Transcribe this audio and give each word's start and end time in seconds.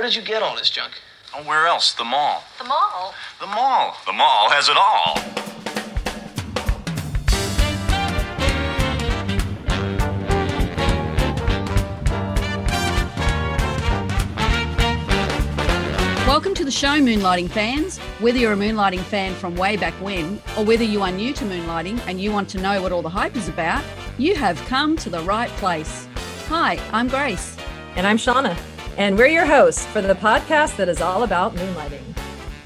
Where 0.00 0.08
did 0.08 0.16
you 0.16 0.22
get 0.22 0.42
all 0.42 0.56
this 0.56 0.70
junk? 0.70 0.92
Oh, 1.34 1.42
where 1.42 1.66
else? 1.66 1.92
The 1.92 2.04
mall. 2.04 2.42
The 2.56 2.64
mall? 2.64 3.14
The 3.38 3.46
mall. 3.46 3.98
The 4.06 4.14
mall 4.14 4.48
has 4.48 4.70
it 4.70 4.76
all. 4.78 5.14
Welcome 16.26 16.54
to 16.54 16.64
the 16.64 16.70
show, 16.70 16.98
Moonlighting 16.98 17.50
fans. 17.50 17.98
Whether 18.20 18.38
you're 18.38 18.54
a 18.54 18.56
moonlighting 18.56 19.00
fan 19.00 19.34
from 19.34 19.54
way 19.54 19.76
back 19.76 19.92
when, 20.00 20.40
or 20.56 20.64
whether 20.64 20.82
you 20.82 21.02
are 21.02 21.12
new 21.12 21.34
to 21.34 21.44
moonlighting 21.44 22.00
and 22.06 22.18
you 22.18 22.32
want 22.32 22.48
to 22.48 22.58
know 22.58 22.80
what 22.80 22.90
all 22.90 23.02
the 23.02 23.10
hype 23.10 23.36
is 23.36 23.50
about, 23.50 23.84
you 24.16 24.34
have 24.34 24.56
come 24.64 24.96
to 24.96 25.10
the 25.10 25.20
right 25.24 25.50
place. 25.58 26.08
Hi, 26.48 26.80
I'm 26.90 27.08
Grace. 27.08 27.58
And 27.96 28.06
I'm 28.06 28.16
Shauna. 28.16 28.56
And 29.00 29.16
we're 29.16 29.28
your 29.28 29.46
hosts 29.46 29.86
for 29.86 30.02
the 30.02 30.14
podcast 30.14 30.76
that 30.76 30.90
is 30.90 31.00
all 31.00 31.22
about 31.22 31.54
moonlighting. 31.54 32.02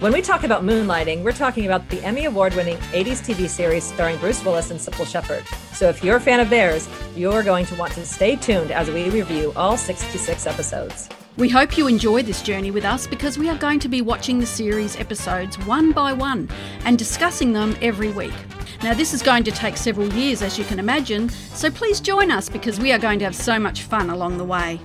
When 0.01 0.13
we 0.13 0.21
talk 0.21 0.43
about 0.43 0.65
moonlighting, 0.65 1.23
we're 1.23 1.31
talking 1.31 1.65
about 1.65 1.89
the 1.91 2.03
Emmy 2.03 2.25
Award 2.25 2.55
winning 2.55 2.77
80s 2.77 3.23
TV 3.23 3.49
series 3.49 3.85
starring 3.85 4.19
Bruce 4.19 4.45
Willis 4.45 4.73
and 4.73 4.81
Cybill 4.81 5.07
Shepherd. 5.07 5.45
So 5.75 5.89
if 5.89 6.03
you're 6.03 6.17
a 6.17 6.21
fan 6.21 6.41
of 6.41 6.51
theirs, 6.51 6.89
you're 7.15 7.45
going 7.45 7.67
to 7.67 7.77
want 7.77 7.93
to 7.93 8.05
stay 8.05 8.35
tuned 8.35 8.73
as 8.73 8.91
we 8.91 9.11
review 9.11 9.53
all 9.55 9.77
66 9.77 10.45
episodes. 10.49 11.09
We 11.37 11.49
hope 11.49 11.79
you 11.79 11.87
enjoy 11.87 12.25
this 12.25 12.43
journey 12.43 12.73
with 12.73 12.85
us 12.85 13.07
because 13.07 13.39
we 13.39 13.49
are 13.49 13.57
going 13.57 13.79
to 13.79 13.89
be 13.89 14.03
watching 14.03 14.41
the 14.41 14.47
series 14.47 14.97
episodes 14.97 15.57
one 15.67 15.93
by 15.93 16.13
one 16.13 16.49
and 16.85 16.99
discussing 16.99 17.53
them 17.53 17.77
every 17.81 18.11
week. 18.11 18.35
Now, 18.83 18.93
this 18.93 19.15
is 19.15 19.23
going 19.23 19.45
to 19.45 19.53
take 19.53 19.77
several 19.77 20.13
years, 20.13 20.43
as 20.43 20.59
you 20.59 20.65
can 20.65 20.81
imagine, 20.81 21.29
so 21.29 21.71
please 21.71 22.01
join 22.01 22.33
us 22.33 22.49
because 22.49 22.81
we 22.81 22.91
are 22.91 22.99
going 22.99 23.21
to 23.21 23.25
have 23.25 23.37
so 23.37 23.57
much 23.57 23.83
fun 23.83 24.11
along 24.11 24.39
the 24.39 24.45
way. 24.45 24.81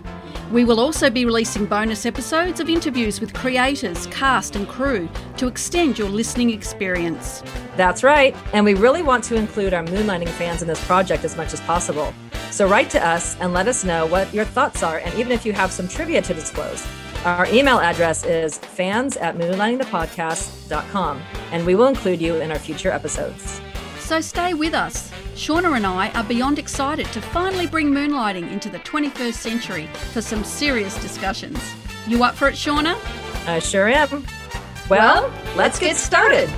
We 0.52 0.66
will 0.66 0.80
also 0.80 1.12
be 1.12 1.26
releasing 1.26 1.68
bonus 1.68 2.08
episodes 2.08 2.60
of 2.60 2.70
interviews 2.70 3.22
with 3.22 3.36
creators, 3.36 4.08
cast, 4.08 4.56
and 4.56 4.68
crew 4.68 5.08
to 5.38 5.46
extend 5.46 6.00
your 6.00 6.10
listening 6.10 6.50
experience. 6.50 7.44
That's 7.78 8.04
right. 8.04 8.36
And 8.52 8.66
we 8.66 8.74
really 8.74 9.04
want 9.04 9.24
to 9.26 9.36
include 9.36 9.76
our 9.76 9.84
moonlighting 9.84 10.30
fans 10.30 10.64
in 10.64 10.68
this 10.68 10.84
project 10.86 11.24
as 11.24 11.38
much 11.38 11.54
as 11.54 11.62
possible. 11.62 12.16
So 12.50 12.68
write 12.68 12.90
to 12.92 13.06
us 13.06 13.38
and 13.40 13.54
let 13.54 13.68
us 13.68 13.84
know 13.84 14.08
what 14.08 14.34
your 14.34 14.46
thoughts 14.46 14.82
are, 14.82 14.98
and 14.98 15.14
even 15.20 15.32
if 15.32 15.46
you 15.46 15.54
have 15.54 15.72
some 15.72 15.88
trivia 15.88 16.24
to 16.24 16.34
disclose. 16.34 16.84
Our 17.26 17.46
email 17.54 17.80
address 17.80 18.26
is 18.26 18.58
fans 18.58 19.18
at 19.18 19.38
moonlightingthepodcast.com, 19.38 21.22
and 21.52 21.66
we 21.66 21.76
will 21.76 21.88
include 21.88 22.22
you 22.22 22.36
in 22.38 22.52
our 22.52 22.58
future 22.58 22.92
episodes. 22.92 23.62
So 24.10 24.22
stay 24.22 24.56
with 24.56 24.74
us. 24.74 25.12
Shauna 25.36 25.76
and 25.76 25.86
I 25.86 26.10
are 26.14 26.24
beyond 26.24 26.58
excited 26.58 27.06
to 27.14 27.22
finally 27.22 27.68
bring 27.68 27.92
moonlighting 27.92 28.52
into 28.52 28.68
the 28.68 28.80
21st 28.80 29.36
century 29.36 29.88
for 30.14 30.20
some 30.20 30.44
serious 30.44 31.00
discussions. 31.00 31.60
You 32.08 32.24
up 32.24 32.34
for 32.34 32.48
it, 32.48 32.56
Shauna? 32.56 32.98
I 33.46 33.60
sure 33.60 33.88
am. 33.88 34.26
Well, 34.90 35.32
let's 35.56 35.78
get 35.78 35.96
started. 35.96 36.50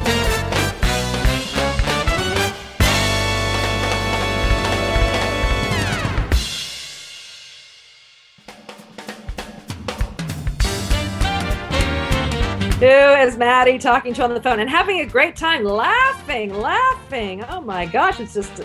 Who 12.81 12.87
is 12.87 13.37
Maddie 13.37 13.77
talking 13.77 14.11
to 14.15 14.23
on 14.23 14.33
the 14.33 14.41
phone 14.41 14.59
and 14.59 14.67
having 14.67 15.01
a 15.01 15.05
great 15.05 15.35
time 15.35 15.63
laughing, 15.63 16.51
laughing? 16.51 17.43
Oh 17.43 17.61
my 17.61 17.85
gosh, 17.85 18.19
it's 18.19 18.33
just 18.33 18.57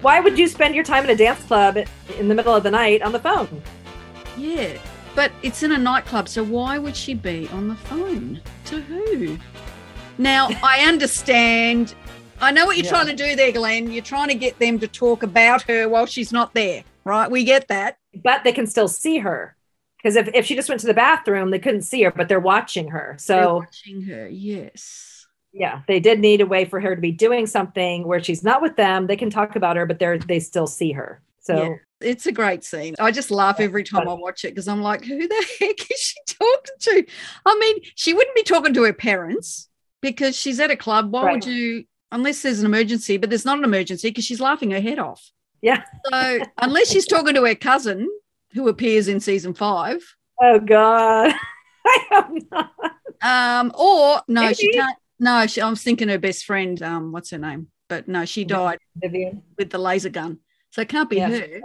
why 0.00 0.20
would 0.20 0.38
you 0.38 0.46
spend 0.46 0.76
your 0.76 0.84
time 0.84 1.02
in 1.02 1.10
a 1.10 1.16
dance 1.16 1.42
club 1.42 1.76
in 2.20 2.28
the 2.28 2.36
middle 2.36 2.54
of 2.54 2.62
the 2.62 2.70
night 2.70 3.02
on 3.02 3.10
the 3.10 3.18
phone? 3.18 3.60
Yeah, 4.36 4.78
but 5.16 5.32
it's 5.42 5.64
in 5.64 5.72
a 5.72 5.76
nightclub, 5.76 6.28
so 6.28 6.44
why 6.44 6.78
would 6.78 6.94
she 6.94 7.14
be 7.14 7.48
on 7.48 7.66
the 7.66 7.74
phone? 7.74 8.40
To 8.66 8.80
who? 8.80 9.36
Now, 10.18 10.50
I 10.62 10.84
understand. 10.86 11.96
I 12.40 12.52
know 12.52 12.64
what 12.64 12.76
you're 12.76 12.84
Yeah. 12.84 12.92
trying 12.92 13.08
to 13.08 13.16
do 13.16 13.34
there, 13.34 13.50
Glenn. 13.50 13.90
You're 13.90 14.04
trying 14.04 14.28
to 14.28 14.36
get 14.36 14.56
them 14.60 14.78
to 14.78 14.86
talk 14.86 15.24
about 15.24 15.62
her 15.62 15.88
while 15.88 16.06
she's 16.06 16.30
not 16.30 16.54
there, 16.54 16.84
right? 17.02 17.28
We 17.28 17.42
get 17.42 17.66
that. 17.66 17.96
But 18.22 18.44
they 18.44 18.52
can 18.52 18.68
still 18.68 18.86
see 18.86 19.18
her. 19.18 19.56
Because 19.98 20.16
if, 20.16 20.28
if 20.32 20.46
she 20.46 20.54
just 20.54 20.68
went 20.68 20.80
to 20.82 20.86
the 20.86 20.94
bathroom, 20.94 21.50
they 21.50 21.58
couldn't 21.58 21.82
see 21.82 22.02
her, 22.04 22.12
but 22.12 22.28
they're 22.28 22.38
watching 22.40 22.88
her. 22.88 23.16
so 23.18 23.34
They're 23.34 23.54
watching 23.54 24.02
her, 24.02 24.28
yes. 24.28 25.26
yeah, 25.52 25.82
they 25.88 25.98
did 25.98 26.20
need 26.20 26.40
a 26.40 26.46
way 26.46 26.64
for 26.64 26.80
her 26.80 26.94
to 26.94 27.00
be 27.00 27.10
doing 27.12 27.46
something 27.46 28.06
where 28.06 28.22
she's 28.22 28.44
not 28.44 28.62
with 28.62 28.76
them. 28.76 29.06
They 29.08 29.16
can 29.16 29.30
talk 29.30 29.56
about 29.56 29.76
her, 29.76 29.86
but 29.86 29.98
they're 29.98 30.18
they 30.18 30.40
still 30.40 30.66
see 30.66 30.92
her. 30.92 31.20
So 31.40 31.62
Yeah. 31.62 31.74
It's 32.00 32.26
a 32.26 32.32
great 32.32 32.62
scene. 32.62 32.94
I 33.00 33.10
just 33.10 33.30
laugh 33.30 33.56
Yeah, 33.58 33.64
every 33.64 33.82
time 33.82 34.08
I 34.08 34.12
watch 34.12 34.44
it 34.44 34.50
because 34.50 34.68
I'm 34.68 34.82
like, 34.82 35.04
who 35.04 35.26
the 35.26 35.46
heck 35.60 35.80
is 35.90 35.98
she 35.98 36.16
talking 36.26 36.74
to? 36.80 37.04
I 37.44 37.58
mean, 37.58 37.80
she 37.96 38.12
wouldn't 38.14 38.36
be 38.36 38.44
talking 38.44 38.72
to 38.74 38.84
her 38.84 38.92
parents 38.92 39.68
because 40.00 40.36
she's 40.36 40.60
at 40.60 40.70
a 40.70 40.76
club. 40.76 41.10
Why 41.10 41.32
would 41.32 41.44
you, 41.44 41.84
unless 42.12 42.42
there's 42.42 42.60
an 42.60 42.66
emergency, 42.66 43.16
but 43.16 43.30
there's 43.30 43.44
not 43.44 43.58
an 43.58 43.64
emergency 43.64 44.10
because 44.10 44.24
she's 44.24 44.40
laughing 44.40 44.70
her 44.70 44.80
head 44.80 45.00
off. 45.00 45.28
Yeah. 45.60 45.82
So 46.12 46.38
unless 46.58 46.88
she's 46.88 47.06
talking 47.06 47.34
to 47.34 47.44
her 47.44 47.56
cousin 47.56 48.08
who 48.58 48.68
appears 48.68 49.06
in 49.08 49.20
season 49.20 49.54
five, 49.54 50.00
oh 50.42 50.58
god. 50.58 51.32
I 51.86 52.40
not. 52.50 52.72
um, 53.22 53.72
or 53.78 54.20
no, 54.28 54.52
she 54.52 54.72
can't. 54.72 54.96
No, 55.20 55.46
she, 55.46 55.60
I 55.60 55.70
was 55.70 55.82
thinking 55.82 56.08
her 56.08 56.18
best 56.18 56.44
friend. 56.44 56.80
Um, 56.82 57.12
what's 57.12 57.30
her 57.30 57.38
name? 57.38 57.68
But 57.88 58.08
no, 58.08 58.24
she 58.24 58.44
died 58.44 58.78
Vivian. 58.96 59.42
with 59.56 59.70
the 59.70 59.78
laser 59.78 60.10
gun. 60.10 60.38
So 60.70 60.82
it 60.82 60.88
can't 60.88 61.08
be 61.08 61.16
Yes. 61.16 61.38
her. 61.38 61.60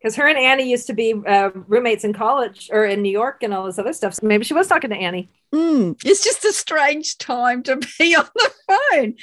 Because 0.00 0.14
her 0.16 0.28
and 0.28 0.38
Annie 0.38 0.70
used 0.70 0.86
to 0.86 0.92
be 0.94 1.12
uh, 1.26 1.50
roommates 1.66 2.04
in 2.04 2.12
college 2.12 2.70
or 2.72 2.84
in 2.86 3.02
New 3.02 3.10
York 3.10 3.42
and 3.42 3.52
all 3.52 3.66
this 3.66 3.80
other 3.80 3.92
stuff. 3.92 4.14
So 4.14 4.26
maybe 4.26 4.44
she 4.44 4.54
was 4.54 4.68
talking 4.68 4.90
to 4.90 4.96
Annie. 4.96 5.28
Mm, 5.52 5.96
it's 6.04 6.22
just 6.22 6.44
a 6.44 6.52
strange 6.52 7.18
time 7.18 7.64
to 7.64 7.76
be 7.98 8.14
on 8.14 8.28
the 8.34 8.50
phone. 8.68 9.14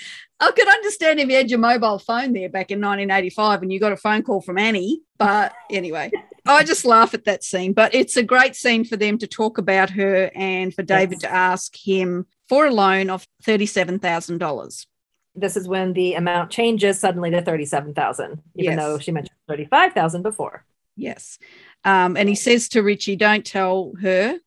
I 0.41 0.51
could 0.51 0.67
understand 0.67 1.19
if 1.21 1.29
you 1.29 1.35
had 1.37 1.49
your 1.49 1.59
mobile 1.59 1.97
phone 1.97 2.33
there 2.33 2.49
back 2.49 2.71
in 2.71 2.79
1985 2.81 3.61
and 3.63 3.71
you 3.71 3.79
got 3.79 3.93
a 3.93 3.97
phone 3.97 4.21
call 4.21 4.41
from 4.41 4.57
Annie. 4.57 5.01
But 5.17 5.53
anyway, 5.71 6.11
I 6.45 6.63
just 6.63 6.85
laugh 6.85 7.13
at 7.13 7.25
that 7.25 7.43
scene. 7.43 7.73
But 7.73 7.93
it's 7.95 8.17
a 8.17 8.23
great 8.23 8.55
scene 8.55 8.85
for 8.85 8.97
them 8.97 9.17
to 9.17 9.27
talk 9.27 9.57
about 9.57 9.89
her 9.91 10.31
and 10.35 10.73
for 10.73 10.83
David 10.83 11.13
Yes. 11.13 11.21
to 11.21 11.31
ask 11.33 11.75
him 11.75 12.25
for 12.47 12.67
a 12.67 12.71
loan 12.71 13.09
of 13.09 13.25
$37,000. 13.43 14.85
This 15.33 15.57
is 15.57 15.67
when 15.67 15.93
the 15.93 16.13
amount 16.13 16.51
changes 16.51 16.99
suddenly 16.99 17.29
to 17.31 17.41
37,000, 17.41 18.41
even 18.55 18.73
Yes. 18.73 18.79
though 18.79 18.99
she 18.99 19.11
mentioned 19.11 19.35
35,000 19.47 20.21
before. 20.21 20.65
Yes. 20.95 21.39
Um, 21.83 22.15
and 22.15 22.29
he 22.29 22.35
says 22.35 22.69
to 22.69 22.81
Richie, 22.81 23.15
don't 23.17 23.45
tell 23.45 23.93
her. 24.01 24.39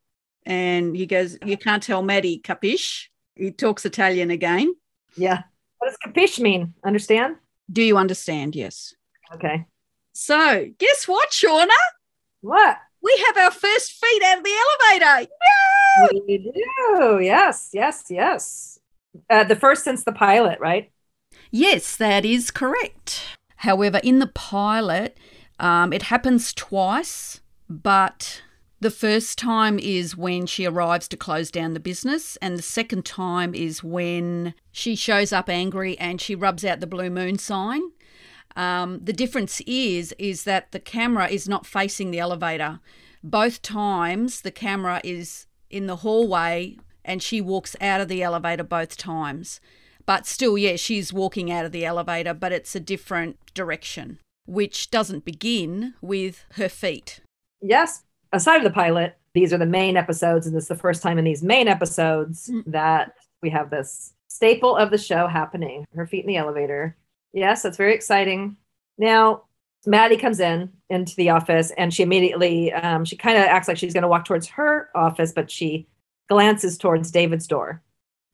And 0.46 0.96
he 0.96 1.04
goes, 1.04 1.36
you 1.44 1.58
can't 1.58 1.82
tell 1.82 2.02
Maddie, 2.02 2.38
capish? 2.38 3.10
He 3.36 3.50
talks 3.50 3.84
Italian 3.84 4.30
again. 4.30 4.74
Yeah. 5.14 5.42
What 5.78 5.88
does 5.88 5.96
capish 5.98 6.38
mean? 6.40 6.72
Understand? 6.82 7.36
Do 7.70 7.82
you 7.82 7.98
understand? 7.98 8.56
Yes. 8.56 8.94
Okay. 9.34 9.66
So, 10.20 10.66
guess 10.78 11.06
what, 11.06 11.30
Shauna? 11.30 11.68
What? 12.40 12.76
We 13.00 13.24
have 13.28 13.36
our 13.36 13.52
first 13.52 13.92
feet 13.92 14.22
out 14.24 14.38
of 14.38 14.44
the 14.44 14.50
elevator. 14.90 15.30
We 16.26 16.38
do. 16.38 17.20
Yes, 17.22 17.70
yes, 17.72 18.06
yes. 18.10 18.80
Uh, 19.30 19.44
the 19.44 19.54
first 19.54 19.84
since 19.84 20.02
the 20.02 20.10
pilot, 20.10 20.58
right? 20.58 20.90
Yes, 21.52 21.94
that 21.94 22.24
is 22.24 22.50
correct. 22.50 23.38
However, 23.58 24.00
in 24.02 24.18
the 24.18 24.26
pilot, 24.26 25.16
um, 25.60 25.92
it 25.92 26.02
happens 26.02 26.52
twice, 26.52 27.40
but 27.70 28.42
the 28.80 28.90
first 28.90 29.38
time 29.38 29.78
is 29.78 30.16
when 30.16 30.46
she 30.46 30.66
arrives 30.66 31.06
to 31.08 31.16
close 31.16 31.52
down 31.52 31.74
the 31.74 31.80
business, 31.80 32.36
and 32.42 32.58
the 32.58 32.62
second 32.62 33.04
time 33.04 33.54
is 33.54 33.84
when 33.84 34.54
she 34.72 34.96
shows 34.96 35.32
up 35.32 35.48
angry 35.48 35.96
and 35.96 36.20
she 36.20 36.34
rubs 36.34 36.64
out 36.64 36.80
the 36.80 36.88
blue 36.88 37.08
moon 37.08 37.38
sign. 37.38 37.82
Um, 38.58 38.98
the 39.02 39.12
difference 39.12 39.60
is 39.66 40.12
is 40.18 40.42
that 40.44 40.72
the 40.72 40.80
camera 40.80 41.28
is 41.28 41.48
not 41.48 41.64
facing 41.64 42.10
the 42.10 42.18
elevator. 42.18 42.80
Both 43.22 43.62
times 43.62 44.40
the 44.40 44.50
camera 44.50 45.00
is 45.04 45.46
in 45.70 45.86
the 45.86 45.96
hallway 45.96 46.76
and 47.04 47.22
she 47.22 47.40
walks 47.40 47.76
out 47.80 48.00
of 48.00 48.08
the 48.08 48.22
elevator 48.22 48.64
both 48.64 48.96
times. 48.96 49.60
But 50.06 50.26
still, 50.26 50.58
yeah, 50.58 50.76
she's 50.76 51.12
walking 51.12 51.52
out 51.52 51.64
of 51.64 51.72
the 51.72 51.84
elevator, 51.84 52.34
but 52.34 52.50
it's 52.50 52.74
a 52.74 52.80
different 52.80 53.36
direction, 53.54 54.18
which 54.46 54.90
doesn't 54.90 55.24
begin 55.24 55.94
with 56.00 56.44
her 56.52 56.68
feet. 56.68 57.20
Yes. 57.62 58.02
Aside 58.32 58.56
of 58.58 58.64
the 58.64 58.70
pilot, 58.70 59.16
these 59.34 59.52
are 59.52 59.58
the 59.58 59.66
main 59.66 59.96
episodes, 59.96 60.46
and 60.46 60.56
this 60.56 60.64
is 60.64 60.68
the 60.68 60.74
first 60.76 61.02
time 61.02 61.18
in 61.18 61.24
these 61.24 61.42
main 61.42 61.68
episodes 61.68 62.48
Mm. 62.48 62.64
that 62.72 63.12
we 63.42 63.50
have 63.50 63.70
this 63.70 64.14
staple 64.28 64.76
of 64.76 64.90
the 64.90 64.98
show 64.98 65.28
happening. 65.28 65.84
Her 65.94 66.06
feet 66.06 66.24
in 66.24 66.28
the 66.28 66.36
elevator. 66.36 66.96
Yes, 67.32 67.62
that's 67.62 67.76
very 67.76 67.94
exciting. 67.94 68.56
Now, 68.96 69.44
Maddie 69.86 70.16
comes 70.16 70.40
in 70.40 70.70
into 70.90 71.14
the 71.16 71.30
office, 71.30 71.70
and 71.76 71.92
she 71.92 72.02
immediately 72.02 72.72
um, 72.72 73.04
she 73.04 73.16
kind 73.16 73.38
of 73.38 73.44
acts 73.44 73.68
like 73.68 73.78
she's 73.78 73.92
going 73.92 74.02
to 74.02 74.08
walk 74.08 74.24
towards 74.24 74.48
her 74.48 74.88
office, 74.94 75.32
but 75.32 75.50
she 75.50 75.88
glances 76.28 76.76
towards 76.76 77.10
David's 77.10 77.46
door 77.46 77.82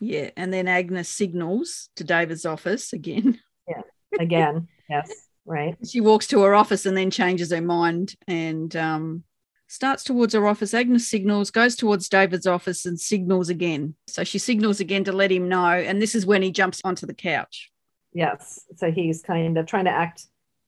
Yeah, 0.01 0.31
and 0.37 0.53
then 0.53 0.69
Agnes 0.69 1.09
signals 1.09 1.91
to 1.97 2.05
David's 2.05 2.45
office 2.45 2.93
again. 2.93 3.41
Yeah. 3.69 3.83
Again. 4.19 4.69
yes, 4.91 5.11
right. 5.45 5.77
She 5.87 6.01
walks 6.01 6.27
to 6.29 6.43
her 6.43 6.55
office 6.55 6.87
and 6.87 6.97
then 6.97 7.11
changes 7.11 7.51
her 7.51 7.61
mind 7.61 8.15
and 8.27 8.75
um, 8.75 9.25
starts 9.69 10.05
towards 10.05 10.35
her 10.35 10.47
office. 10.47 10.75
Agnes 10.75 11.09
signals, 11.09 11.51
goes 11.51 11.77
towards 11.77 12.09
David's 12.09 12.47
office, 12.47 12.87
and 12.87 12.99
signals 12.99 13.49
again. 13.49 13.95
So 14.07 14.25
she 14.25 14.39
signals 14.39 14.81
again 14.81 15.05
to 15.05 15.13
let 15.13 15.33
him 15.33 15.49
know. 15.49 15.67
And 15.67 16.01
this 16.01 16.15
is 16.15 16.27
when 16.27 16.43
he 16.43 16.51
jumps 16.51 16.81
onto 16.85 17.07
the 17.07 17.15
couch. 17.15 17.71
Yes. 18.15 18.65
So 18.77 18.91
he's 18.91 19.23
kind 19.23 19.59
of 19.59 19.67
trying 19.67 19.85
to 19.85 19.91
act 19.91 20.27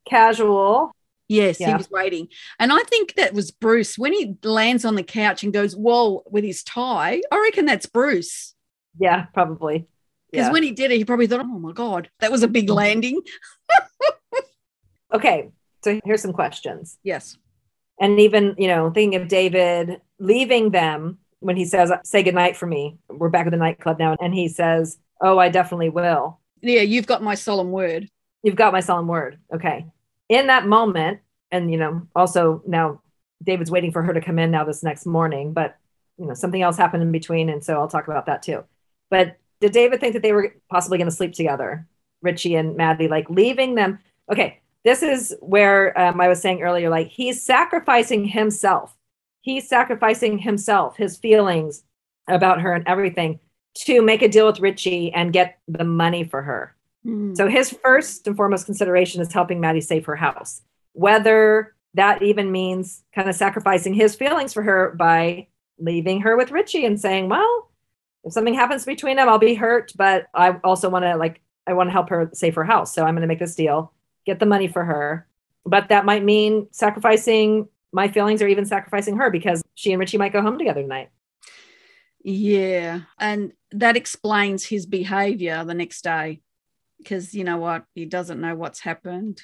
casual. 0.09 0.93
Yes, 1.29 1.59
he 1.59 1.73
was 1.73 1.91
waiting. 1.91 2.29
And 2.61 2.73
I 2.73 2.81
think 2.85 3.15
that 3.15 3.35
was 3.35 3.51
Bruce. 3.51 3.99
When 3.99 4.13
he 4.13 4.37
lands 4.45 4.85
on 4.85 4.95
the 4.95 5.03
couch 5.03 5.43
and 5.43 5.53
goes, 5.53 5.75
Whoa, 5.75 6.23
with 6.31 6.45
his 6.45 6.63
tie, 6.63 7.21
I 7.33 7.41
reckon 7.41 7.65
that's 7.67 7.87
Bruce. 7.87 8.55
Yeah, 8.99 9.27
probably. 9.35 9.87
Because 10.31 10.47
Yeah. 10.47 10.53
when 10.53 10.63
he 10.63 10.73
did 10.73 10.93
it, 10.93 10.99
he 10.99 11.05
probably 11.05 11.27
thought, 11.27 11.41
Oh 11.41 11.59
my 11.59 11.73
God, 11.73 12.11
that 12.21 12.31
was 12.31 12.43
a 12.43 12.49
big 12.49 12.67
mm-hmm. 12.67 12.77
landing. 12.77 13.23
Okay. 15.13 15.51
So 15.83 16.01
here's 16.05 16.23
some 16.23 16.33
questions. 16.33 16.99
Yes. 17.03 17.39
And 18.01 18.21
even, 18.21 18.55
you 18.59 18.69
know, 18.69 18.91
thinking 18.91 19.21
of 19.21 19.29
David 19.29 20.01
leaving 20.19 20.71
them 20.71 21.19
when 21.41 21.57
he 21.57 21.65
says, 21.65 21.93
say 22.05 22.23
goodnight 22.23 22.57
for 22.57 22.67
me. 22.67 22.99
We're 23.09 23.29
back 23.29 23.47
at 23.47 23.51
the 23.51 23.57
nightclub 23.57 23.99
now. 23.99 24.17
And 24.21 24.35
he 24.35 24.49
says, 24.49 24.99
Oh, 25.21 25.39
I 25.39 25.49
definitely 25.49 25.89
will. 25.89 26.41
Yeah, 26.63 26.83
you've 26.83 27.07
got 27.07 27.23
my 27.23 27.35
solemn 27.35 27.71
word. 27.71 28.09
You've 28.43 28.57
got 28.57 28.73
my 28.73 28.81
solemn 28.81 29.09
word. 29.09 29.39
Okay. 29.53 29.87
In 30.29 30.49
that 30.49 30.67
moment, 30.67 31.21
and 31.51 31.71
you 31.71 31.79
know, 31.79 32.07
also 32.15 32.63
now 32.67 33.01
David's 33.43 33.71
waiting 33.71 33.93
for 33.93 34.03
her 34.03 34.13
to 34.13 34.21
come 34.21 34.39
in 34.39 34.51
now 34.51 34.65
this 34.65 34.83
next 34.83 35.07
morning, 35.07 35.53
but 35.53 35.77
you 36.19 36.27
know, 36.27 36.35
something 36.35 36.63
else 36.63 36.77
happened 36.77 37.03
in 37.03 37.13
between, 37.13 37.49
and 37.49 37.63
so 37.63 37.75
I'll 37.75 37.89
talk 37.89 38.09
about 38.09 38.27
that 38.27 38.43
too. 38.43 38.65
But 39.11 39.37
did 39.61 39.73
David 39.73 40.01
think 40.01 40.15
that 40.15 40.23
they 40.23 40.33
were 40.33 40.55
possibly 40.71 40.99
going 40.99 41.11
to 41.11 41.15
sleep 41.15 41.33
together, 41.33 41.87
Richie 42.23 42.55
and 42.55 42.77
Maddie, 42.77 43.09
like 43.09 43.29
leaving 43.31 43.75
them? 43.75 43.99
Okay, 44.31 44.61
this 44.85 45.03
is 45.03 45.37
where 45.41 45.99
um, 45.99 46.21
I 46.21 46.29
was 46.29 46.41
saying 46.41 46.63
earlier, 46.63 46.89
like 46.89 47.09
he's 47.09 47.43
sacrificing 47.43 48.25
himself. 48.25 48.97
He's 49.43 49.69
sacrificing 49.69 50.39
himself, 50.39 50.97
his 50.97 51.17
feelings 51.17 51.85
about 52.29 52.61
her 52.61 52.73
and 52.73 52.87
everything 52.89 53.39
to 53.85 54.03
make 54.03 54.23
a 54.23 54.29
deal 54.29 54.47
with 54.47 54.61
Richie 54.61 55.13
and 55.13 55.33
get 55.33 55.59
the 55.69 55.85
money 55.85 56.25
for 56.25 56.43
her. 56.43 56.75
Mm. 57.07 57.37
So 57.37 57.49
his 57.49 57.71
first 57.71 58.27
and 58.27 58.37
foremost 58.37 58.67
consideration 58.67 59.21
is 59.21 59.33
helping 59.33 59.61
Maddie 59.61 59.81
save 59.81 60.05
her 60.07 60.17
house. 60.17 60.63
Whether 60.93 61.75
that 61.95 62.23
even 62.23 62.53
means 62.53 63.03
kind 63.15 63.29
of 63.29 63.35
sacrificing 63.35 63.95
his 63.95 64.15
feelings 64.15 64.53
for 64.53 64.63
her 64.63 64.95
by 64.99 65.49
leaving 65.79 66.21
her 66.23 66.37
with 66.37 66.51
Richie 66.51 66.85
and 66.85 67.01
saying, 67.01 67.29
"Well, 67.29 67.71
if 68.25 68.33
something 68.33 68.55
happens 68.55 68.85
between 68.85 69.17
them, 69.17 69.29
I'll 69.29 69.39
be 69.39 69.55
hurt, 69.55 69.93
but 69.97 70.27
I 70.35 70.53
also 70.65 70.89
want 70.89 71.05
to 71.05 71.17
like 71.17 71.41
I 71.67 71.73
want 71.73 71.89
to 71.89 71.93
help 71.93 72.09
her 72.11 72.31
save 72.33 72.55
her 72.55 72.65
house. 72.65 72.95
So 72.95 73.05
I'm 73.05 73.15
going 73.15 73.23
to 73.23 73.29
make 73.29 73.39
this 73.39 73.55
deal, 73.55 73.93
get 74.25 74.39
the 74.39 74.47
money 74.47 74.69
for 74.69 74.85
her. 74.85 75.27
But 75.65 75.89
that 75.89 76.05
might 76.05 76.25
mean 76.25 76.69
sacrificing 76.71 77.69
my 77.93 78.09
feelings 78.09 78.43
or 78.43 78.49
even 78.49 78.67
sacrificing 78.67 79.17
her 79.17 79.31
because 79.31 79.63
she 79.75 79.93
and 79.93 80.01
Richie 80.01 80.19
might 80.19 80.33
go 80.33 80.43
home 80.43 80.59
together 80.59 80.83
tonight. 80.83 81.11
Yeah. 82.29 83.03
And 83.21 83.53
that 83.71 83.97
explains 83.97 84.65
his 84.65 84.85
behavior 84.85 85.65
the 85.65 85.75
next 85.75 86.03
day 86.03 86.41
because 86.99 87.33
you 87.35 87.45
know 87.45 87.59
what? 87.59 87.85
He 87.95 88.05
doesn't 88.05 88.41
know 88.41 88.57
what's 88.57 88.81
happened. 88.81 89.41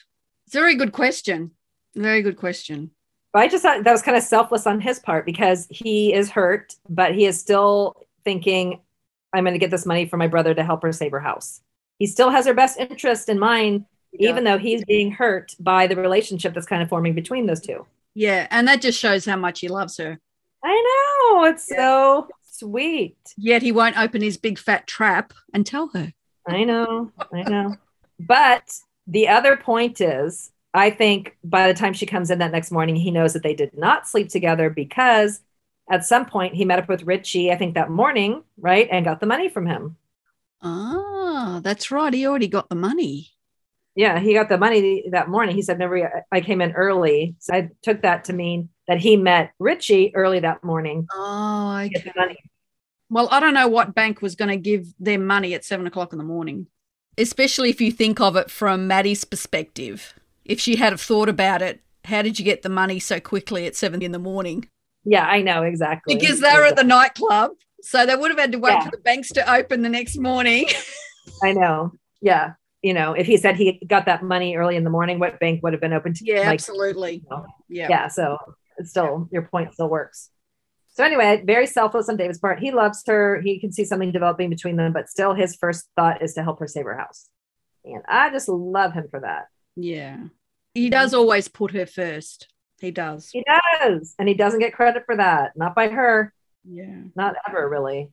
It's 0.47 0.57
a 0.57 0.59
very 0.59 0.75
good 0.75 0.91
question. 0.91 1.53
Very 1.95 2.23
good 2.23 2.37
question. 2.37 2.91
But 3.33 3.43
I 3.43 3.49
just 3.49 3.63
thought 3.63 3.85
that 3.85 3.93
was 3.93 4.03
kind 4.03 4.17
of 4.17 4.25
selfless 4.25 4.67
on 4.67 4.81
his 4.81 4.99
part 4.99 5.25
because 5.27 5.69
he 5.71 6.13
is 6.13 6.29
hurt, 6.29 6.75
but 6.89 7.15
he 7.15 7.25
is 7.25 7.39
still 7.39 8.05
thinking, 8.25 8.81
I'm 9.33 9.45
going 9.45 9.55
to 9.55 9.61
get 9.61 9.71
this 9.71 9.87
money 9.87 10.07
for 10.07 10.17
my 10.17 10.27
brother 10.27 10.53
to 10.53 10.65
help 10.65 10.83
her 10.83 10.93
save 10.93 11.13
her 11.13 11.21
house. 11.21 11.61
He 12.01 12.09
still 12.09 12.31
has 12.31 12.47
her 12.47 12.55
best 12.55 12.81
interest 12.81 13.29
in 13.29 13.39
mind, 13.39 13.85
even 14.15 14.43
though 14.43 14.59
he's 14.59 14.85
being 14.85 15.13
hurt 15.13 15.55
by 15.61 15.87
the 15.87 15.95
relationship 15.95 16.53
that's 16.53 16.67
kind 16.67 16.83
of 16.83 16.89
forming 16.89 17.15
between 17.15 17.47
those 17.47 17.61
two. 17.61 17.87
Yeah. 18.15 18.49
And 18.51 18.67
that 18.67 18.83
just 18.83 18.99
shows 18.99 19.25
how 19.25 19.37
much 19.37 19.61
he 19.61 19.69
loves 19.69 19.97
her. 19.99 20.19
I 20.65 21.31
know. 21.31 21.45
It's 21.45 21.69
so 21.69 22.29
sweet. 22.53 23.17
Yet 23.37 23.63
he 23.63 23.73
won't 23.73 23.99
open 23.99 24.23
his 24.23 24.37
big 24.37 24.59
fat 24.59 24.87
trap 24.87 25.33
and 25.53 25.67
tell 25.67 25.89
her. 25.89 26.13
I 26.47 26.65
know. 26.65 27.11
I 27.33 27.43
know. 27.43 27.77
But 28.21 28.73
the 29.07 29.29
other 29.29 29.57
point 29.57 30.01
is, 30.01 30.51
I 30.75 30.91
think 30.91 31.37
by 31.45 31.69
the 31.69 31.79
time 31.79 31.93
she 31.93 32.07
comes 32.07 32.31
in 32.31 32.39
that 32.39 32.53
next 32.53 32.71
morning, 32.71 32.97
he 32.97 33.11
knows 33.11 33.33
that 33.33 33.43
they 33.43 33.55
did 33.55 33.77
not 33.77 34.09
sleep 34.09 34.29
together 34.29 34.71
because 34.71 35.41
at 35.91 36.05
some 36.05 36.27
point 36.27 36.55
he 36.55 36.65
met 36.65 36.79
up 36.79 36.89
with 36.89 37.03
Richie, 37.03 37.51
I 37.51 37.57
think 37.57 37.75
that 37.75 37.91
morning, 37.91 38.43
right? 38.57 38.89
And 38.91 39.05
got 39.05 39.21
the 39.21 39.27
money 39.27 39.49
from 39.49 39.67
him. 39.67 39.97
Ah, 40.63 41.61
that's 41.63 41.91
right. 41.91 42.15
He 42.15 42.27
already 42.27 42.49
got 42.49 42.69
the 42.69 42.77
money. 42.77 43.31
Yeah, 43.95 44.19
he 44.21 44.33
got 44.33 44.49
the 44.49 44.57
money 44.57 45.05
that 45.11 45.29
morning. 45.29 45.55
He 45.55 45.61
said, 45.61 45.79
"Never, 45.79 46.25
I 46.33 46.41
came 46.41 46.63
in 46.63 46.73
early." 46.73 47.35
So 47.41 47.53
I 47.53 47.71
took 47.83 48.03
that 48.03 48.25
to 48.25 48.33
mean 48.33 48.71
that 48.93 49.01
he 49.01 49.17
met 49.17 49.53
Richie 49.59 50.13
early 50.15 50.41
that 50.41 50.63
morning. 50.63 51.07
Oh, 51.15 51.77
okay. 51.87 52.03
the 52.05 52.13
money. 52.15 52.37
Well, 53.09 53.27
I 53.31 53.41
don't 53.41 53.55
know 53.55 53.67
what 53.69 53.95
bank 53.95 54.21
was 54.21 54.35
going 54.35 54.51
to 54.51 54.57
give 54.59 54.93
them 55.01 55.27
money 55.27 55.55
at 55.55 55.65
seven 55.65 55.87
o'clock 55.87 56.13
in 56.13 56.19
the 56.19 56.25
morning, 56.25 56.67
especially 57.17 57.71
if 57.71 57.81
you 57.81 57.91
think 57.91 58.21
of 58.21 58.37
it 58.37 58.51
from 58.51 58.87
Maddie's 58.87 59.25
perspective. 59.25 60.13
If 60.45 60.61
she 60.61 60.77
had 60.77 60.93
have 60.93 61.01
thought 61.01 61.31
about 61.31 61.63
it, 61.63 61.81
how 62.05 62.21
did 62.21 62.39
you 62.39 62.45
get 62.45 62.61
the 62.61 62.69
money 62.69 62.99
so 62.99 63.19
quickly 63.19 63.67
at 63.67 63.77
seven 63.77 64.03
in 64.03 64.13
the 64.13 64.19
morning? 64.19 64.69
Yeah, 65.05 65.25
I 65.27 65.41
know 65.41 65.63
exactly. 65.63 66.15
Because 66.17 66.41
they 66.41 66.53
were 66.53 66.65
at 66.67 66.77
the 66.77 66.85
nightclub. 66.85 67.53
So 67.81 68.05
they 68.05 68.15
would 68.15 68.31
have 68.31 68.39
had 68.39 68.53
to 68.53 68.59
wait 68.59 68.73
Yeah. 68.73 68.85
for 68.85 68.91
the 68.91 68.99
banks 68.99 69.31
to 69.31 69.53
open 69.55 69.81
the 69.81 69.89
next 69.89 70.19
morning. 70.19 70.67
I 71.43 71.53
know. 71.53 71.93
Yeah, 72.21 72.53
you 72.83 72.93
know, 72.95 73.13
if 73.15 73.27
he 73.27 73.37
said 73.39 73.57
he 73.57 73.81
got 73.87 74.05
that 74.07 74.23
money 74.23 74.55
early 74.57 74.77
in 74.77 74.85
the 74.85 74.91
morning, 74.91 75.19
what 75.19 75.41
bank 75.41 75.63
would 75.63 75.73
have 75.73 75.81
been 75.81 75.93
open 75.95 76.13
to? 76.15 76.25
yeah, 76.25 76.41
like, 76.41 76.55
absolutely. 76.61 77.15
you 77.15 77.23
know, 77.31 77.47
Yeah. 77.69 77.87
yeah. 77.91 78.09
So 78.09 78.37
still 78.87 79.29
your 79.33 79.43
point 79.43 79.73
still 79.75 79.89
works. 79.89 80.31
So 80.95 81.05
anyway, 81.05 81.43
very 81.47 81.67
selfless 81.67 82.09
on 82.09 82.17
David's 82.17 82.39
part. 82.39 82.59
He 82.61 82.71
loves 82.71 83.03
her. 83.07 83.41
He 83.41 83.59
can 83.59 83.73
see 83.73 83.85
something 83.85 84.13
developing 84.13 84.51
between 84.51 84.77
them, 84.77 84.93
but 84.93 85.09
still, 85.09 85.33
his 85.33 85.57
first 85.57 85.89
thought 85.97 86.21
is 86.23 86.35
to 86.35 86.43
help 86.43 86.59
her 86.61 86.67
save 86.67 86.85
her 86.85 86.97
house. 86.97 87.29
And 87.85 88.03
I 88.07 88.31
just 88.31 88.49
love 88.49 88.93
him 88.93 89.07
for 89.11 89.21
that. 89.21 89.47
Yeah. 89.75 90.19
He 90.75 90.91
does 90.91 91.15
always 91.15 91.49
put 91.49 91.73
her 91.73 91.87
first. 91.87 92.49
He 92.81 92.91
does. 92.91 93.31
He 93.31 93.45
does, 93.81 94.15
and 94.19 94.29
he 94.29 94.35
doesn't 94.35 94.61
get 94.61 94.75
credit 94.75 95.05
for 95.07 95.17
that. 95.17 95.53
Not 95.57 95.75
by 95.75 95.89
her. 95.89 96.35
Yeah. 96.69 97.05
Not 97.15 97.37
ever, 97.49 97.69
really. 97.69 98.11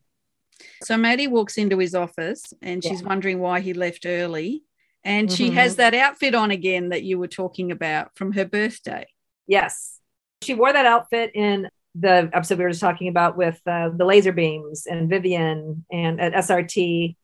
So 0.83 0.95
Maddie 0.97 1.27
walks 1.27 1.57
into 1.57 1.77
his 1.79 1.95
office 1.95 2.53
and 2.61 2.83
she's 2.83 3.01
wondering 3.03 3.39
why 3.39 3.61
he 3.61 3.73
left 3.73 4.05
early. 4.05 4.63
And 5.05 5.31
she 5.31 5.49
Mhm. 5.49 5.53
has 5.53 5.77
that 5.77 5.93
outfit 5.93 6.35
on 6.35 6.51
again 6.51 6.89
that 6.89 7.03
you 7.03 7.17
were 7.17 7.27
talking 7.29 7.71
about 7.71 8.17
from 8.17 8.33
her 8.33 8.43
birthday. 8.45 9.07
Yes. 9.47 9.98
She 10.41 10.53
wore 10.53 10.71
that 10.71 10.85
outfit 10.85 11.31
in 11.35 11.69
the 11.95 12.29
episode 12.33 12.57
we 12.59 12.63
were 12.63 12.69
just 12.69 12.81
talking 12.81 13.07
about 13.09 13.35
with 13.35 13.59
uh, 13.67 13.89
the 13.89 14.05
laser 14.05 14.31
beams 14.31 14.85
and 14.85 15.09
Vivian 15.09 15.85
and 15.91 16.21
at 16.21 16.33
SRT. 16.33 17.15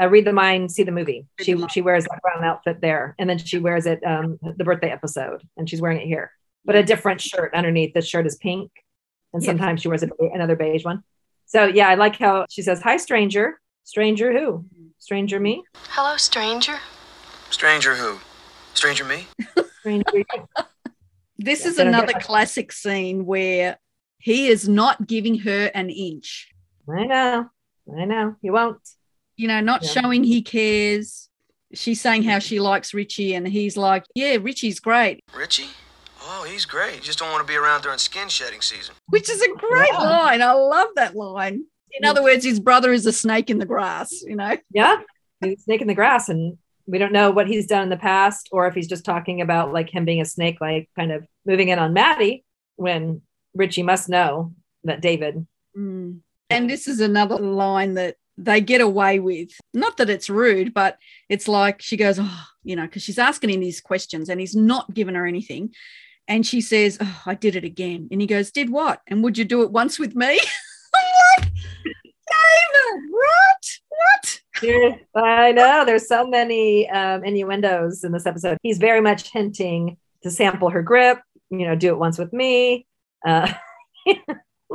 Uh, 0.00 0.08
read 0.08 0.24
the 0.24 0.32
mind, 0.32 0.70
see 0.70 0.82
the 0.84 0.92
movie. 0.92 1.26
She 1.40 1.56
she 1.70 1.80
wears 1.82 2.04
that 2.04 2.20
brown 2.22 2.44
outfit 2.44 2.80
there, 2.80 3.14
and 3.18 3.28
then 3.28 3.38
she 3.38 3.58
wears 3.58 3.84
it 3.86 4.00
um, 4.04 4.38
the 4.56 4.62
birthday 4.64 4.90
episode, 4.90 5.42
and 5.56 5.68
she's 5.68 5.80
wearing 5.80 6.00
it 6.00 6.06
here, 6.06 6.30
but 6.64 6.76
a 6.76 6.84
different 6.84 7.20
shirt 7.20 7.52
underneath. 7.52 7.94
The 7.94 8.02
shirt 8.02 8.24
is 8.26 8.36
pink, 8.36 8.70
and 9.32 9.42
Yes. 9.42 9.48
sometimes 9.48 9.82
she 9.82 9.88
wears 9.88 10.04
a, 10.04 10.08
another 10.32 10.54
beige 10.54 10.84
one. 10.84 11.02
So 11.46 11.64
yeah, 11.64 11.88
I 11.88 11.96
like 11.96 12.16
how 12.16 12.46
she 12.48 12.62
says, 12.62 12.80
"Hi, 12.82 12.96
stranger." 12.96 13.60
Stranger 13.84 14.32
who? 14.38 14.66
Stranger 14.98 15.40
me? 15.40 15.64
Hello, 15.88 16.16
stranger. 16.18 16.78
Stranger 17.50 17.94
who? 17.96 18.18
Stranger 18.74 19.04
me? 19.04 19.26
Stranger 19.80 20.04
you. 20.14 20.24
This 21.38 21.64
Yeah, 21.64 21.70
is 21.70 21.78
another 21.78 22.12
get- 22.14 22.22
classic 22.22 22.72
scene 22.72 23.24
where 23.26 23.78
he 24.18 24.48
is 24.48 24.68
not 24.68 25.06
giving 25.06 25.38
her 25.40 25.66
an 25.74 25.90
inch, 25.90 26.50
I 26.88 27.04
know. 27.04 27.50
I 27.98 28.04
know. 28.04 28.36
He 28.42 28.50
won't. 28.50 28.80
you 29.36 29.46
know, 29.46 29.60
not 29.60 29.84
Yeah. 29.84 29.90
showing 30.02 30.24
he 30.24 30.42
cares. 30.42 31.28
She's 31.72 32.00
saying 32.00 32.24
how 32.24 32.40
she 32.40 32.58
likes 32.58 32.92
Richie, 32.92 33.34
and 33.34 33.46
he's 33.46 33.76
like, 33.76 34.04
Yeah, 34.14 34.36
Richie's 34.40 34.80
great, 34.80 35.22
Richie? 35.32 35.68
Oh, 36.20 36.42
he's 36.42 36.64
great. 36.64 36.96
You 36.96 37.00
just 37.02 37.20
don't 37.20 37.30
want 37.30 37.46
to 37.46 37.50
be 37.50 37.56
around 37.56 37.82
during 37.82 37.98
skin 37.98 38.28
shedding 38.28 38.60
season. 38.60 38.94
which 39.06 39.30
is 39.30 39.40
a 39.40 39.48
great 39.54 39.90
Yeah. 39.92 39.98
line. 39.98 40.42
I 40.42 40.52
love 40.52 40.88
that 40.96 41.14
line. 41.14 41.64
In 41.92 42.02
Yeah. 42.02 42.10
other 42.10 42.22
words, 42.22 42.44
his 42.44 42.58
brother 42.58 42.92
is 42.92 43.06
a 43.06 43.12
snake 43.12 43.48
in 43.48 43.58
the 43.58 43.64
grass, 43.64 44.22
you 44.22 44.34
know? 44.34 44.56
Yeah, 44.72 44.96
he's 45.40 45.60
a 45.60 45.62
snake 45.62 45.80
in 45.82 45.86
the 45.86 45.94
grass, 45.94 46.28
and 46.28 46.58
we 46.88 46.98
don't 46.98 47.12
know 47.12 47.30
what 47.30 47.46
he's 47.46 47.66
done 47.66 47.82
in 47.82 47.88
the 47.90 47.96
past, 47.96 48.48
or 48.50 48.66
if 48.66 48.74
he's 48.74 48.88
just 48.88 49.04
talking 49.04 49.40
about 49.40 49.72
like 49.72 49.90
him 49.90 50.04
being 50.04 50.22
a 50.22 50.24
snake, 50.24 50.58
like 50.60 50.88
kind 50.96 51.12
of 51.12 51.26
moving 51.46 51.68
in 51.68 51.78
on 51.78 51.92
Maddie. 51.92 52.44
When 52.76 53.22
Richie 53.54 53.82
must 53.82 54.08
know 54.08 54.54
that 54.84 55.00
David. 55.00 55.46
Mm. 55.76 56.20
And 56.48 56.70
this 56.70 56.88
is 56.88 57.00
another 57.00 57.36
line 57.36 57.94
that 57.94 58.16
they 58.38 58.60
get 58.60 58.80
away 58.80 59.18
with. 59.18 59.50
Not 59.74 59.96
that 59.98 60.08
it's 60.08 60.30
rude, 60.30 60.72
but 60.72 60.96
it's 61.28 61.48
like 61.48 61.82
she 61.82 61.96
goes, 61.96 62.18
Oh, 62.20 62.44
you 62.62 62.76
know, 62.76 62.86
because 62.86 63.02
she's 63.02 63.18
asking 63.18 63.50
him 63.50 63.60
these 63.60 63.80
questions 63.80 64.28
and 64.28 64.40
he's 64.40 64.56
not 64.56 64.94
giving 64.94 65.16
her 65.16 65.26
anything. 65.26 65.74
And 66.26 66.46
she 66.46 66.60
says, 66.60 66.98
Oh, 67.00 67.22
I 67.26 67.34
did 67.34 67.56
it 67.56 67.64
again. 67.64 68.08
And 68.10 68.20
he 68.20 68.26
goes, 68.26 68.50
Did 68.50 68.70
what? 68.70 69.02
And 69.08 69.22
would 69.24 69.36
you 69.36 69.44
do 69.44 69.62
it 69.62 69.72
once 69.72 69.98
with 69.98 70.14
me? 70.14 70.38
Like, 71.38 71.52
David, 72.38 73.10
what? 73.10 73.78
What? 73.88 74.40
I 75.14 75.52
know 75.52 75.84
there's 75.84 76.08
so 76.08 76.26
many 76.26 76.88
um, 76.90 77.24
innuendos 77.24 78.04
in 78.04 78.12
this 78.12 78.26
episode. 78.26 78.58
He's 78.62 78.78
very 78.78 79.00
much 79.00 79.30
hinting 79.30 79.96
to 80.22 80.30
sample 80.30 80.70
her 80.70 80.82
grip. 80.82 81.20
You 81.50 81.66
know, 81.66 81.74
do 81.74 81.88
it 81.88 81.98
once 81.98 82.18
with 82.18 82.32
me. 82.32 82.86
Uh, 83.26 83.52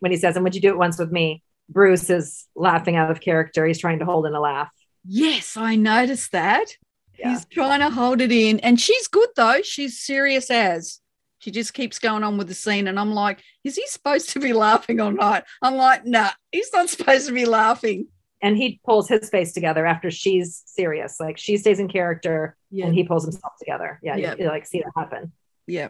when 0.00 0.10
he 0.10 0.16
says, 0.16 0.36
and 0.36 0.44
would 0.44 0.54
you 0.54 0.60
do 0.60 0.70
it 0.70 0.78
once 0.78 0.98
with 0.98 1.12
me? 1.12 1.42
Bruce 1.68 2.10
is 2.10 2.46
laughing 2.54 2.96
out 2.96 3.10
of 3.10 3.20
character. 3.20 3.66
He's 3.66 3.78
trying 3.78 4.00
to 4.00 4.04
hold 4.04 4.26
in 4.26 4.34
a 4.34 4.40
laugh. 4.40 4.70
Yes, 5.04 5.56
I 5.56 5.76
noticed 5.76 6.32
that. 6.32 6.76
Yeah. 7.18 7.30
He's 7.30 7.44
trying 7.46 7.80
to 7.80 7.90
hold 7.90 8.20
it 8.20 8.32
in. 8.32 8.60
And 8.60 8.80
she's 8.80 9.06
good 9.08 9.28
though. 9.36 9.60
She's 9.62 10.00
serious 10.00 10.50
as. 10.50 11.00
She 11.40 11.50
just 11.50 11.74
keeps 11.74 11.98
going 11.98 12.22
on 12.22 12.38
with 12.38 12.48
the 12.48 12.54
scene. 12.54 12.86
And 12.86 12.98
I'm 13.00 13.12
like, 13.12 13.42
is 13.64 13.74
he 13.76 13.86
supposed 13.86 14.30
to 14.30 14.40
be 14.40 14.52
laughing 14.52 15.00
or 15.00 15.12
not? 15.12 15.44
I'm 15.60 15.74
like, 15.74 16.06
nah, 16.06 16.30
he's 16.52 16.70
not 16.72 16.88
supposed 16.88 17.26
to 17.26 17.32
be 17.34 17.44
laughing. 17.46 18.06
And 18.42 18.56
he 18.56 18.80
pulls 18.86 19.08
his 19.08 19.28
face 19.28 19.52
together 19.52 19.84
after 19.84 20.10
she's 20.10 20.62
serious. 20.66 21.18
Like 21.20 21.36
she 21.38 21.56
stays 21.58 21.78
in 21.80 21.88
character 21.88 22.56
Yeah. 22.70 22.86
and 22.86 22.94
he 22.94 23.04
pulls 23.04 23.24
himself 23.24 23.54
together. 23.58 23.98
Yeah, 24.02 24.16
Yeah. 24.16 24.34
You, 24.38 24.44
you, 24.44 24.48
like 24.50 24.66
see 24.66 24.80
that 24.80 24.92
happen. 24.96 25.32
yeah. 25.66 25.88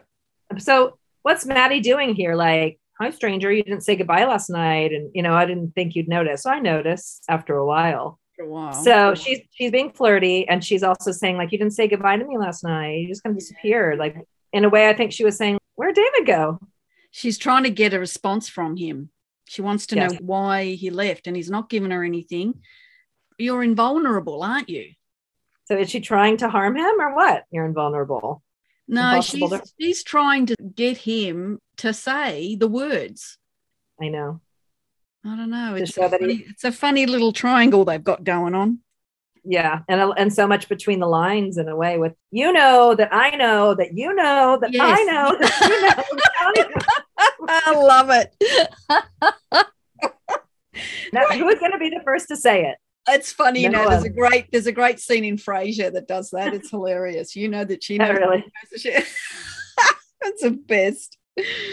So 0.57 0.97
what's 1.21 1.45
Maddie 1.45 1.79
doing 1.79 2.13
here? 2.15 2.35
Like, 2.35 2.79
hi 2.99 3.09
stranger, 3.11 3.51
you 3.51 3.63
didn't 3.63 3.81
say 3.81 3.95
goodbye 3.95 4.25
last 4.25 4.49
night. 4.49 4.91
And 4.91 5.11
you 5.13 5.21
know, 5.21 5.33
I 5.33 5.45
didn't 5.45 5.73
think 5.75 5.95
you'd 5.95 6.09
notice. 6.09 6.43
So 6.43 6.49
I 6.49 6.59
noticed 6.59 7.23
after 7.29 7.55
a 7.55 7.65
while. 7.65 8.19
While. 8.43 8.73
So 8.73 9.13
she's 9.13 9.39
she's 9.51 9.69
being 9.71 9.91
flirty 9.91 10.47
and 10.47 10.63
she's 10.63 10.81
also 10.81 11.11
saying, 11.11 11.37
like, 11.37 11.51
you 11.51 11.59
didn't 11.59 11.73
say 11.73 11.87
goodbye 11.87 12.17
to 12.17 12.25
me 12.25 12.37
last 12.39 12.63
night. 12.63 13.01
You 13.01 13.07
just 13.07 13.21
kind 13.21 13.35
of 13.35 13.39
disappeared. 13.39 13.99
Like 13.99 14.17
in 14.53 14.65
a 14.65 14.69
way, 14.69 14.89
I 14.89 14.93
think 14.93 15.11
she 15.11 15.23
was 15.23 15.37
saying, 15.37 15.57
Where'd 15.75 15.95
David 15.95 16.25
go? 16.27 16.59
she's 17.13 17.37
trying 17.37 17.63
to 17.63 17.69
get 17.69 17.93
a 17.93 17.99
response 17.99 18.47
from 18.47 18.77
him. 18.77 19.09
She 19.45 19.61
wants 19.61 19.85
to 19.87 19.95
Yes. 19.97 20.13
know 20.13 20.17
why 20.21 20.71
he 20.75 20.89
left 20.89 21.27
and 21.27 21.35
he's 21.35 21.49
not 21.49 21.69
giving 21.69 21.91
her 21.91 22.03
anything. 22.05 22.61
You're 23.37 23.63
invulnerable, 23.63 24.41
aren't 24.43 24.69
you? 24.69 24.91
So 25.65 25.77
is 25.77 25.89
she 25.89 25.99
trying 25.99 26.37
to 26.37 26.47
harm 26.49 26.77
him 26.77 27.01
or 27.01 27.13
what? 27.15 27.43
You're 27.51 27.65
invulnerable. 27.65 28.43
No, 28.87 29.09
Impossible 29.09 29.49
she's, 29.49 29.59
to- 29.59 29.73
she's 29.79 30.03
trying 30.03 30.45
to 30.47 30.55
get 30.75 30.97
him 30.99 31.59
to 31.77 31.93
say 31.93 32.55
the 32.55 32.67
words. 32.67 33.37
I 34.01 34.07
know. 34.07 34.39
I 35.25 35.35
don't 35.35 35.49
know. 35.49 35.75
It's 35.75 35.97
a, 35.97 36.09
funny, 36.09 36.45
it's 36.49 36.63
a 36.63 36.71
funny 36.71 37.05
little 37.05 37.31
triangle 37.33 37.83
they've 37.85 38.03
got 38.03 38.23
going 38.23 38.55
on. 38.55 38.79
Yeah. 39.43 39.79
And 39.87 40.13
and 40.17 40.33
so 40.33 40.47
much 40.47 40.69
between 40.69 40.99
the 40.99 41.07
lines 41.07 41.57
in 41.57 41.67
a 41.67 41.75
way 41.75 41.97
with 41.97 42.13
you 42.31 42.53
know 42.53 42.95
that 42.95 43.13
I 43.13 43.31
know 43.35 43.73
that 43.75 43.97
you 43.97 44.13
know 44.13 44.59
that 44.61 44.71
I 44.79 45.03
know 45.03 45.35
that 45.39 45.61
you 45.61 45.81
know. 45.81 46.07
that 46.17 46.33
I 46.39 46.53
know. 46.69 46.81
I 47.47 47.71
love 47.75 48.09
it. 48.09 49.67
Now, 51.13 51.25
who's 51.27 51.59
gonna 51.59 51.77
be 51.77 51.89
the 51.89 52.01
first 52.03 52.27
to 52.29 52.37
say 52.37 52.65
it? 52.65 52.77
It's 53.09 53.31
funny, 53.31 53.61
you 53.61 53.69
No 53.69 53.83
know. 53.83 53.89
There's 53.89 54.03
a 54.03 54.09
great, 54.09 54.47
there's 54.51 54.67
a 54.67 54.71
great 54.71 54.99
scene 54.99 55.25
in 55.25 55.37
Frasier 55.37 55.91
that 55.91 56.07
does 56.07 56.29
that. 56.31 56.53
It's 56.53 56.69
hilarious. 56.71 57.35
You 57.35 57.49
know 57.49 57.65
that 57.65 57.83
she 57.83 57.97
knows. 57.97 58.17
really. 58.17 58.45
That's 60.21 60.43
the 60.43 60.51
best. 60.51 61.17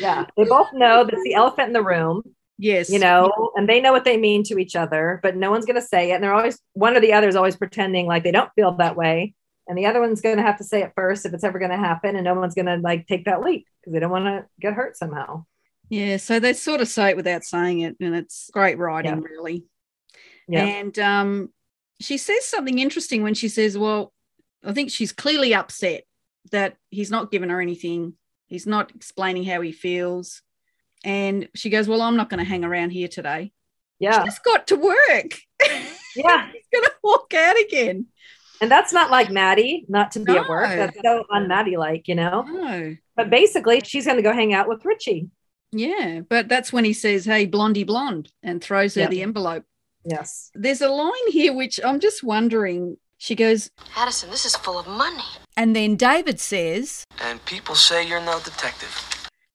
Yeah. 0.00 0.24
They 0.36 0.44
both 0.44 0.68
know 0.72 1.04
that's 1.04 1.22
the 1.22 1.34
elephant 1.34 1.68
in 1.68 1.72
the 1.74 1.82
room. 1.82 2.22
Yes. 2.58 2.90
you 2.90 2.98
know, 2.98 3.52
and 3.54 3.68
they 3.68 3.80
know 3.80 3.92
what 3.92 4.04
they 4.04 4.16
mean 4.16 4.42
to 4.44 4.58
each 4.58 4.74
other, 4.74 5.20
but 5.22 5.36
no 5.36 5.50
one's 5.50 5.64
going 5.64 5.80
to 5.80 5.86
say 5.86 6.10
it. 6.10 6.14
And 6.14 6.24
they're 6.24 6.34
always, 6.34 6.58
one 6.72 6.96
or 6.96 7.00
the 7.00 7.12
other 7.12 7.28
is 7.28 7.36
always 7.36 7.56
pretending 7.56 8.06
like 8.06 8.24
they 8.24 8.32
don't 8.32 8.50
feel 8.54 8.72
that 8.78 8.96
way. 8.96 9.34
And 9.68 9.78
the 9.78 9.86
other 9.86 10.00
one's 10.00 10.20
going 10.20 10.38
to 10.38 10.42
have 10.42 10.58
to 10.58 10.64
say 10.64 10.82
it 10.82 10.92
first 10.96 11.24
if 11.24 11.32
it's 11.34 11.44
ever 11.44 11.58
going 11.58 11.70
to 11.70 11.76
happen. 11.76 12.16
And 12.16 12.24
no 12.24 12.34
one's 12.34 12.54
going 12.54 12.66
to 12.66 12.76
like 12.78 13.06
take 13.06 13.26
that 13.26 13.42
leap 13.42 13.66
because 13.80 13.92
they 13.92 14.00
don't 14.00 14.10
want 14.10 14.24
to 14.24 14.46
get 14.60 14.72
hurt 14.74 14.96
somehow. 14.96 15.44
Yeah. 15.88 16.16
So 16.16 16.40
they 16.40 16.52
sort 16.52 16.80
of 16.80 16.88
say 16.88 17.10
it 17.10 17.16
without 17.16 17.44
saying 17.44 17.80
it, 17.80 17.96
and 18.00 18.14
it's 18.14 18.50
great 18.52 18.76
writing, 18.78 19.12
Yeah. 19.22 19.24
really. 19.28 19.64
Yeah. 20.48 20.64
And 20.64 20.98
um, 20.98 21.48
she 22.00 22.18
says 22.18 22.44
something 22.46 22.78
interesting 22.78 23.22
when 23.22 23.34
she 23.34 23.48
says, 23.48 23.76
"Well, 23.78 24.12
I 24.64 24.72
think 24.72 24.90
she's 24.90 25.12
clearly 25.12 25.54
upset 25.54 26.04
that 26.50 26.76
he's 26.90 27.10
not 27.10 27.30
giving 27.30 27.50
her 27.50 27.60
anything. 27.60 28.14
He's 28.48 28.66
not 28.66 28.94
explaining 28.94 29.44
how 29.44 29.60
he 29.60 29.72
feels." 29.72 30.42
And 31.04 31.48
she 31.54 31.70
goes, 31.70 31.88
"Well, 31.88 32.02
I'm 32.02 32.16
not 32.16 32.28
going 32.30 32.38
to 32.38 32.44
hang 32.48 32.64
around 32.64 32.90
here 32.90 33.08
today. 33.08 33.52
Yeah. 33.98 34.24
She's 34.24 34.38
got 34.40 34.66
to 34.68 34.76
work. 34.76 35.38
Yeah. 36.16 36.50
He's 36.50 36.64
going 36.72 36.84
to 36.84 36.92
walk 37.04 37.32
out 37.34 37.56
again." 37.60 38.06
And 38.60 38.68
that's 38.70 38.92
not 38.92 39.08
like 39.10 39.30
Maddie, 39.30 39.84
not 39.88 40.10
to 40.12 40.20
be 40.20 40.32
at 40.36 40.48
work. 40.48 40.68
That's 40.68 40.98
so 41.04 41.24
un 41.32 41.46
Maddie 41.46 41.76
like, 41.76 42.08
you 42.08 42.16
know? 42.16 42.42
No. 42.42 42.96
But 43.14 43.30
basically, 43.30 43.80
she's 43.84 44.04
going 44.04 44.16
to 44.16 44.22
go 44.22 44.32
hang 44.32 44.52
out 44.52 44.68
with 44.68 44.84
Richie. 44.84 45.28
Yeah, 45.70 46.22
but 46.28 46.48
that's 46.48 46.72
when 46.72 46.84
he 46.84 46.92
says, 46.92 47.24
"Hey, 47.24 47.46
blondie 47.46 47.84
blonde," 47.84 48.32
and 48.42 48.60
throws 48.62 48.94
her 48.96 49.02
Yeah. 49.02 49.08
the 49.08 49.22
envelope. 49.22 49.64
Yes. 50.04 50.50
There's 50.54 50.80
a 50.80 50.88
line 50.88 51.28
here 51.30 51.52
which 51.52 51.78
I'm 51.84 52.00
just 52.00 52.24
wondering. 52.24 52.96
She 53.20 53.34
goes, 53.34 53.68
Addison, 53.96 54.30
this 54.30 54.44
is 54.46 54.54
full 54.56 54.78
of 54.78 54.86
money. 54.86 55.24
and 55.56 55.74
then 55.74 55.96
David 55.96 56.38
says, 56.40 57.04
And 57.20 57.44
people 57.44 57.74
say 57.74 58.06
you're 58.06 58.20
no 58.24 58.38
detective. 58.38 58.94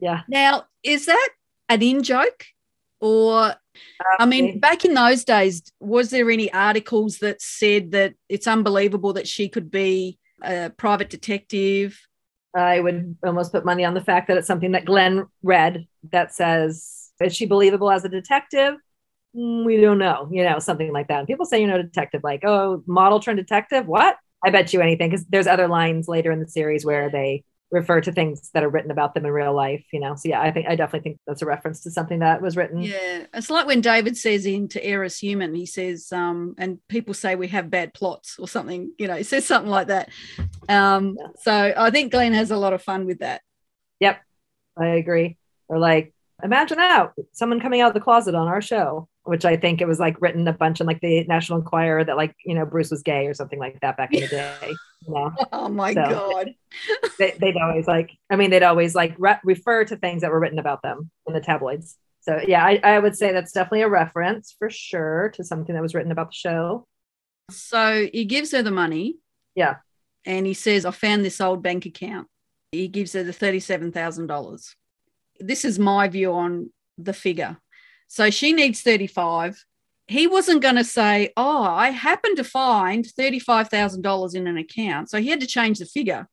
Yeah. 0.03 0.21
Now, 0.27 0.65
is 0.83 1.05
that 1.05 1.29
an 1.69 1.81
in 1.81 2.03
joke? 2.03 2.45
Or, 2.99 3.53
I 4.19 4.25
mean, 4.25 4.59
back 4.59 4.85
in 4.85 4.93
those 4.93 5.23
days, 5.23 5.63
was 5.79 6.09
there 6.09 6.29
any 6.29 6.51
articles 6.53 7.19
that 7.19 7.41
said 7.41 7.91
that 7.91 8.13
it's 8.29 8.47
unbelievable 8.47 9.13
that 9.13 9.27
she 9.27 9.49
could 9.49 9.71
be 9.71 10.19
a 10.41 10.69
private 10.69 11.09
detective? 11.09 11.99
I 12.55 12.79
would 12.79 13.17
almost 13.25 13.51
put 13.51 13.65
money 13.65 13.83
on 13.83 13.93
the 13.93 14.03
fact 14.03 14.27
that 14.27 14.37
it's 14.37 14.47
something 14.47 14.73
that 14.73 14.85
Glenn 14.85 15.25
read 15.41 15.87
that 16.11 16.33
says, 16.33 17.11
is 17.21 17.35
she 17.35 17.45
believable 17.45 17.89
as 17.89 18.05
a 18.05 18.09
detective? 18.09 18.75
Mm, 19.35 19.65
We 19.65 19.81
don't 19.81 19.97
know, 19.97 20.29
you 20.31 20.43
know, 20.43 20.59
something 20.59 20.91
like 20.93 21.07
that. 21.07 21.19
And 21.19 21.27
people 21.27 21.45
say 21.45 21.61
you 21.61 21.67
know, 21.67 21.81
detective, 21.81 22.21
like, 22.23 22.43
oh, 22.45 22.83
model 22.85 23.19
turned 23.19 23.37
detective. 23.37 23.85
What? 23.87 24.17
I 24.45 24.49
bet 24.49 24.73
you 24.73 24.81
anything, 24.81 25.09
because 25.09 25.25
there's 25.27 25.47
other 25.47 25.67
lines 25.67 26.07
later 26.07 26.31
in 26.31 26.39
the 26.39 26.47
series 26.47 26.85
where 26.85 27.09
they 27.09 27.43
refer 27.73 27.99
to 27.99 28.11
things 28.11 28.51
that 28.53 28.63
are 28.63 28.69
written 28.69 28.91
about 28.91 29.15
them 29.15 29.25
in 29.25 29.31
real 29.31 29.53
life, 29.53 29.83
you 29.91 29.99
know. 29.99 30.15
So 30.15 30.29
yeah, 30.29 30.39
I 30.39 30.51
think 30.51 30.67
I 30.69 30.75
definitely 30.75 31.09
think 31.09 31.19
that's 31.25 31.41
a 31.41 31.47
reference 31.47 31.81
to 31.81 31.91
something 31.91 32.19
that 32.19 32.39
was 32.39 32.55
written. 32.55 32.83
Yeah. 32.83 33.25
It's 33.33 33.49
like 33.49 33.65
when 33.65 33.81
David 33.81 34.15
says 34.15 34.45
in 34.45 34.67
To 34.69 34.85
Err 34.85 35.03
is 35.03 35.17
Human, 35.17 35.55
he 35.55 35.65
says, 35.65 36.11
um, 36.11 36.53
and 36.59 36.77
people 36.87 37.15
say 37.15 37.33
we 37.35 37.47
have 37.47 37.71
bad 37.71 37.93
plots 37.95 38.37
or 38.37 38.47
something, 38.47 38.91
you 38.99 39.07
know, 39.07 39.15
he 39.15 39.23
says 39.23 39.45
something 39.45 39.71
like 39.71 39.87
that. 39.87 40.09
Um, 40.69 41.17
Yeah. 41.19 41.27
So 41.39 41.73
I 41.75 41.89
think 41.89 42.11
Glenn 42.11 42.33
has 42.33 42.51
a 42.51 42.57
lot 42.57 42.73
of 42.73 42.83
fun 42.83 43.05
with 43.05 43.19
that. 43.19 43.41
Yep. 43.99 44.21
I 44.77 44.87
agree. 44.87 45.37
Or 45.67 45.79
like, 45.79 46.13
imagine 46.43 46.77
that 46.77 47.11
someone 47.31 47.59
coming 47.59 47.81
out 47.81 47.89
of 47.89 47.93
the 47.93 47.99
closet 47.99 48.35
on 48.35 48.47
our 48.47 48.61
show, 48.61 49.07
which 49.23 49.45
I 49.45 49.55
think 49.57 49.81
it 49.81 49.87
was 49.87 49.99
like 49.99 50.21
written 50.21 50.47
a 50.47 50.53
bunch 50.53 50.81
in 50.81 50.87
like 50.87 51.01
the 51.01 51.23
National 51.25 51.59
Enquirer 51.59 52.03
that 52.03 52.17
like 52.17 52.35
you 52.45 52.53
know 52.55 52.65
Bruce 52.65 52.91
was 52.91 53.01
gay 53.03 53.27
or 53.27 53.33
something 53.33 53.59
like 53.59 53.79
that 53.81 53.97
back 53.97 54.13
in 54.13 54.21
the 54.21 54.27
day. 54.61 54.73
You 55.07 55.13
know, 55.13 55.31
Oh 55.51 55.69
my 55.69 55.93
So- 55.93 56.03
God. 56.09 56.49
they, 57.19 57.35
they'd 57.39 57.57
always 57.57 57.87
like, 57.87 58.11
I 58.29 58.35
mean, 58.35 58.49
they'd 58.51 58.63
always 58.63 58.95
like 58.95 59.15
re- 59.17 59.39
refer 59.43 59.83
to 59.85 59.95
things 59.97 60.21
that 60.21 60.31
were 60.31 60.39
written 60.39 60.59
about 60.59 60.81
them 60.81 61.09
in 61.27 61.33
the 61.33 61.41
tabloids. 61.41 61.97
So 62.21 62.39
yeah, 62.47 62.63
I, 62.65 62.79
I 62.83 62.99
would 62.99 63.17
say 63.17 63.33
that's 63.33 63.51
definitely 63.51 63.81
a 63.81 63.89
reference 63.89 64.55
for 64.57 64.69
sure 64.69 65.29
to 65.35 65.43
something 65.43 65.75
that 65.75 65.81
was 65.81 65.93
written 65.93 66.11
about 66.13 66.29
the 66.29 66.35
show. 66.35 66.85
So 67.51 68.07
he 68.13 68.23
gives 68.23 68.51
her 68.53 68.63
the 68.63 68.71
money. 68.71 69.17
Yeah. 69.55 69.75
And 70.25 70.45
he 70.45 70.53
says, 70.53 70.85
I 70.85 70.91
found 70.91 71.25
this 71.25 71.41
old 71.41 71.61
bank 71.61 71.85
account. 71.85 72.27
He 72.71 72.87
gives 72.87 73.11
her 73.11 73.23
the 73.23 73.33
$37,000. 73.33 74.75
This 75.39 75.65
is 75.65 75.79
my 75.79 76.07
view 76.07 76.33
on 76.33 76.71
the 76.97 77.13
figure. 77.13 77.57
So 78.07 78.29
she 78.29 78.53
needs 78.53 78.81
35. 78.81 79.63
He 80.07 80.27
wasn't 80.27 80.61
going 80.61 80.75
to 80.75 80.83
say, 80.83 81.31
Oh, 81.37 81.63
I 81.63 81.89
happened 81.89 82.37
to 82.37 82.43
find 82.43 83.05
$35,000 83.05 84.35
in 84.35 84.47
an 84.47 84.57
account. 84.57 85.09
So 85.09 85.19
he 85.21 85.29
had 85.29 85.39
to 85.39 85.47
change 85.47 85.79
the 85.79 85.85
figure. 85.85 86.27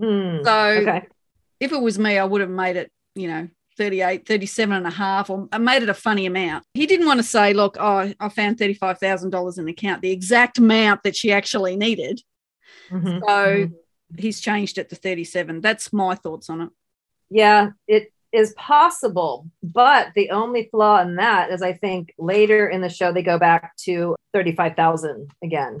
Hmm. 0.00 0.44
So 0.44 0.68
Okay. 0.82 1.06
if 1.60 1.72
it 1.72 1.80
was 1.80 1.98
me, 1.98 2.18
I 2.18 2.24
would 2.24 2.40
have 2.40 2.50
made 2.50 2.76
it, 2.76 2.92
you 3.14 3.28
know, 3.28 3.48
38, 3.78 4.26
37 4.26 4.74
and 4.76 4.86
a 4.86 4.90
half, 4.90 5.28
or 5.28 5.48
I 5.52 5.58
made 5.58 5.82
it 5.82 5.88
a 5.88 5.94
funny 5.94 6.26
amount. 6.26 6.64
He 6.74 6.86
didn't 6.86 7.06
want 7.06 7.18
to 7.18 7.24
say, 7.24 7.52
look, 7.52 7.76
oh, 7.78 8.12
I 8.18 8.28
found 8.28 8.58
$35,000 8.58 9.58
in 9.58 9.64
the 9.64 9.72
account, 9.72 10.02
the 10.02 10.12
exact 10.12 10.58
amount 10.58 11.02
that 11.02 11.16
she 11.16 11.32
actually 11.32 11.76
needed. 11.76 12.22
Mhm. 12.90 13.20
So 13.20 13.36
Mhm. 13.36 13.72
he's 14.18 14.40
changed 14.40 14.78
it 14.78 14.88
to 14.90 14.96
37. 14.96 15.60
That's 15.60 15.92
my 15.92 16.14
thoughts 16.14 16.48
on 16.48 16.60
it. 16.62 16.68
Yeah, 17.28 17.70
it 17.88 18.12
is 18.36 18.52
possible. 18.54 19.48
But 19.62 20.08
the 20.14 20.30
only 20.30 20.68
flaw 20.70 21.00
in 21.00 21.16
that 21.16 21.50
is 21.50 21.62
I 21.62 21.72
think 21.72 22.14
later 22.18 22.68
in 22.68 22.80
the 22.82 22.88
show 22.88 23.12
they 23.12 23.22
go 23.22 23.38
back 23.38 23.76
to 23.78 24.14
35,000 24.34 25.30
again. 25.42 25.80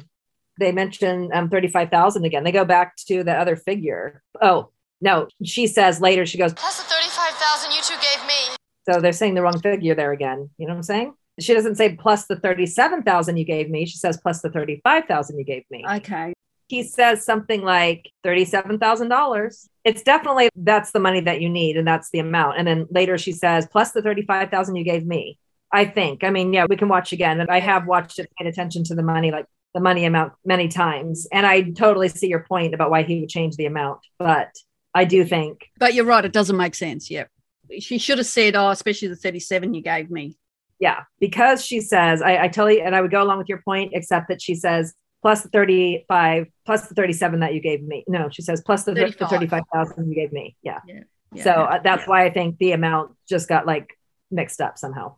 They 0.58 0.72
mention 0.72 1.30
um, 1.34 1.50
35,000 1.50 2.24
again. 2.24 2.42
They 2.42 2.52
go 2.52 2.64
back 2.64 2.96
to 3.08 3.22
the 3.22 3.34
other 3.34 3.56
figure. 3.56 4.22
Oh, 4.40 4.70
no, 5.02 5.28
she 5.44 5.66
says 5.66 6.00
later, 6.00 6.24
she 6.24 6.38
goes, 6.38 6.54
That's 6.54 6.82
the 6.82 6.88
35,000 6.88 7.70
you 7.72 7.82
two 7.82 7.94
gave 8.00 8.26
me. 8.26 8.56
so 8.90 9.00
they're 9.00 9.12
saying 9.12 9.34
the 9.34 9.42
wrong 9.42 9.60
figure 9.60 9.94
there 9.94 10.12
again. 10.12 10.48
You 10.56 10.66
know 10.66 10.72
what 10.72 10.78
I'm 10.78 10.82
saying? 10.84 11.14
She 11.38 11.52
doesn't 11.52 11.74
say 11.74 11.94
plus 11.94 12.26
the 12.26 12.36
37,000 12.36 13.36
you 13.36 13.44
gave 13.44 13.68
me. 13.68 13.84
She 13.84 13.98
says 13.98 14.16
plus 14.16 14.40
the 14.40 14.48
35,000 14.50 15.38
you 15.38 15.44
gave 15.44 15.64
me. 15.70 15.84
Okay. 15.86 16.32
He 16.68 16.82
says 16.82 17.24
something 17.24 17.62
like 17.62 18.10
$37,000. 18.24 19.68
It's 19.84 20.02
definitely 20.02 20.50
that's 20.56 20.90
the 20.90 21.00
money 21.00 21.20
that 21.20 21.40
you 21.40 21.48
need 21.48 21.76
and 21.76 21.86
that's 21.86 22.10
the 22.10 22.18
amount. 22.18 22.58
And 22.58 22.66
then 22.66 22.86
later 22.90 23.18
she 23.18 23.32
says 23.32 23.66
plus 23.70 23.92
the 23.92 24.02
35,000 24.02 24.76
you 24.76 24.84
gave 24.84 25.06
me. 25.06 25.38
I 25.72 25.84
think. 25.84 26.22
I 26.22 26.30
mean, 26.30 26.52
yeah, 26.52 26.66
we 26.68 26.76
can 26.76 26.88
watch 26.88 27.12
again 27.12 27.40
and 27.40 27.50
I 27.50 27.60
have 27.60 27.86
watched 27.86 28.18
it 28.18 28.30
paid 28.38 28.46
attention 28.48 28.84
to 28.84 28.94
the 28.94 29.02
money 29.02 29.30
like 29.30 29.46
the 29.74 29.80
money 29.80 30.04
amount 30.04 30.32
many 30.44 30.68
times 30.68 31.26
and 31.30 31.46
I 31.46 31.70
totally 31.70 32.08
see 32.08 32.28
your 32.28 32.44
point 32.44 32.74
about 32.74 32.90
why 32.90 33.02
he 33.02 33.20
would 33.20 33.28
change 33.28 33.56
the 33.56 33.66
amount, 33.66 34.00
but 34.18 34.48
I 34.94 35.04
do 35.04 35.24
think 35.24 35.68
But 35.78 35.94
you're 35.94 36.04
right. 36.04 36.24
It 36.24 36.32
doesn't 36.32 36.56
make 36.56 36.74
sense. 36.74 37.10
Yep. 37.10 37.30
She 37.80 37.98
should 37.98 38.18
have 38.18 38.28
said, 38.28 38.54
"Oh, 38.54 38.70
especially 38.70 39.08
the 39.08 39.16
thirty-seven 39.16 39.74
you 39.74 39.82
gave 39.82 40.08
me." 40.08 40.38
Yeah, 40.78 41.02
because 41.18 41.64
she 41.64 41.80
says, 41.80 42.22
I, 42.22 42.44
I 42.44 42.48
totally, 42.48 42.80
and 42.80 42.94
I 42.94 43.00
would 43.00 43.10
go 43.10 43.22
along 43.22 43.38
with 43.38 43.48
your 43.48 43.62
point, 43.62 43.92
except 43.94 44.28
that 44.28 44.42
she 44.42 44.54
says 44.54 44.94
plus 45.22 45.42
the 45.42 45.48
35, 45.48 46.46
plus 46.64 46.88
the 46.88 46.94
37 46.94 47.40
that 47.40 47.54
you 47.54 47.60
gave 47.60 47.82
me. 47.82 48.04
No, 48.06 48.28
she 48.30 48.42
says 48.42 48.60
plus 48.60 48.84
the, 48.84 48.92
the 48.94 49.00
35. 49.12 49.28
35,000 49.30 50.08
you 50.08 50.14
gave 50.14 50.32
me. 50.32 50.56
Yeah. 50.62 50.80
Yeah. 50.86 51.42
So 51.42 51.50
uh, 51.50 51.80
that's 51.82 52.06
why 52.06 52.24
I 52.24 52.30
think 52.30 52.58
the 52.58 52.72
amount 52.72 53.16
just 53.28 53.48
got 53.48 53.66
like 53.66 53.90
mixed 54.30 54.60
up 54.60 54.78
somehow. 54.78 55.16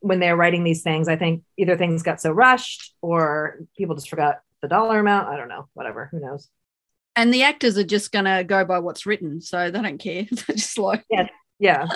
When 0.00 0.18
they're 0.20 0.36
writing 0.36 0.64
these 0.64 0.82
things, 0.82 1.08
I 1.08 1.16
think 1.16 1.42
either 1.58 1.76
things 1.76 2.02
got 2.02 2.20
so 2.20 2.30
rushed 2.30 2.94
or 3.02 3.58
people 3.76 3.94
just 3.94 4.08
forgot 4.08 4.40
the 4.62 4.68
dollar 4.68 4.98
amount. 5.00 5.28
I 5.28 5.36
don't 5.36 5.48
know, 5.48 5.68
whatever, 5.74 6.08
who 6.10 6.20
knows. 6.20 6.48
and 7.16 7.34
the 7.34 7.42
actors 7.42 7.76
are 7.76 7.84
just 7.84 8.12
going 8.12 8.24
to 8.24 8.44
go 8.44 8.64
by 8.64 8.78
what's 8.78 9.04
written, 9.04 9.40
so 9.42 9.70
they 9.70 9.82
don't 9.82 9.98
care. 9.98 10.26
They're 10.30 10.56
just 10.56 10.78
like, 10.78 11.04
Yeah. 11.10 11.28
Yeah. 11.58 11.88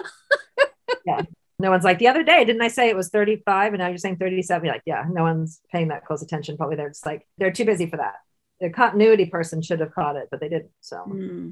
yeah. 1.07 1.23
No 1.59 1.71
one's 1.71 1.85
like, 1.85 1.99
the 1.99 2.09
other 2.09 2.23
day, 2.25 2.45
didn't 2.45 2.63
I 2.63 2.69
say 2.69 2.89
it 2.89 2.97
was 2.97 3.11
35 3.11 3.75
and 3.75 3.81
now 3.81 3.89
you're 3.89 3.99
saying 3.99 4.17
37? 4.17 4.65
You're 4.65 4.75
like, 4.75 4.83
yeah, 4.87 5.05
no 5.09 5.23
one's 5.23 5.61
paying 5.71 5.89
that 5.89 6.05
close 6.05 6.21
attention. 6.23 6.57
Probably 6.57 6.77
they're 6.77 6.89
just 6.91 7.07
like, 7.07 7.27
they're 7.39 7.53
too 7.53 7.65
busy 7.65 7.87
for 7.87 7.97
that. 7.99 8.15
The 8.61 8.71
continuity 8.71 9.27
person 9.27 9.63
should 9.63 9.81
have 9.81 9.95
caught 9.95 10.17
it, 10.17 10.29
but 10.31 10.41
they 10.41 10.49
didn't. 10.49 10.71
So, 10.81 10.99
Hmm. 10.99 11.51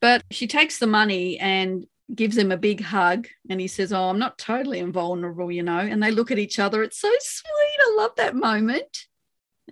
But 0.00 0.22
she 0.30 0.46
takes 0.46 0.78
the 0.78 0.86
money 0.86 1.38
and 1.40 1.84
gives 2.14 2.36
him 2.38 2.52
a 2.52 2.56
big 2.56 2.80
hug. 2.80 3.26
And 3.50 3.60
he 3.60 3.66
says, 3.66 3.92
Oh, 3.92 4.04
I'm 4.04 4.18
not 4.20 4.38
totally 4.38 4.78
invulnerable, 4.78 5.50
you 5.50 5.64
know. 5.64 5.78
And 5.80 6.00
they 6.02 6.12
look 6.12 6.30
at 6.30 6.38
each 6.38 6.60
other. 6.60 6.82
It's 6.84 7.00
so 7.00 7.10
sweet. 7.20 7.78
I 7.80 7.94
love 7.96 8.12
that 8.16 8.36
moment. 8.36 9.06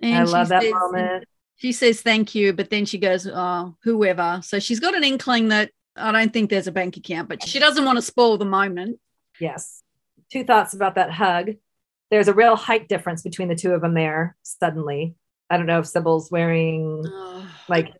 And 0.01 0.15
I 0.17 0.23
love 0.23 0.49
that 0.49 0.63
says- 0.63 0.73
moment. 0.73 1.23
She 1.55 1.71
says, 1.71 2.01
Thank 2.01 2.35
you. 2.35 2.51
But 2.53 2.69
then 2.69 2.85
she 2.85 2.97
goes, 2.97 3.25
Oh, 3.25 3.75
whoever. 3.83 4.41
So 4.43 4.59
she's 4.59 4.81
got 4.81 4.95
an 4.95 5.03
inkling 5.05 5.47
that 5.47 5.71
I 5.95 6.11
don't 6.11 6.31
think 6.33 6.49
there's 6.49 6.67
a 6.67 6.71
bank 6.71 6.97
account, 6.97 7.29
but 7.29 7.47
she 7.47 7.57
doesn't 7.59 7.85
want 7.85 7.97
to 7.97 8.01
spoil 8.03 8.37
the 8.37 8.45
moment. 8.45 8.99
Yes. 9.39 9.83
Two 10.31 10.43
thoughts 10.43 10.73
about 10.73 10.95
that 10.95 11.11
hug. 11.11 11.51
There's 12.09 12.27
a 12.27 12.33
real 12.33 12.55
height 12.55 12.87
difference 12.87 13.21
between 13.21 13.47
the 13.47 13.55
two 13.55 13.71
of 13.71 13.81
them 13.81 13.93
there 13.93 14.35
suddenly. 14.43 15.15
I 15.49 15.57
don't 15.57 15.65
know 15.65 15.79
if 15.79 15.85
Cybill's 15.85 16.31
wearing 16.31 17.05
like 17.67 17.93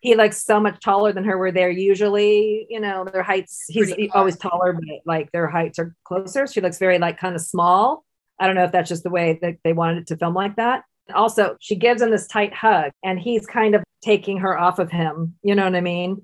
he 0.00 0.14
looks 0.14 0.44
so 0.44 0.60
much 0.60 0.80
taller 0.80 1.12
than 1.12 1.24
her. 1.24 1.38
Where 1.38 1.52
they're 1.52 1.70
usually 1.70 2.66
you 2.68 2.80
know 2.80 3.04
their 3.04 3.22
heights 3.22 3.64
he's 3.68 3.92
always 4.14 4.36
taller 4.36 4.72
but 4.72 4.82
like 5.06 5.30
their 5.32 5.48
heights 5.48 5.78
are 5.78 5.94
closer. 6.04 6.46
She 6.46 6.60
looks 6.60 6.78
very 6.78 6.98
like 6.98 7.18
kind 7.18 7.34
of 7.34 7.40
small. 7.40 8.04
I 8.38 8.46
don't 8.46 8.56
know 8.56 8.64
if 8.64 8.72
that's 8.72 8.88
just 8.88 9.04
the 9.04 9.10
way 9.10 9.38
that 9.42 9.58
they 9.64 9.72
wanted 9.72 9.98
it 9.98 10.06
to 10.08 10.16
film 10.16 10.34
like 10.34 10.56
that. 10.56 10.82
Also 11.14 11.56
she 11.60 11.76
gives 11.76 12.02
him 12.02 12.10
this 12.10 12.26
tight 12.26 12.52
hug 12.54 12.92
and 13.04 13.18
he's 13.18 13.46
kind 13.46 13.74
of 13.74 13.82
taking 14.02 14.38
her 14.38 14.58
off 14.58 14.78
of 14.78 14.90
him. 14.90 15.36
You 15.42 15.54
know 15.54 15.64
what 15.64 15.76
i 15.76 15.80
mean? 15.80 16.22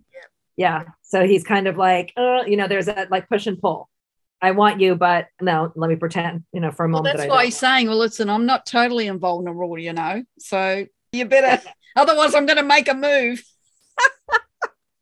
Yeah. 0.57 0.85
So 1.03 1.25
he's 1.25 1.45
kind 1.45 1.69
of 1.69 1.77
like 1.77 2.13
uh, 2.17 2.43
you 2.47 2.57
know 2.57 2.69
there's 2.69 2.87
that 2.87 3.11
like 3.11 3.29
push 3.29 3.47
and 3.47 3.61
pull 3.61 3.89
i 4.41 4.51
want 4.53 4.81
you 4.81 4.95
but 4.95 5.27
no 5.41 5.73
let 5.75 5.89
me 5.91 5.97
pretend 5.97 6.45
you 6.53 6.61
know 6.61 6.71
for 6.71 6.85
a 6.85 6.89
Well, 6.89 7.03
moment 7.03 7.17
that's 7.17 7.29
that 7.29 7.35
why 7.35 7.47
he's 7.47 7.57
saying, 7.59 7.89
Well, 7.89 7.99
listen, 7.99 8.31
I'm 8.31 8.47
not 8.47 8.67
totally 8.67 9.07
invulnerable, 9.09 9.79
you 9.79 9.93
know. 9.93 10.23
So 10.39 10.87
you 11.13 11.25
better, 11.25 11.63
otherwise, 11.97 12.35
I'm 12.35 12.47
going 12.47 12.59
to 12.59 12.63
make 12.63 12.89
a 12.89 12.95
move. 12.95 13.43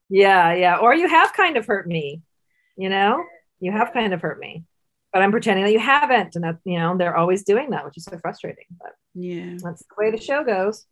Yeah, 0.08 0.54
yeah. 0.54 0.76
Or 0.76 0.94
you 0.94 1.08
have 1.08 1.32
kind 1.32 1.56
of 1.56 1.66
hurt 1.66 1.86
me, 1.86 2.22
you 2.76 2.88
know, 2.88 3.24
you 3.60 3.72
have 3.72 3.92
kind 3.92 4.14
of 4.14 4.20
hurt 4.20 4.38
me, 4.38 4.64
but 5.12 5.20
I'm 5.22 5.32
pretending 5.32 5.64
that 5.64 5.72
you 5.72 5.80
haven't. 5.80 6.36
And 6.36 6.44
that, 6.44 6.58
you 6.64 6.78
know, 6.78 6.96
they're 6.96 7.16
always 7.16 7.42
doing 7.42 7.70
that, 7.70 7.84
which 7.84 7.96
is 7.96 8.04
so 8.04 8.16
frustrating. 8.18 8.66
But 8.80 8.92
Yeah. 9.14 9.56
that's 9.62 9.80
the 9.82 9.94
way 9.98 10.10
the 10.12 10.20
show 10.20 10.44
goes. 10.44 10.86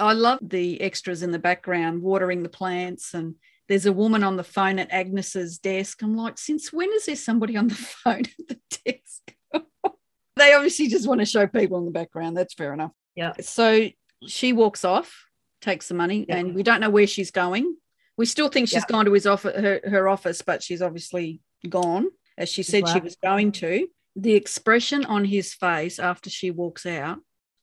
I 0.00 0.12
love 0.14 0.40
the 0.42 0.80
extras 0.80 1.22
in 1.22 1.30
the 1.30 1.38
background 1.38 2.02
watering 2.02 2.42
the 2.42 2.48
plants 2.48 3.14
and 3.14 3.36
there's 3.68 3.86
a 3.86 3.92
woman 3.92 4.22
on 4.22 4.36
the 4.36 4.44
phone 4.44 4.78
at 4.78 4.90
Agnes's 4.90 5.58
desk. 5.58 6.02
I'm 6.02 6.16
like, 6.16 6.38
since 6.38 6.72
when 6.72 6.90
is 6.92 7.06
there 7.06 7.16
somebody 7.16 7.56
on 7.56 7.68
the 7.68 7.74
phone 8.04 8.22
at 8.38 8.48
the 8.48 8.60
desk? 8.84 9.34
they 10.36 10.52
obviously 10.52 10.88
just 10.88 11.08
want 11.08 11.20
to 11.20 11.26
show 11.26 11.46
people 11.46 11.78
in 11.78 11.84
the 11.84 11.90
background. 11.90 12.36
That's 12.36 12.54
fair 12.54 12.72
enough. 12.74 12.92
Yeah. 13.14 13.32
So 13.40 13.88
she 14.26 14.52
walks 14.52 14.84
off, 14.84 15.26
takes 15.62 15.88
the 15.88 15.94
money, 15.94 16.26
Yeah. 16.28 16.36
and 16.36 16.54
we 16.54 16.62
don't 16.62 16.80
know 16.80 16.90
where 16.90 17.06
she's 17.06 17.30
going. 17.30 17.76
We 18.16 18.26
still 18.26 18.48
think 18.48 18.68
she's 18.68 18.76
Yeah. 18.82 18.84
gone 18.88 19.04
to 19.06 19.12
his 19.12 19.26
office, 19.26 19.56
her, 19.60 19.80
her 19.84 20.08
office, 20.08 20.42
but 20.42 20.62
she's 20.62 20.82
obviously 20.82 21.40
gone, 21.68 22.08
as 22.36 22.48
she 22.48 22.62
said 22.62 22.88
she 22.88 23.00
was 23.00 23.16
going 23.16 23.52
to. 23.52 23.88
The 24.16 24.34
expression 24.34 25.04
on 25.04 25.24
his 25.24 25.54
face 25.54 25.98
after 25.98 26.30
she 26.30 26.50
walks 26.52 26.86
out, 26.86 27.18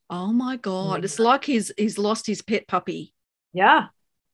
oh 0.10 0.34
my 0.34 0.58
God, 0.58 1.02
Mm. 1.02 1.04
it's 1.06 1.20
like 1.20 1.46
he's 1.46 1.72
he's 1.78 1.98
lost 1.98 2.28
his 2.28 2.42
pet 2.42 2.68
puppy. 2.68 3.14
Yeah. 3.54 3.88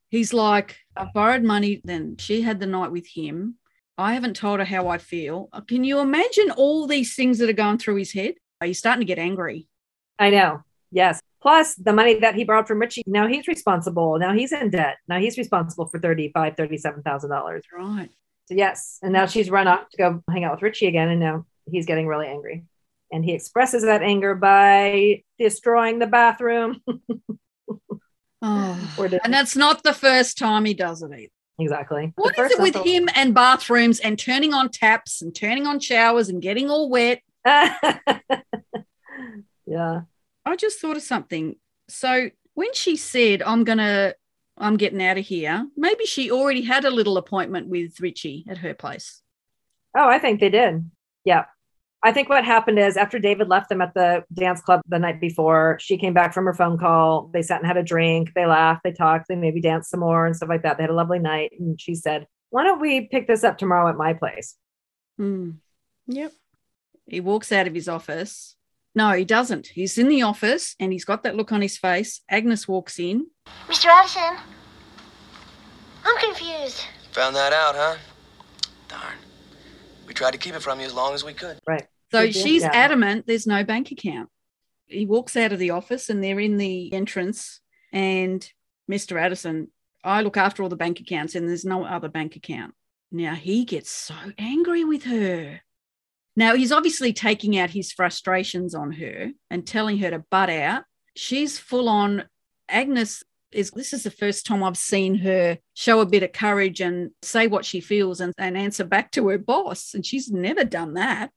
He's 0.09 0.33
like, 0.33 0.77
I 0.95 1.07
borrowed 1.13 1.43
money, 1.43 1.81
then 1.83 2.15
she 2.17 2.41
had 2.41 2.59
the 2.59 2.65
night 2.65 2.91
with 2.91 3.07
him. 3.07 3.55
I 3.97 4.13
haven't 4.13 4.35
told 4.35 4.59
her 4.59 4.65
how 4.65 4.87
I 4.87 4.99
feel. 4.99 5.49
Uh, 5.51 5.61
Can 5.61 5.83
you 5.83 5.99
imagine 5.99 6.51
all 6.51 6.87
these 6.87 7.15
things 7.15 7.39
that 7.39 7.49
are 7.49 7.53
going 7.53 7.77
through 7.77 7.95
his 7.95 8.13
head? 8.13 8.35
Are 8.61 8.67
you 8.67 8.73
starting 8.73 9.01
to 9.01 9.05
get 9.05 9.19
angry. 9.19 9.67
I 10.19 10.29
know. 10.29 10.61
Yes. 10.91 11.19
Plus 11.41 11.75
the 11.75 11.93
money 11.93 12.15
that 12.19 12.35
he 12.35 12.43
borrowed 12.43 12.67
from 12.67 12.79
Richie. 12.79 13.03
Now 13.05 13.27
he's 13.27 13.47
responsible. 13.47 14.17
Now 14.17 14.33
he's 14.33 14.51
in 14.51 14.69
debt. 14.69 14.97
Now 15.07 15.19
he's 15.19 15.37
responsible 15.37 15.87
for 15.87 15.99
$35,000, 15.99 16.55
$37,000. 16.55 17.61
Right. 17.77 18.09
So 18.45 18.55
yes. 18.55 18.97
And 19.01 19.13
now 19.13 19.25
she's 19.25 19.49
run 19.49 19.67
off 19.67 19.89
to 19.89 19.97
go 19.97 20.23
hang 20.29 20.43
out 20.43 20.53
with 20.53 20.61
Richie 20.61 20.87
again. 20.87 21.09
And 21.09 21.19
now 21.19 21.45
he's 21.69 21.85
getting 21.85 22.07
really 22.07 22.27
angry. 22.27 22.63
And 23.11 23.23
he 23.23 23.33
expresses 23.33 23.83
that 23.83 24.01
anger 24.01 24.35
by 24.35 25.23
destroying 25.37 25.99
the 25.99 26.07
bathroom. 26.07 26.81
Oh. 28.41 28.73
And 29.23 29.33
that's 29.33 29.55
not 29.55 29.83
the 29.83 29.93
first 29.93 30.37
time 30.37 30.65
he 30.65 30.73
does 30.73 31.01
it 31.01 31.11
either. 31.11 31.31
exactly. 31.59 32.13
What 32.15 32.35
The 32.35 32.43
is 32.43 32.51
it 32.53 32.61
with 32.61 32.75
him 32.75 33.09
and 33.15 33.33
bathrooms 33.33 33.99
and 33.99 34.17
turning 34.17 34.53
on 34.53 34.69
taps 34.69 35.21
and 35.21 35.35
turning 35.35 35.67
on 35.67 35.79
showers 35.79 36.29
and 36.29 36.41
getting 36.41 36.69
all 36.69 36.89
wet? 36.89 37.21
yeah. 37.45 38.01
I 40.45 40.55
just 40.55 40.79
thought 40.79 40.97
of 40.97 41.03
something. 41.03 41.55
So 41.89 42.29
when 42.53 42.73
she 42.73 42.95
said, 42.95 43.41
I'm 43.41 43.63
going 43.63 43.77
to, 43.79 44.15
I'm 44.57 44.77
getting 44.77 45.03
out 45.03 45.17
of 45.17 45.25
here, 45.25 45.67
maybe 45.75 46.05
she 46.05 46.31
already 46.31 46.61
had 46.63 46.85
a 46.85 46.91
little 46.91 47.17
appointment 47.17 47.67
with 47.67 47.99
Richie 47.99 48.45
at 48.49 48.59
her 48.59 48.73
place. 48.73 49.21
Oh, 49.95 50.07
I 50.07 50.19
think 50.19 50.39
they 50.39 50.49
did. 50.49 50.89
Yeah. 51.23 51.45
I 52.07 52.13
think 52.13 52.29
what 52.29 52.45
happened 52.45 52.79
is 52.79 52.95
after 52.95 53.19
David 53.19 53.49
left 53.49 53.67
them 53.67 53.81
at 53.81 53.93
the 53.93 54.23
dance 54.33 54.61
club 54.61 54.79
the 54.87 54.97
night 54.97 55.19
before, 55.19 55.77
she 55.81 55.97
came 55.97 56.13
back 56.13 56.33
from 56.33 56.45
her 56.45 56.53
phone 56.53 56.77
call. 56.77 57.29
They 57.33 57.41
sat 57.41 57.59
and 57.59 57.67
had 57.67 57.75
a 57.75 57.83
drink. 57.83 58.31
They 58.33 58.45
laughed, 58.45 58.83
they 58.85 58.93
talked, 58.93 59.27
they 59.27 59.35
maybe 59.35 59.59
danced 59.59 59.89
some 59.89 59.99
more 59.99 60.25
and 60.25 60.33
stuff 60.33 60.47
like 60.47 60.63
that. 60.63 60.77
They 60.77 60.83
had 60.83 60.89
a 60.89 60.93
lovely 60.93 61.19
night. 61.19 61.51
And 61.59 61.81
she 61.81 61.95
said, 61.95 62.25
Why 62.49 62.63
don't 62.63 62.79
we 62.79 63.09
pick 63.09 63.27
this 63.27 63.43
up 63.43 63.57
tomorrow 63.57 63.89
at 63.89 63.97
my 63.97 64.13
place? 64.13 64.55
Hmm. 65.17 65.49
Yep. 66.07 66.31
He 67.07 67.19
walks 67.19 67.51
out 67.51 67.67
of 67.67 67.75
his 67.75 67.89
office. 67.89 68.55
No, 68.95 69.11
he 69.11 69.25
doesn't. 69.25 69.67
He's 69.67 69.97
in 69.97 70.07
the 70.07 70.21
office 70.21 70.77
and 70.79 70.93
he's 70.93 71.03
got 71.03 71.23
that 71.23 71.35
look 71.35 71.51
on 71.51 71.61
his 71.61 71.77
face. 71.77 72.21
Agnes 72.29 72.69
walks 72.69 72.99
in. 72.99 73.27
Mr. 73.67 73.87
Addison, 73.87 74.37
I'm 76.05 76.17
confused. 76.19 76.85
Found 77.11 77.35
that 77.35 77.51
out, 77.51 77.75
huh? 77.75 77.97
Darn. 78.87 79.17
We 80.07 80.13
tried 80.13 80.31
to 80.31 80.37
keep 80.37 80.55
it 80.55 80.61
from 80.61 80.79
you 80.79 80.85
as 80.85 80.93
long 80.93 81.13
as 81.13 81.25
we 81.25 81.33
could. 81.33 81.59
Right. 81.67 81.85
So 82.11 82.31
she's 82.31 82.63
adamant 82.63 83.27
there's 83.27 83.47
no 83.47 83.63
bank 83.63 83.91
account. 83.91 84.29
He 84.85 85.05
walks 85.05 85.35
out 85.35 85.51
of 85.51 85.59
the 85.59 85.71
office 85.71 86.09
and 86.09 86.23
they're 86.23 86.39
in 86.39 86.57
the 86.57 86.93
entrance. 86.93 87.59
And 87.91 88.49
Mr. 88.89 89.19
Addison, 89.19 89.69
I 90.03 90.21
look 90.21 90.37
after 90.37 90.63
all 90.63 90.69
the 90.69 90.77
bank 90.77 90.99
accounts 90.99 91.35
and 91.35 91.47
there's 91.47 91.65
no 91.65 91.83
other 91.83 92.07
bank 92.07 92.35
account. 92.35 92.73
Now 93.11 93.35
he 93.35 93.65
gets 93.65 93.89
so 93.89 94.15
angry 94.37 94.83
with 94.83 95.03
her. 95.03 95.61
Now 96.35 96.55
he's 96.55 96.71
obviously 96.71 97.13
taking 97.13 97.57
out 97.57 97.71
his 97.71 97.91
frustrations 97.91 98.75
on 98.75 98.91
her 98.93 99.31
and 99.49 99.65
telling 99.65 99.97
her 99.99 100.11
to 100.11 100.23
butt 100.29 100.49
out. 100.49 100.83
She's 101.15 101.57
full 101.59 101.89
on. 101.89 102.25
Agnes 102.69 103.23
is, 103.51 103.71
this 103.71 103.93
is 103.93 104.03
the 104.03 104.11
first 104.11 104.45
time 104.45 104.63
I've 104.63 104.77
seen 104.77 105.15
her 105.15 105.57
show 105.73 105.99
a 105.99 106.05
bit 106.05 106.23
of 106.23 106.33
courage 106.33 106.79
and 106.79 107.11
say 107.21 107.47
what 107.47 107.65
she 107.65 107.79
feels 107.81 108.21
and, 108.21 108.33
and 108.37 108.57
answer 108.57 108.83
back 108.83 109.11
to 109.11 109.27
her 109.29 109.37
boss. 109.37 109.93
And 109.93 110.05
she's 110.05 110.29
never 110.29 110.63
done 110.63 110.93
that. 110.93 111.31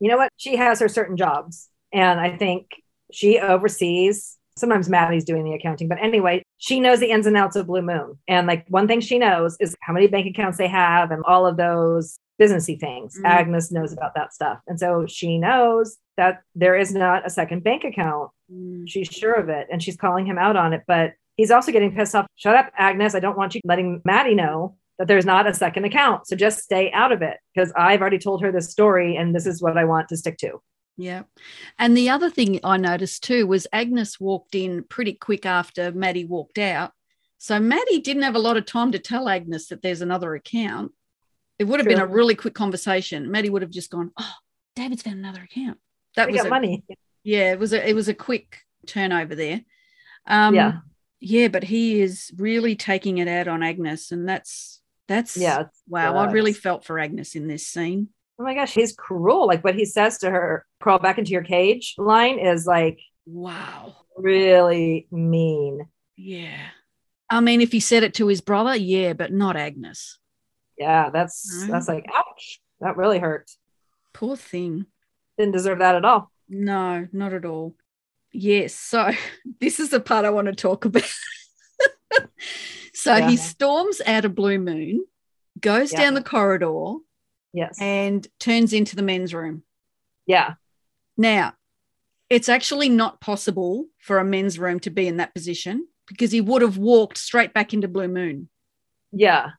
You 0.00 0.08
know 0.10 0.16
what? 0.16 0.30
She 0.36 0.56
has 0.56 0.80
her 0.80 0.88
certain 0.88 1.16
jobs. 1.16 1.68
And 1.92 2.20
I 2.20 2.36
think 2.36 2.66
she 3.12 3.38
oversees, 3.38 4.36
sometimes 4.56 4.88
Maddie's 4.88 5.24
doing 5.24 5.44
the 5.44 5.54
accounting, 5.54 5.88
but 5.88 5.98
anyway, 6.02 6.42
she 6.58 6.80
knows 6.80 7.00
the 7.00 7.10
ins 7.10 7.26
and 7.26 7.36
outs 7.36 7.56
of 7.56 7.66
Blue 7.66 7.82
Moon. 7.82 8.18
And 8.26 8.46
like 8.46 8.66
one 8.68 8.88
thing 8.88 9.00
she 9.00 9.18
knows 9.18 9.56
is 9.60 9.76
how 9.80 9.92
many 9.92 10.06
bank 10.06 10.26
accounts 10.26 10.58
they 10.58 10.68
have 10.68 11.10
and 11.10 11.22
all 11.24 11.46
of 11.46 11.56
those 11.56 12.16
businessy 12.40 12.78
things. 12.78 13.18
Mhm. 13.18 13.26
Agnes 13.28 13.72
knows 13.72 13.92
about 13.92 14.14
that 14.14 14.34
stuff. 14.34 14.58
And 14.66 14.78
so 14.78 15.06
she 15.06 15.38
knows 15.38 15.98
that 16.16 16.42
there 16.54 16.76
is 16.76 16.94
not 16.94 17.26
a 17.26 17.30
second 17.30 17.62
bank 17.64 17.84
account. 17.84 18.30
She's 18.86 19.08
sure 19.08 19.34
of 19.34 19.48
it. 19.48 19.68
And 19.70 19.82
she's 19.82 19.96
calling 19.96 20.26
him 20.26 20.38
out 20.38 20.56
on 20.56 20.72
it. 20.72 20.82
But 20.86 21.14
he's 21.36 21.50
also 21.50 21.72
getting 21.72 21.94
pissed 21.94 22.14
off. 22.14 22.26
Shut 22.36 22.54
up, 22.54 22.70
Agnes. 22.76 23.14
I 23.14 23.20
don't 23.20 23.36
want 23.36 23.54
you 23.54 23.60
letting 23.64 24.02
Maddie 24.04 24.34
know 24.34 24.76
that 24.98 25.08
there's 25.08 25.26
not 25.26 25.46
a 25.46 25.54
second 25.54 25.84
account. 25.84 26.26
So 26.26 26.36
just 26.36 26.60
stay 26.62 26.90
out 26.92 27.12
of 27.12 27.22
it 27.22 27.36
because 27.54 27.72
I've 27.76 28.00
already 28.00 28.18
told 28.18 28.42
her 28.42 28.50
this 28.52 28.70
story 28.70 29.16
and 29.16 29.34
this 29.34 29.46
is 29.46 29.60
what 29.62 29.76
I 29.76 29.84
want 29.84 30.08
to 30.08 30.16
stick 30.16 30.38
to. 30.38 30.60
Yeah. 30.96 31.24
And 31.78 31.94
the 31.96 32.08
other 32.08 32.30
thing 32.30 32.58
I 32.64 32.78
noticed 32.78 33.22
too 33.22 33.46
was 33.46 33.66
Agnes 33.72 34.18
walked 34.18 34.54
in 34.54 34.84
pretty 34.84 35.12
quick 35.12 35.44
after 35.44 35.92
Maddie 35.92 36.24
walked 36.24 36.58
out. 36.58 36.92
So 37.38 37.60
Maddie 37.60 38.00
didn't 38.00 38.22
have 38.22 38.34
a 38.34 38.38
lot 38.40 38.56
of 38.56 38.64
time 38.64 38.92
to 38.92 38.98
tell 38.98 39.28
Agnes 39.28 39.68
that 39.68 39.82
there's 39.82 40.00
another 40.00 40.34
account. 40.34 40.92
It 41.58 41.64
would 41.64 41.80
have 41.80 41.88
been 41.88 42.00
a 42.00 42.06
really 42.06 42.34
quick 42.34 42.54
conversation. 42.54 43.30
Maddie 43.30 43.50
would 43.50 43.62
have 43.62 43.70
just 43.70 43.90
gone, 43.90 44.10
"Oh, 44.18 44.32
David's 44.74 45.02
found 45.02 45.18
another 45.18 45.42
account." 45.42 45.78
That 46.16 46.26
They 46.26 46.32
was 46.32 46.44
a, 46.46 46.48
money. 46.48 46.82
yeah. 47.24 47.52
It 47.52 47.58
was 47.58 47.72
a 47.74 47.86
it 47.86 47.94
was 47.94 48.08
a 48.08 48.14
quick 48.14 48.58
turnover 48.86 49.34
there. 49.34 49.60
Um, 50.26 50.54
Yeah. 50.54 50.78
yeah, 51.20 51.48
but 51.48 51.64
he 51.64 52.00
is 52.00 52.32
really 52.36 52.74
taking 52.76 53.18
it 53.18 53.28
out 53.28 53.48
on 53.48 53.62
Agnes, 53.62 54.12
and 54.12 54.26
that's 54.28 54.80
that's 55.08 55.36
Yeah. 55.36 55.64
Wow, 55.88 56.16
I 56.16 56.30
really 56.30 56.52
felt 56.52 56.84
for 56.84 56.98
Agnes 56.98 57.34
in 57.34 57.46
this 57.48 57.66
scene. 57.66 58.08
Oh 58.38 58.44
my 58.44 58.54
gosh, 58.54 58.74
he's 58.74 58.94
cruel. 58.94 59.46
Like 59.46 59.64
what 59.64 59.74
he 59.74 59.84
says 59.84 60.18
to 60.18 60.30
her, 60.30 60.66
crawl 60.80 60.98
back 60.98 61.18
into 61.18 61.30
your 61.32 61.42
cage 61.44 61.94
line 61.98 62.38
is 62.38 62.66
like 62.66 62.98
Wow. 63.24 63.96
really 64.16 65.06
mean. 65.10 65.86
Yeah. 66.16 66.58
I 67.28 67.40
mean, 67.40 67.60
if 67.60 67.72
he 67.72 67.80
said 67.80 68.02
it 68.04 68.14
to 68.14 68.26
his 68.28 68.40
brother, 68.40 68.76
yeah, 68.76 69.12
but 69.14 69.32
not 69.32 69.56
Agnes. 69.56 70.18
Yeah, 70.78 71.10
that's 71.10 71.62
No. 71.62 71.72
that's 71.72 71.88
like 71.88 72.06
ouch. 72.14 72.60
That 72.80 72.96
really 72.96 73.18
hurt. 73.18 73.50
Poor 74.12 74.36
thing. 74.36 74.86
Didn't 75.38 75.52
deserve 75.52 75.78
that 75.80 75.94
at 75.96 76.04
all. 76.04 76.30
No, 76.48 77.08
not 77.12 77.32
at 77.32 77.44
all. 77.44 77.74
Yes. 78.32 78.74
So 78.74 79.10
this 79.60 79.80
is 79.80 79.88
the 79.90 80.00
part 80.00 80.24
I 80.26 80.30
want 80.30 80.46
to 80.48 80.54
talk 80.54 80.84
about. 80.84 81.02
so 82.96 83.14
Yeah. 83.16 83.28
he 83.30 83.36
storms 83.36 84.00
out 84.06 84.24
of 84.24 84.34
Blue 84.34 84.58
Moon, 84.58 85.04
goes 85.60 85.92
Yeah. 85.92 86.00
down 86.00 86.14
the 86.14 86.22
corridor, 86.22 86.96
Yes. 87.52 87.76
and 87.80 88.26
turns 88.40 88.72
into 88.72 88.96
the 88.96 89.02
men's 89.02 89.32
room. 89.34 89.62
yeah. 90.26 90.54
Now, 91.18 91.54
it's 92.28 92.48
actually 92.48 92.88
not 92.90 93.20
possible 93.20 93.86
for 93.98 94.18
a 94.18 94.24
men's 94.24 94.58
room 94.58 94.80
to 94.80 94.90
be 94.90 95.06
in 95.06 95.16
that 95.18 95.32
position 95.34 95.88
because 96.08 96.30
he 96.32 96.40
would 96.40 96.60
have 96.62 96.76
walked 96.76 97.16
straight 97.18 97.54
back 97.54 97.72
into 97.72 97.88
Blue 97.88 98.08
Moon. 98.08 98.48
Yeah. 99.12 99.50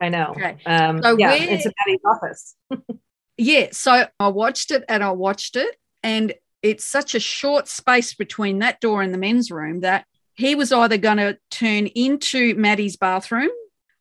I 0.00 0.08
know. 0.10 0.26
Okay. 0.36 0.58
Um 0.66 1.02
So 1.02 1.16
yeah, 1.18 1.30
where- 1.30 1.36
a 1.42 1.48
Maddie's 1.50 2.00
office. 2.04 2.56
Yeah, 3.38 3.68
so 3.72 4.06
I 4.20 4.28
watched 4.28 4.70
it 4.70 4.84
and 4.90 5.02
I 5.02 5.10
watched 5.12 5.56
it, 5.56 5.74
and 6.02 6.34
it's 6.60 6.84
such 6.84 7.14
a 7.14 7.20
short 7.20 7.66
space 7.66 8.12
between 8.14 8.58
that 8.58 8.78
door 8.80 9.00
and 9.02 9.12
the 9.12 9.18
men's 9.18 9.50
room 9.50 9.80
that 9.80 10.06
he 10.34 10.54
was 10.54 10.72
either 10.72 10.96
going 10.96 11.18
to 11.18 11.38
turn 11.50 11.86
into 11.88 12.54
Maddie's 12.54 12.96
bathroom 12.96 13.50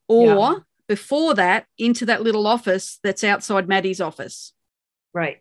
or 0.08 0.26
Yeah. 0.26 0.54
before 0.88 1.34
that 1.36 1.66
into 1.78 2.06
that 2.06 2.22
little 2.24 2.48
office 2.48 3.00
that's 3.04 3.24
outside 3.24 3.68
Maddie's 3.68 4.02
office. 4.02 4.54
Right. 5.14 5.40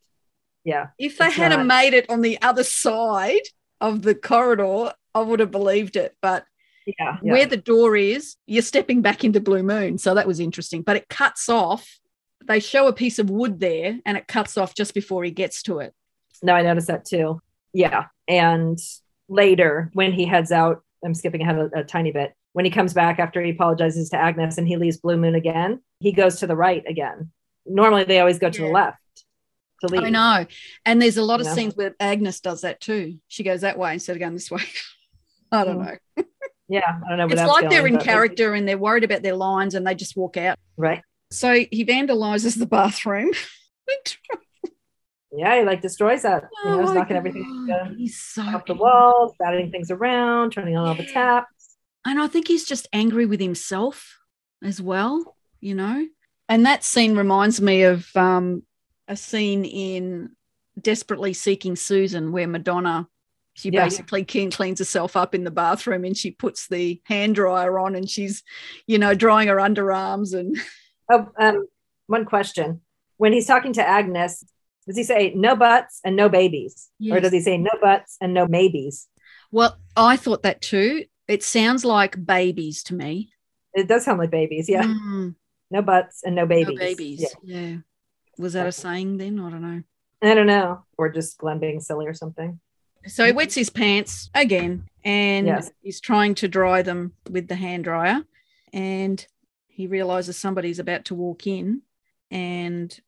Yeah. 0.64 0.88
If 0.98 1.18
they 1.18 1.31
had 1.31 1.50
not- 1.50 1.66
made 1.66 1.94
it 1.94 2.09
on 2.11 2.20
the 2.22 2.40
other 2.42 2.64
side 2.64 3.42
of 3.81 4.03
the 4.03 4.14
corridor, 4.14 4.92
I 5.14 5.20
would 5.20 5.40
have 5.40 5.50
believed 5.50 5.96
it. 5.96 6.16
But 6.20 6.44
Yeah. 6.87 7.18
yeah. 7.22 7.33
where 7.33 7.46
the 7.46 7.57
door 7.57 7.96
is, 7.96 8.37
you're 8.46 8.62
stepping 8.62 9.00
back 9.00 9.22
into 9.24 9.40
Blue 9.40 9.62
Moon. 9.62 9.96
So 9.98 10.14
that 10.14 10.26
was 10.26 10.40
interesting. 10.40 10.83
But 10.83 10.96
it 10.96 11.09
cuts 11.09 11.48
off. 11.48 11.98
They 12.46 12.59
show 12.61 12.88
a 12.88 12.92
piece 12.92 13.18
of 13.18 13.31
wood 13.31 13.61
there 13.61 14.00
and 14.05 14.16
it 14.16 14.26
cuts 14.26 14.57
off 14.59 14.74
just 14.74 14.92
before 14.94 15.22
he 15.24 15.31
gets 15.31 15.62
to 15.64 15.79
it. 15.81 15.94
No, 16.42 16.55
I 16.55 16.62
noticed 16.62 16.88
that 16.88 17.05
too. 17.05 17.40
Yeah. 17.72 18.07
And 18.26 18.79
later, 19.30 19.90
when 19.94 20.12
he 20.12 20.26
heads 20.26 20.52
out, 20.52 20.82
I'm 21.02 21.14
skipping 21.14 21.40
ahead 21.40 21.56
a, 21.56 21.78
a 21.80 21.84
tiny 21.84 22.12
bit. 22.12 22.34
When 22.52 22.64
he 22.66 22.70
comes 22.70 22.92
back 22.92 23.18
after 23.18 23.40
he 23.40 23.50
apologizes 23.52 24.10
to 24.10 24.18
Agnes 24.18 24.58
and 24.58 24.68
he 24.68 24.76
leaves 24.76 24.98
Blue 24.98 25.16
Moon 25.16 25.34
again, 25.34 25.80
he 26.00 26.12
goes 26.12 26.40
to 26.40 26.46
the 26.46 26.56
right 26.56 26.82
again. 26.86 27.30
Normally, 27.64 28.04
they 28.04 28.18
always 28.20 28.38
go 28.38 28.50
to 28.50 28.60
Yeah. 28.60 28.66
the 28.66 28.72
left 28.74 29.24
to 29.80 29.86
leave. 29.86 30.02
I 30.02 30.10
know. 30.10 30.46
And 30.84 31.00
there's 31.00 31.16
a 31.16 31.22
lot 31.22 31.40
of 31.40 31.46
Yeah. 31.46 31.54
scenes 31.54 31.76
where 31.76 31.94
Agnes 32.00 32.40
does 32.40 32.60
that 32.62 32.80
too. 32.80 33.18
She 33.28 33.44
goes 33.44 33.60
that 33.62 33.78
way 33.78 33.94
instead 33.94 34.16
of 34.16 34.20
going 34.20 34.34
this 34.34 34.50
way. 34.50 34.62
I 35.52 35.64
don't 35.64 35.78
Mm. 35.78 35.98
know. 36.16 36.24
Yeah. 36.68 36.98
I 37.06 37.08
don't 37.16 37.18
know. 37.18 37.26
It's 37.34 37.42
like 37.50 37.70
they're 37.70 37.86
in 37.86 37.98
character 37.98 38.52
and 38.54 38.68
they're 38.68 38.78
worried 38.78 39.04
about 39.04 39.22
their 39.22 39.36
lines 39.36 39.74
and 39.74 39.86
they 39.86 39.94
just 39.94 40.16
walk 40.16 40.36
out. 40.36 40.58
Right. 40.76 41.02
So 41.30 41.54
he 41.70 41.84
vandalizes 41.84 42.58
the 42.58 42.66
bathroom. 42.66 43.30
Yeah. 45.32 45.58
He 45.60 45.64
like 45.64 45.80
destroys 45.82 46.22
that. 46.22 46.44
you 46.64 46.70
know, 46.70 46.78
Oh 46.78 46.80
he's 46.86 46.94
knocking 46.94 47.16
everything 47.16 47.66
God, 47.68 47.74
uh, 47.88 47.94
He's 47.96 48.20
so 48.20 48.42
off 48.42 48.66
the 48.66 48.74
walls, 48.74 49.34
batting 49.38 49.70
things 49.70 49.90
around, 49.90 50.52
turning 50.52 50.76
on 50.76 50.86
all 50.88 50.94
the 50.94 51.04
Yeah. 51.04 51.12
taps. 51.12 51.76
And 52.04 52.18
I 52.20 52.26
think 52.28 52.48
he's 52.48 52.64
just 52.64 52.88
angry 52.92 53.26
with 53.26 53.40
himself 53.40 54.18
as 54.64 54.80
well, 54.80 55.36
you 55.60 55.74
know? 55.74 56.06
And 56.48 56.66
that 56.66 56.82
scene 56.82 57.14
reminds 57.16 57.60
me 57.60 57.82
of 57.82 58.08
um, 58.16 58.62
a 59.06 59.16
scene 59.16 59.64
in 59.64 60.30
Desperately 60.80 61.32
Seeking 61.34 61.76
Susan 61.76 62.32
where 62.32 62.48
Madonna, 62.48 63.06
she 63.54 63.68
Yeah. 63.70 63.84
basically 63.84 64.24
clean, 64.24 64.50
cleans 64.50 64.78
herself 64.78 65.14
up 65.16 65.34
in 65.34 65.44
the 65.44 65.50
bathroom 65.50 66.04
and 66.04 66.16
she 66.16 66.30
puts 66.30 66.66
the 66.68 67.00
hand 67.04 67.34
dryer 67.34 67.78
on 67.78 67.94
and 67.94 68.08
she's, 68.08 68.42
you 68.86 68.98
know, 68.98 69.14
drying 69.14 69.48
her 69.48 69.56
underarms. 69.56 70.34
And 70.36 70.56
Oh, 71.12 71.26
um, 71.38 71.66
one 72.06 72.24
question. 72.24 72.80
When 73.18 73.32
he's 73.32 73.46
talking 73.46 73.72
to 73.74 73.86
Agnes, 73.86 74.42
does 74.90 74.96
he 74.96 75.05
say 75.05 75.33
no 75.37 75.55
butts 75.55 76.00
and 76.05 76.16
no 76.16 76.29
babies? 76.29 76.88
Or 77.11 77.20
does 77.20 77.33
he 77.33 77.40
say 77.40 77.57
no 77.57 77.70
butts 77.81 78.16
and 78.20 78.35
no 78.35 78.46
maybes? 78.46 79.07
well, 79.53 79.79
I 79.96 80.16
thought 80.16 80.42
that 80.42 80.61
too. 80.61 81.05
It 81.29 81.42
sounds 81.44 81.85
like 81.85 82.24
babies 82.26 82.83
to 82.85 82.94
me. 82.94 83.31
It 83.72 83.87
does 83.87 84.05
sound 84.05 84.18
like 84.18 84.31
babies. 84.31 84.68
Yeah. 84.68 84.83
Mm, 84.83 85.35
No 85.70 85.83
butts 85.83 86.22
and 86.24 86.35
no 86.35 86.44
babies. 86.46 86.74
no 86.79 86.85
babies. 86.87 87.20
Yeah. 87.42 87.59
Yeah. 87.61 87.76
Was 88.38 88.55
that 88.55 88.66
a 88.66 88.72
saying 88.72 89.18
then? 89.18 89.38
I 89.38 89.50
don't 89.50 89.62
know. 89.62 89.83
I 90.22 90.35
don't 90.35 90.46
know. 90.48 90.85
Or 90.98 91.09
just 91.09 91.38
Glenn 91.38 91.61
being 91.61 91.81
silly 91.81 92.07
or 92.07 92.14
something. 92.14 92.59
So 93.07 93.24
he 93.24 93.33
wets 93.33 93.55
his 93.55 93.70
pants 93.70 94.29
again 94.35 94.87
and 95.05 95.46
Yes. 95.46 95.70
he's 95.83 96.00
trying 96.00 96.35
to 96.37 96.48
dry 96.48 96.83
them 96.83 97.12
with 97.31 97.46
the 97.48 97.55
hand 97.55 97.85
dryer. 97.85 98.24
And 98.72 99.24
he 99.68 99.87
realizes 99.87 100.37
somebody's 100.37 100.79
about 100.81 101.05
to 101.07 101.14
walk 101.14 101.46
in 101.46 101.83
and 102.31 102.98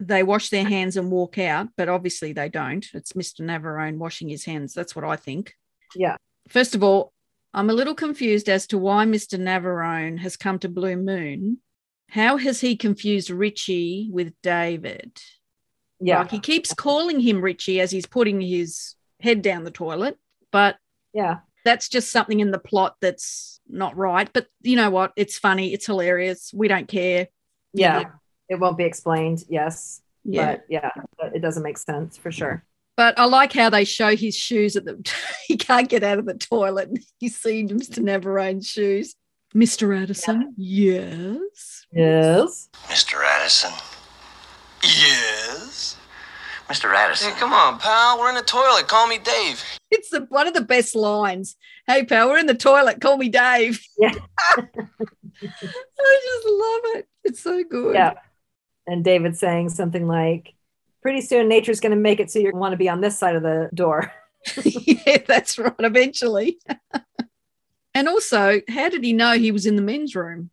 they 0.00 0.22
wash 0.22 0.50
their 0.50 0.64
hands 0.64 0.96
and 0.96 1.10
walk 1.10 1.38
out, 1.38 1.68
but 1.76 1.88
obviously 1.88 2.32
they 2.32 2.48
don't. 2.48 2.86
It's 2.94 3.12
Mr. 3.14 3.40
Navarone 3.40 3.96
washing 3.98 4.28
his 4.28 4.44
hands. 4.44 4.72
That's 4.74 4.94
what 4.94 5.04
I 5.04 5.16
think. 5.16 5.54
Yeah. 5.94 6.16
First 6.48 6.74
of 6.74 6.82
all, 6.82 7.12
I'm 7.54 7.70
a 7.70 7.74
little 7.74 7.94
confused 7.94 8.48
as 8.48 8.66
to 8.68 8.78
why 8.78 9.04
Mr. 9.06 9.38
Navarone 9.38 10.18
has 10.18 10.36
come 10.36 10.58
to 10.60 10.68
Blue 10.68 10.96
Moon. 10.96 11.58
How 12.10 12.36
has 12.36 12.60
he 12.60 12.76
confused 12.76 13.30
Richie 13.30 14.08
with 14.12 14.32
David? 14.42 15.18
Yeah. 16.00 16.20
Like 16.20 16.30
he 16.30 16.38
keeps 16.40 16.72
calling 16.72 17.20
him 17.20 17.40
Richie 17.42 17.80
as 17.80 17.90
he's 17.90 18.06
putting 18.06 18.40
his 18.40 18.94
head 19.20 19.42
down 19.42 19.64
the 19.64 19.70
toilet, 19.70 20.16
but 20.52 20.76
Yeah. 21.12 21.38
that's 21.64 21.88
just 21.88 22.12
something 22.12 22.38
in 22.38 22.50
the 22.52 22.58
plot 22.58 22.96
that's 23.00 23.60
not 23.68 23.96
right. 23.96 24.30
But 24.32 24.46
you 24.62 24.76
know 24.76 24.90
what? 24.90 25.12
It's 25.16 25.38
funny. 25.38 25.72
It's 25.74 25.86
hilarious. 25.86 26.52
We 26.54 26.68
don't 26.68 26.86
care. 26.86 27.26
Yeah. 27.72 28.04
It 28.48 28.58
won't 28.58 28.78
be 28.78 28.84
explained. 28.84 29.44
Yes. 29.48 30.02
Yeah. 30.24 30.52
But 30.52 30.64
yeah, 30.68 30.90
but 31.18 31.34
it 31.34 31.40
doesn't 31.40 31.62
make 31.62 31.78
sense 31.78 32.16
for 32.16 32.30
sure. 32.30 32.64
But 32.96 33.18
I 33.18 33.26
like 33.26 33.52
how 33.52 33.70
they 33.70 33.84
show 33.84 34.16
his 34.16 34.36
shoes 34.36 34.76
at 34.76 34.84
the. 34.84 35.00
he 35.46 35.56
can't 35.56 35.88
get 35.88 36.02
out 36.02 36.18
of 36.18 36.26
the 36.26 36.34
toilet. 36.34 36.90
You 37.20 37.28
see 37.28 37.64
Mr. 37.64 37.98
Navarone's 37.98 38.68
shoes. 38.68 39.14
Mr. 39.54 39.96
Addison. 39.96 40.54
Yes. 40.56 41.86
Yes. 41.92 42.68
Mr. 42.88 43.24
Addison. 43.24 43.72
Yes. 44.82 45.96
Mr. 46.68 46.94
Addison. 46.94 47.32
Hey, 47.32 47.38
come 47.38 47.54
on, 47.54 47.78
pal. 47.78 48.18
We're 48.18 48.28
in 48.28 48.34
the 48.34 48.42
toilet. 48.42 48.88
Call 48.88 49.06
me 49.06 49.18
Dave. 49.18 49.64
It's 49.90 50.10
the, 50.10 50.26
one 50.28 50.46
of 50.46 50.52
the 50.52 50.60
best 50.60 50.94
lines. 50.94 51.56
Hey, 51.86 52.04
pal, 52.04 52.28
we're 52.28 52.38
in 52.38 52.46
the 52.46 52.54
toilet. 52.54 53.00
Call 53.00 53.16
me 53.16 53.30
Dave. 53.30 53.82
Yeah. 53.98 54.12
I 54.56 54.60
just 55.40 56.46
love 56.46 56.80
it. 56.96 57.08
It's 57.24 57.40
so 57.40 57.64
good. 57.64 57.94
Yeah. 57.94 58.14
And 58.88 59.04
David 59.04 59.36
saying 59.36 59.68
something 59.68 60.06
like, 60.08 60.54
pretty 61.02 61.20
soon 61.20 61.46
nature's 61.48 61.78
going 61.80 61.90
to 61.90 61.96
make 61.96 62.18
it 62.20 62.30
so 62.30 62.38
you 62.38 62.50
want 62.54 62.72
to 62.72 62.76
be 62.78 62.88
on 62.88 63.00
this 63.00 63.18
side 63.18 63.36
of 63.36 63.42
the 63.42 63.68
door. 63.74 64.10
yeah, 64.64 65.18
that's 65.26 65.58
right. 65.58 65.74
Eventually. 65.78 66.58
and 67.94 68.08
also, 68.08 68.60
how 68.68 68.88
did 68.88 69.04
he 69.04 69.12
know 69.12 69.32
he 69.32 69.52
was 69.52 69.66
in 69.66 69.76
the 69.76 69.82
men's 69.82 70.16
room? 70.16 70.50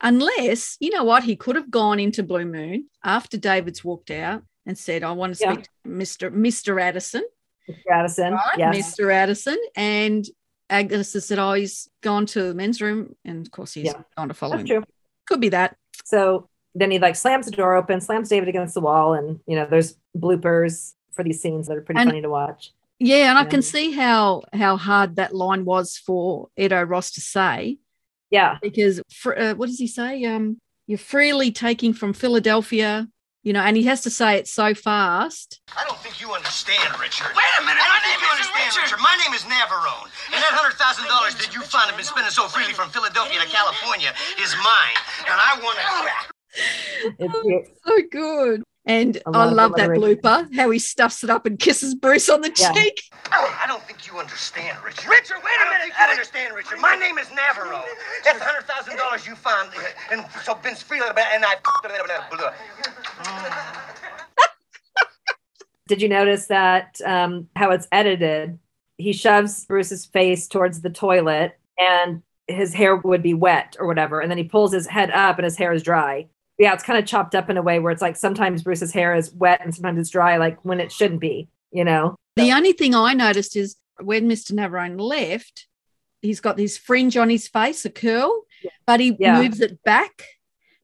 Unless, 0.00 0.76
you 0.80 0.90
know 0.90 1.04
what, 1.04 1.24
he 1.24 1.36
could 1.36 1.56
have 1.56 1.70
gone 1.70 2.00
into 2.00 2.22
Blue 2.22 2.46
Moon 2.46 2.86
after 3.04 3.36
David's 3.36 3.84
walked 3.84 4.10
out 4.10 4.42
and 4.66 4.76
said, 4.76 5.02
I 5.02 5.12
want 5.12 5.34
to 5.36 5.42
Yeah. 5.42 5.52
speak 5.52 5.64
to 5.64 5.90
Mr. 5.90 6.32
Mr. 6.34 6.80
Addison. 6.80 7.24
Mr. 7.68 7.92
Addison. 7.92 8.32
Right? 8.34 8.54
Yes. 8.58 8.98
Mr. 8.98 9.12
Addison. 9.12 9.58
And 9.76 10.24
Agnes 10.70 11.12
has 11.12 11.26
said, 11.26 11.38
Oh, 11.38 11.52
he's 11.52 11.88
gone 12.02 12.26
to 12.26 12.44
the 12.44 12.54
men's 12.54 12.80
room. 12.80 13.14
And 13.24 13.46
of 13.46 13.50
course, 13.52 13.74
he's 13.74 13.86
Yeah. 13.86 14.02
gone 14.16 14.28
to 14.28 14.34
follow 14.34 14.56
That's 14.56 14.70
him. 14.70 14.82
true. 14.82 14.92
Could 15.26 15.40
be 15.40 15.50
that. 15.50 15.76
So 16.04 16.48
then 16.74 16.90
he 16.90 16.98
like 16.98 17.16
slams 17.16 17.46
the 17.46 17.52
door 17.52 17.74
open, 17.76 18.00
slams 18.00 18.28
David 18.28 18.48
against 18.48 18.74
the 18.74 18.80
wall, 18.80 19.14
and 19.14 19.40
you 19.46 19.56
know, 19.56 19.66
there's 19.66 19.96
bloopers 20.16 20.94
for 21.12 21.24
these 21.24 21.40
scenes 21.40 21.66
that 21.68 21.76
are 21.76 21.82
pretty 21.82 22.00
And- 22.00 22.10
funny 22.10 22.22
to 22.22 22.28
watch. 22.30 22.72
Yeah, 23.02 23.30
and 23.30 23.38
I 23.38 23.44
can 23.46 23.62
see 23.62 23.92
how 23.92 24.42
how 24.52 24.76
hard 24.76 25.16
that 25.16 25.34
line 25.34 25.64
was 25.64 25.96
for 25.96 26.48
Edo 26.58 26.82
Ross 26.82 27.10
to 27.12 27.22
say 27.22 27.78
Yeah. 28.30 28.58
because 28.60 29.00
fr- 29.10 29.38
uh, 29.38 29.54
what 29.54 29.66
does 29.70 29.78
he 29.78 29.86
say? 29.86 30.22
Um, 30.26 30.58
you're 30.86 30.98
freely 30.98 31.50
taking 31.50 31.94
from 31.94 32.12
Philadelphia, 32.12 33.08
you 33.42 33.54
know, 33.54 33.62
and 33.62 33.74
he 33.74 33.84
has 33.84 34.02
to 34.02 34.10
say 34.10 34.36
it 34.36 34.46
so 34.48 34.74
fast. 34.74 35.62
I 35.74 35.82
don't 35.88 35.96
think 36.00 36.20
you 36.20 36.28
understand, 36.34 36.92
Richard. 37.00 37.32
Wait 37.34 37.52
a 37.58 37.62
minute, 37.64 37.80
I 37.80 37.88
don't 37.88 38.04
think 38.04 38.20
name 38.20 38.28
you 38.28 38.30
understand, 38.36 38.68
Richard. 38.68 38.82
Richard. 38.92 39.00
My 39.00 39.16
name 39.24 39.32
is 39.32 39.42
Navarone. 39.48 40.10
And 40.36 40.42
that 40.44 40.52
hundred 40.52 40.76
thousand 40.76 41.06
dollars 41.08 41.34
that 41.40 41.54
you 41.54 41.62
found 41.62 41.88
have 41.88 41.96
been 41.96 42.04
spending 42.04 42.30
so 42.30 42.48
freely 42.52 42.74
from 42.74 42.90
Philadelphia 42.90 43.40
to 43.40 43.48
California 43.48 44.12
is 44.44 44.52
mine. 44.60 44.98
And 45.24 45.40
I 45.40 45.56
want 45.64 45.78
it 45.80 45.88
back. 46.04 46.28
It's. 47.18 47.70
So 47.86 47.96
good. 48.10 48.62
And 48.86 49.20
I 49.26 49.30
lot 49.30 49.48
of 49.48 49.54
love 49.54 49.72
that 49.76 49.90
alliteration. 49.90 50.20
blooper, 50.22 50.56
how 50.56 50.70
he 50.70 50.78
stuffs 50.78 51.22
it 51.22 51.30
up 51.30 51.46
and 51.46 51.58
kisses 51.58 51.94
Bruce 51.94 52.28
on 52.28 52.40
the 52.40 52.52
Yeah. 52.58 52.72
cheek. 52.72 53.00
I 53.30 53.64
don't 53.68 53.82
think 53.84 54.10
you 54.10 54.18
understand, 54.18 54.78
Richard. 54.82 55.08
Richard, 55.08 55.36
wait 55.44 55.52
a 55.60 55.70
minute. 55.70 55.94
You 55.98 56.04
understand, 56.10 56.54
Richard. 56.54 56.80
My 56.80 56.96
name 56.96 57.18
is 57.18 57.28
Navarro. 57.30 57.84
That's 58.24 58.40
hundred 58.40 58.66
thousand 58.66 58.96
dollars 58.96 59.26
you 59.26 59.34
found, 59.34 59.70
and 60.10 60.24
so 60.42 60.54
Vince 60.54 60.82
Freeland 60.82 61.16
and 61.18 61.44
I. 61.44 61.56
Did 65.86 66.02
you 66.02 66.08
notice 66.08 66.46
that 66.46 67.00
um, 67.04 67.48
how 67.56 67.70
it's 67.70 67.88
edited? 67.92 68.58
He 68.96 69.12
shoves 69.12 69.64
Bruce's 69.66 70.06
face 70.06 70.46
towards 70.46 70.82
the 70.82 70.90
toilet 70.90 71.58
and 71.78 72.22
his 72.46 72.74
hair 72.74 72.96
would 72.96 73.22
be 73.22 73.34
wet 73.34 73.76
or 73.78 73.86
whatever. 73.86 74.20
And 74.20 74.30
then 74.30 74.38
he 74.38 74.44
pulls 74.44 74.72
his 74.72 74.86
head 74.86 75.10
up 75.10 75.38
and 75.38 75.44
his 75.44 75.56
hair 75.56 75.72
is 75.72 75.82
dry. 75.82 76.26
Yeah, 76.60 76.74
it's 76.74 76.82
kind 76.82 76.98
of 76.98 77.06
chopped 77.06 77.34
up 77.34 77.48
in 77.48 77.56
a 77.56 77.62
way 77.62 77.78
where 77.78 77.90
it's 77.90 78.02
like 78.02 78.16
sometimes 78.16 78.62
Bruce's 78.62 78.92
hair 78.92 79.14
is 79.14 79.32
wet 79.32 79.62
and 79.64 79.74
sometimes 79.74 79.98
it's 79.98 80.10
dry, 80.10 80.36
like 80.36 80.62
when 80.62 80.78
it 80.78 80.92
shouldn't 80.92 81.18
be, 81.20 81.48
you 81.72 81.84
know? 81.84 82.16
The 82.36 82.52
only 82.52 82.72
thing 82.72 82.94
I 82.94 83.14
noticed 83.14 83.56
is 83.56 83.76
when 83.98 84.28
Mr. 84.28 84.52
Navarone 84.52 85.00
left, 85.00 85.66
he's 86.20 86.38
got 86.40 86.58
this 86.58 86.76
fringe 86.76 87.16
on 87.16 87.30
his 87.30 87.48
face, 87.48 87.86
a 87.86 87.90
curl, 87.90 88.42
but 88.86 89.00
he 89.00 89.16
Yeah. 89.18 89.40
moves 89.40 89.60
it 89.62 89.82
back. 89.84 90.22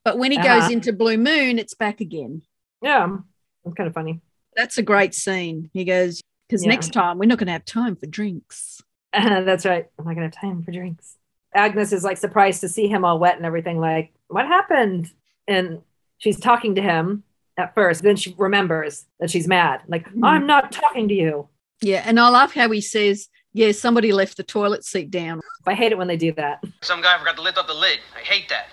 But 0.02 0.16
when 0.16 0.32
he 0.32 0.38
Uh-huh. 0.38 0.60
goes 0.60 0.70
into 0.70 0.94
Blue 0.94 1.18
Moon, 1.18 1.58
it's 1.58 1.74
back 1.74 2.00
again. 2.00 2.40
Yeah, 2.80 3.18
it's 3.66 3.74
kind 3.74 3.86
of 3.86 3.92
funny. 3.92 4.22
That's 4.56 4.78
a 4.78 4.82
great 4.82 5.14
scene. 5.14 5.68
He 5.74 5.84
goes, 5.84 6.22
because 6.48 6.62
Yeah. 6.62 6.70
next 6.70 6.94
time 6.94 7.18
we're 7.18 7.26
not 7.26 7.36
going 7.36 7.48
to 7.48 7.52
have 7.52 7.66
time 7.66 7.96
for 7.96 8.06
drinks. 8.06 8.80
That's 9.12 9.66
right. 9.66 9.84
I'm 9.98 10.06
not 10.06 10.14
gonna 10.14 10.26
have 10.26 10.32
time 10.40 10.62
for 10.62 10.72
drinks. 10.72 11.18
Agnes 11.54 11.92
is 11.92 12.02
like 12.02 12.16
surprised 12.16 12.62
to 12.62 12.68
see 12.70 12.86
him 12.88 13.04
all 13.04 13.18
wet 13.18 13.36
and 13.36 13.44
everything. 13.44 13.78
Like, 13.78 14.14
what 14.28 14.46
happened? 14.46 15.10
And 15.48 15.80
she's 16.18 16.38
talking 16.40 16.74
to 16.76 16.82
him 16.82 17.22
at 17.56 17.74
first. 17.74 18.02
Then 18.02 18.16
she 18.16 18.34
remembers 18.38 19.06
that 19.20 19.30
she's 19.30 19.46
mad. 19.48 19.80
Like, 19.88 20.08
Mhm. 20.12 20.24
I'm 20.24 20.46
not 20.46 20.72
talking 20.72 21.08
to 21.08 21.14
you. 21.14 21.48
Yeah. 21.80 22.02
And 22.06 22.18
I 22.18 22.28
love 22.28 22.52
how 22.54 22.70
he 22.70 22.80
says, 22.80 23.28
yeah, 23.52 23.72
somebody 23.72 24.12
left 24.12 24.36
the 24.36 24.42
toilet 24.42 24.84
seat 24.84 25.10
down. 25.10 25.40
I 25.66 25.74
hate 25.74 25.92
it 25.92 25.98
when 25.98 26.08
they 26.08 26.16
do 26.16 26.32
that. 26.32 26.62
Some 26.82 27.00
guy 27.02 27.18
forgot 27.18 27.36
to 27.36 27.42
lift 27.42 27.58
up 27.58 27.66
the 27.66 27.74
lid. 27.74 27.98
I 28.14 28.20
hate 28.20 28.48
that. 28.50 28.68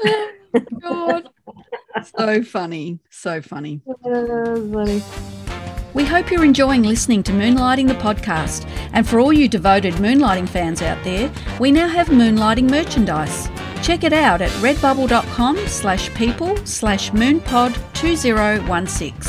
God. 0.80 1.28
so 2.16 2.42
funny. 2.42 2.98
So 3.10 3.40
funny. 3.42 3.80
That's 4.04 4.70
funny. 4.72 5.02
We 5.94 6.04
hope 6.04 6.30
you're 6.30 6.44
enjoying 6.44 6.82
listening 6.82 7.22
to 7.24 7.32
Moonlighting 7.32 7.88
the 7.88 7.94
podcast. 7.94 8.68
And 8.92 9.08
for 9.08 9.20
all 9.20 9.32
you 9.32 9.48
devoted 9.48 9.94
moonlighting 9.94 10.48
fans 10.48 10.82
out 10.82 11.02
there, 11.02 11.32
we 11.58 11.72
now 11.72 11.88
have 11.88 12.08
moonlighting 12.08 12.70
merchandise. 12.70 13.48
Check 13.82 14.04
it 14.04 14.12
out 14.12 14.42
at 14.42 14.50
redbubble.com 14.60 15.56
slash 15.66 16.12
people 16.14 16.56
slash 16.66 17.10
moonpod 17.12 17.74
2016. 17.94 19.22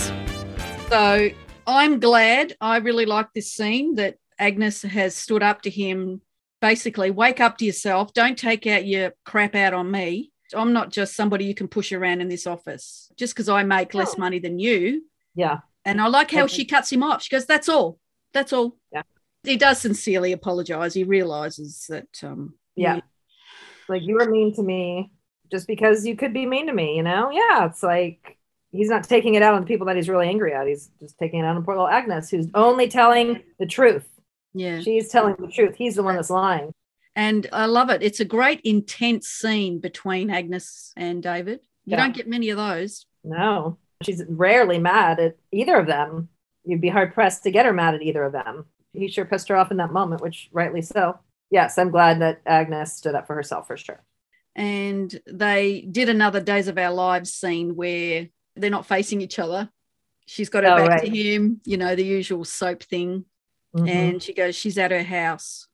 So 0.90 1.30
I'm 1.66 2.00
glad. 2.00 2.58
I 2.60 2.78
really 2.78 3.06
like 3.06 3.32
this 3.34 3.54
scene 3.54 3.96
that 3.96 4.18
Agnes 4.38 4.82
has 4.82 5.16
stood 5.16 5.44
up 5.44 5.62
to 5.62 5.70
him. 5.70 6.22
Basically, 6.62 7.10
wake 7.10 7.40
up 7.40 7.58
to 7.60 7.66
yourself. 7.66 8.14
Don't 8.14 8.38
take 8.38 8.68
out 8.68 8.86
your 8.86 9.14
crap 9.24 9.56
out 9.56 9.74
on 9.74 9.90
me. 9.90 10.34
I'm 10.54 10.74
not 10.74 10.92
just 10.92 11.16
somebody 11.16 11.46
you 11.46 11.56
can 11.56 11.70
push 11.70 11.94
around 11.94 12.20
in 12.20 12.28
this 12.28 12.46
office. 12.46 13.10
Just 13.16 13.34
because 13.34 13.48
I 13.48 13.64
make 13.64 13.94
less 13.94 14.16
oh. 14.18 14.20
money 14.20 14.40
than 14.40 14.60
you, 14.60 15.04
Yeah. 15.36 15.60
And 15.86 16.00
I 16.02 16.08
like 16.08 16.32
how 16.32 16.44
Okay. 16.44 16.54
she 16.56 16.66
cuts 16.66 16.92
him 16.92 17.04
off. 17.04 17.24
She 17.24 17.36
goes, 17.36 17.46
"That's 17.46 17.70
all. 17.70 18.00
That's 18.34 18.54
all." 18.54 18.78
Yeah. 18.92 19.04
He 19.44 19.56
does 19.58 19.80
sincerely 19.80 20.32
apologize. 20.34 20.94
He 20.94 21.04
realizes 21.04 21.86
that. 21.90 22.08
Um, 22.24 22.56
Yeah. 22.76 23.00
Like, 23.88 24.04
you 24.04 24.16
were 24.16 24.30
mean 24.30 24.54
to 24.56 24.62
me 24.64 25.12
just 25.52 25.66
because 25.68 26.06
you 26.06 26.16
could 26.16 26.34
be 26.34 26.46
mean 26.46 26.68
to 26.68 26.74
me, 26.74 26.96
you 26.96 27.04
know? 27.04 27.32
Yeah. 27.32 27.66
It's 27.66 27.82
like 27.82 28.38
he's 28.72 28.90
not 28.90 29.04
taking 29.04 29.34
it 29.36 29.42
out 29.42 29.56
on 29.56 29.62
the 29.62 29.68
people 29.68 29.88
that 29.88 29.96
he's 29.96 30.08
really 30.10 30.28
angry 30.28 30.54
at. 30.54 30.68
He's 30.68 30.92
just 31.00 31.18
taking 31.18 31.40
it 31.40 31.44
out 31.44 31.56
on 31.56 31.64
poor 31.64 31.74
little 31.76 31.88
Agnes, 31.88 32.30
who's 32.30 32.48
only 32.54 32.88
telling 32.88 33.42
the 33.58 33.66
truth. 33.66 34.08
yeah. 34.54 34.80
She's 34.82 35.10
telling 35.10 35.36
the 35.40 35.48
truth. 35.48 35.76
He's 35.76 35.96
the 35.96 36.04
one 36.04 36.16
that's 36.16 36.30
lying. 36.30 36.72
And 37.16 37.48
I 37.52 37.66
love 37.66 37.90
it. 37.90 38.04
It's 38.04 38.20
a 38.20 38.26
great 38.26 38.62
intense 38.62 39.28
scene 39.28 39.80
between 39.80 40.30
Agnes 40.30 40.94
and 40.96 41.22
David. 41.24 41.60
You 41.86 41.92
Yeah. 41.92 41.98
don't 41.98 42.16
get 42.16 42.28
many 42.28 42.50
of 42.50 42.58
those. 42.58 43.06
No, 43.24 43.78
she's 44.04 44.24
rarely 44.28 44.80
mad 44.80 45.20
at 45.20 45.36
either 45.52 45.76
of 45.78 45.88
them. 45.88 46.30
You'd 46.66 46.82
be 46.82 46.90
hard 46.90 47.14
pressed 47.14 47.44
to 47.44 47.52
get 47.52 47.66
her 47.66 47.74
mad 47.74 47.96
at 47.96 48.02
either 48.02 48.24
of 48.24 48.32
them. 48.34 48.66
He 48.94 49.08
sure 49.08 49.26
pissed 49.26 49.48
her 49.50 49.56
off 49.56 49.72
in 49.72 49.78
that 49.78 49.92
moment, 49.94 50.22
which 50.22 50.50
rightly 50.52 50.82
so. 50.82 51.20
Yes, 51.52 51.78
I'm 51.78 51.92
glad 51.92 52.22
that 52.22 52.42
Agnes 52.46 52.94
stood 52.94 53.16
up 53.16 53.28
for 53.28 53.36
herself 53.36 53.68
for 53.68 53.78
sure. 53.78 54.04
And 54.56 55.20
they 55.26 55.82
did 55.82 56.10
another 56.10 56.40
Days 56.42 56.68
of 56.68 56.78
Our 56.78 56.92
Lives 56.92 57.34
scene 57.34 57.76
where 57.76 58.28
they're 58.56 58.70
not 58.70 58.86
facing 58.86 59.22
each 59.22 59.40
other. 59.40 59.70
She's 60.28 60.50
got 60.50 60.64
her 60.64 60.72
Oh, 60.72 60.88
back 60.88 61.02
to 61.02 61.10
him, 61.10 61.62
you 61.66 61.78
know, 61.78 61.96
the 61.96 62.04
usual 62.06 62.46
soap 62.46 62.84
thing. 62.84 63.26
Mhm. 63.76 63.88
and 63.88 64.24
she 64.24 64.34
goes, 64.34 64.56
She's 64.56 64.80
at 64.80 64.90
her 64.90 65.04
house. 65.04 65.68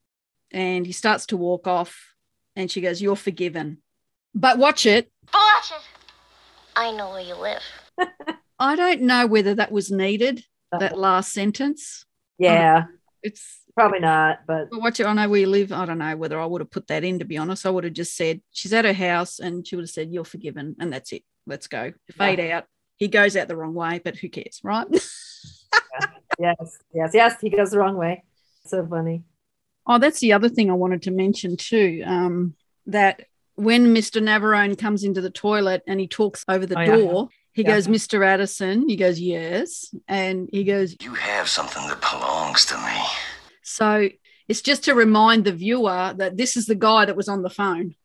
And 0.51 0.85
he 0.85 0.91
starts 0.91 1.25
to 1.27 1.37
walk 1.37 1.65
off, 1.65 2.13
and 2.55 2.69
she 2.69 2.81
goes, 2.81 3.01
You're 3.01 3.15
forgiven. 3.15 3.77
But 4.33 4.57
watch 4.57 4.85
it. 4.85 5.09
Watch 5.33 5.71
it. 5.71 5.81
I 6.75 6.91
know 6.91 7.09
where 7.11 7.21
you 7.21 7.35
live. 7.35 7.61
I 8.59 8.75
don't 8.75 9.01
know 9.01 9.27
whether 9.27 9.55
that 9.55 9.71
was 9.71 9.91
needed, 9.91 10.43
that 10.71 10.97
last 10.97 11.31
sentence. 11.33 12.05
yeah, 12.37 12.85
It's 13.23 13.59
probably 13.75 13.99
not, 13.99 14.39
but 14.47 14.67
watch 14.71 14.99
it. 14.99 15.05
I 15.05 15.13
know 15.13 15.29
where 15.29 15.41
you 15.41 15.47
live. 15.47 15.71
I 15.71 15.85
don't 15.85 15.97
know 15.97 16.15
whether 16.15 16.39
I 16.39 16.45
would 16.45 16.61
have 16.61 16.71
put 16.71 16.87
that 16.87 17.03
in, 17.03 17.19
to 17.19 17.25
be 17.25 17.37
honest. 17.37 17.65
I 17.65 17.69
would 17.69 17.83
have 17.83 17.93
just 17.93 18.15
said, 18.15 18.41
She's 18.51 18.73
at 18.73 18.85
her 18.85 18.93
house, 18.93 19.39
and 19.39 19.67
she 19.67 19.75
would 19.75 19.83
have 19.83 19.89
said, 19.89 20.11
You're 20.11 20.25
forgiven. 20.25 20.75
And 20.79 20.91
that's 20.91 21.11
it. 21.11 21.23
Let's 21.47 21.67
go. 21.67 21.93
Fade 22.17 22.39
out. 22.39 22.65
He 22.97 23.07
goes 23.07 23.35
out 23.35 23.47
the 23.47 23.57
wrong 23.57 23.73
way, 23.73 23.99
but 24.03 24.15
who 24.17 24.29
cares, 24.29 24.61
right? 24.63 24.87
yes, 26.39 26.79
yes, 26.93 27.11
yes, 27.13 27.35
he 27.41 27.49
goes 27.49 27.71
the 27.71 27.79
wrong 27.79 27.97
way. 27.97 28.23
So 28.65 28.85
funny. 28.85 29.23
Oh, 29.87 29.99
that's 29.99 30.19
the 30.19 30.33
other 30.33 30.49
thing 30.49 30.71
I 30.71 30.75
wanted 30.75 31.03
to 31.03 31.11
mention 31.11 31.57
too. 31.57 32.01
Um, 32.05 32.55
that 32.87 33.23
when 33.55 33.93
Mr. 33.93 34.21
Navarone 34.21 34.77
comes 34.77 35.03
into 35.03 35.21
the 35.21 35.29
toilet 35.29 35.83
and 35.87 35.99
he 35.99 36.07
talks 36.07 36.43
over 36.47 36.65
the 36.65 36.77
Oh, 36.77 36.81
yeah. 36.81 37.25
Door, 37.55 37.63
he 37.63 37.69
Yeah. 37.69 37.75
goes, 37.75 37.87
Mr. 37.87 38.25
Addison. 38.25 38.87
He 38.89 38.95
goes, 38.95 39.19
Yes. 39.19 39.93
And 40.07 40.49
he 40.51 40.63
goes, 40.63 40.95
You 41.01 41.13
have 41.13 41.47
something 41.49 41.87
that 41.87 42.01
belongs 42.01 42.65
to 42.67 42.77
me. 42.77 43.01
So 43.63 44.09
it's 44.47 44.61
just 44.61 44.83
to 44.85 44.93
remind 44.93 45.45
the 45.45 45.51
viewer 45.51 46.13
that 46.17 46.37
this 46.37 46.55
is 46.57 46.65
the 46.67 46.75
guy 46.75 47.05
that 47.05 47.15
was 47.15 47.27
on 47.27 47.41
the 47.41 47.49
phone. 47.49 47.95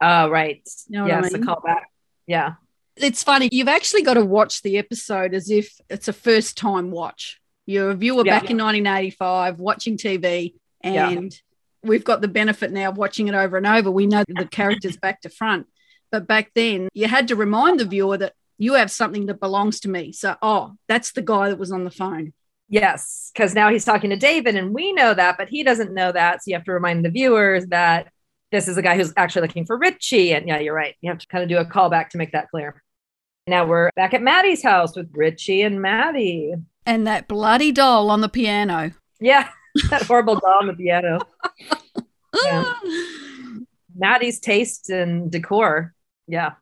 Oh, 0.00 0.30
right. 0.30 0.62
You 0.88 0.98
know 0.98 1.02
what 1.04 1.12
I 1.12 1.20
yes, 1.20 1.32
mean? 1.32 1.40
the 1.42 1.46
callback. 1.46 1.82
Yeah. 2.26 2.54
It's 2.96 3.22
funny. 3.22 3.48
You've 3.52 3.68
actually 3.68 4.02
got 4.02 4.14
to 4.14 4.24
watch 4.24 4.62
the 4.62 4.78
episode 4.78 5.34
as 5.34 5.50
if 5.50 5.72
it's 5.88 6.08
a 6.08 6.12
first 6.12 6.56
time 6.56 6.90
watch. 6.90 7.40
You're 7.66 7.90
a 7.90 7.94
viewer 7.94 8.22
Yeah. 8.24 8.40
back 8.40 8.50
in 8.50 8.56
1985 8.56 9.58
watching 9.60 9.96
TV, 9.96 10.54
Yeah. 10.82 11.10
and 11.10 11.38
we've 11.82 12.04
got 12.04 12.20
the 12.20 12.28
benefit 12.28 12.72
now 12.72 12.88
of 12.90 12.96
watching 12.96 13.28
it 13.28 13.34
over 13.34 13.56
and 13.56 13.66
over. 13.66 13.90
We 13.90 14.06
know 14.06 14.24
the 14.26 14.46
characters 14.46 14.96
back 14.96 15.20
to 15.22 15.28
front. 15.30 15.66
But 16.10 16.26
back 16.26 16.50
then, 16.54 16.88
you 16.94 17.06
had 17.06 17.28
to 17.28 17.36
remind 17.36 17.78
the 17.78 17.84
viewer 17.84 18.16
that 18.16 18.34
you 18.60 18.74
have 18.74 18.90
something 18.90 19.26
that 19.26 19.40
belongs 19.40 19.80
to 19.80 19.88
me. 19.88 20.12
So, 20.12 20.36
oh, 20.42 20.74
that's 20.86 21.12
the 21.12 21.22
guy 21.22 21.48
that 21.48 21.58
was 21.58 21.72
on 21.72 21.84
the 21.84 21.90
phone. 21.90 22.34
Yes, 22.68 23.32
because 23.34 23.54
now 23.54 23.70
he's 23.70 23.86
talking 23.86 24.10
to 24.10 24.16
David, 24.16 24.54
and 24.54 24.74
we 24.74 24.92
know 24.92 25.14
that, 25.14 25.38
but 25.38 25.48
he 25.48 25.64
doesn't 25.64 25.94
know 25.94 26.12
that. 26.12 26.44
So 26.44 26.50
you 26.50 26.54
have 26.56 26.64
to 26.64 26.72
remind 26.72 27.02
the 27.02 27.10
viewers 27.10 27.66
that 27.68 28.12
this 28.52 28.68
is 28.68 28.76
a 28.76 28.82
guy 28.82 28.96
who's 28.96 29.14
actually 29.16 29.42
looking 29.42 29.64
for 29.64 29.78
Richie. 29.78 30.34
And 30.34 30.46
yeah, 30.46 30.58
you're 30.58 30.74
right. 30.74 30.94
You 31.00 31.10
have 31.10 31.18
to 31.18 31.26
kind 31.28 31.42
of 31.42 31.48
do 31.48 31.56
a 31.56 31.64
callback 31.64 32.10
to 32.10 32.18
make 32.18 32.32
that 32.32 32.50
clear. 32.50 32.82
Now 33.46 33.64
we're 33.64 33.90
back 33.96 34.12
at 34.12 34.22
Maddie's 34.22 34.62
house 34.62 34.94
with 34.94 35.08
Richie 35.12 35.62
and 35.62 35.80
Maddie. 35.80 36.54
And 36.84 37.06
that 37.06 37.28
bloody 37.28 37.72
doll 37.72 38.10
on 38.10 38.20
the 38.20 38.28
piano. 38.28 38.92
Yeah, 39.20 39.48
that 39.88 40.02
horrible 40.02 40.38
doll 40.38 40.58
on 40.60 40.66
the 40.66 40.74
piano. 40.74 41.18
Yeah. 42.44 42.74
Maddie's 43.96 44.38
taste 44.38 44.88
and 44.88 45.32
decor. 45.32 45.92
Yeah, 46.28 46.52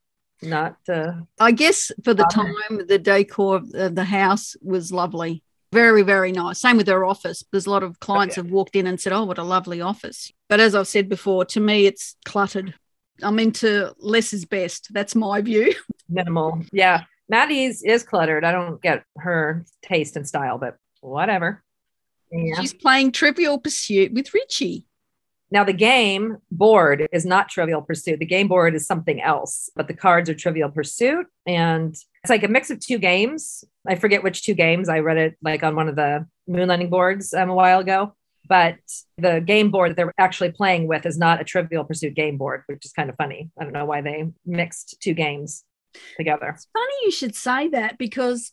not 0.43 0.77
uh, 0.89 1.13
I 1.39 1.53
guess 1.53 1.91
for 2.05 2.15
the 2.15 2.25
time, 2.25 2.55
the 2.87 2.99
decor 2.99 3.57
of 3.57 3.71
the, 3.71 4.05
house 4.05 4.57
was 4.63 4.93
lovely. 4.93 5.43
Very, 5.73 6.03
very 6.03 6.33
nice. 6.33 6.61
Same 6.61 6.77
with 6.77 6.87
her 6.89 7.05
office. 7.05 7.45
There's 7.51 7.67
a 7.67 7.71
lot 7.71 7.83
of 7.83 8.01
clients 8.01 8.37
have 8.37 8.51
walked 8.51 8.77
in 8.77 8.87
and 8.87 9.01
said, 9.01 9.13
Oh, 9.13 9.25
what 9.25 9.39
a 9.39 9.43
lovely 9.43 9.81
office. 9.81 10.33
But 10.49 10.61
as 10.61 10.75
I've 10.75 10.89
said 10.89 11.09
before, 11.09 11.45
to 11.47 11.61
me, 11.61 11.87
it's 11.87 12.17
cluttered. 12.25 12.75
I'm 13.23 13.39
into 13.39 13.93
less 13.99 14.33
is 14.33 14.45
best. 14.45 14.93
That's 14.95 15.15
my 15.15 15.41
view. 15.41 15.75
minimal. 16.09 16.63
Yeah, 16.73 17.05
Maddie's 17.29 17.83
is 17.83 18.03
cluttered. 18.03 18.45
I 18.45 18.53
don't 18.53 18.81
get 18.81 19.05
her 19.19 19.67
taste 19.83 20.17
and 20.17 20.27
style, 20.27 20.59
but 20.59 20.77
whatever. 21.01 21.63
Yeah. 22.31 22.61
She's 22.61 22.75
playing 22.75 23.13
Trivial 23.13 23.59
Pursuit 23.59 24.13
with 24.13 24.33
Richie. 24.35 24.87
Now, 25.51 25.65
the 25.65 25.73
game 25.73 26.39
board 26.51 27.09
is 27.13 27.25
not 27.25 27.49
Trivial 27.49 27.81
Pursuit. 27.83 28.19
The 28.19 28.27
game 28.27 28.49
board 28.49 28.75
is 28.75 28.87
something 28.87 29.21
else, 29.23 29.71
but 29.75 29.89
the 29.89 29.95
cards 29.95 30.29
are 30.29 30.35
Trivial 30.35 30.71
Pursuit. 30.71 31.27
And 31.47 31.95
it's 31.95 32.29
like 32.31 32.43
a 32.43 32.49
mix 32.49 32.71
of 32.71 32.81
two 32.81 32.99
games. 32.99 33.65
I 33.87 33.95
forget 33.95 34.23
which 34.23 34.43
two 34.43 34.55
games. 34.55 34.89
I 34.89 34.99
read 34.99 35.17
it 35.17 35.37
like 35.43 35.63
on 35.63 35.75
one 35.75 35.89
of 35.89 35.97
the 35.97 36.27
moonlighting 36.49 36.91
boards 36.91 37.33
um, 37.33 37.49
a 37.49 37.55
while 37.55 37.81
ago. 37.81 38.15
but 38.49 38.77
the 39.19 39.41
game 39.41 39.71
board 39.71 39.91
that 39.91 39.97
they're 39.97 40.13
actually 40.19 40.51
playing 40.53 40.87
with 40.87 41.05
is 41.07 41.19
not 41.19 41.41
a 41.41 41.45
Trivial 41.45 41.85
Pursuit 41.85 42.15
game 42.15 42.37
board, 42.39 42.63
which 42.67 42.85
is 42.85 42.93
kind 42.93 43.11
of 43.11 43.17
funny. 43.17 43.51
I 43.59 43.65
don't 43.65 43.73
know 43.73 43.85
why 43.85 44.01
they 44.01 44.31
mixed 44.47 44.97
two 45.01 45.15
games 45.15 45.65
together. 46.17 46.51
It's 46.55 46.67
funny 46.73 46.95
you 47.05 47.11
should 47.11 47.35
say 47.35 47.69
that 47.69 47.99
because 47.99 48.53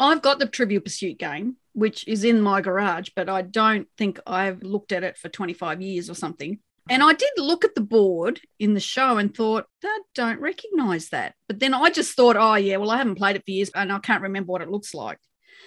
I've 0.00 0.22
got 0.22 0.38
the 0.38 0.46
Trivial 0.46 0.80
Pursuit 0.80 1.18
game, 1.18 1.56
which 1.74 2.08
is 2.08 2.24
in 2.24 2.40
my 2.40 2.62
garage, 2.62 3.10
but 3.14 3.28
I 3.28 3.42
don't 3.42 3.86
think 3.98 4.18
I've 4.26 4.62
looked 4.62 4.92
at 4.92 5.04
it 5.04 5.18
for 5.18 5.28
25 5.28 5.82
years 5.82 6.08
or 6.08 6.14
something. 6.14 6.58
And 6.88 7.02
I 7.02 7.12
did 7.12 7.28
look 7.36 7.64
at 7.64 7.74
the 7.74 7.82
board 7.82 8.40
in 8.58 8.74
the 8.74 8.80
show 8.80 9.18
and 9.18 9.32
thought, 9.32 9.66
I 9.84 10.00
don't 10.14 10.40
recognize 10.40 11.10
that. 11.10 11.34
But 11.46 11.60
then 11.60 11.74
I 11.74 11.90
just 11.90 12.16
thought, 12.16 12.36
oh, 12.36 12.54
yeah, 12.54 12.78
well, 12.78 12.90
I 12.90 12.96
haven't 12.96 13.16
played 13.16 13.36
it 13.36 13.44
for 13.44 13.50
years 13.50 13.70
and 13.74 13.92
I 13.92 13.98
can't 13.98 14.22
remember 14.22 14.50
what 14.50 14.62
it 14.62 14.70
looks 14.70 14.94
like. 14.94 15.18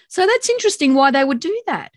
So 0.10 0.26
that's 0.26 0.50
interesting 0.50 0.96
why 0.96 1.12
they 1.12 1.24
would 1.24 1.40
do 1.40 1.62
that. 1.68 1.92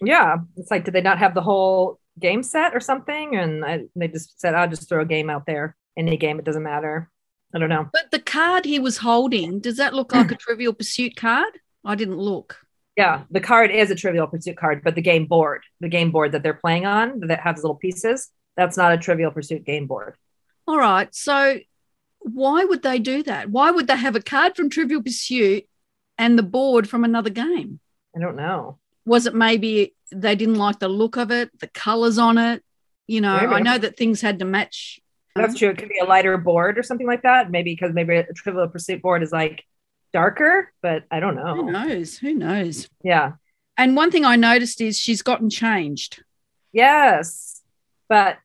Yeah. 0.00 0.36
It's 0.56 0.70
like, 0.70 0.84
did 0.84 0.94
they 0.94 1.02
not 1.02 1.18
have 1.18 1.34
the 1.34 1.42
whole 1.42 1.98
game 2.18 2.42
set 2.42 2.74
or 2.74 2.80
something? 2.80 3.36
And 3.36 3.64
I, 3.64 3.80
they 3.96 4.08
just 4.08 4.40
said, 4.40 4.54
I'll 4.54 4.68
just 4.68 4.88
throw 4.88 5.02
a 5.02 5.06
game 5.06 5.28
out 5.28 5.44
there. 5.44 5.76
Any 5.96 6.16
game, 6.16 6.38
it 6.38 6.44
doesn't 6.44 6.62
matter. 6.62 7.10
I 7.54 7.58
don't 7.58 7.68
know. 7.68 7.88
But 7.92 8.12
the 8.12 8.20
card 8.20 8.64
he 8.64 8.78
was 8.78 8.98
holding, 8.98 9.58
does 9.58 9.76
that 9.76 9.92
look 9.92 10.14
like 10.14 10.30
a 10.30 10.36
Trivial 10.38 10.72
Pursuit 10.72 11.16
card? 11.16 11.58
I 11.84 11.94
didn't 11.94 12.18
look. 12.18 12.58
Yeah, 12.96 13.22
the 13.30 13.40
card 13.40 13.70
is 13.70 13.90
a 13.90 13.94
Trivial 13.94 14.26
Pursuit 14.26 14.56
card, 14.56 14.82
but 14.84 14.94
the 14.94 15.02
game 15.02 15.26
board, 15.26 15.62
the 15.80 15.88
game 15.88 16.10
board 16.10 16.32
that 16.32 16.42
they're 16.42 16.54
playing 16.54 16.86
on 16.86 17.20
that 17.20 17.40
has 17.40 17.56
little 17.56 17.76
pieces, 17.76 18.30
that's 18.56 18.76
not 18.76 18.92
a 18.92 18.98
Trivial 18.98 19.30
Pursuit 19.30 19.64
game 19.64 19.86
board. 19.86 20.16
All 20.66 20.78
right. 20.78 21.14
So 21.14 21.58
why 22.20 22.64
would 22.64 22.82
they 22.82 22.98
do 22.98 23.22
that? 23.22 23.50
Why 23.50 23.70
would 23.70 23.86
they 23.86 23.96
have 23.96 24.16
a 24.16 24.22
card 24.22 24.56
from 24.56 24.70
Trivial 24.70 25.02
Pursuit 25.02 25.64
and 26.18 26.38
the 26.38 26.42
board 26.42 26.88
from 26.88 27.04
another 27.04 27.30
game? 27.30 27.80
I 28.14 28.20
don't 28.20 28.36
know. 28.36 28.78
Was 29.06 29.26
it 29.26 29.34
maybe 29.34 29.94
they 30.12 30.36
didn't 30.36 30.56
like 30.56 30.78
the 30.78 30.88
look 30.88 31.16
of 31.16 31.30
it, 31.30 31.58
the 31.58 31.68
colors 31.68 32.18
on 32.18 32.38
it? 32.38 32.62
You 33.06 33.20
know, 33.20 33.36
Maybe. 33.36 33.54
I 33.54 33.60
know 33.60 33.78
that 33.78 33.96
things 33.96 34.20
had 34.20 34.38
to 34.40 34.44
match. 34.44 35.00
That's 35.34 35.56
true. 35.58 35.70
It 35.70 35.78
could 35.78 35.88
be 35.88 35.98
a 36.00 36.04
lighter 36.04 36.36
board 36.36 36.78
or 36.78 36.82
something 36.82 37.06
like 37.06 37.22
that. 37.22 37.50
Maybe 37.50 37.72
because 37.72 37.92
maybe 37.94 38.16
a 38.16 38.32
Trivial 38.34 38.68
Pursuit 38.68 39.00
board 39.00 39.22
is 39.22 39.32
like 39.32 39.64
darker, 40.12 40.72
but 40.82 41.04
I 41.10 41.20
don't 41.20 41.36
know. 41.36 41.54
Who 41.54 41.70
knows? 41.70 42.18
Who 42.18 42.34
knows? 42.34 42.88
Yeah. 43.02 43.32
And 43.76 43.96
one 43.96 44.10
thing 44.10 44.24
I 44.24 44.36
noticed 44.36 44.80
is 44.80 44.98
she's 44.98 45.22
gotten 45.22 45.50
changed. 45.50 46.22
Yes. 46.72 47.62
But 48.08 48.38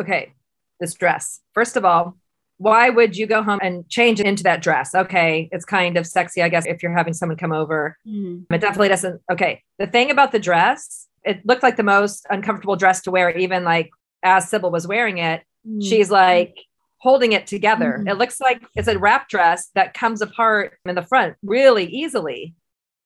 okay, 0.00 0.32
this 0.80 0.94
dress. 0.94 1.40
First 1.52 1.76
of 1.76 1.84
all, 1.84 2.16
why 2.58 2.90
would 2.90 3.16
you 3.16 3.26
go 3.26 3.42
home 3.42 3.58
and 3.60 3.88
change 3.88 4.20
into 4.20 4.44
that 4.44 4.62
dress? 4.62 4.94
Okay, 4.94 5.48
it's 5.50 5.64
kind 5.64 5.96
of 5.96 6.06
sexy, 6.06 6.42
I 6.42 6.48
guess, 6.48 6.64
if 6.64 6.82
you're 6.82 6.96
having 6.96 7.12
someone 7.12 7.36
come 7.36 7.52
over. 7.52 7.98
Mm. 8.06 8.46
It 8.50 8.60
definitely 8.60 8.88
doesn't. 8.88 9.20
Okay, 9.30 9.62
the 9.78 9.88
thing 9.88 10.10
about 10.12 10.30
the 10.30 10.38
dress, 10.38 11.08
it 11.24 11.44
looked 11.44 11.64
like 11.64 11.76
the 11.76 11.82
most 11.82 12.24
uncomfortable 12.30 12.76
dress 12.76 13.02
to 13.02 13.10
wear, 13.10 13.36
even 13.36 13.64
like 13.64 13.90
as 14.22 14.48
Cybill 14.48 14.70
was 14.70 14.86
wearing 14.86 15.18
it. 15.18 15.42
Mm. 15.68 15.82
She's 15.82 16.10
like 16.10 16.56
holding 17.02 17.32
it 17.32 17.48
together. 17.48 17.98
Mhm. 18.00 18.08
It 18.10 18.14
looks 18.14 18.40
like 18.40 18.62
it's 18.76 18.86
a 18.86 18.96
wrap 18.96 19.28
dress 19.28 19.70
that 19.74 19.92
comes 19.92 20.22
apart 20.22 20.78
in 20.86 20.94
the 20.94 21.02
front 21.02 21.34
really 21.42 21.86
easily. 21.86 22.54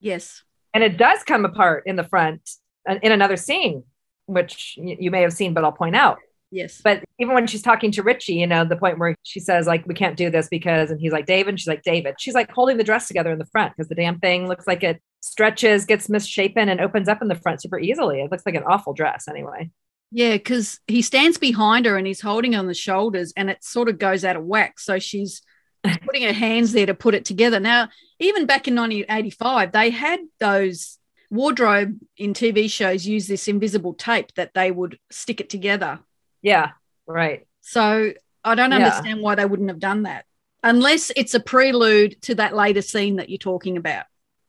yes. 0.01 0.43
And 0.75 0.85
it 0.85 0.99
does 0.99 1.23
come 1.23 1.47
apart 1.47 1.85
in 1.87 1.97
the 1.97 2.05
front 2.05 2.43
uh, 2.87 2.97
in 3.03 3.11
another 3.11 3.39
scene, 3.39 3.85
which 4.27 4.75
you 4.77 5.11
may 5.11 5.23
have 5.23 5.33
seen, 5.33 5.55
but 5.55 5.65
I'll 5.65 5.73
point 5.73 5.97
out. 5.97 6.19
Yes. 6.51 6.83
But 6.85 7.03
even 7.19 7.33
when 7.35 7.47
she's 7.47 7.63
talking 7.63 7.91
to 7.93 8.03
Richie, 8.03 8.35
you 8.35 8.47
know, 8.47 8.63
the 8.67 8.77
point 8.77 8.99
where 8.99 9.15
she 9.23 9.41
says, 9.41 9.67
like, 9.67 9.87
we 9.87 9.95
can't 9.95 10.19
do 10.19 10.29
this 10.29 10.49
because, 10.49 10.91
and 10.91 11.01
he's 11.01 11.13
like, 11.13 11.25
David, 11.25 11.49
and 11.51 11.59
she's 11.59 11.67
like, 11.67 11.83
David. 11.83 12.17
She's 12.19 12.35
like 12.35 12.51
holding 12.53 12.77
the 12.77 12.85
dress 12.85 13.09
together 13.09 13.33
in 13.33 13.39
the 13.39 13.47
front 13.47 13.73
because 13.75 13.89
the 13.89 13.95
damn 13.95 14.19
thing 14.21 14.47
looks 14.49 14.67
like 14.67 14.85
it 14.85 15.01
stretches, 15.21 15.87
gets 15.87 16.11
misshapen, 16.11 16.69
and 16.69 16.79
opens 16.81 17.09
up 17.09 17.23
in 17.23 17.29
the 17.29 17.35
front 17.37 17.63
super 17.63 17.79
easily. 17.81 18.21
It 18.21 18.31
looks 18.31 18.45
like 18.45 18.55
an 18.55 18.65
awful 18.65 18.93
dress 18.93 19.29
anyway. 19.29 19.71
Yeah, 20.13 20.33
because 20.35 20.81
he 20.87 21.03
stands 21.03 21.37
behind 21.37 21.85
her 21.87 21.97
and 21.97 22.07
he's 22.07 22.21
holding 22.21 22.53
her 22.53 22.59
on 22.59 22.67
the 22.69 22.75
shoulders 22.75 23.33
and 23.37 23.51
it 23.51 23.63
sort 23.65 23.89
of 23.89 23.99
goes 23.99 24.25
out 24.25 24.37
of 24.37 24.45
whack. 24.45 24.79
So 24.79 24.99
she's 24.99 25.43
putting 26.05 26.23
her 26.23 26.33
hands 26.33 26.73
there 26.73 26.87
to 26.87 26.95
put 26.95 27.15
it 27.15 27.25
together. 27.25 27.61
Now, 27.61 27.89
even 28.19 28.47
back 28.47 28.69
in 28.69 28.75
1985, 28.75 29.73
they 29.73 29.91
had 29.91 30.21
those 30.39 30.99
wardrobe 31.31 31.99
in 32.17 32.33
TV 32.35 32.71
shows 32.71 33.05
use 33.05 33.27
this 33.27 33.49
invisible 33.49 33.95
tape 33.95 34.33
that 34.37 34.55
they 34.55 34.71
would 34.71 34.99
stick 35.11 35.41
it 35.41 35.51
together. 35.51 35.99
Yeah, 36.41 36.71
right. 37.07 37.47
So 37.63 38.13
I 38.45 38.55
don't 38.55 38.71
Yeah. 38.71 38.77
understand 38.79 39.21
why 39.23 39.35
they 39.35 39.45
wouldn't 39.45 39.71
have 39.71 39.81
done 39.81 40.05
that 40.05 40.25
unless 40.63 41.11
it's 41.17 41.35
a 41.35 41.41
prelude 41.41 42.21
to 42.23 42.37
that 42.37 42.55
later 42.55 42.81
scene 42.83 43.17
that 43.17 43.29
you're 43.29 43.39
talking 43.39 43.77
about 43.77 44.07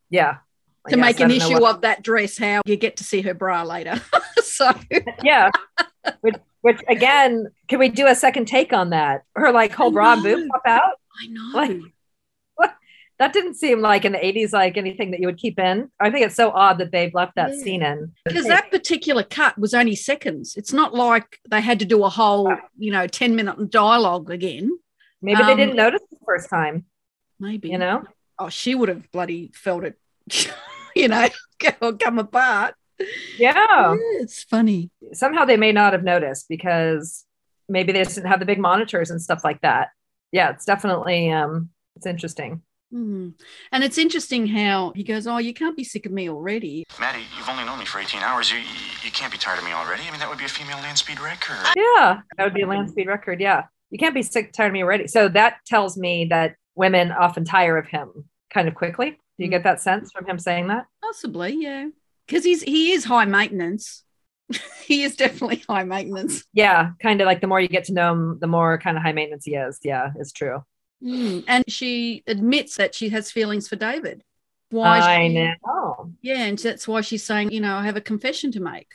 Yeah. 0.09 0.37
To 0.89 0.95
guess. 0.95 1.05
make 1.05 1.19
an 1.19 1.31
issue 1.31 1.59
what- 1.61 1.75
of 1.75 1.81
that 1.81 2.03
dress, 2.03 2.37
how 2.37 2.61
you 2.65 2.75
get 2.77 2.97
to 2.97 3.03
see 3.03 3.21
her 3.21 3.33
bra 3.33 3.63
later. 3.63 4.01
so 4.43 4.71
yeah. 5.23 5.49
which, 6.21 6.35
which 6.61 6.79
again, 6.87 7.47
can 7.67 7.79
we 7.79 7.89
do 7.89 8.07
a 8.07 8.15
second 8.15 8.47
take 8.47 8.73
on 8.73 8.91
that? 8.91 9.23
Her 9.35 9.51
like 9.51 9.71
whole 9.73 9.91
bra 9.91 10.15
boob 10.21 10.47
pop 10.49 10.61
out? 10.65 10.93
I 11.21 11.27
know. 11.27 11.51
Like, 11.53 12.71
That 13.19 13.33
didn't 13.33 13.55
seem 13.55 13.81
like 13.81 14.05
in 14.05 14.11
the 14.11 14.19
80s 14.19 14.53
like 14.53 14.77
anything 14.77 15.09
that 15.09 15.19
you 15.19 15.25
would 15.25 15.39
keep 15.39 15.57
in. 15.57 15.89
I 15.99 16.11
think 16.11 16.23
it's 16.23 16.35
so 16.35 16.51
odd 16.51 16.77
that 16.77 16.91
they've 16.91 17.13
left 17.15 17.33
that 17.35 17.49
Yeah. 17.55 17.63
scene 17.63 17.81
in. 17.83 18.11
because 18.23 18.45
that 18.45 18.69
particular 18.69 19.23
cut 19.23 19.57
was 19.57 19.73
only 19.73 19.95
seconds. 19.95 20.55
It's 20.55 20.71
not 20.71 20.93
like 20.93 21.39
they 21.49 21.59
had 21.61 21.79
to 21.79 21.85
do 21.85 22.03
a 22.03 22.09
whole, 22.09 22.55
you 22.77 22.91
know, 22.91 23.07
10 23.07 23.35
minute 23.35 23.71
dialogue 23.71 24.29
again. 24.29 24.69
Maybe 25.19 25.41
they 25.41 25.53
um, 25.53 25.57
didn't 25.57 25.75
notice 25.75 26.01
the 26.11 26.17
first 26.27 26.47
time, 26.47 26.85
Maybe. 27.39 27.69
you 27.69 27.79
know? 27.79 28.03
Oh, 28.37 28.49
she 28.49 28.75
would 28.75 28.87
have 28.89 29.11
bloody 29.11 29.51
felt 29.55 29.83
it, 29.83 29.97
you 31.01 31.07
know, 31.07 31.27
go- 31.59 31.93
come 31.93 32.19
apart. 32.19 32.75
Yeah. 33.37 33.53
Yeah, 33.55 33.95
it's 34.21 34.43
funny. 34.43 34.89
Somehow 35.13 35.45
they 35.45 35.57
may 35.57 35.71
not 35.71 35.93
have 35.93 36.03
noticed 36.03 36.49
because 36.49 37.25
maybe 37.69 37.91
they 37.91 38.03
just 38.03 38.15
didn't 38.15 38.29
have 38.29 38.39
the 38.39 38.45
big 38.45 38.59
monitors 38.59 39.11
and 39.11 39.21
stuff 39.21 39.43
like 39.43 39.61
that. 39.61 39.89
Yeah, 40.31 40.49
it's 40.49 40.65
definitely 40.65 41.31
um 41.31 41.69
it's 41.95 42.05
interesting. 42.05 42.61
Hmm. 42.91 43.29
And 43.71 43.83
it's 43.83 43.97
interesting 43.97 44.47
how 44.47 44.93
he 44.95 45.03
goes, 45.03 45.27
Oh, 45.27 45.37
you 45.37 45.53
can't 45.53 45.75
be 45.75 45.83
sick 45.83 46.05
of 46.05 46.11
me 46.11 46.29
already. 46.29 46.85
Maddie, 46.99 47.25
you've 47.37 47.49
only 47.49 47.65
known 47.65 47.79
me 47.79 47.85
for 47.85 47.99
18 47.99 48.21
hours. 48.21 48.51
You, 48.51 48.59
you 48.59 48.65
you 49.03 49.11
can't 49.11 49.31
be 49.31 49.37
tired 49.37 49.59
of 49.59 49.65
me 49.65 49.73
already. 49.73 50.03
I 50.07 50.11
mean, 50.11 50.19
that 50.19 50.29
would 50.29 50.37
be 50.37 50.45
a 50.45 50.49
female 50.49 50.77
land 50.77 50.97
speed 50.97 51.19
record. 51.19 51.57
Yeah, 51.75 52.21
that 52.37 52.43
would 52.43 52.53
be 52.53 52.61
a 52.61 52.67
land 52.67 52.89
speed 52.89 53.07
record. 53.07 53.39
Yeah. 53.39 53.63
You 53.89 53.97
can't 53.97 54.15
be 54.15 54.23
sick 54.23 54.53
tired 54.53 54.67
of 54.67 54.73
me 54.73 54.83
already. 54.83 55.07
So 55.07 55.29
that 55.29 55.57
tells 55.65 55.97
me 55.97 56.25
that 56.25 56.55
women 56.75 57.11
often 57.11 57.45
tire 57.45 57.77
of 57.77 57.87
him 57.87 58.25
kind 58.49 58.67
of 58.67 58.75
quickly. 58.75 59.19
Do 59.37 59.45
you 59.45 59.49
get 59.49 59.63
that 59.63 59.81
sense 59.81 60.11
from 60.11 60.25
him 60.25 60.39
saying 60.39 60.67
that? 60.67 60.85
Possibly, 61.01 61.55
yeah. 61.59 61.87
Because 62.25 62.43
he's 62.43 62.63
he 62.63 62.91
is 62.91 63.05
high 63.05 63.25
maintenance. 63.25 64.03
he 64.85 65.03
is 65.03 65.15
definitely 65.15 65.63
high 65.67 65.83
maintenance. 65.83 66.45
Yeah, 66.53 66.91
kind 67.01 67.21
of 67.21 67.25
like 67.25 67.41
the 67.41 67.47
more 67.47 67.59
you 67.59 67.67
get 67.67 67.85
to 67.85 67.93
know 67.93 68.13
him, 68.13 68.39
the 68.39 68.47
more 68.47 68.77
kind 68.77 68.97
of 68.97 69.03
high 69.03 69.11
maintenance 69.11 69.45
he 69.45 69.55
is. 69.55 69.79
Yeah, 69.83 70.11
it's 70.17 70.31
true. 70.31 70.63
Mm. 71.03 71.43
And 71.47 71.63
she 71.67 72.23
admits 72.25 72.77
that 72.77 72.95
she 72.95 73.09
has 73.09 73.31
feelings 73.31 73.67
for 73.67 73.75
David. 73.75 74.23
Why 74.69 74.99
I 74.99 75.27
she- 75.27 75.33
know. 75.33 76.13
Yeah, 76.21 76.43
and 76.43 76.57
that's 76.57 76.87
why 76.87 77.01
she's 77.01 77.23
saying, 77.23 77.51
you 77.51 77.61
know, 77.61 77.75
I 77.75 77.85
have 77.85 77.95
a 77.95 78.01
confession 78.01 78.51
to 78.53 78.59
make. 78.59 78.89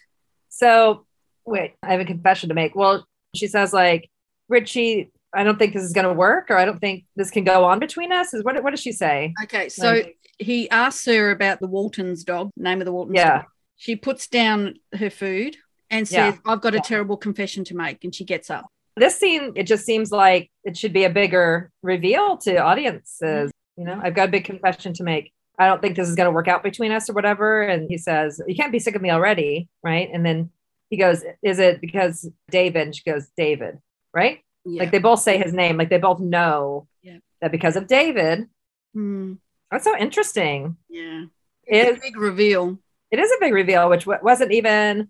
So 0.48 1.06
wait, 1.46 1.74
I 1.82 1.92
have 1.92 2.00
a 2.00 2.04
confession 2.04 2.48
to 2.48 2.54
make. 2.54 2.74
Well, 2.74 3.06
she 3.34 3.46
says 3.46 3.72
like, 3.72 4.10
Richie, 4.48 5.10
I 5.32 5.44
don't 5.44 5.58
think 5.58 5.72
this 5.72 5.82
is 5.82 5.92
going 5.92 6.06
to 6.06 6.12
work, 6.12 6.50
or 6.50 6.58
I 6.58 6.64
don't 6.64 6.78
think 6.78 7.04
this 7.16 7.30
can 7.30 7.44
go 7.44 7.64
on 7.64 7.78
between 7.78 8.12
us. 8.12 8.34
Is 8.34 8.44
what? 8.44 8.62
What 8.62 8.70
does 8.70 8.80
she 8.80 8.92
say? 8.92 9.32
Okay, 9.44 9.68
so 9.68 10.02
he 10.42 10.68
asks 10.70 11.06
her 11.06 11.30
about 11.30 11.60
the 11.60 11.66
Waltons 11.68 12.24
dog, 12.24 12.50
name 12.56 12.80
of 12.80 12.84
the 12.84 12.92
Waltons 12.92 13.16
Yeah. 13.16 13.38
dog. 13.38 13.44
She 13.76 13.96
puts 13.96 14.26
down 14.28 14.74
her 14.94 15.10
food 15.10 15.56
and 15.90 16.10
Yeah. 16.10 16.30
says, 16.32 16.40
I've 16.46 16.60
got 16.60 16.74
a 16.74 16.80
terrible 16.80 17.16
confession 17.16 17.64
to 17.64 17.76
make. 17.76 18.04
And 18.04 18.14
she 18.14 18.24
gets 18.24 18.50
up. 18.50 18.66
This 18.96 19.16
scene, 19.18 19.52
it 19.56 19.64
just 19.64 19.84
seems 19.86 20.12
like 20.12 20.50
it 20.64 20.76
should 20.76 20.92
be 20.92 21.04
a 21.04 21.10
bigger 21.10 21.70
reveal 21.82 22.36
to 22.38 22.56
audiences. 22.58 23.50
You 23.76 23.84
know, 23.84 23.98
I've 24.02 24.14
got 24.14 24.28
a 24.28 24.30
big 24.32 24.44
confession 24.44 24.92
to 24.94 25.02
make. 25.02 25.32
I 25.58 25.66
don't 25.66 25.80
think 25.80 25.96
this 25.96 26.08
is 26.08 26.14
going 26.14 26.26
to 26.26 26.32
work 26.32 26.48
out 26.48 26.62
between 26.62 26.92
us 26.92 27.08
or 27.08 27.14
whatever. 27.14 27.62
And 27.62 27.88
he 27.88 27.96
says, 27.98 28.40
You 28.46 28.54
can't 28.54 28.72
be 28.72 28.78
sick 28.78 28.94
of 28.94 29.02
me 29.02 29.10
already. 29.10 29.68
Right. 29.82 30.08
And 30.12 30.24
then 30.26 30.50
he 30.90 30.96
goes, 30.96 31.22
Is 31.42 31.58
it 31.58 31.80
because 31.80 32.28
David? 32.50 32.82
And 32.82 32.94
she 32.96 33.02
goes, 33.04 33.28
David. 33.36 33.78
Right. 34.14 34.40
Yeah. 34.64 34.80
Like 34.82 34.92
they 34.92 34.98
both 34.98 35.20
say 35.20 35.38
his 35.38 35.52
name, 35.52 35.76
like 35.78 35.88
they 35.88 35.98
both 35.98 36.20
know 36.20 36.86
Yeah. 37.02 37.18
that 37.40 37.50
because 37.50 37.76
of 37.76 37.86
David. 37.86 38.46
Hmm, 38.94 39.34
That's 39.72 39.84
so 39.84 39.96
interesting. 39.96 40.76
yeah. 40.88 41.24
It 41.64 41.88
It's 41.88 41.98
a 41.98 42.00
big 42.00 42.16
reveal. 42.16 42.78
it 43.10 43.18
is 43.18 43.30
a 43.32 43.36
big 43.40 43.52
reveal, 43.52 43.88
which 43.88 44.06
wasn't 44.06 44.52
even, 44.52 45.08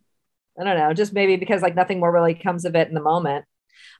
I 0.58 0.64
don't 0.64 0.76
know, 0.78 0.92
just 0.94 1.12
maybe 1.12 1.36
because 1.36 1.60
like 1.62 1.74
nothing 1.74 1.98
more 2.00 2.12
really 2.12 2.34
comes 2.34 2.64
of 2.64 2.74
it 2.76 2.88
in 2.88 2.94
the 2.94 3.00
moment. 3.02 3.44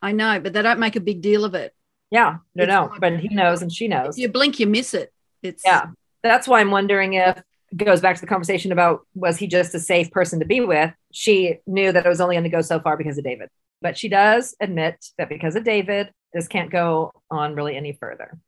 I 0.01 0.13
know, 0.13 0.39
but 0.41 0.53
they 0.53 0.63
don't 0.63 0.79
make 0.81 0.97
a 0.97 1.01
big 1.01 1.21
deal 1.23 1.45
of 1.45 1.55
it. 1.55 1.75
Yeah, 2.11 2.37
no, 2.55 2.65
no, 2.67 2.85
like- 2.87 3.01
but 3.01 3.19
he 3.21 3.29
knows 3.29 3.63
and 3.63 3.73
she 3.73 3.89
knows. 3.89 4.19
You 4.19 4.29
blink, 4.29 4.61
you 4.61 4.67
miss 4.67 4.95
it. 4.95 5.13
It's 5.43 5.63
Yeah, 5.65 5.87
that's 6.23 6.47
why 6.47 6.61
I'm 6.61 6.71
wondering 6.71 7.15
if 7.15 7.39
it 7.73 7.77
goes 7.85 8.01
back 8.03 8.17
to 8.17 8.21
the 8.21 8.27
conversation 8.27 8.71
about 8.71 9.07
was 9.15 9.39
he 9.39 9.47
just 9.47 9.75
a 9.75 9.81
safe 9.81 10.11
person 10.11 10.39
to 10.41 10.45
be 10.47 10.61
with? 10.61 10.93
She 11.13 11.57
knew 11.67 11.91
that 11.91 12.05
it 12.05 12.09
was 12.09 12.21
only 12.21 12.35
going 12.37 12.45
to 12.45 12.51
go 12.51 12.61
so 12.61 12.79
far 12.81 12.97
because 12.99 13.17
of 13.19 13.25
David, 13.25 13.49
but 13.81 13.97
she 13.99 14.09
does 14.09 14.55
admit 14.61 15.05
that 15.19 15.29
because 15.31 15.57
of 15.57 15.65
David, 15.65 16.13
this 16.35 16.47
can't 16.49 16.71
go 16.71 17.13
on 17.31 17.55
really 17.55 17.77
any 17.77 17.95
further. 17.95 18.39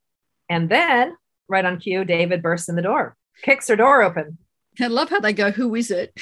And 0.51 0.69
then, 0.69 1.17
right 1.49 1.65
on 1.65 1.79
cue, 1.79 2.05
David 2.05 2.43
bursts 2.43 2.69
in 2.69 2.77
the 2.77 2.83
door, 2.83 3.17
kicks 3.43 3.69
her 3.69 3.77
door 3.77 4.03
open. 4.03 4.39
I 4.81 4.87
love 4.89 5.11
how 5.11 5.21
they 5.21 5.33
go, 5.33 5.51
Who 5.51 5.75
is 5.75 5.91
it? 5.91 6.19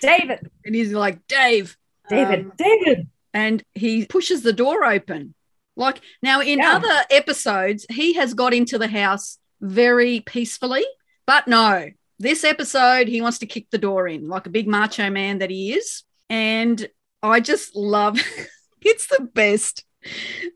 David, 0.00 0.48
and 0.64 0.74
he's 0.74 0.92
like, 0.92 1.26
Dave, 1.26 1.76
David, 2.08 2.40
um, 2.46 2.52
David. 2.56 3.08
and 3.32 3.62
he 3.74 4.06
pushes 4.06 4.42
the 4.42 4.52
door 4.52 4.84
open. 4.84 5.34
Like 5.76 6.00
now, 6.22 6.40
in 6.40 6.58
Yeah. 6.60 6.76
other 6.76 7.04
episodes, 7.10 7.84
he 7.90 8.14
has 8.14 8.34
got 8.34 8.54
into 8.54 8.78
the 8.78 8.86
house 8.88 9.38
very 9.60 10.20
peacefully, 10.20 10.84
but 11.26 11.48
no, 11.48 11.90
this 12.20 12.44
episode, 12.44 13.08
he 13.08 13.20
wants 13.20 13.38
to 13.38 13.46
kick 13.46 13.66
the 13.70 13.78
door 13.78 14.06
in 14.06 14.28
like 14.28 14.46
a 14.46 14.50
big 14.50 14.68
macho 14.68 15.10
man 15.10 15.38
that 15.38 15.50
he 15.50 15.72
is. 15.74 16.04
And 16.30 16.88
I 17.22 17.40
just 17.40 17.74
love 17.74 18.18
it's 18.82 19.08
the 19.08 19.28
best. 19.34 19.84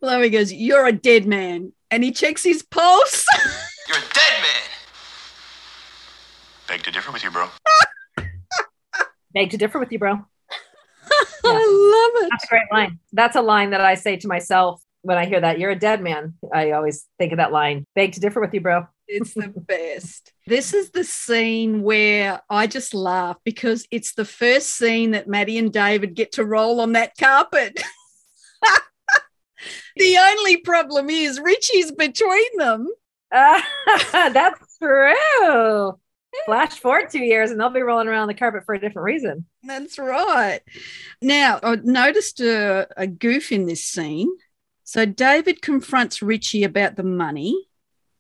Love 0.01 0.23
he 0.23 0.31
goes, 0.31 0.53
You're 0.53 0.87
a 0.87 0.93
dead 0.93 1.27
man. 1.27 1.73
And 1.91 2.05
he 2.05 2.13
checks 2.13 2.45
his 2.45 2.63
pulse. 2.63 3.25
You're 3.89 3.99
a 3.99 4.01
dead 4.01 4.43
man. 4.43 4.69
Beg 6.67 6.83
to 6.83 6.91
differ 6.91 7.11
with 7.11 7.25
you, 7.25 7.31
bro. 7.31 7.49
Beg 9.33 9.51
to 9.51 9.57
differ 9.57 9.79
with 9.79 9.91
you, 9.91 9.99
bro. 9.99 10.13
I 11.45 12.13
love 12.15 12.25
it. 12.25 12.29
That's 12.31 12.45
a 12.45 12.49
great 12.49 12.67
line. 12.71 12.99
That's 13.13 13.37
a 13.37 13.41
line 13.41 13.71
that 13.71 13.81
I 13.81 13.95
say 13.95 14.17
to 14.17 14.29
myself 14.29 14.83
when 15.03 15.17
I 15.17 15.25
hear 15.25 15.41
that. 15.41 15.59
You're 15.59 15.71
a 15.71 15.79
dead 15.79 16.03
man. 16.03 16.35
I 16.53 16.73
always 16.73 17.07
think 17.19 17.33
of 17.33 17.39
that 17.39 17.53
line. 17.53 17.87
Beg 17.95 18.13
to 18.13 18.21
differ 18.21 18.41
with 18.41 18.53
you, 18.53 18.61
bro. 18.61 18.87
It's 19.07 19.33
the 19.33 19.49
best. 19.57 20.33
This 20.47 20.75
is 20.75 20.91
the 20.91 21.05
scene 21.05 21.83
where 21.83 22.43
I 22.51 22.67
just 22.67 22.93
laugh 22.93 23.39
because 23.45 23.87
it's 23.91 24.13
the 24.13 24.27
first 24.27 24.77
scene 24.77 25.13
that 25.13 25.29
Maddie 25.29 25.57
and 25.57 25.73
David 25.73 26.15
get 26.15 26.33
to 26.33 26.45
roll 26.45 26.81
on 26.81 26.93
that 26.93 27.13
carpet. 27.19 27.83
The 29.97 30.17
only 30.19 30.59
problem 30.59 31.11
is 31.11 31.41
Richie's 31.41 31.93
between 31.93 32.57
them. 32.57 32.89
that's 33.31 34.79
true. 34.79 35.99
Flash 36.47 36.79
forward 36.79 37.11
two 37.11 37.25
years 37.25 37.51
and 37.51 37.61
they'll 37.61 37.71
be 37.71 37.83
rolling 37.83 38.09
around 38.09 38.29
the 38.29 38.35
carpet 38.35 38.65
for 38.65 38.75
a 38.75 38.81
different 38.81 39.05
reason. 39.05 39.47
That's 39.63 39.99
right. 39.99 40.61
Now, 41.21 41.59
I 41.63 41.77
noticed 41.77 42.41
a, 42.41 42.89
a 42.97 43.07
goof 43.07 43.51
in 43.53 43.67
this 43.67 43.85
scene. 43.85 44.31
So 44.85 45.05
David 45.05 45.61
confronts 45.61 46.23
Richie 46.23 46.65
about 46.65 46.97
the 46.97 47.03
money. 47.03 47.69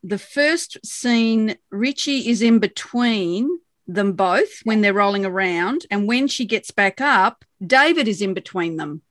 The 0.03 0.19
first 0.19 0.85
scene, 0.85 1.57
Richie 1.71 2.29
is 2.29 2.43
in 2.43 2.59
between 2.59 3.49
them 3.87 4.13
both 4.13 4.61
when 4.65 4.83
they're 4.83 4.93
rolling 4.93 5.25
around. 5.25 5.87
And 5.91 6.07
when 6.07 6.29
she 6.29 6.45
gets 6.45 6.71
back 6.71 7.01
up, 7.01 7.45
David 7.65 8.07
is 8.07 8.21
in 8.21 8.35
between 8.35 8.77
them, 8.77 9.03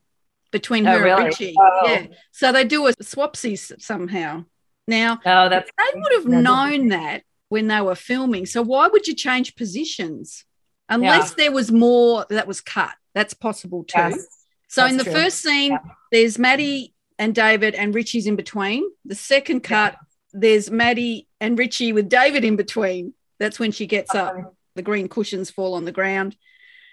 between 0.59 0.87
Oh, 0.87 0.91
her 0.97 1.03
really? 1.03 1.17
and 1.21 1.25
Richie. 1.27 1.55
Oh. 1.59 1.79
Yeah. 1.85 2.07
So 2.31 2.51
they 2.51 2.63
do 2.65 2.87
a 2.87 2.93
swapsies 2.93 3.61
somehow. 3.81 4.45
Now, 4.87 5.19
Oh, 5.25 5.49
that's 5.49 5.69
they 5.77 5.99
would 5.99 6.13
have 6.13 6.23
That's- 6.25 6.43
known 6.43 6.87
that 6.89 7.23
when 7.49 7.67
they 7.67 7.81
were 7.81 7.95
filming. 7.95 8.45
So 8.45 8.61
why 8.61 8.87
would 8.87 9.05
you 9.07 9.15
change 9.15 9.55
positions? 9.55 10.45
Unless 10.89 11.33
there 11.35 11.51
was 11.51 11.71
more 11.71 12.25
that 12.29 12.47
was 12.47 12.61
cut. 12.61 12.93
That's 13.13 13.33
possible 13.33 13.83
too. 13.83 13.97
yes. 13.99 14.25
so 14.69 14.85
in 14.85 14.97
the 14.97 15.03
true. 15.03 15.13
first 15.13 15.41
scene, 15.41 15.71
Yeah. 15.71 15.79
there's 16.11 16.37
Maddie 16.39 16.93
and 17.19 17.33
David 17.35 17.73
and 17.75 17.93
Richie's 17.93 18.27
in 18.27 18.35
between. 18.35 18.83
The 19.05 19.15
second 19.15 19.61
cut, 19.61 19.95
there's 20.33 20.69
Maddie 20.71 21.27
and 21.41 21.57
Richie 21.59 21.91
with 21.93 22.07
David 22.09 22.43
in 22.45 22.55
between. 22.55 23.13
That's 23.39 23.59
when 23.59 23.71
she 23.71 23.85
gets 23.87 24.13
up. 24.15 24.35
The 24.75 24.81
green 24.81 25.07
cushions 25.09 25.49
fall 25.49 25.73
on 25.73 25.85
the 25.85 25.91
ground. 25.91 26.35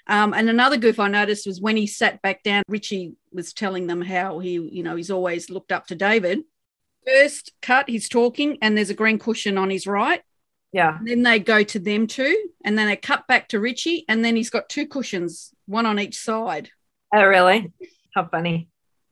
Um, 0.06 0.34
and 0.34 0.48
another 0.50 0.76
goof 0.76 0.98
I 0.98 1.08
noticed 1.08 1.46
was 1.46 1.60
when 1.60 1.76
he 1.76 1.86
sat 1.86 2.20
back 2.22 2.42
down, 2.42 2.62
Richie 2.68 3.12
was 3.34 3.52
telling 3.52 3.86
them 3.86 4.00
how 4.00 4.38
he, 4.38 4.52
you 4.52 4.82
know, 4.82 4.96
he's 4.96 5.10
always 5.10 5.50
looked 5.50 5.72
up 5.72 5.86
to 5.88 5.94
David. 5.94 6.42
First 7.06 7.52
cut, 7.60 7.88
he's 7.88 8.08
talking, 8.08 8.56
and 8.62 8.76
there's 8.76 8.90
a 8.90 8.94
green 8.94 9.18
cushion 9.18 9.58
on 9.58 9.68
his 9.68 9.86
right. 9.86 10.22
Yeah. 10.72 10.98
Then 11.04 11.22
they 11.22 11.38
go 11.38 11.62
to 11.62 11.78
them 11.78 12.06
two, 12.06 12.36
and 12.64 12.78
then 12.78 12.86
they 12.86 12.96
cut 12.96 13.26
back 13.26 13.48
to 13.48 13.60
Richie, 13.60 14.04
and 14.08 14.24
then 14.24 14.36
he's 14.36 14.50
got 14.50 14.68
two 14.68 14.86
cushions, 14.86 15.52
one 15.66 15.86
on 15.86 16.00
each 16.00 16.18
side. 16.18 16.70
Oh, 17.14 17.24
really? 17.24 17.72
How 18.14 18.26
funny. 18.26 18.68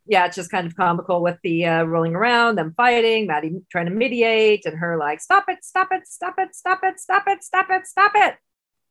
Yeah, 0.07 0.27
it's 0.27 0.35
just 0.35 0.51
kind 0.51 0.67
of 0.67 0.75
comical 0.75 1.23
with 1.23 1.39
the 1.45 1.67
uh, 1.67 1.83
rolling 1.85 2.17
around, 2.17 2.57
them 2.57 2.75
fighting, 2.77 3.29
Maddie 3.29 3.61
trying 3.71 3.87
to 3.87 3.93
mediate, 3.93 4.67
and 4.67 4.77
her 4.79 4.97
like, 4.97 5.21
stop 5.21 5.45
it, 5.49 5.65
stop 5.65 5.89
it, 5.93 6.09
stop 6.09 6.35
it, 6.39 6.55
stop 6.55 6.81
it, 6.83 6.99
stop 6.99 7.25
it, 7.29 7.45
stop 7.45 7.67
it, 7.71 7.87
stop 7.87 8.13
it. 8.15 8.35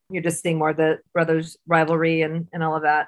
You're 0.09 0.23
just 0.23 0.41
seeing 0.41 0.57
more 0.57 0.69
of 0.69 0.77
the 0.77 0.99
brothers' 1.13 1.57
rivalry 1.67 2.21
and, 2.21 2.47
and 2.53 2.63
all 2.63 2.75
of 2.75 2.83
that. 2.83 3.07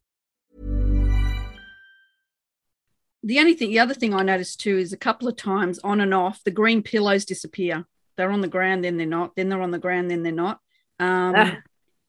The 3.23 3.39
only 3.39 3.53
thing, 3.53 3.69
the 3.69 3.79
other 3.79 3.93
thing 3.93 4.13
I 4.13 4.23
noticed 4.23 4.59
too 4.61 4.77
is 4.77 4.93
a 4.93 4.97
couple 4.97 5.27
of 5.27 5.35
times 5.35 5.79
on 5.83 6.01
and 6.01 6.13
off, 6.13 6.43
the 6.43 6.51
green 6.51 6.81
pillows 6.81 7.23
disappear. 7.25 7.85
They're 8.17 8.31
on 8.31 8.41
the 8.41 8.47
ground, 8.47 8.83
then 8.83 8.97
they're 8.97 9.05
not. 9.07 9.35
Then 9.35 9.49
they're 9.49 9.61
on 9.61 9.71
the 9.71 9.79
ground, 9.79 10.09
then 10.09 10.23
they're 10.23 10.31
not. 10.33 10.59
Um, 10.99 11.33
Ah. 11.35 11.57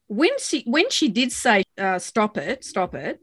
when 0.07 0.37
she 0.39 0.63
when 0.65 0.89
she 0.89 1.09
did 1.09 1.31
say 1.31 1.63
uh, 1.77 1.99
stop 1.99 2.37
it, 2.37 2.63
stop 2.63 2.93
it, 2.95 3.19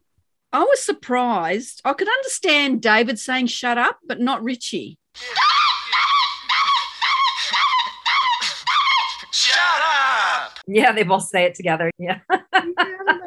I 0.53 0.61
was 0.65 0.81
surprised. 0.85 1.81
I 1.85 1.93
could 1.93 2.09
understand 2.09 2.81
David 2.83 3.19
saying 3.19 3.49
shut 3.49 3.77
up, 3.79 3.99
but 4.07 4.21
not 4.21 4.43
Richie. 4.43 4.99
Shut 9.33 9.57
up! 9.83 10.59
Yeah, 10.67 10.93
they 10.93 11.03
both 11.05 11.25
say 11.25 11.45
it 11.45 11.55
together. 11.55 11.91
Yeah, 11.99 12.21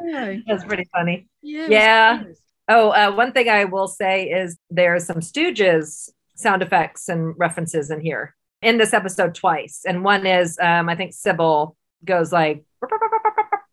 yeah, 0.06 0.36
that's 0.48 0.64
pretty 0.66 0.88
funny. 0.94 1.28
yeah. 1.42 1.68
Yeah. 1.70 2.24
Oh, 2.70 2.90
uh, 2.90 3.12
one 3.14 3.32
thing 3.34 3.50
I 3.50 3.66
will 3.66 3.88
say 3.88 4.30
is 4.30 4.58
there's 4.70 5.06
some 5.06 5.18
Stooges 5.20 6.10
sound 6.36 6.62
effects 6.62 7.10
and 7.10 7.34
references 7.38 7.92
in 7.92 8.00
here 8.00 8.36
in 8.62 8.78
this 8.78 8.94
episode 8.94 9.36
twice. 9.36 9.82
And 9.86 10.04
one 10.04 10.26
is, 10.26 10.58
um, 10.62 10.88
I 10.90 10.96
think 10.96 11.12
Cybill 11.12 11.76
goes 12.06 12.32
like 12.32 12.64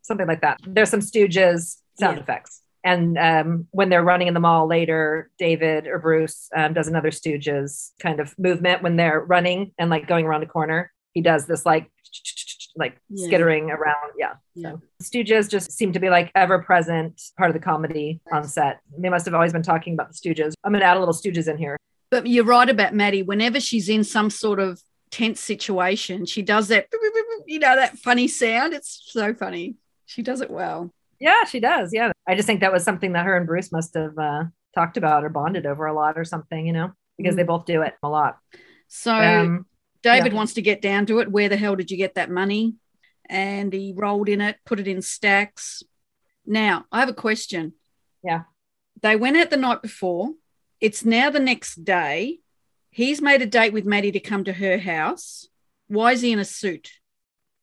something 0.01 0.27
like 0.27 0.41
that. 0.41 0.59
There's 0.65 0.89
some 0.89 0.99
Stooges 0.99 1.77
sound 1.99 2.17
Yeah. 2.17 2.23
effects. 2.23 2.61
And 2.83 3.17
um, 3.17 3.67
when 3.71 3.89
they're 3.89 4.03
running 4.03 4.27
in 4.27 4.33
the 4.33 4.39
mall 4.39 4.67
later, 4.67 5.29
David 5.37 5.87
or 5.87 5.99
Bruce 5.99 6.49
um, 6.55 6.73
does 6.73 6.87
another 6.87 7.11
Stooges 7.11 7.91
kind 7.99 8.19
of 8.19 8.37
movement 8.39 8.81
when 8.81 8.95
they're 8.95 9.21
running 9.21 9.71
and 9.77 9.89
like 9.89 10.07
going 10.07 10.25
around 10.25 10.43
a 10.43 10.47
corner. 10.47 10.91
He 11.13 11.21
does 11.21 11.45
this 11.45 11.65
like 11.65 11.91
like 12.75 12.97
Yeah. 13.09 13.27
skittering 13.27 13.69
around. 13.71 14.11
Yeah. 14.17 14.33
Yeah. 14.55 14.75
Stooges 15.03 15.49
just 15.49 15.71
seem 15.71 15.93
to 15.93 15.99
be 15.99 16.09
like 16.09 16.31
ever 16.35 16.59
present 16.59 17.21
part 17.37 17.49
of 17.49 17.53
the 17.53 17.59
comedy 17.59 18.21
on 18.31 18.43
set. 18.45 18.79
They 18.97 19.09
must 19.09 19.25
have 19.25 19.33
always 19.33 19.51
been 19.53 19.63
talking 19.63 19.93
about 19.93 20.09
the 20.09 20.13
Stooges. 20.13 20.53
I'm 20.63 20.71
going 20.71 20.81
to 20.81 20.85
add 20.85 20.97
a 20.97 20.99
little 20.99 21.13
Stooges 21.13 21.47
in 21.49 21.57
here. 21.57 21.77
But 22.09 22.27
you're 22.27 22.45
right 22.45 22.69
about 22.69 22.93
Maddie. 22.93 23.23
Whenever 23.23 23.59
she's 23.59 23.87
in 23.89 24.03
some 24.03 24.29
sort 24.29 24.59
of 24.59 24.81
tense 25.11 25.39
situation, 25.39 26.25
she 26.25 26.41
does 26.41 26.67
that, 26.69 26.87
you 27.45 27.59
know, 27.59 27.75
that 27.75 27.97
funny 27.97 28.27
sound. 28.27 28.73
It's 28.73 29.01
so 29.11 29.33
funny. 29.33 29.75
She 30.05 30.21
does 30.21 30.41
it 30.41 30.51
well. 30.51 30.91
Yeah, 31.19 31.43
she 31.45 31.59
does. 31.59 31.91
Yeah. 31.93 32.11
I 32.27 32.35
just 32.35 32.47
think 32.47 32.61
that 32.61 32.71
was 32.73 32.83
something 32.83 33.13
that 33.13 33.25
her 33.25 33.37
and 33.37 33.45
Bruce 33.47 33.71
must 33.71 33.93
have 33.95 34.17
uh, 34.17 34.45
talked 34.73 34.97
about 34.97 35.23
or 35.23 35.29
bonded 35.29 35.65
over 35.65 35.85
a 35.85 35.93
lot 35.93 36.17
or 36.17 36.25
something, 36.25 36.65
you 36.65 36.73
know, 36.73 36.91
because 37.17 37.35
they 37.35 37.43
both 37.43 37.65
do 37.65 37.81
it 37.81 37.93
a 38.03 38.09
lot. 38.09 38.37
So 38.87 39.13
Um, 39.13 39.65
David 40.03 40.31
yeah. 40.31 40.37
wants 40.37 40.53
to 40.53 40.61
get 40.61 40.81
down 40.81 41.05
to 41.07 41.19
it. 41.19 41.31
Where 41.31 41.49
the 41.49 41.57
hell 41.57 41.75
did 41.75 41.91
you 41.91 41.97
get 41.97 42.15
that 42.15 42.29
money? 42.29 42.75
And 43.29 43.71
he 43.71 43.93
rolled 43.95 44.29
in 44.29 44.41
it, 44.41 44.57
put 44.65 44.79
it 44.79 44.87
in 44.87 45.01
stacks. 45.01 45.83
Now, 46.45 46.85
I 46.91 46.99
have 46.99 47.09
a 47.09 47.13
question. 47.13 47.73
Yeah. 48.23 48.43
They 49.01 49.15
went 49.15 49.37
out 49.37 49.49
the 49.49 49.57
night 49.57 49.81
before. 49.81 50.31
It's 50.79 51.05
now 51.05 51.29
the 51.29 51.39
next 51.39 51.83
day. 51.83 52.39
He's 52.89 53.21
made 53.21 53.41
a 53.41 53.45
date 53.45 53.73
with 53.73 53.85
Maddie 53.85 54.11
to 54.11 54.19
come 54.19 54.43
to 54.43 54.53
her 54.53 54.77
house. 54.77 55.47
Why 55.87 56.11
is 56.11 56.21
he 56.21 56.31
in 56.31 56.39
a 56.39 56.45
suit? 56.45 56.89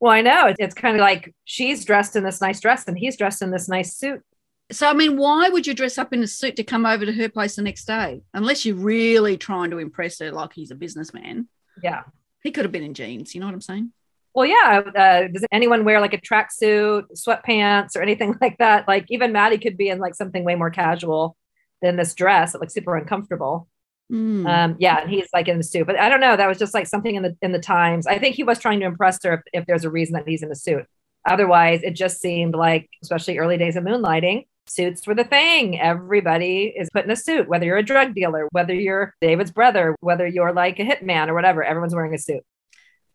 Well, 0.01 0.13
I 0.13 0.23
know. 0.23 0.55
It's 0.59 0.75
kind 0.75 0.97
of 0.97 1.01
like 1.01 1.35
she's 1.45 1.85
dressed 1.85 2.17
in 2.17 2.23
this 2.23 2.41
nice 2.41 2.61
dress 2.61 2.85
and 2.87 2.97
he's 2.97 3.17
dressed 3.17 3.43
in 3.43 3.51
this 3.51 3.69
nice 3.69 3.97
suit. 3.97 4.23
So, 4.71 4.87
I 4.89 4.93
mean, 4.93 5.17
why 5.17 5.49
would 5.49 5.67
you 5.67 5.75
dress 5.75 5.99
up 5.99 6.13
in 6.13 6.23
a 6.23 6.27
suit 6.27 6.57
to 6.57 6.65
come 6.65 6.87
over 6.87 7.05
to 7.05 7.13
her 7.13 7.29
place 7.29 7.57
the 7.57 7.63
next 7.63 7.87
day? 7.87 8.21
Unless 8.33 8.65
you're 8.65 8.77
really 8.77 9.37
trying 9.37 9.71
to 9.71 9.79
impress 9.79 10.19
her, 10.21 10.31
like 10.31 10.53
he's 10.53 10.71
a 10.71 10.77
businessman. 10.77 11.49
Yeah. 11.83 12.03
He 12.49 12.53
could 12.53 12.65
have 12.65 12.73
been 12.73 12.83
in 12.83 12.95
jeans. 12.95 13.35
You 13.35 13.43
know 13.43 13.47
what 13.47 13.53
I'm 13.53 13.61
saying? 13.61 13.93
Well, 14.33 14.47
yeah. 14.47 14.81
Uh, 14.97 15.29
does 15.29 15.45
anyone 15.53 15.85
wear 15.85 16.01
like 16.01 16.15
a 16.15 16.19
tracksuit, 16.19 17.05
sweatpants, 17.13 17.95
or 17.95 18.01
anything 18.01 18.37
like 18.41 18.57
that? 18.57 18.89
Like 18.89 19.05
even 19.11 19.33
Maddie 19.33 19.59
could 19.59 19.77
be 19.77 19.91
in 19.91 19.99
like 19.99 20.15
something 20.15 20.45
way 20.45 20.55
more 20.55 20.71
casual 20.71 21.37
than 21.83 21.97
this 21.97 22.15
dress, 22.15 22.55
like 22.55 22.71
super 22.71 22.97
uncomfortable. 22.97 23.69
Mm. 24.11 24.49
Um, 24.49 24.77
yeah, 24.79 25.03
and 25.03 25.11
he's 25.11 25.29
like 25.35 25.47
in 25.47 25.59
the 25.59 25.63
suit, 25.63 25.87
but 25.87 25.99
I 25.99 26.09
don't 26.09 26.23
know. 26.23 26.39
That 26.39 26.49
was 26.49 26.57
just 26.57 26.73
like 26.73 26.87
something 26.87 27.17
in 27.17 27.23
the 27.23 27.37
in 27.43 27.53
the 27.53 27.59
times. 27.59 28.07
I 28.07 28.19
think 28.19 28.35
he 28.35 28.45
was 28.45 28.59
trying 28.59 28.81
to 28.81 28.87
impress 28.87 29.23
her 29.25 29.35
if, 29.35 29.41
if 29.53 29.67
there's 29.67 29.85
a 29.85 29.91
reason 29.91 30.15
that 30.15 30.27
he's 30.27 30.43
in 30.43 30.51
a 30.51 30.57
suit. 30.57 30.87
Otherwise, 31.29 31.83
it 31.83 31.91
just 31.91 32.19
seemed 32.19 32.55
like, 32.55 32.89
especially 33.03 33.37
early 33.37 33.59
days 33.59 33.77
of 33.77 33.85
moonlighting, 33.85 34.47
suits 34.71 35.07
were 35.07 35.15
the 35.15 35.25
thing. 35.25 35.79
Everybody 35.81 36.73
is 36.77 36.89
put 36.93 37.05
in 37.05 37.11
a 37.11 37.17
suit, 37.17 37.49
whether 37.49 37.65
you're 37.67 37.77
a 37.79 37.83
drug 37.83 38.15
dealer, 38.15 38.49
whether 38.53 38.75
you're 38.75 39.15
David's 39.21 39.51
brother, 39.51 39.97
whether 40.01 40.27
you're 40.27 40.53
like 40.53 40.79
a 40.79 40.85
hitman 40.85 41.29
or 41.29 41.35
whatever. 41.35 41.63
Everyone's 41.65 41.95
wearing 41.95 42.15
a 42.15 42.19
suit. 42.19 42.43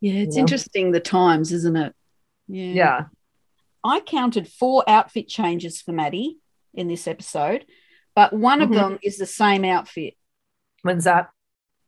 Yeah, 0.00 0.14
it's 0.14 0.36
You 0.36 0.40
know? 0.40 0.44
interesting 0.44 0.90
the 0.92 1.00
times, 1.00 1.52
isn't 1.52 1.76
it? 1.76 1.94
Yeah. 2.48 2.72
Yeah. 2.72 3.04
I 3.82 4.00
counted 4.00 4.48
four 4.48 4.82
outfit 4.88 5.28
changes 5.28 5.80
for 5.80 5.92
Maddie 5.92 6.38
in 6.72 6.88
this 6.88 7.06
episode, 7.06 7.64
but 8.14 8.32
one 8.32 8.60
of 8.62 8.70
Mhm. 8.70 8.74
them 8.74 8.98
is 9.02 9.18
the 9.18 9.26
same 9.26 9.64
outfit. 9.64 10.14
When's 10.82 11.04
that? 11.04 11.30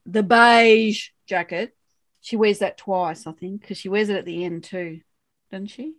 The 0.04 0.22
beige 0.22 1.08
jacket. 1.26 1.74
She 2.20 2.36
wears 2.36 2.58
that 2.60 2.76
twice, 2.78 3.26
I 3.26 3.32
think, 3.32 3.60
because 3.60 3.78
she 3.78 3.88
wears 3.88 4.08
it 4.08 4.16
at 4.16 4.24
the 4.24 4.44
end 4.44 4.64
too, 4.64 5.00
doesn't 5.50 5.68
she? 5.68 5.94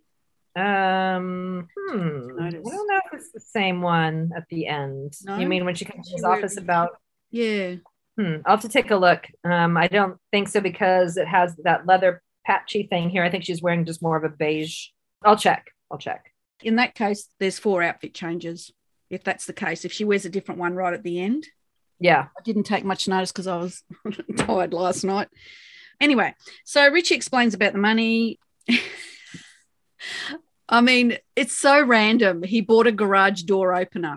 Um, 0.58 1.68
hmm. 1.76 2.30
I 2.40 2.44
Notice. 2.50 2.62
don't 2.64 2.88
know 2.88 3.00
if 3.06 3.12
it's 3.20 3.32
the 3.32 3.40
same 3.40 3.80
one 3.80 4.30
at 4.36 4.44
the 4.50 4.66
end. 4.66 5.14
No? 5.24 5.38
You 5.38 5.46
mean 5.46 5.64
when 5.64 5.74
she 5.74 5.84
comes 5.84 6.08
to 6.08 6.14
his 6.14 6.24
office 6.24 6.56
about? 6.56 6.96
Yeah. 7.30 7.76
Hmm. 8.18 8.36
I'll 8.44 8.56
have 8.56 8.62
to 8.62 8.68
take 8.68 8.90
a 8.90 8.96
look. 8.96 9.26
Um, 9.44 9.76
I 9.76 9.86
don't 9.86 10.18
think 10.32 10.48
so 10.48 10.60
because 10.60 11.16
it 11.16 11.28
has 11.28 11.54
that 11.64 11.86
leather 11.86 12.22
patchy 12.44 12.84
thing 12.88 13.10
here. 13.10 13.22
I 13.22 13.30
think 13.30 13.44
she's 13.44 13.62
wearing 13.62 13.84
just 13.84 14.02
more 14.02 14.16
of 14.16 14.24
a 14.24 14.28
beige. 14.34 14.86
I'll 15.24 15.36
check. 15.36 15.66
I'll 15.90 15.98
check. 15.98 16.32
In 16.62 16.76
that 16.76 16.94
case, 16.94 17.28
there's 17.38 17.58
four 17.58 17.82
outfit 17.82 18.14
changes. 18.14 18.72
If 19.10 19.22
that's 19.24 19.46
the 19.46 19.52
case, 19.52 19.84
if 19.84 19.92
she 19.92 20.04
wears 20.04 20.24
a 20.24 20.30
different 20.30 20.58
one 20.60 20.74
right 20.74 20.92
at 20.92 21.02
the 21.04 21.20
end, 21.20 21.46
Yeah. 22.00 22.26
I 22.36 22.42
didn't 22.42 22.64
take 22.64 22.84
much 22.84 23.06
notice 23.08 23.30
because 23.32 23.46
I 23.46 23.56
was 23.56 23.82
tired 24.36 24.72
last 24.74 25.04
night. 25.04 25.28
Anyway, 26.00 26.34
so 26.64 26.88
Richie 26.88 27.14
explains 27.14 27.54
about 27.54 27.72
the 27.72 27.78
money. 27.78 28.38
I 30.68 30.80
mean, 30.80 31.16
it's 31.34 31.56
so 31.56 31.82
random. 31.82 32.42
He 32.42 32.60
bought 32.60 32.86
a 32.86 32.92
garage 32.92 33.42
door 33.42 33.74
opener. 33.74 34.16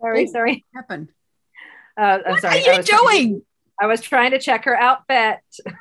Sorry. 0.00 0.26
Oh, 0.28 0.32
Sorry. 0.32 0.64
What 0.72 0.82
happened? 0.82 1.08
Uh, 1.98 2.18
I'm 2.26 2.32
What 2.32 2.40
sorry. 2.42 2.58
are 2.58 2.62
you 2.66 2.72
I 2.72 2.76
was 2.78 2.86
trying- 2.88 3.02
doing? 3.28 3.42
I 3.80 3.86
was 3.86 4.00
trying 4.00 4.30
to 4.32 4.38
check 4.38 4.64
her 4.64 4.76
outfit. 4.76 5.38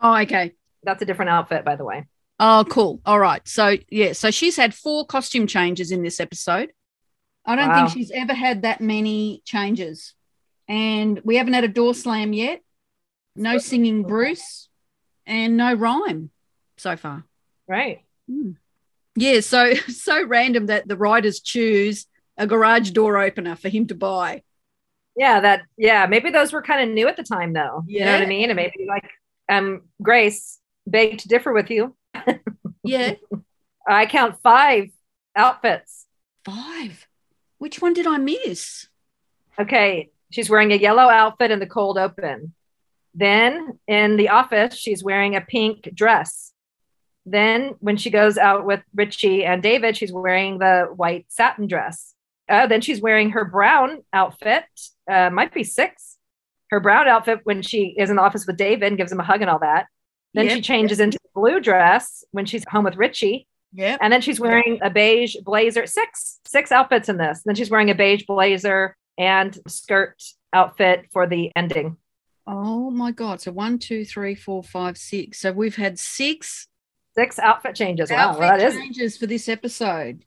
Oh, 0.00 0.14
okay. 0.18 0.52
That's 0.82 1.00
a 1.02 1.06
different 1.06 1.30
outfit, 1.30 1.64
by 1.64 1.74
the 1.76 1.84
way. 1.84 2.06
Oh, 2.38 2.64
cool. 2.68 3.00
All 3.06 3.18
right. 3.18 3.40
So, 3.48 3.76
yeah, 3.90 4.12
so 4.12 4.30
she's 4.30 4.54
had 4.56 4.74
four 4.74 5.06
costume 5.06 5.46
changes 5.46 5.90
in 5.90 6.02
this 6.02 6.20
episode. 6.20 6.70
I 7.46 7.56
don't 7.56 7.68
Wow. 7.68 7.86
think 7.88 7.96
she's 7.96 8.10
ever 8.10 8.34
had 8.34 8.62
that 8.62 8.80
many 8.82 9.40
changes. 9.46 10.14
And 10.68 11.20
we 11.24 11.36
haven't 11.36 11.54
had 11.54 11.64
a 11.64 11.68
door 11.68 11.94
slam 11.94 12.34
yet. 12.34 12.60
No 13.36 13.56
singing 13.58 14.02
Bruce 14.02 14.68
and 15.24 15.56
no 15.56 15.72
rhyme 15.72 16.30
so 16.76 16.96
far. 16.96 17.24
Right. 17.66 18.04
Yeah, 19.16 19.40
so 19.40 19.74
so 19.88 20.26
random 20.26 20.66
that 20.66 20.88
the 20.88 20.96
writers 20.96 21.40
choose 21.40 22.06
a 22.36 22.46
garage 22.46 22.90
door 22.90 23.18
opener 23.18 23.56
for 23.56 23.68
him 23.68 23.86
to 23.86 23.94
buy. 23.94 24.42
Yeah. 25.16 25.40
That. 25.40 25.62
Yeah. 25.78 26.06
Maybe 26.06 26.30
those 26.30 26.52
were 26.52 26.62
kind 26.62 26.86
of 26.88 26.94
new 26.94 27.08
at 27.08 27.16
the 27.16 27.22
time, 27.22 27.52
though. 27.52 27.82
You 27.86 28.04
know 28.04 28.12
what 28.12 28.22
I 28.22 28.26
mean? 28.26 28.50
And 28.50 28.56
maybe 28.56 28.84
like, 28.86 29.08
um, 29.48 29.82
Grace, 30.02 30.58
beg 30.86 31.18
to 31.18 31.28
differ 31.28 31.52
with 31.52 31.70
you. 31.70 31.96
Yeah, 32.86 33.14
I 33.88 34.06
count 34.06 34.40
five 34.44 34.90
outfits. 35.34 36.06
five. 36.44 37.08
Which 37.58 37.82
one 37.82 37.94
did 37.94 38.06
I 38.06 38.18
miss? 38.18 38.86
Okay, 39.58 40.10
she's 40.30 40.48
wearing 40.48 40.72
a 40.72 40.76
yellow 40.76 41.08
outfit 41.08 41.50
in 41.50 41.58
the 41.58 41.66
cold 41.66 41.98
open. 41.98 42.54
Then 43.12 43.80
in 43.88 44.16
the 44.16 44.28
office, 44.28 44.76
she's 44.76 45.02
wearing 45.02 45.34
a 45.34 45.40
pink 45.40 45.88
dress. 45.94 46.52
Then 47.26 47.74
when 47.80 47.96
she 47.96 48.10
goes 48.10 48.38
out 48.38 48.64
with 48.64 48.80
Richie 48.94 49.44
and 49.44 49.60
David, 49.62 49.96
she's 49.96 50.12
wearing 50.12 50.58
the 50.58 50.88
white 50.94 51.26
satin 51.28 51.66
dress. 51.66 52.14
Uh, 52.48 52.68
then 52.68 52.80
she's 52.80 53.00
wearing 53.00 53.30
her 53.30 53.44
brown 53.44 54.04
outfit. 54.12 54.64
Uh, 55.10 55.30
might 55.30 55.52
be 55.52 55.64
six. 55.64 56.16
Her 56.70 56.78
brown 56.78 57.08
outfit 57.08 57.40
when 57.42 57.62
she 57.62 57.94
is 57.98 58.10
in 58.10 58.16
the 58.16 58.22
office 58.22 58.46
with 58.46 58.56
David 58.56 58.86
and 58.86 58.96
gives 58.96 59.10
him 59.10 59.18
a 59.18 59.24
hug 59.24 59.40
and 59.40 59.50
all 59.50 59.58
that. 59.58 59.86
Then 60.34 60.48
she 60.50 60.60
changes 60.60 61.00
into 61.00 61.18
the 61.22 61.28
blue 61.34 61.60
dress 61.60 62.22
when 62.30 62.46
she's 62.46 62.62
home 62.68 62.84
with 62.84 62.96
Richie. 62.96 63.48
Yeah. 63.72 63.96
And 64.00 64.12
then 64.12 64.20
she's 64.20 64.38
wearing 64.38 64.78
a 64.82 64.90
beige 64.90 65.36
blazer. 65.44 65.86
Six, 65.86 66.40
six 66.46 66.70
outfits 66.70 67.08
in 67.08 67.16
this. 67.16 67.42
Then 67.44 67.54
she's 67.54 67.70
wearing 67.70 67.90
a 67.90 67.94
beige 67.94 68.24
blazer 68.26 68.96
and 69.18 69.58
skirt 69.66 70.22
outfit 70.52 71.06
for 71.12 71.26
the 71.26 71.50
ending. 71.56 71.96
Oh 72.46 72.90
my 72.90 73.10
god. 73.10 73.40
So 73.40 73.50
one, 73.50 73.78
two, 73.78 74.04
three, 74.04 74.34
four, 74.34 74.62
five, 74.62 74.96
six. 74.96 75.40
So 75.40 75.52
we've 75.52 75.76
had 75.76 75.98
six 75.98 76.68
Six 77.18 77.38
outfit 77.38 77.74
changes. 77.74 78.10
Wow, 78.10 78.16
outfit 78.30 78.40
well, 78.40 78.58
that 78.58 78.60
is. 78.68 78.74
changes 78.74 79.16
for 79.16 79.26
this 79.26 79.48
episode. 79.48 80.24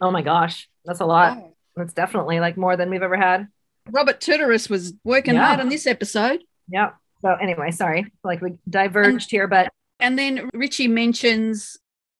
Oh 0.00 0.10
my 0.10 0.22
gosh, 0.22 0.68
that's 0.84 1.00
a 1.00 1.06
lot. 1.06 1.36
Wow. 1.38 1.52
That's 1.76 1.92
definitely 1.92 2.40
like 2.40 2.56
more 2.56 2.76
than 2.76 2.90
we've 2.90 3.02
ever 3.02 3.16
had. 3.16 3.48
Robert 3.90 4.20
Turturice 4.20 4.68
was 4.68 4.92
working 5.04 5.34
Yeah. 5.34 5.46
hard 5.46 5.60
on 5.60 5.68
this 5.68 5.86
episode. 5.86 6.42
Yeah. 6.68 6.90
So 7.22 7.30
anyway, 7.34 7.70
sorry, 7.70 8.12
like 8.24 8.40
we 8.42 8.54
diverged 8.68 9.30
here, 9.30 9.46
but 9.46 9.68
And 9.98 10.18
then 10.18 10.50
Richie 10.52 10.88
mentions 10.88 11.78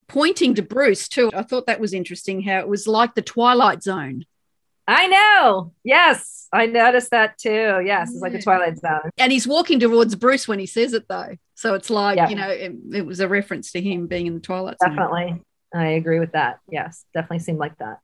pointing 0.09 0.55
to 0.55 0.63
Bruce 0.63 1.09
too. 1.09 1.31
I 1.35 1.43
thought 1.43 1.67
that 1.67 1.81
was 1.81 1.93
interesting 1.93 2.41
how 2.43 2.59
it 2.61 2.69
was 2.69 2.87
like 2.87 3.15
the 3.15 3.23
Twilight 3.23 3.83
Zone. 3.83 4.25
I 4.89 5.09
know. 5.09 5.73
Yes, 5.85 6.49
I 6.53 6.67
noticed 6.67 7.11
that 7.11 7.37
too. 7.39 7.83
Yes, 7.85 8.11
it's 8.13 8.23
like 8.23 8.33
the 8.33 8.41
Twilight 8.41 8.79
Zone. 8.79 9.11
And 9.19 9.33
he's 9.33 9.47
walking 9.47 9.81
towards 9.81 10.15
Bruce 10.15 10.47
when 10.49 10.59
he 10.61 10.67
says 10.67 10.93
it 10.95 11.07
though. 11.09 11.37
So 11.57 11.75
it's 11.75 11.91
like, 11.91 12.17
Yeah. 12.17 12.29
you 12.29 12.37
know, 12.37 12.49
it, 12.49 12.73
it 12.93 13.05
was 13.07 13.19
a 13.21 13.29
reference 13.29 13.73
to 13.73 13.81
him 13.81 14.07
being 14.07 14.27
in 14.27 14.35
the 14.35 14.41
Twilight 14.41 14.77
Zone. 14.83 14.95
Definitely. 14.95 15.43
I 15.75 15.87
agree 15.89 16.21
with 16.21 16.33
that. 16.33 16.61
Yes, 16.71 17.05
definitely 17.13 17.41
seemed 17.41 17.59
like 17.59 17.77
that. 17.79 17.99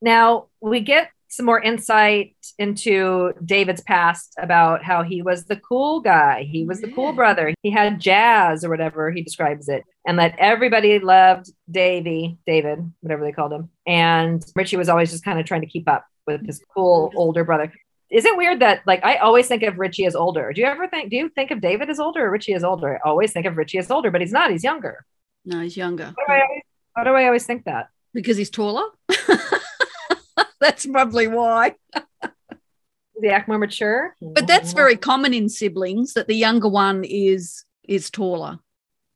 Now 0.00 0.46
we 0.60 0.80
get 0.80 1.10
some 1.28 1.46
more 1.46 1.60
insight 1.60 2.36
into 2.58 3.32
David's 3.44 3.80
past 3.80 4.34
about 4.38 4.84
how 4.84 5.02
he 5.02 5.22
was 5.22 5.44
the 5.46 5.56
cool 5.56 6.00
guy. 6.00 6.42
He 6.42 6.64
was 6.64 6.80
the 6.80 6.90
cool 6.92 7.06
Yeah. 7.10 7.12
brother. 7.12 7.54
He 7.62 7.70
had 7.70 8.00
jazz 8.00 8.64
or 8.64 8.68
whatever 8.70 9.10
he 9.10 9.22
describes 9.22 9.68
it. 9.68 9.84
And 10.06 10.18
that 10.18 10.34
everybody 10.38 10.98
loved 10.98 11.50
Davy, 11.70 12.38
David, 12.46 12.80
whatever 13.00 13.24
they 13.24 13.32
called 13.32 13.52
him. 13.52 13.70
And 13.86 14.44
Richie 14.54 14.76
was 14.76 14.88
always 14.90 15.10
just 15.10 15.24
kind 15.24 15.40
of 15.40 15.46
trying 15.46 15.62
to 15.62 15.66
keep 15.66 15.88
up 15.88 16.04
with 16.26 16.44
his 16.46 16.60
cool 16.74 17.10
older 17.16 17.44
brother. 17.44 17.72
Is 18.12 18.24
it 18.26 18.36
weird 18.36 18.60
that 18.60 18.82
like 18.86 19.02
I 19.04 19.16
always 19.16 19.48
think 19.48 19.62
of 19.62 19.78
Richie 19.78 20.04
as 20.06 20.14
older? 20.14 20.52
Do 20.52 20.60
you 20.60 20.66
ever 20.66 20.86
think 20.86 21.10
do 21.10 21.16
you 21.16 21.28
think 21.30 21.50
of 21.50 21.60
David 21.60 21.88
as 21.90 21.98
older 21.98 22.26
or 22.26 22.30
Richie 22.30 22.52
as 22.54 22.62
older? 22.62 23.00
I 23.04 23.08
always 23.08 23.32
think 23.32 23.46
of 23.46 23.56
Richie 23.56 23.78
as 23.78 23.90
older, 23.90 24.10
but 24.10 24.20
he's 24.20 24.32
not, 24.32 24.50
he's 24.50 24.62
younger. 24.62 25.04
No, 25.44 25.60
he's 25.60 25.76
younger 25.76 26.14
Why 26.14 26.24
do 26.26 26.32
I 26.32 26.40
always, 26.44 26.62
why 26.94 27.04
do 27.04 27.10
I 27.10 27.26
always 27.26 27.46
think 27.46 27.64
that? 27.64 27.88
because 28.14 28.36
he's 28.36 28.50
taller. 28.50 28.84
That's 30.60 30.86
probably 30.86 31.26
why. 31.26 31.74
Does 31.92 33.22
he 33.22 33.28
act 33.28 33.48
more 33.48 33.58
mature? 33.58 34.14
But 34.20 34.46
that's 34.46 34.72
very 34.72 34.96
common 34.96 35.34
in 35.34 35.48
siblings 35.48 36.14
that 36.14 36.28
the 36.28 36.36
younger 36.36 36.68
one 36.68 37.04
is 37.04 37.64
is 37.88 38.10
taller. 38.10 38.58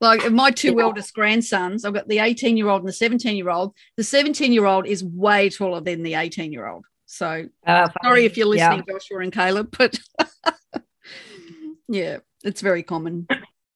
Like 0.01 0.31
my 0.33 0.51
two 0.51 0.75
Yeah. 0.77 0.83
eldest 0.85 1.15
grandsons, 1.15 1.85
I've 1.85 1.95
got 1.95 2.09
the 2.09 2.19
18 2.19 2.57
year 2.57 2.69
old 2.69 2.81
and 2.83 2.89
the 2.89 2.93
17 2.93 3.37
year 3.37 3.51
old. 3.51 3.75
The 3.97 4.05
17 4.05 4.53
year 4.53 4.67
old 4.67 4.87
is 4.87 5.05
way 5.05 5.49
taller 5.51 5.81
than 5.81 6.03
the 6.03 6.15
18 6.15 6.53
year 6.53 6.67
old. 6.67 6.85
So 7.07 7.47
Uh, 7.67 7.89
sorry 8.03 8.25
if 8.25 8.37
you're 8.37 8.55
Yeah. 8.55 8.71
listening, 8.75 8.87
Joshua 8.89 9.21
and 9.21 9.33
Caleb, 9.33 9.75
but 9.79 9.99
yeah, 11.89 12.19
it's 12.45 12.61
very 12.61 12.83
common. 12.83 13.27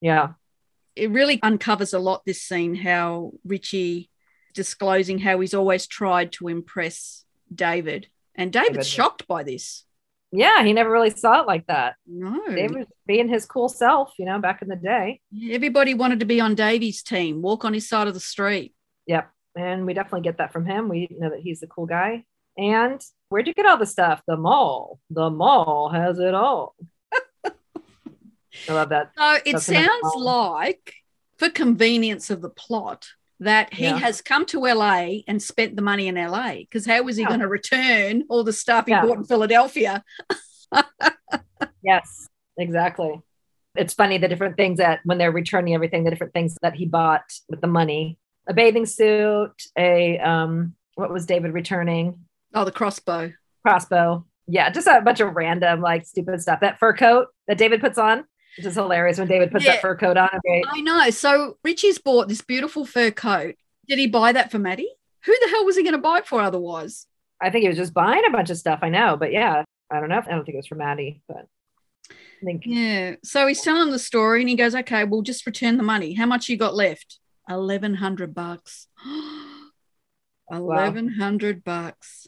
Yeah. 0.01 0.33
It 0.95 1.09
really 1.11 1.39
uncovers 1.41 1.93
a 1.93 1.99
lot 1.99 2.23
this 2.25 2.41
scene 2.43 2.75
how 2.75 3.31
Richie 3.45 4.09
disclosing 4.53 5.19
how 5.19 5.39
he's 5.39 5.53
always 5.53 5.87
tried 5.87 6.33
to 6.33 6.49
impress 6.49 7.23
David. 7.53 8.07
And 8.35 8.51
David's 8.51 8.69
David. 8.71 8.85
shocked 8.87 9.27
by 9.27 9.43
this. 9.43 9.85
Yeah, 10.33 10.63
he 10.63 10.71
never 10.73 10.89
really 10.91 11.09
saw 11.09 11.41
it 11.41 11.47
like 11.47 11.67
that. 11.67 11.95
No. 12.07 12.39
David 12.47 12.77
was 12.79 12.87
being 13.05 13.27
his 13.29 13.45
cool 13.45 13.67
self, 13.69 14.13
you 14.17 14.25
know, 14.25 14.39
back 14.39 14.61
in 14.61 14.67
the 14.69 14.75
day. 14.77 15.19
Everybody 15.49 15.93
wanted 15.93 16.19
to 16.21 16.25
be 16.25 16.39
on 16.41 16.55
Davy's 16.55 17.03
team, 17.03 17.41
walk 17.41 17.65
on 17.65 17.73
his 17.73 17.87
side 17.87 18.07
of 18.07 18.13
the 18.13 18.19
street. 18.21 18.73
Yep. 19.07 19.29
And 19.57 19.85
we 19.85 19.93
definitely 19.93 20.21
get 20.21 20.37
that 20.37 20.53
from 20.53 20.65
him. 20.65 20.87
We 20.89 21.07
know 21.11 21.29
that 21.29 21.39
he's 21.41 21.59
the 21.59 21.67
cool 21.67 21.85
guy. 21.85 22.23
And 22.57 23.01
where'd 23.31 23.47
you 23.47 23.53
get 23.53 23.65
all 23.65 23.77
the 23.77 23.85
stuff? 23.85 24.21
The 24.27 24.35
mall. 24.35 24.99
The 25.09 25.29
mall 25.29 25.89
has 25.89 26.19
it 26.19 26.33
all. 26.33 26.75
I 27.45 28.73
love 28.73 28.89
that. 28.89 29.11
So 29.17 29.33
it 29.45 29.53
That's 29.53 29.65
sounds 29.65 30.15
like 30.17 30.95
for 31.37 31.49
convenience 31.49 32.29
of 32.29 32.41
the 32.41 32.49
plot 32.49 33.07
that 33.39 33.73
he 33.73 33.85
Yeah. 33.85 33.97
has 33.97 34.21
come 34.21 34.45
to 34.47 34.59
LA 34.67 35.21
and 35.27 35.41
spent 35.41 35.77
the 35.77 35.81
money 35.81 36.07
in 36.09 36.15
LA 36.17 36.57
because 36.59 36.85
how 36.85 37.01
was 37.03 37.15
he 37.15 37.23
Yeah. 37.23 37.29
going 37.29 37.39
to 37.39 37.47
return 37.47 38.23
all 38.29 38.43
the 38.43 38.53
stuff 38.53 38.85
he 38.85 38.91
Yeah. 38.91 39.05
bought 39.05 39.17
in 39.17 39.23
Philadelphia? 39.23 40.03
Yes, 41.81 42.27
exactly. 42.57 43.21
It's 43.75 43.93
funny 43.93 44.17
the 44.17 44.27
different 44.27 44.57
things 44.57 44.77
that 44.77 44.99
when 45.05 45.17
they're 45.17 45.31
returning 45.31 45.73
everything, 45.73 46.03
the 46.03 46.09
different 46.11 46.33
things 46.33 46.55
that 46.61 46.75
he 46.75 46.85
bought 46.85 47.23
with 47.49 47.61
the 47.61 47.67
money. 47.67 48.19
A 48.47 48.53
bathing 48.53 48.85
suit, 48.85 49.53
a 49.77 50.19
um 50.19 50.75
what 50.95 51.11
was 51.11 51.25
David 51.25 51.53
returning? 51.53 52.25
Oh, 52.53 52.65
the 52.65 52.71
crossbow. 52.71 53.33
Crossbow. 53.65 54.25
Yeah, 54.47 54.69
just 54.69 54.87
a 54.87 55.01
bunch 55.01 55.19
of 55.19 55.35
random 55.35 55.81
like 55.81 56.05
stupid 56.05 56.41
stuff. 56.41 56.59
That 56.61 56.79
fur 56.79 56.93
coat 56.93 57.27
that 57.47 57.57
David 57.57 57.79
puts 57.79 57.97
on, 57.97 58.25
which 58.57 58.65
is 58.65 58.75
hilarious 58.75 59.17
when 59.19 59.27
David 59.27 59.51
puts 59.51 59.63
Yeah. 59.65 59.73
that 59.73 59.81
fur 59.81 59.95
coat 59.95 60.17
on. 60.17 60.29
I 60.69 60.81
know. 60.81 61.09
So 61.11 61.57
Richie's 61.63 61.99
bought 61.99 62.27
this 62.27 62.41
beautiful 62.41 62.83
fur 62.85 63.11
coat. 63.11 63.55
Did 63.87 63.99
he 63.99 64.07
buy 64.07 64.31
that 64.33 64.51
for 64.51 64.59
Maddie? 64.59 64.91
Who 65.25 65.33
the 65.41 65.49
hell 65.49 65.65
was 65.65 65.77
he 65.77 65.83
going 65.83 65.93
to 65.93 65.99
buy 65.99 66.17
it 66.19 66.27
for 66.27 66.41
otherwise? 66.41 67.07
I 67.41 67.49
think 67.49 67.61
he 67.63 67.67
was 67.69 67.77
just 67.77 67.93
buying 67.93 68.23
a 68.27 68.31
bunch 68.31 68.49
of 68.49 68.57
stuff. 68.57 68.79
I 68.81 68.89
know, 68.89 69.15
but 69.17 69.31
yeah, 69.31 69.63
I 69.91 69.99
don't 69.99 70.09
know. 70.09 70.17
I 70.17 70.31
don't 70.31 70.43
think 70.45 70.55
it 70.55 70.57
was 70.57 70.67
for 70.67 70.75
Maddie, 70.75 71.21
but 71.27 71.47
I 72.09 72.45
think 72.45 72.63
Yeah. 72.65 73.15
So 73.23 73.47
he's 73.47 73.61
telling 73.61 73.91
the 73.91 73.99
story 73.99 74.41
and 74.41 74.49
he 74.49 74.55
goes, 74.55 74.75
okay, 74.75 75.03
we'll 75.03 75.21
just 75.21 75.45
return 75.45 75.77
the 75.77 75.83
money. 75.83 76.13
How 76.13 76.25
much 76.25 76.49
you 76.49 76.57
got 76.57 76.75
left? 76.75 77.19
1100 77.47 78.33
bucks. 78.33 78.87
1100 80.47 81.63
bucks. 81.63 82.27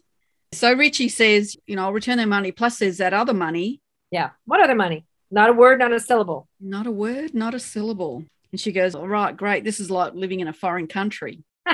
So 0.54 0.74
Richie 0.74 1.10
says, 1.10 1.58
you 1.66 1.76
know, 1.76 1.84
I'll 1.84 1.94
return 1.94 2.18
their 2.18 2.28
money. 2.28 2.52
Plus 2.52 2.80
there's 2.80 2.98
that 2.98 3.14
other 3.14 3.34
money. 3.34 3.82
yeah. 4.12 4.32
What 4.46 4.62
other 4.62 4.76
money? 4.76 5.06
Not 5.32 5.50
a 5.50 5.54
word, 5.54 5.80
not 5.80 5.92
a 5.92 6.00
syllable. 6.00 6.48
Not 6.60 6.86
a 6.86 6.92
word, 6.92 7.34
not 7.34 7.54
a 7.56 7.60
syllable. 7.60 8.24
And 8.52 8.60
she 8.62 8.72
goes, 8.72 8.94
all 8.94 9.08
right, 9.08 9.36
great. 9.36 9.64
This 9.64 9.80
is 9.80 9.90
like 9.90 10.14
living 10.14 10.40
in 10.42 10.48
a 10.48 10.54
foreign 10.54 10.88
country. 10.88 11.44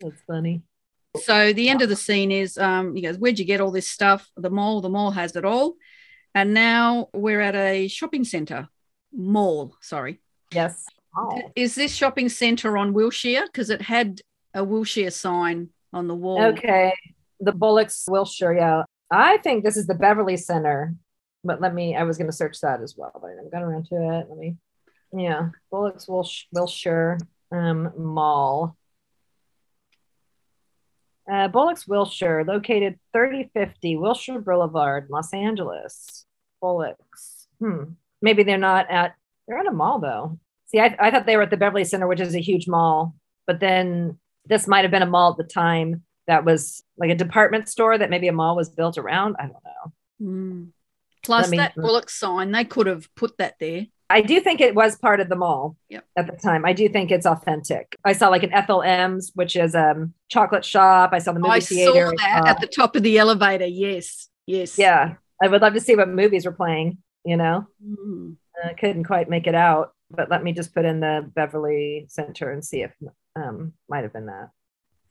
That's 0.00 0.20
funny. 0.26 0.62
So 1.22 1.52
the 1.54 1.70
end 1.70 1.80
of 1.80 1.88
the 1.88 1.96
scene 1.96 2.30
is 2.30 2.58
um, 2.58 2.94
he 2.94 3.00
goes, 3.00 3.16
Where'd 3.16 3.38
you 3.38 3.46
get 3.46 3.62
all 3.62 3.70
this 3.70 3.88
stuff? 3.88 4.28
The 4.36 4.50
mall, 4.50 4.82
the 4.82 4.90
mall 4.90 5.12
has 5.12 5.34
it 5.34 5.46
all. 5.46 5.74
And 6.34 6.52
now 6.52 7.08
we're 7.14 7.40
at 7.40 7.54
a 7.54 7.88
shopping 7.88 8.24
center. 8.24 8.68
Mall, 9.14 9.74
sorry. 9.80 10.20
Yes. 10.52 10.84
Oh. 11.16 11.40
Is 11.56 11.74
this 11.74 11.94
shopping 11.94 12.28
center 12.28 12.76
on 12.76 12.92
Wilshire? 12.92 13.46
Because 13.46 13.70
it 13.70 13.80
had 13.80 14.20
a 14.52 14.62
Wilshire 14.62 15.10
sign 15.10 15.70
on 15.96 16.06
the 16.06 16.14
wall. 16.14 16.42
Okay. 16.42 16.92
The 17.40 17.52
Bullocks 17.52 18.04
Wilshire. 18.08 18.54
Yeah. 18.54 18.82
I 19.10 19.38
think 19.38 19.64
this 19.64 19.76
is 19.76 19.86
the 19.86 19.94
Beverly 19.94 20.36
Center. 20.36 20.94
But 21.42 21.60
let 21.60 21.74
me, 21.74 21.96
I 21.96 22.02
was 22.02 22.18
going 22.18 22.30
to 22.30 22.36
search 22.36 22.60
that 22.60 22.82
as 22.82 22.94
well, 22.96 23.12
but 23.14 23.28
I 23.28 23.34
never 23.34 23.50
got 23.50 23.62
around 23.62 23.86
to 23.86 23.94
it. 23.94 24.26
Let 24.28 24.38
me, 24.38 24.56
yeah. 25.12 25.50
Bullocks 25.70 26.08
Wilsh, 26.08 26.46
Wilshire 26.52 27.18
um, 27.52 27.92
Mall. 27.96 28.76
Uh, 31.30 31.48
Bullocks 31.48 31.86
Wilshire, 31.86 32.44
located 32.44 32.98
3050 33.12 33.96
Wilshire 33.96 34.40
Boulevard, 34.40 35.06
Los 35.08 35.32
Angeles. 35.32 36.26
Bullocks. 36.60 37.48
Hmm. 37.60 37.84
Maybe 38.22 38.42
they're 38.42 38.58
not 38.58 38.90
at, 38.90 39.14
they're 39.46 39.58
at 39.58 39.66
a 39.66 39.72
mall 39.72 40.00
though. 40.00 40.38
See, 40.66 40.80
I, 40.80 40.96
I 40.98 41.10
thought 41.10 41.26
they 41.26 41.36
were 41.36 41.42
at 41.42 41.50
the 41.50 41.56
Beverly 41.56 41.84
Center, 41.84 42.08
which 42.08 42.20
is 42.20 42.34
a 42.34 42.40
huge 42.40 42.66
mall, 42.66 43.14
but 43.46 43.60
then 43.60 44.18
this 44.46 44.66
might 44.66 44.82
have 44.82 44.90
been 44.90 45.02
a 45.02 45.06
mall 45.06 45.32
at 45.32 45.36
the 45.36 45.44
time 45.52 46.02
that 46.26 46.44
was 46.44 46.82
like 46.98 47.10
a 47.10 47.14
department 47.14 47.68
store 47.68 47.96
that 47.98 48.10
maybe 48.10 48.28
a 48.28 48.32
mall 48.32 48.56
was 48.56 48.68
built 48.68 48.98
around. 48.98 49.36
I 49.38 49.42
don't 49.42 49.52
know. 49.64 49.92
Mm. 50.22 50.68
Plus 51.22 51.50
me- 51.50 51.56
that 51.58 51.74
Bullock 51.74 52.08
sign, 52.10 52.52
they 52.52 52.64
could 52.64 52.86
have 52.86 53.12
put 53.16 53.36
that 53.38 53.56
there. 53.60 53.86
I 54.08 54.20
do 54.20 54.38
think 54.40 54.60
it 54.60 54.74
was 54.76 54.96
part 54.96 55.18
of 55.18 55.28
the 55.28 55.34
mall 55.34 55.76
Yep. 55.88 56.04
at 56.16 56.26
the 56.28 56.36
time. 56.36 56.64
I 56.64 56.72
do 56.72 56.88
think 56.88 57.10
it's 57.10 57.26
authentic. 57.26 57.96
I 58.04 58.12
saw 58.12 58.28
like 58.28 58.44
an 58.44 58.52
Ethel 58.52 58.82
M's, 58.82 59.32
which 59.34 59.56
is 59.56 59.74
um 59.74 60.14
chocolate 60.28 60.64
shop. 60.64 61.10
I 61.12 61.18
saw 61.18 61.32
the 61.32 61.40
movie 61.40 61.54
I 61.54 61.60
theater. 61.60 62.06
saw 62.06 62.12
that 62.24 62.42
Uh, 62.44 62.48
at 62.50 62.60
the 62.60 62.68
top 62.68 62.94
of 62.94 63.02
the 63.02 63.18
elevator. 63.18 63.66
Yes. 63.66 64.28
Yes. 64.46 64.78
yeah, 64.78 65.14
I 65.42 65.48
would 65.48 65.60
love 65.60 65.74
to 65.74 65.80
see 65.80 65.96
what 65.96 66.08
movies 66.08 66.46
were 66.46 66.52
playing. 66.52 66.98
You 67.24 67.36
know, 67.36 67.66
Mm. 67.84 68.36
I 68.64 68.74
couldn't 68.74 69.04
quite 69.04 69.28
make 69.28 69.48
it 69.48 69.56
out, 69.56 69.92
but 70.08 70.30
let 70.30 70.44
me 70.44 70.52
just 70.52 70.72
put 70.72 70.84
in 70.84 71.00
the 71.00 71.28
Beverly 71.34 72.06
Center 72.08 72.52
and 72.52 72.64
see 72.64 72.82
if 72.82 72.92
um 73.36 73.72
might 73.88 74.02
have 74.02 74.12
been 74.12 74.26
that 74.26 74.50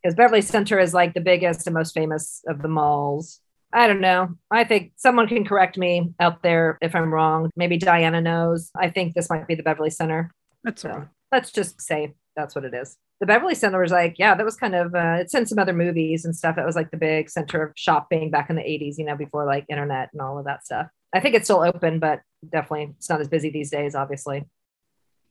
because 0.01 0.15
Beverly 0.15 0.41
Center 0.41 0.79
is 0.79 0.93
like 0.93 1.13
the 1.13 1.21
biggest 1.21 1.65
and 1.67 1.73
most 1.73 1.93
famous 1.93 2.43
of 2.47 2.61
the 2.61 2.67
malls. 2.67 3.39
I 3.73 3.87
don't 3.87 4.01
know. 4.01 4.29
I 4.51 4.63
think 4.63 4.93
someone 4.95 5.27
can 5.27 5.43
correct 5.45 5.77
me 5.77 6.13
out 6.19 6.43
there 6.43 6.77
if 6.81 6.95
I'm 6.95 7.13
wrong. 7.13 7.49
Maybe 7.55 7.77
Diana 7.77 8.21
knows. 8.21 8.71
I 8.79 8.89
think 8.89 9.13
this 9.15 9.29
might 9.29 9.47
be 9.47 9.55
the 9.55 9.63
Beverly 9.63 9.89
Center. 9.89 10.31
That's 10.63 10.81
So 10.83 10.89
right. 10.89 11.07
let's 11.31 11.51
just 11.51 11.81
say 11.81 12.13
that's 12.35 12.55
what 12.55 12.63
it 12.65 12.73
is. 12.73 12.97
The 13.19 13.25
Beverly 13.25 13.55
Center 13.55 13.81
was 13.81 13.91
like, 13.91 14.15
yeah, 14.17 14.35
that 14.35 14.45
was 14.45 14.55
kind 14.55 14.75
of, 14.75 14.93
uh, 14.93 15.17
it's 15.19 15.33
in 15.33 15.45
some 15.45 15.57
other 15.59 15.73
movies 15.73 16.23
and 16.23 16.35
stuff. 16.35 16.57
It 16.57 16.65
was 16.65 16.75
like 16.75 16.91
the 16.91 16.97
big 16.97 17.29
center 17.29 17.63
of 17.63 17.73
shopping 17.75 18.29
back 18.29 18.49
in 18.49 18.55
the 18.55 18.61
80s, 18.61 18.97
you 18.97 19.05
know, 19.05 19.15
before 19.17 19.45
like 19.45 19.65
internet 19.69 20.09
and 20.13 20.21
all 20.21 20.37
of 20.37 20.45
that 20.45 20.65
stuff. 20.65 20.87
I 21.13 21.19
think 21.19 21.35
it's 21.35 21.45
still 21.45 21.63
open, 21.63 21.99
but 21.99 22.21
definitely 22.49 22.93
it's 22.97 23.09
not 23.09 23.21
as 23.21 23.27
busy 23.27 23.49
these 23.49 23.71
days, 23.71 23.95
obviously. 23.95 24.45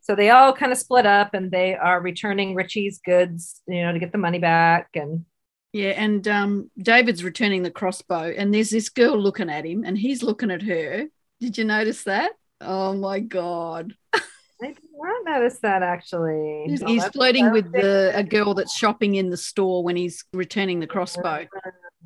So 0.05 0.15
they 0.15 0.29
all 0.29 0.53
kind 0.53 0.71
of 0.71 0.77
split 0.77 1.07
up 1.07 1.33
and 1.33 1.51
they 1.51 1.75
are 1.75 1.99
returning 1.99 2.55
Richie's 2.55 3.01
goods, 3.03 3.63
you 3.67 3.83
know, 3.83 3.91
to 3.91 3.99
get 3.99 4.13
the 4.13 4.19
money 4.19 4.39
back. 4.39 4.91
And 4.95 5.25
Yeah, 5.73 5.93
and 5.97 6.29
um, 6.29 6.71
David's 6.77 7.25
returning 7.25 7.63
the 7.63 7.71
crossbow, 7.71 8.35
and 8.37 8.53
there's 8.53 8.69
this 8.69 8.91
girl 8.91 9.19
looking 9.19 9.49
at 9.49 9.65
him, 9.65 9.83
and 9.83 9.97
he's 9.97 10.23
looking 10.23 10.51
at 10.51 10.61
her. 10.61 11.07
Did 11.41 11.57
you 11.57 11.65
notice 11.65 12.05
that? 12.05 12.33
Oh 12.61 12.93
my 12.93 13.21
god, 13.21 13.95
I 14.13 14.67
did 14.67 14.79
not 14.93 15.25
notice 15.25 15.59
that 15.61 15.83
actually. 15.83 16.65
he's, 16.67 16.83
Oh, 16.83 16.87
he's 16.87 17.07
flirting 17.07 17.51
with 17.51 17.73
the 17.73 18.13
a 18.15 18.23
girl 18.23 18.53
that's 18.53 18.77
shopping 18.77 19.15
in 19.15 19.31
the 19.31 19.39
store 19.39 19.83
when 19.83 19.97
he's 19.97 20.25
returning 20.35 20.81
the 20.81 20.87
crossbow. 20.87 21.47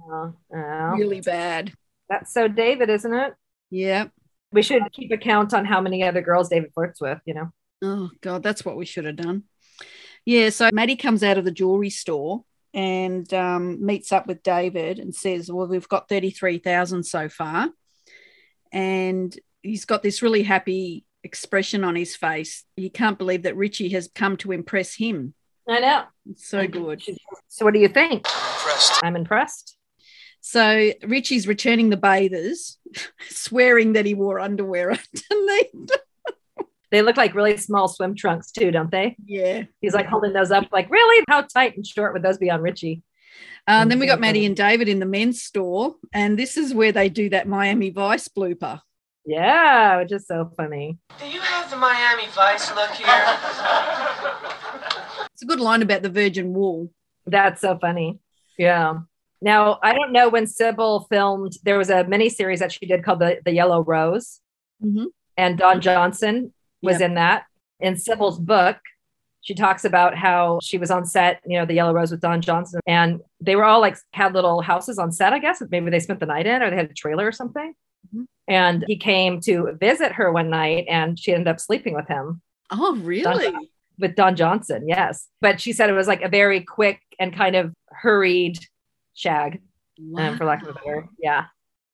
Oh, 0.09 0.35
oh. 0.55 0.57
Really 0.97 1.21
bad. 1.21 1.73
That's 2.09 2.33
so 2.33 2.47
David, 2.47 2.91
isn't 2.91 3.13
it? 3.13 3.35
Yeah. 3.71 4.07
We 4.53 4.63
should 4.63 4.83
keep 4.93 5.11
a 5.11 5.19
count 5.19 5.53
on 5.53 5.65
how 5.65 5.81
many 5.81 6.03
other 6.05 6.23
girls 6.23 6.49
David 6.49 6.71
flirts 6.73 7.01
with, 7.01 7.19
you 7.27 7.35
know? 7.35 7.51
Oh 7.83 8.11
god, 8.21 8.43
that's 8.43 8.65
what 8.65 8.77
we 8.77 8.87
should 8.87 9.05
have 9.05 9.17
done. 9.17 9.45
Yeah. 10.25 10.51
So 10.51 10.71
Maddie 10.73 10.97
comes 10.97 11.23
out 11.23 11.39
of 11.39 11.45
the 11.45 11.53
jewelry 11.53 11.91
store 11.91 12.45
and 12.75 13.33
um, 13.33 13.85
meets 13.85 14.13
up 14.13 14.27
with 14.27 14.43
David 14.43 14.99
and 14.99 15.15
says, 15.15 15.51
"Well, 15.51 15.69
we've 15.69 15.89
got 15.89 16.09
thirty 16.09 16.31
three 16.31 16.59
thousand 16.59 17.05
so 17.05 17.29
far," 17.29 17.71
and 18.73 19.37
he's 19.63 19.85
got 19.85 20.03
this 20.03 20.23
really 20.23 20.43
happy 20.43 21.05
expression 21.25 21.85
on 21.85 21.97
his 21.97 22.17
face. 22.17 22.65
He 22.77 22.91
can't 22.91 23.19
believe 23.19 23.43
that 23.43 23.57
Richie 23.57 23.91
has 23.91 24.09
come 24.15 24.37
to 24.39 24.53
impress 24.53 24.95
him. 24.95 25.35
I 25.69 25.81
know. 25.81 26.05
It's 26.31 26.49
so 26.49 26.67
good. 26.67 27.03
So 27.49 27.65
what 27.65 27.75
do 27.75 27.81
you 27.81 27.89
think? 27.89 28.27
Impressed. 28.27 29.01
I'm 29.03 29.17
impressed. 29.17 29.77
So 30.41 30.93
Richie's 31.07 31.47
returning 31.47 31.91
the 31.91 31.97
bathers, 31.97 32.79
swearing 33.29 33.95
that 33.95 34.07
he 34.07 34.15
wore 34.15 34.41
underwear 34.41 34.91
underneath. 35.33 35.91
They 36.91 37.03
look 37.03 37.17
like 37.17 37.35
really 37.35 37.57
small 37.59 37.87
swim 37.89 38.15
trunks 38.15 38.51
too, 38.51 38.71
don't 38.71 38.91
they? 38.91 39.17
Yeah. 39.25 39.65
He's 39.81 39.95
like 39.95 40.07
holding 40.07 40.33
those 40.33 40.51
up, 40.51 40.69
like, 40.73 40.91
really? 40.91 41.25
How 41.29 41.43
tight 41.43 41.77
and 41.77 41.87
short 41.87 42.13
would 42.15 42.23
those 42.23 42.39
be 42.39 42.51
on 42.51 42.63
Richie? 42.63 43.03
Uh, 43.69 43.83
and 43.83 43.91
then 43.91 43.99
we 43.99 44.07
got 44.07 44.21
Maddie 44.21 44.47
and 44.47 44.57
David 44.57 44.89
in 44.89 44.99
the 44.99 45.05
men's 45.07 45.43
store, 45.43 45.95
and 46.15 46.39
this 46.39 46.57
is 46.57 46.73
where 46.73 46.91
they 46.93 47.09
do 47.11 47.29
that 47.29 47.47
Miami 47.47 47.91
Vice 47.91 48.27
blooper. 48.29 48.81
Yeah, 49.27 49.99
which 49.99 50.11
is 50.13 50.27
so 50.27 50.51
funny. 50.57 50.97
Do 51.21 51.29
you 51.29 51.41
have 51.41 51.69
the 51.71 51.77
Miami 51.77 52.27
Vice 52.35 52.75
look 52.75 52.91
here? 52.93 53.07
It's 55.33 55.43
a 55.43 55.47
good 55.47 55.61
line 55.61 55.83
about 55.83 56.03
the 56.03 56.09
virgin 56.09 56.53
wool. 56.53 56.91
That's 57.27 57.61
so 57.61 57.79
funny. 57.79 58.19
Yeah. 58.57 59.01
Now 59.43 59.79
I 59.83 59.93
don't 59.93 60.13
know 60.13 60.29
when 60.31 60.47
Cybill 60.47 61.07
filmed. 61.09 61.53
There 61.63 61.79
was 61.79 61.91
a 61.91 62.05
mini 62.05 62.29
series 62.31 62.59
that 62.61 62.73
she 62.73 62.87
did 62.87 63.05
called 63.05 63.21
the 63.21 63.39
the 63.45 63.53
Yellow 63.53 63.85
Rose, 63.85 64.41
Mhm. 64.83 65.07
and 65.37 65.59
Don 65.59 65.81
Johnson 65.81 66.53
was 66.83 67.01
Yep. 67.01 67.09
in 67.11 67.15
that. 67.15 67.45
In 67.81 67.95
Cybill's 67.95 68.39
book, 68.39 68.77
she 69.41 69.55
talks 69.55 69.85
about 69.85 70.17
how 70.17 70.59
she 70.63 70.79
was 70.79 70.91
on 70.91 71.05
set, 71.05 71.41
you 71.47 71.59
know, 71.59 71.65
the 71.65 71.75
Yellow 71.75 71.93
Rose 71.95 72.11
with 72.11 72.21
Don 72.21 72.41
Johnson, 72.41 72.81
and 72.87 73.21
they 73.41 73.57
were 73.57 73.65
all 73.65 73.81
like 73.81 73.97
had 74.13 74.35
little 74.35 74.61
houses 74.61 74.99
on 74.99 75.13
set. 75.13 75.33
I 75.33 75.39
guess 75.39 75.63
maybe 75.71 75.91
they 75.91 76.01
spent 76.01 76.21
the 76.21 76.27
night 76.27 76.47
in, 76.47 76.63
or 76.63 76.71
they 76.71 76.77
had 76.77 76.91
a 76.91 76.95
trailer 76.95 77.27
or 77.27 77.33
something. 77.33 77.75
Mhm. 78.15 78.27
And 78.49 78.85
he 78.87 78.97
came 78.97 79.41
to 79.43 79.77
visit 79.81 80.13
her 80.13 80.33
one 80.33 80.51
night, 80.51 80.87
and 80.89 81.19
she 81.19 81.33
ended 81.33 81.49
up 81.49 81.61
sleeping 81.61 81.95
with 81.95 82.09
him 82.09 82.43
Oh, 82.71 82.97
really? 82.97 83.55
with 83.99 84.15
Don 84.17 84.37
Johnson, 84.37 84.87
yes. 84.89 85.29
But 85.41 85.61
she 85.61 85.73
said 85.73 85.89
it 85.89 85.95
was 85.95 86.09
like 86.09 86.23
a 86.23 86.29
very 86.29 86.61
quick 86.63 87.01
and 87.19 87.35
kind 87.35 87.57
of 87.57 87.73
hurried 87.91 88.59
shag, 89.15 89.61
um, 90.17 90.37
for 90.37 90.45
lack 90.45 90.63
of 90.63 90.69
a 90.69 90.73
better. 90.75 91.09
Yeah. 91.19 91.47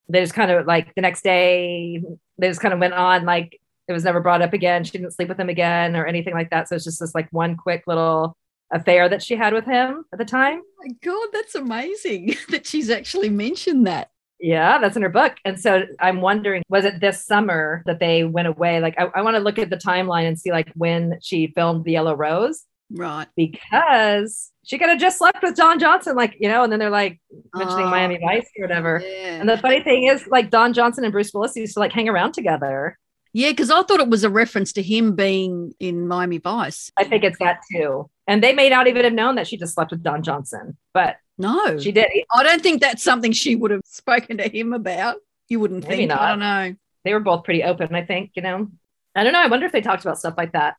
They 0.08 0.20
just 0.20 0.34
kind 0.34 0.50
of 0.50 0.66
like 0.66 0.94
the 0.94 1.00
next 1.02 1.22
day, 1.22 2.02
they 2.38 2.48
just 2.48 2.60
kind 2.60 2.74
of 2.74 2.80
went 2.80 2.92
on 2.94 3.24
like 3.24 3.58
it 3.88 3.92
was 3.92 4.04
never 4.04 4.20
brought 4.20 4.42
up 4.42 4.52
again. 4.52 4.84
She 4.84 4.92
didn't 4.92 5.12
sleep 5.12 5.28
with 5.28 5.38
him 5.38 5.48
again 5.48 5.96
or 5.96 6.06
anything 6.06 6.34
like 6.34 6.50
that. 6.50 6.68
So 6.68 6.76
it's 6.76 6.84
just 6.84 7.00
this 7.00 7.14
like 7.14 7.28
one 7.32 7.56
quick 7.56 7.84
little 7.86 8.36
affair 8.72 9.08
that 9.08 9.22
she 9.22 9.36
had 9.36 9.52
with 9.52 9.64
him 9.64 10.04
at 10.12 10.18
the 10.18 10.24
time. 10.24 10.60
Oh 10.64 10.86
my 10.86 10.94
God, 11.02 11.28
that's 11.32 11.54
amazing 11.54 12.36
that 12.50 12.66
she's 12.66 12.90
actually 12.90 13.28
mentioned 13.28 13.86
that. 13.86 14.10
Yeah, 14.40 14.78
that's 14.78 14.96
in 14.96 15.02
her 15.02 15.08
book. 15.08 15.36
And 15.44 15.58
so 15.58 15.84
I'm 16.00 16.20
wondering, 16.20 16.62
was 16.68 16.84
it 16.84 17.00
this 17.00 17.24
summer 17.24 17.82
that 17.86 18.00
they 18.00 18.24
went 18.24 18.48
away? 18.48 18.80
Like, 18.80 18.94
I, 18.98 19.04
I 19.14 19.22
want 19.22 19.36
to 19.36 19.42
look 19.42 19.58
at 19.58 19.70
the 19.70 19.76
timeline 19.76 20.26
and 20.26 20.38
see 20.38 20.50
like 20.50 20.70
when 20.74 21.18
she 21.22 21.46
filmed 21.54 21.84
The 21.84 21.92
Yellow 21.92 22.14
Rose. 22.14 22.64
Right. 22.90 23.26
Because 23.36 24.50
she 24.64 24.76
could 24.76 24.88
have 24.88 25.00
just 25.00 25.18
slept 25.18 25.42
with 25.42 25.56
Don 25.56 25.78
Johnson, 25.78 26.16
like, 26.16 26.36
you 26.38 26.48
know, 26.48 26.62
and 26.62 26.72
then 26.72 26.78
they're 26.78 26.90
like 26.90 27.20
mentioning 27.54 27.86
Oh, 27.86 27.90
Miami 27.90 28.18
Vice 28.18 28.48
or 28.58 28.66
whatever. 28.66 29.02
Yeah. 29.02 29.40
And 29.40 29.48
the 29.48 29.56
funny 29.56 29.82
thing 29.82 30.04
is, 30.04 30.26
like, 30.26 30.50
Don 30.50 30.72
Johnson 30.72 31.04
and 31.04 31.12
Bruce 31.12 31.32
Willis 31.32 31.56
used 31.56 31.74
to 31.74 31.80
like 31.80 31.92
hang 31.92 32.08
around 32.08 32.32
together. 32.32 32.98
Yeah, 33.34 33.50
because 33.50 33.68
I 33.70 33.82
thought 33.82 33.98
it 34.00 34.08
was 34.08 34.22
a 34.22 34.30
reference 34.30 34.72
to 34.74 34.82
him 34.82 35.16
being 35.16 35.74
in 35.80 36.06
Miami 36.06 36.38
Vice. 36.38 36.90
I 36.96 37.02
think 37.02 37.24
it's 37.24 37.38
that 37.40 37.60
too. 37.70 38.08
And 38.28 38.42
they 38.42 38.52
may 38.52 38.70
not 38.70 38.86
even 38.86 39.02
have 39.04 39.12
known 39.12 39.34
that 39.34 39.48
she 39.48 39.56
just 39.56 39.74
slept 39.74 39.90
with 39.90 40.04
Don 40.04 40.22
Johnson, 40.22 40.78
but 40.94 41.16
No, 41.36 41.78
she 41.78 41.90
did. 41.90 42.06
I 42.32 42.44
don't 42.44 42.62
think 42.62 42.80
that's 42.80 43.02
something 43.02 43.32
she 43.32 43.56
would 43.56 43.72
have 43.72 43.82
spoken 43.84 44.38
to 44.38 44.48
him 44.48 44.72
about. 44.72 45.16
You 45.48 45.58
wouldn't 45.58 45.82
Maybe 45.82 46.06
think. 46.06 46.12
I 46.12 46.28
don't 46.30 46.38
know. 46.38 46.76
They 47.04 47.12
were 47.12 47.20
both 47.20 47.44
pretty 47.44 47.64
open, 47.64 47.94
I 47.94 48.04
think, 48.04 48.30
you 48.34 48.42
know. 48.42 48.68
I 49.16 49.24
don't 49.24 49.32
know. 49.32 49.42
I 49.42 49.48
wonder 49.48 49.66
if 49.66 49.72
they 49.72 49.80
talked 49.80 50.04
about 50.04 50.18
stuff 50.18 50.34
like 50.38 50.52
that. 50.52 50.76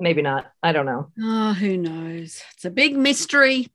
Maybe 0.00 0.22
not. 0.22 0.50
I 0.62 0.72
don't 0.72 0.86
know. 0.86 1.10
Oh, 1.20 1.52
who 1.52 1.76
knows? 1.76 2.42
It's 2.54 2.64
a 2.64 2.70
big 2.70 2.96
mystery. 2.96 3.68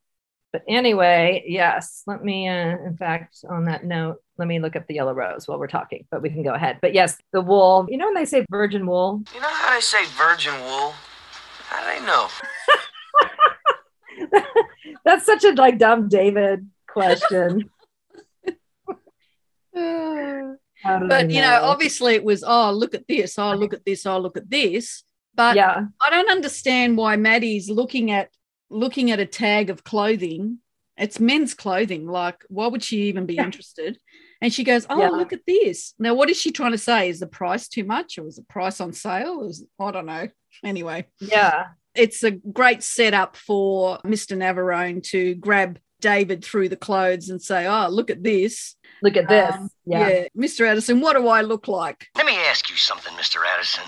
But 0.56 0.64
anyway, 0.68 1.44
yes. 1.46 2.02
Let 2.06 2.24
me, 2.24 2.48
uh, 2.48 2.78
in 2.86 2.96
fact, 2.96 3.44
on 3.46 3.66
that 3.66 3.84
note, 3.84 4.22
let 4.38 4.48
me 4.48 4.58
look 4.58 4.74
up 4.74 4.86
the 4.86 4.94
yellow 4.94 5.12
rose 5.12 5.46
while 5.46 5.58
we're 5.58 5.66
talking, 5.66 6.06
but 6.10 6.22
we 6.22 6.30
can 6.30 6.42
go 6.42 6.54
ahead. 6.54 6.78
But 6.80 6.94
yes, 6.94 7.18
the 7.34 7.42
wool, 7.42 7.86
you 7.90 7.98
know, 7.98 8.06
when 8.06 8.14
they 8.14 8.24
say 8.24 8.46
virgin 8.50 8.86
wool, 8.86 9.22
You 9.34 9.40
know 9.42 9.50
how 9.50 9.74
they 9.74 9.82
say 9.82 10.06
virgin 10.16 10.54
wool? 10.62 10.94
How 11.68 11.80
do 11.82 12.00
they 12.00 12.06
know? 12.06 12.28
that's 15.04 15.26
such 15.26 15.44
a 15.44 15.52
like 15.52 15.76
dumb 15.76 16.08
David 16.08 16.70
question. 16.88 17.68
But 19.74 21.28
they 21.28 21.34
you 21.34 21.42
know, 21.42 21.60
obviously 21.64 22.14
it 22.14 22.24
was, 22.24 22.42
oh, 22.46 22.70
look 22.72 22.94
at 22.94 23.06
this, 23.06 23.38
oh, 23.38 23.54
look 23.54 23.74
at 23.74 23.84
this, 23.84 24.06
oh, 24.06 24.18
look 24.18 24.38
at 24.38 24.48
this. 24.48 25.04
But 25.34 25.56
yeah, 25.56 25.84
I 26.00 26.10
don't 26.10 26.30
understand 26.30 26.96
why 26.96 27.16
Maddie's 27.16 27.68
looking 27.68 28.10
at 28.10 28.30
looking 28.70 29.10
at 29.10 29.20
a 29.20 29.26
tag 29.26 29.70
of 29.70 29.84
clothing. 29.84 30.58
It's 30.96 31.20
men's 31.20 31.52
clothing. 31.54 32.06
Like, 32.06 32.42
why 32.48 32.66
would 32.68 32.82
she 32.82 33.02
even 33.08 33.26
be 33.26 33.34
Yeah. 33.34 33.44
interested? 33.44 33.98
And 34.40 34.52
she 34.52 34.64
goes, 34.64 34.86
Oh, 34.88 34.98
Yeah. 35.00 35.08
look 35.08 35.32
at 35.32 35.46
this. 35.46 35.94
Now, 35.98 36.14
what 36.14 36.30
is 36.30 36.40
she 36.40 36.50
trying 36.52 36.72
to 36.72 36.78
say? 36.78 37.08
Is 37.08 37.20
the 37.20 37.26
price 37.26 37.68
too 37.68 37.84
much 37.84 38.18
or 38.18 38.26
is 38.26 38.36
the 38.36 38.42
price 38.42 38.80
on 38.80 38.92
sale? 38.92 39.46
Is 39.46 39.64
I 39.78 39.90
don't 39.90 40.06
know. 40.06 40.28
Anyway, 40.64 41.06
yeah, 41.20 41.66
it's 41.94 42.22
a 42.22 42.30
great 42.30 42.82
setup 42.82 43.36
for 43.36 43.98
Mr. 44.06 44.36
Navarone 44.36 45.02
to 45.10 45.34
grab 45.34 45.78
David 46.00 46.42
through 46.44 46.68
the 46.70 46.76
clothes 46.76 47.28
and 47.28 47.40
say, 47.42 47.66
Oh, 47.66 47.88
look 47.88 48.08
at 48.10 48.22
this. 48.22 48.74
look 49.02 49.16
at 49.18 49.28
this. 49.28 49.54
Um, 49.54 49.68
yeah. 49.84 50.24
Mr. 50.36 50.66
Addison, 50.66 51.00
what 51.02 51.14
do 51.16 51.28
I 51.28 51.42
look 51.42 51.68
like? 51.68 52.06
Let 52.16 52.24
me 52.26 52.36
ask 52.36 52.70
you 52.70 52.76
something, 52.76 53.12
Mr. 53.14 53.36
Addison. 53.54 53.84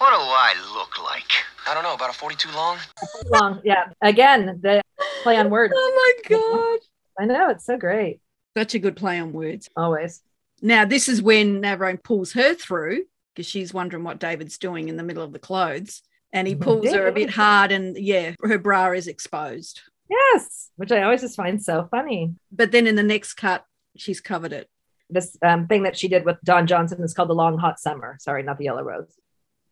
What 0.00 0.16
do 0.16 0.16
I 0.16 0.54
look 0.72 1.04
like? 1.04 1.30
I 1.68 1.74
don't 1.74 1.82
know, 1.82 1.92
about 1.92 2.08
a 2.08 2.14
42 2.14 2.50
long? 2.52 2.78
long. 3.26 3.60
Yeah. 3.62 3.84
Again, 4.00 4.58
the 4.62 4.80
play 5.22 5.36
on 5.36 5.50
words. 5.50 5.74
Oh 5.76 6.14
my 6.26 6.36
God. 6.36 6.78
I 7.22 7.26
know 7.26 7.50
it's 7.50 7.66
so 7.66 7.76
great. 7.76 8.18
Such 8.56 8.74
a 8.74 8.78
good 8.78 8.96
play 8.96 9.20
on 9.20 9.34
words. 9.34 9.68
Always. 9.76 10.22
Now, 10.62 10.86
this 10.86 11.06
is 11.06 11.20
when 11.20 11.60
Navarone 11.60 12.02
pulls 12.02 12.32
her 12.32 12.54
through 12.54 13.04
because 13.34 13.44
she's 13.44 13.74
wondering 13.74 14.02
what 14.02 14.18
David's 14.18 14.56
doing 14.56 14.88
in 14.88 14.96
the 14.96 15.02
middle 15.02 15.22
of 15.22 15.34
the 15.34 15.38
clothes. 15.38 16.00
And 16.32 16.48
he 16.48 16.54
pulls 16.54 16.90
her 16.90 17.06
a 17.06 17.12
bit 17.12 17.28
hard, 17.28 17.70
and 17.70 17.94
yeah, 17.98 18.36
her 18.42 18.56
bra 18.56 18.92
is 18.92 19.06
exposed. 19.06 19.82
Yes, 20.08 20.70
which 20.76 20.92
I 20.92 21.02
always 21.02 21.20
just 21.20 21.36
find 21.36 21.62
so 21.62 21.88
funny. 21.90 22.36
But 22.50 22.72
then 22.72 22.86
in 22.86 22.94
the 22.94 23.02
next 23.02 23.34
cut, 23.34 23.66
she's 23.96 24.22
covered 24.22 24.54
it. 24.54 24.70
This 25.10 25.36
um, 25.42 25.66
thing 25.66 25.82
that 25.82 25.98
she 25.98 26.08
did 26.08 26.24
with 26.24 26.38
Don 26.42 26.66
Johnson 26.66 27.02
is 27.02 27.12
called 27.12 27.28
the 27.28 27.34
Long 27.34 27.58
Hot 27.58 27.78
Summer. 27.78 28.16
Sorry, 28.18 28.42
not 28.42 28.56
the 28.56 28.64
Yellow 28.64 28.82
Rose. 28.82 29.14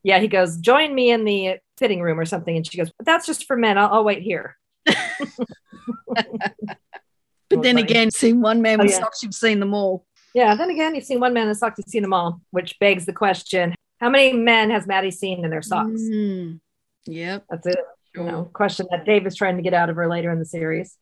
Yeah, 0.02 0.18
he 0.20 0.28
goes, 0.28 0.56
join 0.58 0.94
me 0.94 1.10
in 1.10 1.24
the 1.24 1.56
fitting 1.76 2.00
room 2.00 2.18
or 2.20 2.24
something. 2.24 2.56
And 2.56 2.66
she 2.66 2.78
goes, 2.78 2.90
that's 3.00 3.26
just 3.26 3.46
for 3.46 3.56
men. 3.56 3.76
I'll, 3.78 3.92
I'll 3.94 4.04
wait 4.04 4.22
here. 4.22 4.56
But 7.50 7.62
then 7.62 7.76
funny. 7.76 7.82
again, 7.82 8.10
seen 8.10 8.42
one 8.42 8.60
man 8.60 8.78
Oh, 8.78 8.84
with 8.84 8.92
yeah. 8.92 8.98
socks, 9.00 9.22
you've 9.22 9.34
seen 9.34 9.58
them 9.58 9.72
all. 9.72 10.04
Yeah, 10.34 10.54
then 10.54 10.68
again, 10.68 10.94
you've 10.94 11.04
seen 11.04 11.18
one 11.18 11.32
man 11.32 11.48
in 11.48 11.54
socks, 11.54 11.78
you've 11.78 11.88
seen 11.88 12.02
them 12.02 12.12
all, 12.12 12.42
which 12.50 12.78
begs 12.78 13.06
the 13.06 13.12
question 13.14 13.74
how 14.00 14.08
many 14.10 14.32
men 14.32 14.70
has 14.70 14.86
Maddie 14.86 15.10
seen 15.10 15.44
in 15.44 15.50
their 15.50 15.62
socks? 15.62 16.00
Mm, 16.02 16.60
yep. 17.06 17.44
That's 17.50 17.66
it. 17.66 17.78
You 18.14 18.22
know, 18.24 18.44
question 18.52 18.86
that 18.90 19.04
Dave 19.04 19.26
is 19.26 19.34
trying 19.34 19.56
to 19.56 19.62
get 19.62 19.74
out 19.74 19.90
of 19.90 19.96
her 19.96 20.08
later 20.08 20.30
in 20.30 20.38
the 20.38 20.44
series. 20.44 20.96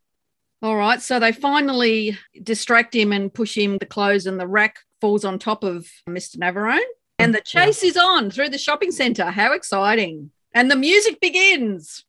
All 0.63 0.77
right. 0.77 1.03
So 1.03 1.19
they 1.19 1.33
finally 1.33 2.17
distract 2.43 2.95
him 2.95 3.13
and 3.13 3.33
push 3.35 3.57
him 3.59 3.77
the 3.77 3.87
clothes, 3.87 4.25
and 4.27 4.41
the 4.41 4.47
rack 4.47 4.77
falls 5.03 5.25
on 5.27 5.39
top 5.39 5.63
of 5.63 5.87
Mr. 6.09 6.39
Navarone. 6.39 6.81
And 7.19 7.35
the 7.35 7.41
chase 7.41 7.83
is 7.83 7.97
on 7.97 8.31
through 8.31 8.51
the 8.51 8.59
shopping 8.59 8.91
center. 8.93 9.27
How 9.31 9.53
exciting! 9.53 10.31
And 10.53 10.71
the 10.71 10.77
music 10.77 11.21
begins. 11.21 12.05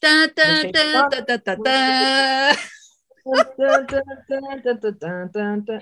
Da, 0.00 0.26
da, 0.28 0.62
da, 0.70 1.08
da, 1.08 1.20
da, 1.20 1.36
da, 1.36 1.54
da. 1.56 2.54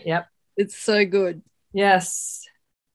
Yep. 0.04 0.26
It's 0.56 0.76
so 0.76 1.04
good. 1.04 1.42
Yes. 1.72 2.42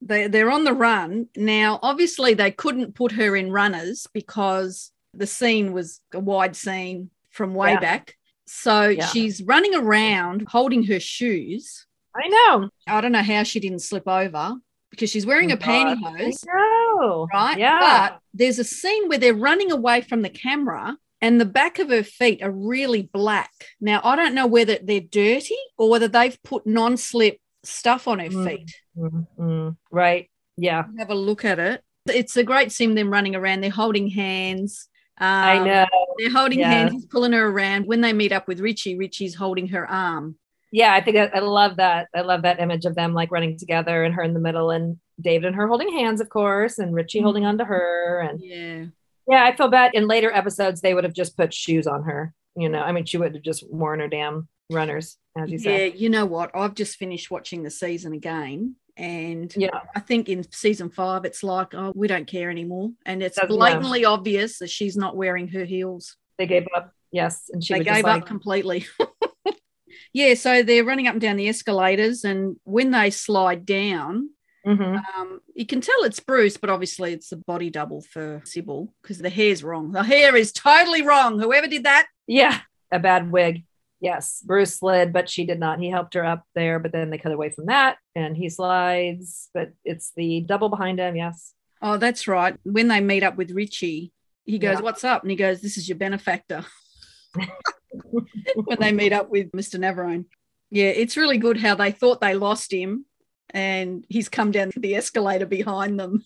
They, 0.02 0.28
they're 0.28 0.50
on 0.52 0.64
the 0.64 0.74
run. 0.74 1.28
Now, 1.36 1.80
obviously, 1.84 2.34
they 2.34 2.52
couldn't 2.52 2.96
put 2.96 3.12
her 3.14 3.36
in 3.36 3.52
runners 3.52 4.08
because 4.14 4.92
the 5.14 5.28
scene 5.28 5.74
was 5.74 6.02
a 6.14 6.20
wide 6.20 6.56
scene 6.56 7.12
from 7.30 7.54
way 7.54 7.74
Yeah. 7.74 7.80
back. 7.80 8.18
So 8.48 8.88
Yeah. 8.90 9.06
she's 9.06 9.44
running 9.44 9.76
around 9.76 10.48
holding 10.50 10.84
her 10.86 11.00
shoes. 11.00 11.86
I 12.16 12.28
know. 12.28 12.70
I 12.88 13.00
don't 13.00 13.12
know 13.14 13.22
how 13.24 13.44
she 13.44 13.60
didn't 13.60 13.80
slip 13.84 14.08
over 14.08 14.56
because 14.92 15.10
she's 15.10 15.26
wearing 15.26 15.52
a 15.52 15.58
pantyhose, 15.58 16.46
No. 16.46 17.28
right? 17.34 17.58
Yeah. 17.58 17.80
But 18.10 18.20
there's 18.34 18.60
a 18.60 18.64
scene 18.64 19.08
where 19.10 19.18
they're 19.18 19.34
running 19.34 19.72
away 19.72 20.02
from 20.02 20.22
the 20.22 20.30
camera 20.30 20.98
and 21.22 21.40
the 21.40 21.46
back 21.46 21.80
of 21.80 21.90
her 21.90 22.04
feet 22.04 22.44
are 22.44 22.52
really 22.52 23.04
black. 23.14 23.52
Now, 23.80 24.02
I 24.04 24.16
don't 24.16 24.36
know 24.36 24.48
whether 24.48 24.78
they're 24.82 25.00
dirty 25.02 25.58
or 25.78 25.90
whether 25.90 26.08
they've 26.08 26.38
put 26.44 26.68
non 26.68 26.98
slip 26.98 27.38
stuff 27.64 28.08
on 28.08 28.20
her 28.20 28.30
Mm. 28.30 28.46
feet. 28.48 28.72
Mm, 28.98 29.28
mm. 29.40 29.78
Right. 29.92 30.30
Yeah. 30.58 30.84
Have 31.00 31.10
a 31.10 31.16
look 31.16 31.46
at 31.46 31.58
it. 31.60 31.82
It's 32.08 32.36
a 32.36 32.44
great 32.44 32.72
scene, 32.72 32.96
them 32.96 33.12
running 33.12 33.36
around. 33.36 33.62
They're 33.62 33.70
holding 33.70 34.08
hands. 34.10 34.90
Um, 35.20 35.28
I 35.28 35.60
know. 35.64 35.86
They're 36.18 36.32
holding 36.32 36.60
Yeah. 36.60 36.72
hands. 36.72 36.92
He's 36.94 37.06
pulling 37.06 37.32
her 37.34 37.48
around. 37.48 37.86
When 37.86 38.02
they 38.02 38.12
meet 38.14 38.32
up 38.32 38.48
with 38.48 38.60
Richie, 38.60 38.98
Richie's 38.98 39.36
holding 39.36 39.68
her 39.70 39.90
arm. 39.90 40.36
Yeah, 40.72 40.94
I 40.94 41.02
think 41.02 41.18
I, 41.18 41.26
I 41.34 41.40
love 41.40 41.78
that. 41.78 42.08
I 42.16 42.22
love 42.22 42.44
that 42.44 42.60
image 42.62 42.86
of 42.86 42.96
them 42.96 43.14
like 43.14 43.32
running 43.32 43.58
together 43.58 44.04
and 44.04 44.14
her 44.16 44.24
in 44.24 44.34
the 44.34 44.40
middle 44.40 44.72
and 44.72 44.98
David 45.20 45.48
and 45.48 45.56
her 45.56 45.68
holding 45.68 45.92
hands, 45.92 46.22
of 46.22 46.30
course, 46.30 46.78
and 46.80 46.94
Richie 46.96 47.20
Mm-hmm. 47.20 47.26
holding 47.26 47.46
on 47.46 47.58
to 47.58 47.66
her. 47.66 48.20
And 48.22 48.40
Yeah. 48.42 48.86
yeah, 49.28 49.44
I 49.46 49.56
feel 49.56 49.68
bad 49.68 49.92
in 49.94 50.08
later 50.08 50.32
episodes 50.32 50.82
they 50.82 50.94
would 50.94 51.04
have 51.04 51.14
just 51.14 51.36
put 51.38 51.54
shoes 51.54 51.88
on 51.88 52.04
her. 52.04 52.34
You 52.56 52.70
know, 52.70 52.80
I 52.82 52.92
mean, 52.92 53.06
she 53.06 53.18
would 53.18 53.34
have 53.36 53.44
just 53.44 53.70
worn 53.72 54.00
her 54.00 54.08
damn 54.08 54.48
runners, 54.70 55.18
as 55.38 55.50
you 55.52 55.58
Yeah, 55.58 55.64
said. 55.64 55.80
Yeah, 55.80 55.86
you 56.00 56.10
know 56.10 56.26
what? 56.26 56.52
I've 56.56 56.76
just 56.76 56.98
finished 56.98 57.30
watching 57.32 57.64
the 57.64 57.70
season 57.70 58.14
again. 58.14 58.76
And 58.98 59.54
Yeah. 59.56 59.70
I 59.96 60.00
think 60.02 60.28
in 60.30 60.50
season 60.52 60.90
five, 60.90 61.24
it's 61.26 61.44
like, 61.44 61.74
oh, 61.74 61.92
we 61.96 62.08
don't 62.08 62.28
care 62.28 62.50
anymore. 62.50 62.92
And 63.06 63.22
it's 63.24 63.36
Doesn't 63.38 63.56
blatantly 63.56 64.04
obvious 64.06 64.60
that 64.60 64.70
she's 64.70 64.96
not 64.98 65.16
wearing 65.16 65.48
her 65.50 65.64
heels. 65.66 66.18
They 66.38 66.46
gave 66.48 66.68
up. 66.76 66.94
Yes, 67.12 67.50
and 67.52 67.62
she 67.64 67.74
they 67.74 67.84
gave 67.84 68.06
up 68.06 68.06
like, 68.06 68.26
completely. 68.26 68.86
yeah, 70.14 70.34
so 70.34 70.64
they're 70.64 70.84
running 70.84 71.08
up 71.08 71.14
and 71.14 71.22
down 71.22 71.38
the 71.38 71.48
escalators. 71.50 72.24
And 72.24 72.58
when 72.64 72.92
they 72.92 73.10
slide 73.10 73.66
down, 73.66 74.30
Mhm. 74.66 75.02
um, 75.16 75.42
you 75.56 75.66
can 75.66 75.82
tell 75.82 76.04
it's 76.04 76.20
Bruce, 76.20 76.58
but 76.58 76.70
obviously 76.70 77.14
it's 77.14 77.30
the 77.30 77.38
body 77.38 77.70
double 77.70 78.02
for 78.02 78.42
Cybill 78.46 78.90
because 79.02 79.18
the 79.18 79.30
hair's 79.30 79.64
wrong. 79.64 79.92
The 79.92 80.04
hair 80.04 80.36
is 80.36 80.52
totally 80.52 81.02
wrong. 81.02 81.40
Whoever 81.40 81.68
did 81.68 81.84
that, 81.86 82.08
Yeah, 82.28 82.60
a 82.92 83.00
bad 83.00 83.32
wig. 83.32 83.64
Yes, 84.00 84.42
Bruce 84.46 84.78
slid, 84.80 85.14
but 85.14 85.30
she 85.30 85.46
did 85.46 85.60
not. 85.60 85.80
He 85.80 85.90
helped 85.90 86.14
her 86.16 86.24
up 86.26 86.44
there, 86.56 86.80
but 86.80 86.92
then 86.92 87.10
they 87.10 87.18
cut 87.20 87.32
away 87.32 87.50
from 87.52 87.68
that 87.68 87.98
and 88.16 88.36
he 88.36 88.50
slides, 88.50 89.50
but 89.54 89.72
it's 89.86 90.12
the 90.16 90.42
double 90.42 90.70
behind 90.70 91.00
him. 91.00 91.16
Yes. 91.16 91.54
Oh, 91.84 91.98
that's 91.98 92.28
right. 92.28 92.56
When 92.64 92.88
they 92.88 93.00
meet 93.02 93.24
up 93.24 93.36
with 93.38 93.52
Richie, 93.52 94.12
he 94.46 94.58
goes, 94.60 94.78
Yeah. 94.78 94.82
What's 94.82 95.04
up? 95.04 95.22
And 95.24 95.30
he 95.32 95.38
goes, 95.38 95.62
This 95.62 95.78
is 95.78 95.88
your 95.90 95.98
benefactor. 95.98 96.66
when 98.56 98.80
they 98.80 98.92
meet 98.92 99.14
up 99.14 99.30
with 99.30 99.52
Mr. 99.52 99.80
Navarone. 99.80 100.26
Yeah, 100.70 100.88
it's 100.88 101.18
really 101.18 101.38
good 101.38 101.58
how 101.58 101.76
they 101.76 101.92
thought 101.92 102.22
they 102.22 102.34
lost 102.34 102.72
him 102.72 103.06
and 103.50 104.06
he's 104.10 104.30
come 104.30 104.52
down 104.52 104.72
the 104.76 104.96
escalator 104.96 105.46
behind 105.46 106.00
them. 106.00 106.24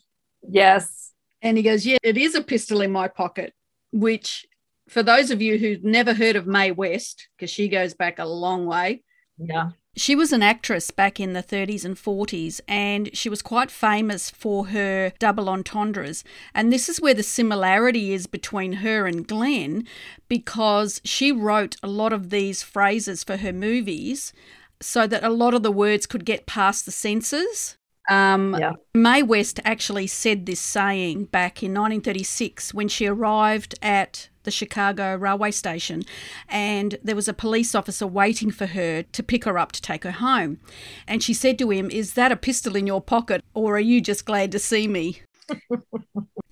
Yes. 0.48 1.12
And 1.42 1.58
he 1.58 1.64
goes, 1.64 1.86
Yeah, 1.86 1.98
it 2.04 2.18
is 2.18 2.36
a 2.36 2.42
pistol 2.42 2.82
in 2.82 2.92
my 2.92 3.08
pocket, 3.08 3.54
which 3.92 4.46
for 4.88 5.02
those 5.02 5.32
of 5.32 5.42
you 5.42 5.58
who've 5.58 5.84
never 5.84 6.14
heard 6.14 6.36
of 6.36 6.48
Mae 6.48 6.72
West, 6.72 7.28
because 7.38 7.50
she 7.50 7.68
goes 7.68 7.94
back 7.94 8.20
a 8.20 8.26
long 8.26 8.66
way, 8.66 9.04
Yeah. 9.38 9.72
she 9.98 10.16
was 10.16 10.34
an 10.34 10.44
actress 10.44 10.92
back 10.92 11.20
in 11.20 11.34
the 11.34 11.44
30s 11.44 11.86
and 11.86 11.96
40s, 11.96 12.60
and 12.68 13.10
she 13.16 13.30
was 13.30 13.42
quite 13.42 13.72
famous 13.72 14.30
for 14.30 14.68
her 14.68 15.12
double 15.20 15.48
entendres. 15.50 16.24
And 16.54 16.72
this 16.72 16.90
is 16.90 17.00
where 17.02 17.14
the 17.14 17.24
similarity 17.24 18.12
is 18.14 18.28
between 18.28 18.74
her 18.74 19.08
and 19.08 19.28
Glenn, 19.28 19.86
because 20.28 21.00
she 21.06 21.32
wrote 21.32 21.78
a 21.84 21.88
lot 21.88 22.12
of 22.14 22.30
these 22.30 22.62
phrases 22.64 23.24
for 23.24 23.38
her 23.38 23.54
movies. 23.54 24.34
so 24.82 25.08
that 25.08 25.24
a 25.24 25.30
lot 25.30 25.54
of 25.54 25.64
the 25.64 25.72
words 25.72 26.06
could 26.06 26.26
get 26.26 26.46
past 26.46 26.86
the 26.86 26.92
censors. 26.92 27.78
Um, 28.10 28.56
Yeah. 28.60 28.74
Mae 28.94 29.24
West 29.24 29.62
actually 29.64 30.06
said 30.08 30.46
this 30.46 30.60
saying 30.60 31.26
back 31.26 31.64
in 31.64 31.74
1936 31.74 32.74
when 32.74 32.90
she 32.90 33.08
arrived 33.08 33.76
at 33.82 34.28
the 34.46 34.52
Chicago 34.52 35.16
railway 35.16 35.52
station, 35.52 36.04
and 36.48 36.98
there 37.04 37.16
was 37.16 37.28
a 37.28 37.34
police 37.34 37.76
officer 37.76 38.08
waiting 38.08 38.52
for 38.52 38.68
her 38.68 39.04
to 39.04 39.24
pick 39.24 39.44
her 39.44 39.58
up 39.58 39.72
to 39.74 39.82
take 39.82 40.04
her 40.04 40.12
home. 40.12 40.60
And 41.08 41.22
she 41.22 41.34
said 41.34 41.60
to 41.60 41.72
him, 41.72 41.90
Is 41.92 42.14
that 42.14 42.32
a 42.32 42.38
pistol 42.38 42.76
in 42.76 42.88
your 42.88 43.02
pocket, 43.02 43.44
or 43.54 43.76
are 43.76 43.80
you 43.80 44.02
just 44.02 44.26
glad 44.26 44.52
to 44.54 44.60
see 44.60 44.88
me? 44.88 45.22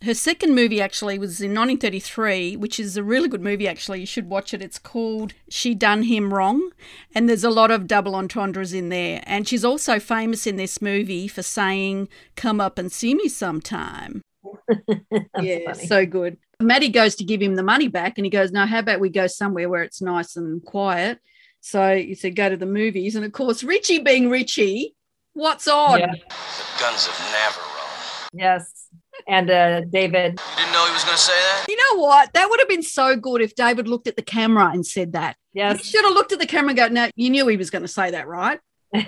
Her 0.03 0.13
second 0.13 0.53
movie 0.53 0.81
actually 0.81 1.17
was 1.17 1.39
in 1.39 1.51
1933, 1.51 2.57
which 2.57 2.77
is 2.77 2.97
a 2.97 3.03
really 3.03 3.29
good 3.29 3.41
movie 3.41 3.69
actually. 3.69 4.01
You 4.01 4.05
should 4.05 4.29
watch 4.29 4.53
it. 4.53 4.61
It's 4.61 4.77
called 4.77 5.33
She 5.49 5.73
Done 5.73 6.03
Him 6.03 6.33
Wrong, 6.33 6.71
and 7.15 7.29
there's 7.29 7.45
a 7.45 7.49
lot 7.49 7.71
of 7.71 7.87
double 7.87 8.13
entendres 8.13 8.73
in 8.73 8.89
there. 8.89 9.23
And 9.25 9.47
she's 9.47 9.63
also 9.63 9.99
famous 9.99 10.45
in 10.45 10.57
this 10.57 10.81
movie 10.81 11.29
for 11.29 11.41
saying, 11.41 12.09
Come 12.35 12.59
up 12.59 12.77
and 12.77 12.91
see 12.91 13.15
me 13.15 13.29
sometime. 13.29 14.21
yeah, 15.39 15.71
funny. 15.73 15.87
so 15.87 16.05
good. 16.05 16.37
Maddie 16.63 16.89
goes 16.89 17.15
to 17.15 17.23
give 17.23 17.41
him 17.41 17.55
the 17.55 17.63
money 17.63 17.87
back, 17.87 18.17
and 18.17 18.25
he 18.25 18.29
goes, 18.29 18.51
No, 18.51 18.65
how 18.65 18.79
about 18.79 18.99
we 18.99 19.09
go 19.09 19.27
somewhere 19.27 19.69
where 19.69 19.83
it's 19.83 20.01
nice 20.01 20.35
and 20.35 20.63
quiet? 20.63 21.19
So 21.61 21.95
he 21.97 22.15
said, 22.15 22.35
Go 22.35 22.49
to 22.49 22.57
the 22.57 22.65
movies. 22.65 23.15
And 23.15 23.23
of 23.25 23.31
course, 23.31 23.63
Richie 23.63 23.99
being 23.99 24.29
Richie, 24.29 24.95
what's 25.33 25.67
on? 25.67 25.99
Yeah. 25.99 26.11
The 26.11 26.79
guns 26.79 27.07
of 27.07 27.13
Navarone. 27.13 28.29
Yes. 28.33 28.87
And 29.27 29.49
uh, 29.49 29.81
David. 29.81 30.39
You 30.39 30.55
didn't 30.57 30.73
know 30.73 30.85
he 30.87 30.91
was 30.93 31.03
going 31.03 31.15
to 31.15 31.21
say 31.23 31.33
that? 31.33 31.65
You 31.69 31.77
know 31.77 32.01
what? 32.01 32.33
That 32.33 32.49
would 32.49 32.59
have 32.59 32.67
been 32.67 32.81
so 32.83 33.15
good 33.15 33.41
if 33.41 33.53
David 33.55 33.87
looked 33.87 34.07
at 34.07 34.15
the 34.15 34.21
camera 34.23 34.71
and 34.73 34.85
said 34.85 35.13
that. 35.13 35.35
He 35.53 35.59
Yes. 35.59 35.85
should 35.85 36.03
have 36.03 36.13
looked 36.13 36.31
at 36.31 36.39
the 36.39 36.47
camera 36.47 36.69
and 36.71 36.77
go, 36.77 36.87
No, 36.87 37.09
you 37.15 37.29
knew 37.29 37.47
he 37.47 37.57
was 37.57 37.69
going 37.69 37.83
to 37.83 37.87
say 37.87 38.11
that, 38.11 38.27
right? 38.27 38.59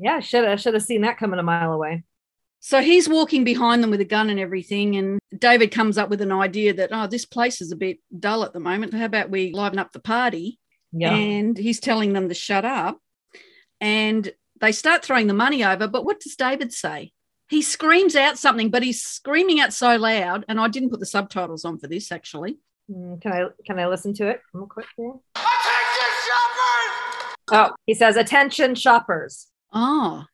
Yeah, 0.00 0.20
should 0.20 0.44
have 0.44 0.60
should 0.60 0.74
have 0.74 0.82
seen 0.82 1.00
that 1.00 1.18
coming 1.18 1.40
a 1.40 1.42
mile 1.42 1.72
away. 1.72 2.04
So 2.60 2.80
he's 2.82 3.08
walking 3.08 3.44
behind 3.44 3.82
them 3.82 3.90
with 3.90 4.00
a 4.00 4.04
gun 4.04 4.30
and 4.30 4.40
everything. 4.40 4.96
And 4.96 5.20
David 5.36 5.70
comes 5.70 5.96
up 5.96 6.10
with 6.10 6.20
an 6.20 6.32
idea 6.32 6.74
that, 6.74 6.90
oh, 6.92 7.06
this 7.06 7.24
place 7.24 7.60
is 7.60 7.70
a 7.72 7.76
bit 7.76 7.98
dull 8.18 8.42
at 8.44 8.52
the 8.52 8.60
moment. 8.60 8.94
How 8.94 9.04
about 9.04 9.30
we 9.30 9.52
liven 9.52 9.78
up 9.78 9.92
the 9.92 10.00
party? 10.00 10.58
Yeah. 10.92 11.14
And 11.14 11.56
he's 11.56 11.80
telling 11.80 12.12
them 12.12 12.28
to 12.28 12.34
shut 12.34 12.64
up. 12.64 12.98
And 13.80 14.32
they 14.60 14.72
start 14.72 15.04
throwing 15.04 15.28
the 15.28 15.34
money 15.34 15.64
over. 15.64 15.86
But 15.86 16.04
what 16.04 16.20
does 16.20 16.34
David 16.34 16.72
say? 16.72 17.12
He 17.48 17.62
screams 17.62 18.16
out 18.16 18.38
something, 18.38 18.70
but 18.70 18.82
he's 18.82 19.02
screaming 19.02 19.60
out 19.60 19.72
so 19.72 19.96
loud. 19.96 20.44
And 20.48 20.60
I 20.60 20.68
didn't 20.68 20.90
put 20.90 21.00
the 21.00 21.06
subtitles 21.06 21.64
on 21.64 21.78
for 21.78 21.86
this 21.86 22.10
actually. 22.10 22.58
Mm, 22.90 23.20
Can 23.20 23.32
I 23.32 23.44
can 23.66 23.78
I 23.78 23.86
listen 23.86 24.14
to 24.14 24.28
it 24.28 24.40
real 24.52 24.66
quick 24.66 24.86
here? 24.96 25.12
Attention 25.36 26.10
shoppers! 26.26 27.36
Oh, 27.50 27.74
he 27.86 27.94
says, 27.94 28.16
"Attention 28.16 28.74
shoppers." 28.74 29.46
Oh, 29.72 30.24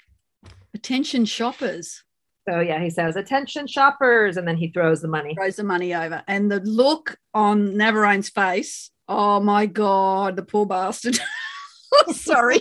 attention 0.73 1.25
shoppers. 1.25 2.04
So 2.49 2.61
yeah, 2.61 2.83
he 2.83 2.91
says, 2.91 3.17
"Attention 3.17 3.67
shoppers," 3.67 4.37
and 4.37 4.47
then 4.47 4.57
he 4.57 4.69
throws 4.69 5.01
the 5.01 5.09
money. 5.09 5.35
throws 5.35 5.57
the 5.57 5.65
money 5.65 5.95
over. 5.95 6.23
And 6.29 6.51
the 6.51 6.61
look 6.61 7.17
on 7.33 7.75
Navarone's 7.75 8.29
face, 8.29 8.91
oh 9.09 9.41
my 9.41 9.67
God, 9.67 10.37
the 10.37 10.43
poor 10.43 10.67
bastard. 10.67 11.19
Sorry. 12.13 12.61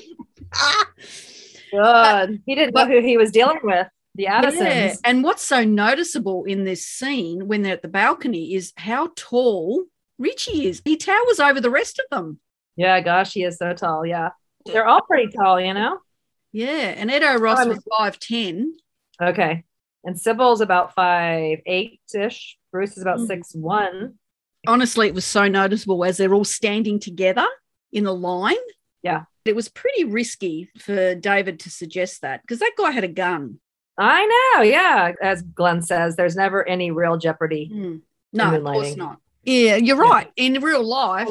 Good. 1.71 2.41
He 2.45 2.55
didn't 2.55 2.75
know 2.75 2.88
who 2.88 3.01
he 3.01 3.17
was 3.17 3.31
dealing 3.31 3.59
with. 3.63 3.88
The 4.15 4.27
Addisons. 4.27 4.61
Yeah. 4.61 4.93
And 5.05 5.23
what's 5.23 5.41
so 5.41 5.63
noticeable 5.63 6.43
in 6.45 6.65
this 6.65 6.86
scene 6.86 7.47
when 7.47 7.63
they're 7.63 7.73
at 7.73 7.81
the 7.81 7.88
balcony 7.88 8.53
is 8.53 8.71
how 8.77 9.09
tall 9.15 9.86
Richie 10.19 10.67
is. 10.67 10.81
He 10.86 10.97
towers 10.97 11.39
over 11.39 11.59
the 11.59 11.71
rest 11.71 11.99
of 11.99 12.05
them. 12.11 12.39
Yeah, 12.75 13.01
gosh, 13.01 13.34
he 13.34 13.43
is 13.43 13.57
so 13.57 13.73
tall. 13.73 14.05
Yeah, 14.05 14.29
they're 14.65 14.86
all 14.88 15.01
pretty 15.01 15.31
tall, 15.36 15.59
you 15.59 15.73
know. 15.73 15.97
Yeah. 16.51 16.93
And 16.95 17.09
Edo 17.09 17.38
Ross 17.38 17.59
I'm- 17.59 17.69
was 17.69 17.84
5'10. 17.99 18.65
Okay, 19.21 19.63
and 20.03 20.15
Cybill's 20.15 20.61
about 20.61 20.93
five 20.93 21.59
eight 21.65 22.01
ish. 22.13 22.57
Bruce 22.71 22.97
is 22.97 23.01
about 23.03 23.19
Mm. 23.19 23.27
six 23.27 23.53
one. 23.53 24.15
Honestly, 24.67 25.07
it 25.07 25.13
was 25.13 25.25
so 25.25 25.47
noticeable 25.47 26.03
as 26.05 26.17
they're 26.17 26.33
all 26.33 26.45
standing 26.45 26.99
together 26.99 27.45
in 27.91 28.05
a 28.05 28.11
line. 28.13 28.55
Yeah. 29.01 29.23
It 29.45 29.55
was 29.57 29.67
pretty 29.67 30.05
risky 30.05 30.69
for 30.79 31.15
David 31.15 31.59
to 31.61 31.69
suggest 31.69 32.21
that 32.21 32.41
because 32.41 32.59
that 32.59 32.71
guy 32.77 32.91
had 32.91 33.03
a 33.03 33.09
gun. 33.09 33.59
I 33.97 34.25
know. 34.55 34.63
Yeah, 34.63 35.11
as 35.21 35.41
Glenn 35.41 35.81
says, 35.81 36.15
there's 36.15 36.35
never 36.35 36.67
any 36.67 36.91
real 36.91 37.17
jeopardy. 37.17 37.69
Mm. 37.73 38.01
No, 38.31 38.55
of 38.55 38.63
course 38.63 38.95
not. 38.95 39.19
Yeah, 39.43 39.75
you're 39.75 40.01
Yeah. 40.03 40.09
right. 40.11 40.31
In 40.37 40.61
real 40.61 40.83
life, 40.83 41.27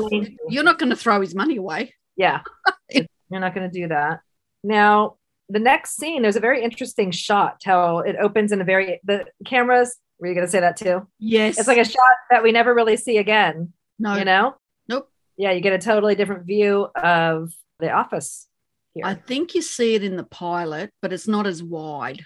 you're 0.48 0.62
not 0.62 0.78
going 0.78 0.90
to 0.90 0.96
throw 0.96 1.20
his 1.22 1.34
money 1.34 1.56
away. 1.56 1.94
Yeah, 2.14 2.42
you're 2.90 3.40
not 3.40 3.54
going 3.54 3.68
to 3.68 3.80
do 3.80 3.88
that. 3.88 4.20
Now, 4.62 5.16
the 5.52 5.58
next 5.60 5.96
scene, 5.96 6.22
there's 6.22 6.36
a 6.36 6.40
very 6.40 6.62
interesting 6.62 7.10
shot. 7.10 7.60
How 7.64 7.98
it 7.98 8.16
opens 8.20 8.52
in 8.52 8.60
a 8.60 8.64
very 8.64 9.00
the 9.04 9.24
cameras. 9.44 9.96
Were 10.18 10.28
you 10.28 10.34
going 10.34 10.46
to 10.46 10.50
say 10.50 10.60
that 10.60 10.76
too? 10.76 11.06
Yes. 11.18 11.58
It's 11.58 11.68
like 11.68 11.78
a 11.78 11.84
shot 11.84 12.16
that 12.30 12.42
we 12.42 12.52
never 12.52 12.74
really 12.74 12.96
see 12.96 13.18
again. 13.18 13.72
no, 13.98 14.16
You 14.16 14.24
know? 14.24 14.54
Nope. 14.88 15.08
Yeah, 15.36 15.50
you 15.50 15.60
get 15.60 15.72
a 15.72 15.78
totally 15.78 16.14
different 16.14 16.46
view 16.46 16.88
of 16.94 17.52
the 17.80 17.90
office 17.90 18.46
here. 18.94 19.04
I 19.04 19.14
think 19.14 19.54
you 19.54 19.62
see 19.62 19.94
it 19.96 20.04
in 20.04 20.16
the 20.16 20.22
pilot, 20.24 20.90
but 21.02 21.12
it's 21.12 21.26
not 21.26 21.46
as 21.46 21.62
wide 21.62 22.24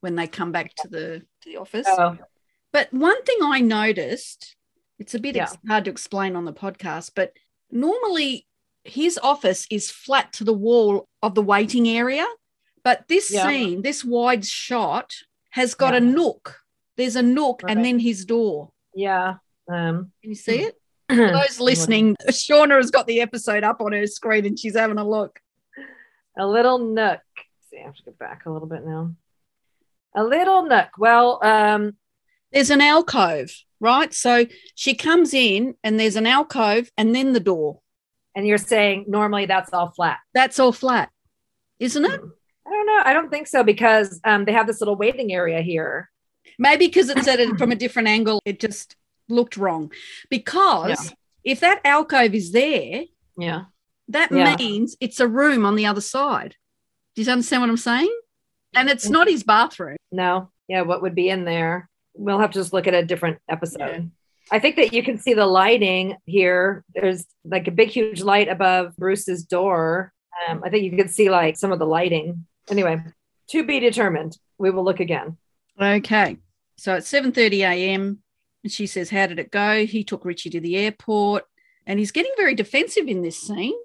when 0.00 0.16
they 0.16 0.26
come 0.26 0.52
back 0.52 0.74
to 0.82 0.88
the 0.88 1.22
to 1.42 1.48
the 1.50 1.56
office. 1.56 1.86
oh, 1.88 2.18
But 2.72 2.92
one 2.92 3.22
thing 3.24 3.38
I 3.42 3.60
noticed, 3.60 4.56
it's 4.98 5.14
a 5.14 5.18
bit 5.18 5.34
Yeah. 5.34 5.48
hard 5.66 5.86
to 5.86 5.90
explain 5.90 6.36
on 6.36 6.44
the 6.44 6.52
podcast, 6.52 7.12
but 7.16 7.32
normally 7.70 8.46
his 8.84 9.18
office 9.22 9.66
is 9.70 9.90
flat 9.90 10.32
to 10.34 10.44
the 10.44 10.52
wall 10.52 11.08
of 11.22 11.34
the 11.34 11.42
waiting 11.42 11.88
area. 11.88 12.26
But 12.84 13.06
this 13.08 13.30
Yeah. 13.32 13.46
scene, 13.48 13.82
this 13.82 14.04
wide 14.04 14.44
shot, 14.44 15.12
has 15.50 15.74
got 15.74 15.92
Yeah. 15.94 15.98
a 15.98 16.00
nook. 16.00 16.60
There's 16.96 17.16
a 17.16 17.22
nook 17.22 17.62
and 17.66 17.84
then 17.84 17.98
his 17.98 18.24
door. 18.24 18.72
yeah. 18.94 19.36
Um, 19.68 20.10
Can 20.20 20.30
you 20.30 20.34
see 20.34 20.62
it? 20.62 20.76
For 21.08 21.14
those 21.30 21.60
listening, 21.60 22.16
Shauna 22.28 22.76
has 22.76 22.90
got 22.90 23.06
the 23.06 23.20
episode 23.20 23.62
up 23.62 23.80
on 23.80 23.92
her 23.92 24.06
screen 24.06 24.44
and 24.46 24.58
she's 24.58 24.76
having 24.76 24.98
a 24.98 25.08
look. 25.08 25.38
a 26.36 26.46
little 26.46 26.78
nook. 26.78 27.20
Let's 27.36 27.70
see, 27.70 27.78
I 27.78 27.82
have 27.84 27.94
to 27.96 28.02
go 28.04 28.12
back 28.18 28.46
a 28.46 28.50
little 28.50 28.66
bit 28.68 28.84
now. 28.84 29.12
A 30.16 30.24
little 30.24 30.62
nook. 30.64 30.88
Well, 30.98 31.38
um, 31.44 31.96
There's 32.52 32.70
an 32.70 32.80
alcove, 32.80 33.52
right? 33.78 34.12
So 34.12 34.46
she 34.74 34.94
comes 34.94 35.32
in 35.34 35.76
and 35.84 36.00
there's 36.00 36.16
an 36.16 36.26
alcove 36.26 36.90
and 36.98 37.14
then 37.14 37.32
the 37.32 37.40
door. 37.40 37.80
and 38.34 38.46
you're 38.46 38.58
saying 38.58 39.04
normally 39.08 39.46
that's 39.46 39.72
all 39.72 39.90
flat. 39.90 40.18
That's 40.34 40.58
all 40.58 40.72
flat, 40.72 41.10
isn't 41.78 42.04
it? 42.04 42.20
I 42.70 42.72
don't 42.72 42.86
know. 42.86 43.02
I 43.04 43.12
don't 43.12 43.30
think 43.30 43.46
so 43.48 43.64
because 43.64 44.20
um, 44.24 44.44
they 44.44 44.52
have 44.52 44.66
this 44.66 44.80
little 44.80 44.96
waiting 44.96 45.32
area 45.32 45.60
here. 45.60 46.08
Maybe 46.58 46.86
because 46.86 47.08
it's 47.08 47.26
at 47.26 47.40
a, 47.40 47.54
from 47.56 47.72
a 47.72 47.76
different 47.76 48.08
angle, 48.08 48.40
it 48.44 48.60
just 48.60 48.94
looked 49.28 49.56
wrong. 49.56 49.90
Because 50.30 51.12
if 51.44 51.60
that 51.60 51.80
alcove 51.84 52.34
is 52.34 52.52
there, 52.52 53.04
Yeah. 53.36 53.64
that 54.08 54.30
Yeah. 54.30 54.56
means 54.56 54.96
it's 55.00 55.20
a 55.20 55.26
room 55.28 55.66
on 55.66 55.74
the 55.74 55.86
other 55.86 56.00
side. 56.00 56.54
Do 57.16 57.22
you 57.22 57.30
understand 57.32 57.62
what 57.62 57.70
I'm 57.70 57.76
saying? 57.76 58.14
And 58.74 58.88
it's 58.88 59.08
not 59.08 59.26
his 59.28 59.42
bathroom. 59.42 59.96
No. 60.12 60.50
Yeah. 60.68 60.82
What 60.82 61.02
would 61.02 61.14
be 61.14 61.28
in 61.28 61.44
there? 61.44 61.88
We'll 62.14 62.38
have 62.38 62.50
to 62.52 62.58
just 62.60 62.72
look 62.72 62.86
at 62.86 62.94
a 62.94 63.04
different 63.04 63.38
episode. 63.48 63.80
Yeah. 63.80 64.00
I 64.52 64.58
think 64.58 64.76
that 64.76 64.92
you 64.92 65.02
can 65.02 65.18
see 65.18 65.34
the 65.34 65.46
lighting 65.46 66.16
here. 66.26 66.84
There's 66.94 67.24
like 67.44 67.68
a 67.68 67.72
big, 67.72 67.88
huge 67.88 68.20
light 68.22 68.48
above 68.48 68.96
Bruce's 68.96 69.44
door. 69.44 70.12
Um, 70.48 70.62
I 70.64 70.70
think 70.70 70.84
you 70.84 70.96
can 70.96 71.08
see 71.08 71.30
like 71.30 71.56
some 71.56 71.72
of 71.72 71.78
the 71.78 71.86
lighting. 71.86 72.46
Anyway, 72.68 73.02
to 73.50 73.64
be 73.64 73.80
determined. 73.80 74.38
We 74.58 74.70
will 74.70 74.84
look 74.84 75.00
again. 75.00 75.38
Okay. 75.80 76.36
So 76.76 76.94
it's 76.94 77.10
7:30 77.10 77.60
a.m. 77.60 78.22
and 78.62 78.72
she 78.72 78.86
says, 78.86 79.10
"How 79.10 79.26
did 79.26 79.38
it 79.38 79.50
go?" 79.50 79.86
He 79.86 80.04
took 80.04 80.24
Richie 80.24 80.50
to 80.50 80.60
the 80.60 80.76
airport, 80.76 81.44
and 81.86 81.98
he's 81.98 82.12
getting 82.12 82.32
very 82.36 82.54
defensive 82.54 83.08
in 83.08 83.22
this 83.22 83.38
scene 83.40 83.78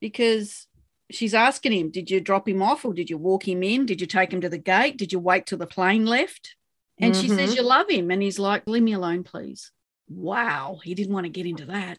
because 0.00 0.66
she's 1.10 1.34
asking 1.34 1.72
him, 1.72 1.90
"Did 1.90 2.10
you 2.10 2.20
drop 2.20 2.48
him 2.48 2.62
off, 2.62 2.84
or 2.84 2.94
did 2.94 3.10
you 3.10 3.18
walk 3.18 3.46
him 3.48 3.62
in? 3.62 3.86
Did 3.86 4.00
you 4.00 4.06
take 4.06 4.32
him 4.32 4.40
to 4.40 4.48
the 4.48 4.58
gate? 4.58 4.96
Did 4.96 5.12
you 5.12 5.18
wait 5.18 5.46
till 5.46 5.58
the 5.58 5.66
plane 5.66 6.06
left?" 6.06 6.56
And 6.98 7.16
she 7.16 7.28
says, 7.28 7.52
Mhm. 7.52 7.56
"You 7.56 7.62
love 7.62 7.90
him," 7.90 8.10
and 8.10 8.22
he's 8.22 8.38
like, 8.38 8.66
"Leave 8.66 8.82
me 8.82 8.92
alone, 8.92 9.24
please." 9.24 9.72
Wow, 10.08 10.80
he 10.84 10.94
didn't 10.94 11.14
want 11.14 11.24
to 11.24 11.30
get 11.30 11.46
into 11.46 11.66
that. 11.66 11.98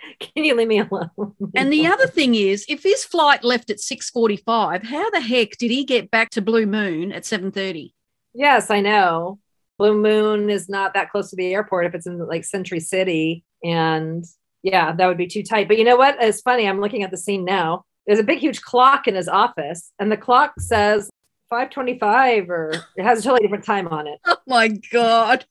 Can 0.20 0.44
you 0.44 0.54
leave 0.54 0.68
me 0.68 0.80
alone? 0.80 1.10
Oh 1.18 1.50
and 1.54 1.72
the 1.72 1.86
other 1.86 2.06
thing 2.06 2.34
is, 2.34 2.64
if 2.68 2.82
his 2.82 3.04
flight 3.04 3.42
left 3.42 3.70
at 3.70 3.78
6:45, 3.78 4.84
how 4.84 5.10
the 5.10 5.20
heck 5.20 5.56
did 5.56 5.70
he 5.70 5.84
get 5.84 6.10
back 6.10 6.30
to 6.30 6.42
Blue 6.42 6.66
Moon 6.66 7.12
at 7.12 7.24
7:30? 7.24 7.92
Yes, 8.34 8.70
I 8.70 8.80
know. 8.80 9.38
Blue 9.78 9.94
Moon 10.00 10.50
is 10.50 10.68
not 10.68 10.94
that 10.94 11.10
close 11.10 11.30
to 11.30 11.36
the 11.36 11.54
airport 11.54 11.86
if 11.86 11.94
it's 11.94 12.06
in 12.06 12.18
like 12.26 12.44
Century 12.44 12.80
City. 12.80 13.44
And 13.64 14.24
yeah, 14.62 14.92
that 14.92 15.06
would 15.06 15.16
be 15.16 15.26
too 15.26 15.42
tight. 15.42 15.68
But 15.68 15.78
you 15.78 15.84
know 15.84 15.96
what? 15.96 16.16
It's 16.20 16.40
funny. 16.40 16.68
I'm 16.68 16.80
looking 16.80 17.02
at 17.02 17.10
the 17.10 17.16
scene 17.16 17.44
now. 17.44 17.84
There's 18.06 18.18
a 18.18 18.24
big, 18.24 18.38
huge 18.38 18.62
clock 18.62 19.06
in 19.06 19.14
his 19.14 19.28
office, 19.28 19.92
and 19.98 20.10
the 20.10 20.16
clock 20.16 20.54
says 20.58 21.10
525 21.50 22.50
or 22.50 22.72
it 22.96 23.02
has 23.02 23.20
a 23.20 23.22
totally 23.22 23.40
different 23.40 23.64
time 23.64 23.88
on 23.88 24.06
it. 24.06 24.18
Oh 24.26 24.36
my 24.46 24.68
god. 24.92 25.44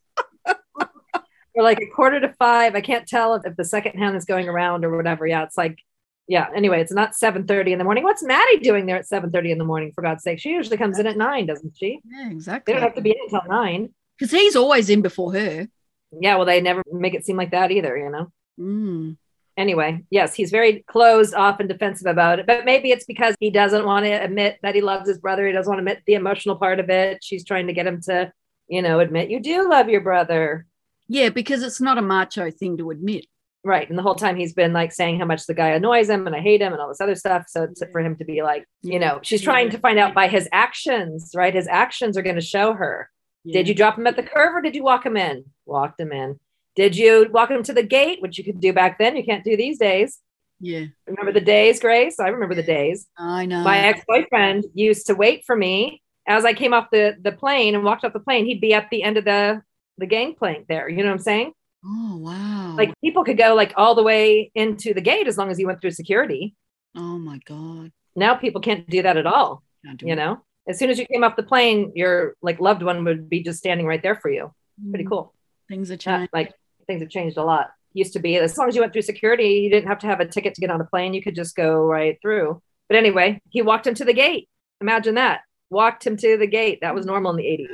Or 1.57 1.63
like 1.63 1.81
a 1.81 1.87
quarter 1.87 2.19
to 2.19 2.33
five. 2.37 2.75
I 2.75 2.81
can't 2.81 3.07
tell 3.07 3.33
if, 3.33 3.45
if 3.45 3.55
the 3.55 3.65
second 3.65 3.97
hand 3.97 4.15
is 4.15 4.25
going 4.25 4.47
around 4.47 4.85
or 4.85 4.95
whatever. 4.95 5.25
Yeah, 5.25 5.43
it's 5.43 5.57
like 5.57 5.79
yeah. 6.27 6.47
Anyway, 6.55 6.81
it's 6.81 6.91
not 6.91 7.13
7:30 7.13 7.71
in 7.71 7.77
the 7.77 7.83
morning. 7.83 8.03
What's 8.03 8.23
Maddie 8.23 8.59
doing 8.59 8.85
there 8.85 8.97
at 8.97 9.07
7:30 9.07 9.51
in 9.51 9.57
the 9.57 9.65
morning? 9.65 9.91
For 9.93 10.01
God's 10.01 10.23
sake, 10.23 10.39
she 10.39 10.49
usually 10.49 10.77
comes 10.77 10.99
in 10.99 11.07
at 11.07 11.17
nine, 11.17 11.45
doesn't 11.45 11.75
she? 11.77 12.01
Yeah, 12.05 12.29
exactly. 12.29 12.73
They 12.73 12.79
don't 12.79 12.87
have 12.87 12.95
to 12.95 13.01
be 13.01 13.11
in 13.11 13.17
until 13.23 13.49
nine. 13.49 13.93
Because 14.17 14.31
he's 14.31 14.55
always 14.55 14.89
in 14.89 15.01
before 15.01 15.33
her. 15.33 15.67
Yeah, 16.11 16.35
well, 16.35 16.45
they 16.45 16.61
never 16.61 16.83
make 16.91 17.13
it 17.13 17.25
seem 17.25 17.37
like 17.37 17.51
that 17.51 17.71
either, 17.71 17.97
you 17.97 18.09
know. 18.09 18.31
Mm. 18.59 19.17
Anyway, 19.57 20.03
yes, 20.09 20.35
he's 20.35 20.51
very 20.51 20.83
closed 20.87 21.33
off 21.33 21.59
and 21.59 21.67
defensive 21.67 22.07
about 22.07 22.39
it. 22.39 22.45
But 22.45 22.65
maybe 22.65 22.91
it's 22.91 23.05
because 23.05 23.35
he 23.39 23.49
doesn't 23.49 23.85
want 23.85 24.05
to 24.05 24.11
admit 24.11 24.59
that 24.61 24.75
he 24.75 24.81
loves 24.81 25.07
his 25.07 25.17
brother. 25.17 25.47
He 25.47 25.53
doesn't 25.53 25.69
want 25.69 25.79
to 25.79 25.91
admit 25.91 26.03
the 26.05 26.13
emotional 26.13 26.57
part 26.57 26.79
of 26.79 26.89
it. 26.89 27.23
She's 27.23 27.43
trying 27.43 27.67
to 27.67 27.73
get 27.73 27.87
him 27.87 28.01
to, 28.03 28.31
you 28.67 28.81
know, 28.81 28.99
admit 28.99 29.29
you 29.29 29.39
do 29.39 29.67
love 29.67 29.89
your 29.89 30.01
brother. 30.01 30.65
Yeah, 31.07 31.29
because 31.29 31.63
it's 31.63 31.81
not 31.81 31.97
a 31.97 32.01
macho 32.01 32.51
thing 32.51 32.77
to 32.77 32.91
admit. 32.91 33.25
Right. 33.63 33.89
And 33.89 33.97
the 33.97 34.03
whole 34.03 34.15
time 34.15 34.37
he's 34.37 34.53
been 34.53 34.71
like 34.71 34.93
saying 34.93 35.19
how 35.19 35.25
much 35.25 35.45
the 35.45 35.53
guy 35.53 35.69
annoys 35.69 36.09
him 36.09 36.25
and 36.25 36.35
I 36.35 36.39
hate 36.39 36.61
him 36.61 36.71
and 36.71 36.81
all 36.81 36.87
this 36.87 37.01
other 37.01 37.15
stuff. 37.15 37.45
So 37.47 37.63
it's 37.63 37.83
for 37.91 37.99
him 37.99 38.15
to 38.17 38.25
be 38.25 38.41
like, 38.41 38.65
you 38.81 38.97
know, 38.97 39.19
she's 39.23 39.41
trying 39.41 39.71
to 39.71 39.77
find 39.77 39.99
out 39.99 40.13
by 40.13 40.27
his 40.29 40.47
actions, 40.51 41.31
right? 41.35 41.53
His 41.53 41.67
actions 41.67 42.17
are 42.17 42.21
going 42.21 42.35
to 42.35 42.41
show 42.41 42.73
her. 42.73 43.09
Did 43.45 43.67
you 43.67 43.73
drop 43.73 43.97
him 43.97 44.07
at 44.07 44.15
the 44.15 44.23
curve 44.23 44.55
or 44.55 44.61
did 44.61 44.75
you 44.75 44.83
walk 44.83 45.05
him 45.05 45.15
in? 45.15 45.45
Walked 45.65 45.99
him 45.99 46.11
in. 46.11 46.39
Did 46.75 46.95
you 46.95 47.27
walk 47.31 47.49
him 47.49 47.63
to 47.63 47.73
the 47.73 47.83
gate, 47.83 48.21
which 48.21 48.37
you 48.37 48.43
could 48.43 48.59
do 48.59 48.73
back 48.73 48.99
then? 48.99 49.15
You 49.15 49.23
can't 49.23 49.43
do 49.43 49.57
these 49.57 49.79
days. 49.79 50.19
Yeah, 50.59 50.85
Remember 51.05 51.31
the 51.31 51.41
days, 51.41 51.79
Grace? 51.79 52.19
I 52.19 52.29
remember 52.29 52.55
the 52.55 52.63
days. 52.63 53.07
I 53.17 53.45
know. 53.45 53.63
My 53.63 53.79
ex-boyfriend 53.79 54.65
used 54.73 55.07
to 55.07 55.15
wait 55.15 55.43
for 55.45 55.55
me 55.55 56.01
as 56.27 56.45
I 56.45 56.53
came 56.53 56.73
off 56.73 56.89
the 56.91 57.15
the 57.21 57.31
plane 57.31 57.75
and 57.75 57.83
walked 57.83 58.03
off 58.03 58.13
the 58.13 58.19
plane. 58.19 58.45
He'd 58.45 58.61
be 58.61 58.73
at 58.73 58.89
the 58.89 59.03
end 59.03 59.17
of 59.17 59.25
the 59.25 59.61
the 59.97 60.05
gangplank 60.05 60.67
there. 60.67 60.87
You 60.89 60.97
know 60.97 61.05
what 61.09 61.13
I'm 61.13 61.19
saying? 61.19 61.53
oh 61.85 62.17
wow. 62.17 62.75
Like 62.77 62.93
people 63.03 63.23
could 63.23 63.37
go 63.37 63.53
like 63.55 63.73
all 63.77 63.95
the 63.95 64.03
way 64.03 64.51
into 64.55 64.93
the 64.93 65.01
gate 65.01 65.27
as 65.27 65.37
long 65.37 65.49
as 65.51 65.59
you 65.59 65.67
went 65.67 65.79
through 65.81 65.91
security. 65.91 66.55
oh 66.95 67.17
my 67.19 67.39
god. 67.45 67.91
Now 68.15 68.35
people 68.35 68.61
can't 68.61 68.89
do 68.89 69.03
that 69.03 69.17
at 69.17 69.25
all. 69.27 69.63
You 70.01 70.15
know, 70.15 70.41
as 70.67 70.79
soon 70.79 70.89
as 70.89 70.99
you 70.99 71.05
came 71.05 71.23
off 71.23 71.35
the 71.35 71.43
plane, 71.43 71.91
your 71.95 72.35
like 72.41 72.59
loved 72.59 72.83
one 72.83 73.03
would 73.05 73.29
be 73.29 73.41
just 73.43 73.59
standing 73.59 73.85
right 73.85 74.01
there 74.01 74.15
for 74.15 74.29
you. 74.29 74.51
Pretty 74.89 75.05
Mm, 75.05 75.09
cool. 75.09 75.33
Things 75.69 75.91
are 75.91 75.97
Yeah, 76.05 76.25
like 76.33 76.53
things 76.87 77.01
have 77.01 77.09
changed 77.09 77.37
a 77.37 77.43
lot. 77.43 77.67
Used 77.93 78.13
to 78.13 78.19
be 78.19 78.35
as 78.37 78.57
long 78.57 78.67
as 78.67 78.75
you 78.75 78.81
went 78.81 78.91
through 78.93 79.01
security, 79.03 79.49
you 79.63 79.69
didn't 79.69 79.87
have 79.87 79.99
to 79.99 80.07
have 80.07 80.19
a 80.19 80.25
ticket 80.27 80.55
to 80.55 80.61
get 80.61 80.69
on 80.71 80.81
a 80.81 80.85
plane. 80.85 81.13
You 81.13 81.21
could 81.23 81.35
just 81.35 81.55
go 81.55 81.85
right 81.85 82.17
through. 82.21 82.61
But 82.89 82.97
anyway, 82.97 83.39
he 83.49 83.61
walked 83.61 83.87
him 83.87 83.95
to 83.95 84.05
the 84.05 84.13
gate. 84.13 84.49
Imagine 84.81 85.15
that. 85.15 85.41
Walked 85.69 86.05
him 86.05 86.15
to 86.17 86.37
the 86.37 86.47
gate. 86.47 86.79
That 86.81 86.95
was 86.95 87.05
normal 87.05 87.31
in 87.31 87.37
the 87.37 87.43
80s. 87.43 87.67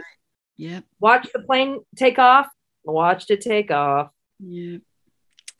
Yep. 0.58 0.84
Watch 1.00 1.28
the 1.34 1.40
plane 1.40 1.80
take 1.96 2.20
off. 2.20 2.48
Watched 2.84 3.32
it 3.32 3.42
take 3.42 3.72
off. 3.72 4.10
Yeah. 4.40 4.78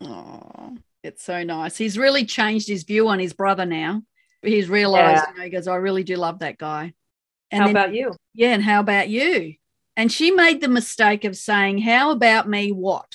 Oh, 0.02 0.78
it's 1.04 1.24
so 1.24 1.44
nice. 1.44 1.78
He's 1.78 1.98
really 1.98 2.26
changed 2.26 2.68
his 2.68 2.84
view 2.84 3.08
on 3.08 3.20
his 3.20 3.34
brother 3.34 3.66
now. 3.66 4.04
He's 4.42 4.70
realized, 4.70 5.24
Yeah. 5.26 5.32
you 5.32 5.38
know, 5.38 5.44
he 5.46 5.50
goes, 5.50 5.68
I 5.68 5.76
really 5.76 6.04
do 6.04 6.16
love 6.18 6.40
that 6.40 6.58
guy. 6.58 6.94
And 7.52 7.62
How 7.62 7.68
then- 7.68 7.76
about 7.76 7.94
you? 7.96 8.12
Yeah, 8.34 8.54
and 8.54 8.64
how 8.64 8.80
about 8.82 9.10
you? 9.10 9.54
And 9.96 10.12
she 10.12 10.32
made 10.32 10.60
the 10.62 10.68
mistake 10.68 11.24
of 11.24 11.38
saying, 11.38 11.78
How 11.80 12.12
about 12.12 12.50
me 12.50 12.72
what? 12.72 13.08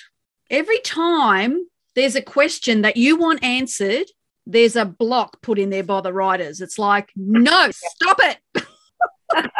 Every 0.51 0.79
time 0.81 1.66
there's 1.95 2.14
a 2.16 2.22
question 2.22 2.83
that 2.83 2.97
you 2.97 3.16
want 3.16 3.43
answered, 3.43 4.07
there's 4.47 4.76
a 4.76 4.85
block 4.87 5.43
put 5.43 5.59
in 5.59 5.70
there 5.70 5.83
by 5.83 6.01
the 6.01 6.12
writers. 6.12 6.61
It's 6.61 6.79
like, 6.79 7.11
No, 7.16 7.68
stop 7.72 8.18
it. 8.22 8.64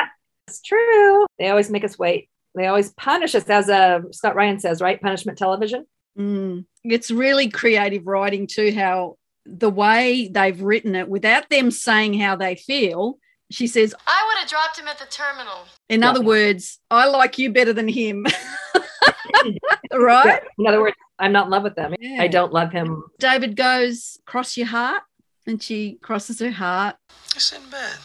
It's 0.49 0.63
true. 0.63 1.27
They 1.39 1.51
always 1.51 1.71
make 1.71 1.85
us 1.85 1.99
wait. 1.99 2.29
They 2.55 2.67
always 2.67 2.91
punish 2.93 3.35
us, 3.35 3.45
as 3.49 3.69
uh, 3.69 4.01
Scott 4.11 4.35
Ryan 4.35 4.59
says, 4.59 4.81
right? 4.81 5.01
Punishment 5.01 5.37
television. 5.39 5.87
Mm. 6.19 6.65
It's 6.85 7.11
really 7.11 7.49
creative 7.51 8.07
writing, 8.07 8.47
too, 8.47 8.73
how 8.75 9.17
the 9.45 9.71
way 9.71 10.29
they've 10.29 10.61
written 10.61 10.95
it 10.95 11.09
without 11.09 11.49
them 11.51 11.71
saying 11.71 12.19
how 12.19 12.37
they 12.37 12.55
feel. 12.57 13.19
She 13.51 13.67
says, 13.67 13.95
I 14.07 14.25
would 14.27 14.41
have 14.41 14.49
dropped 14.49 14.79
him 14.79 14.89
at 14.89 14.99
the 14.99 15.07
terminal. 15.07 15.67
in 15.89 16.01
Yeah. 16.03 16.11
other 16.11 16.23
words, 16.23 16.79
I 16.91 17.07
like 17.07 17.39
you 17.39 17.53
better 17.53 17.73
than 17.73 17.89
him. 17.89 18.27
right? 19.93 20.27
Yeah. 20.27 20.39
In 20.59 20.67
other 20.67 20.81
words, 20.83 20.97
I'm 21.19 21.33
not 21.33 21.47
in 21.47 21.51
love 21.51 21.63
with 21.63 21.75
them. 21.77 21.95
Yeah. 22.01 22.23
I 22.23 22.29
don't 22.29 22.53
love 22.53 22.73
him. 22.73 23.05
David 23.19 23.57
goes, 23.57 24.19
Cross 24.27 24.57
your 24.57 24.67
heart. 24.67 25.03
And 25.47 25.63
she 25.63 25.99
crosses 26.03 26.41
her 26.41 26.51
heart. 26.51 26.97
It's 27.35 27.53
in 27.53 27.63
bed. 27.71 27.97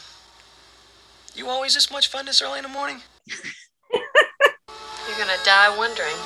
You 1.36 1.50
always 1.50 1.74
this 1.74 1.90
much 1.92 2.08
fun 2.10 2.26
this 2.26 2.42
early 2.42 2.60
in 2.60 2.64
the 2.64 2.70
morning? 2.70 2.98
You're 3.92 5.18
going 5.18 5.38
to 5.38 5.46
die 5.46 5.76
wondering. 5.78 6.16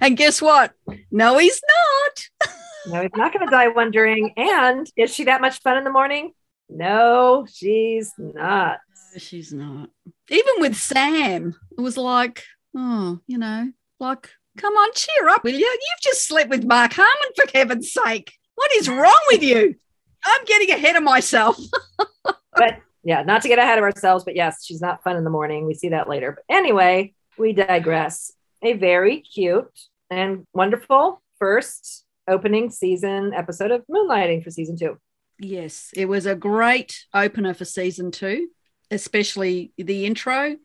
And 0.00 0.16
guess 0.16 0.40
what? 0.40 0.74
No, 1.10 1.38
he's 1.38 1.60
not. 1.66 2.50
No, 2.86 3.02
he's 3.02 3.10
not 3.16 3.32
going 3.32 3.44
to 3.44 3.50
die 3.50 3.68
wondering. 3.68 4.32
And 4.36 4.86
is 4.96 5.12
she 5.12 5.24
that 5.24 5.40
much 5.40 5.60
fun 5.60 5.76
in 5.76 5.82
the 5.82 5.90
morning? 5.90 6.32
No, 6.68 7.46
she's 7.50 8.12
not. 8.16 8.78
She's 9.16 9.52
not. 9.52 9.88
Even 10.30 10.54
with 10.58 10.76
Sam, 10.76 11.56
it 11.76 11.80
was 11.80 11.96
like, 11.96 12.44
oh, 12.76 13.18
you 13.26 13.38
know, 13.38 13.72
like, 13.98 14.30
come 14.56 14.74
on, 14.74 14.90
cheer 14.94 15.28
up, 15.30 15.42
will 15.42 15.52
you? 15.52 15.58
You've 15.58 16.02
just 16.02 16.28
slept 16.28 16.50
with 16.50 16.64
Mark 16.64 16.92
Harmon, 16.94 17.32
for 17.34 17.46
heaven's 17.52 17.90
sake. 17.92 18.34
What 18.54 18.70
is 18.76 18.88
wrong 18.88 19.20
with 19.32 19.42
you? 19.42 19.74
I'm 20.24 20.44
getting 20.44 20.70
ahead 20.70 20.96
of 20.96 21.02
myself. 21.02 21.58
But 22.52 22.80
yeah, 23.08 23.22
not 23.22 23.40
to 23.40 23.48
get 23.48 23.58
ahead 23.58 23.78
of 23.78 23.84
ourselves, 23.84 24.22
but 24.22 24.36
yes, 24.36 24.62
she's 24.66 24.82
not 24.82 25.02
fun 25.02 25.16
in 25.16 25.24
the 25.24 25.30
morning. 25.30 25.64
We 25.66 25.72
see 25.72 25.88
that 25.88 26.10
later. 26.10 26.32
But 26.46 26.54
anyway, 26.54 27.14
we 27.38 27.54
digress. 27.54 28.32
A 28.60 28.74
very 28.74 29.20
cute 29.20 29.70
and 30.10 30.44
wonderful 30.52 31.22
first 31.38 32.04
opening 32.28 32.68
season 32.70 33.32
episode 33.32 33.70
of 33.70 33.82
Moonlighting 33.90 34.44
for 34.44 34.50
season 34.50 34.76
two. 34.76 34.98
Yes, 35.38 35.90
it 35.96 36.04
was 36.04 36.26
a 36.26 36.34
great 36.34 37.06
opener 37.14 37.54
for 37.54 37.64
season 37.64 38.10
two, 38.10 38.48
especially 38.90 39.72
the 39.78 40.04
intro. 40.04 40.56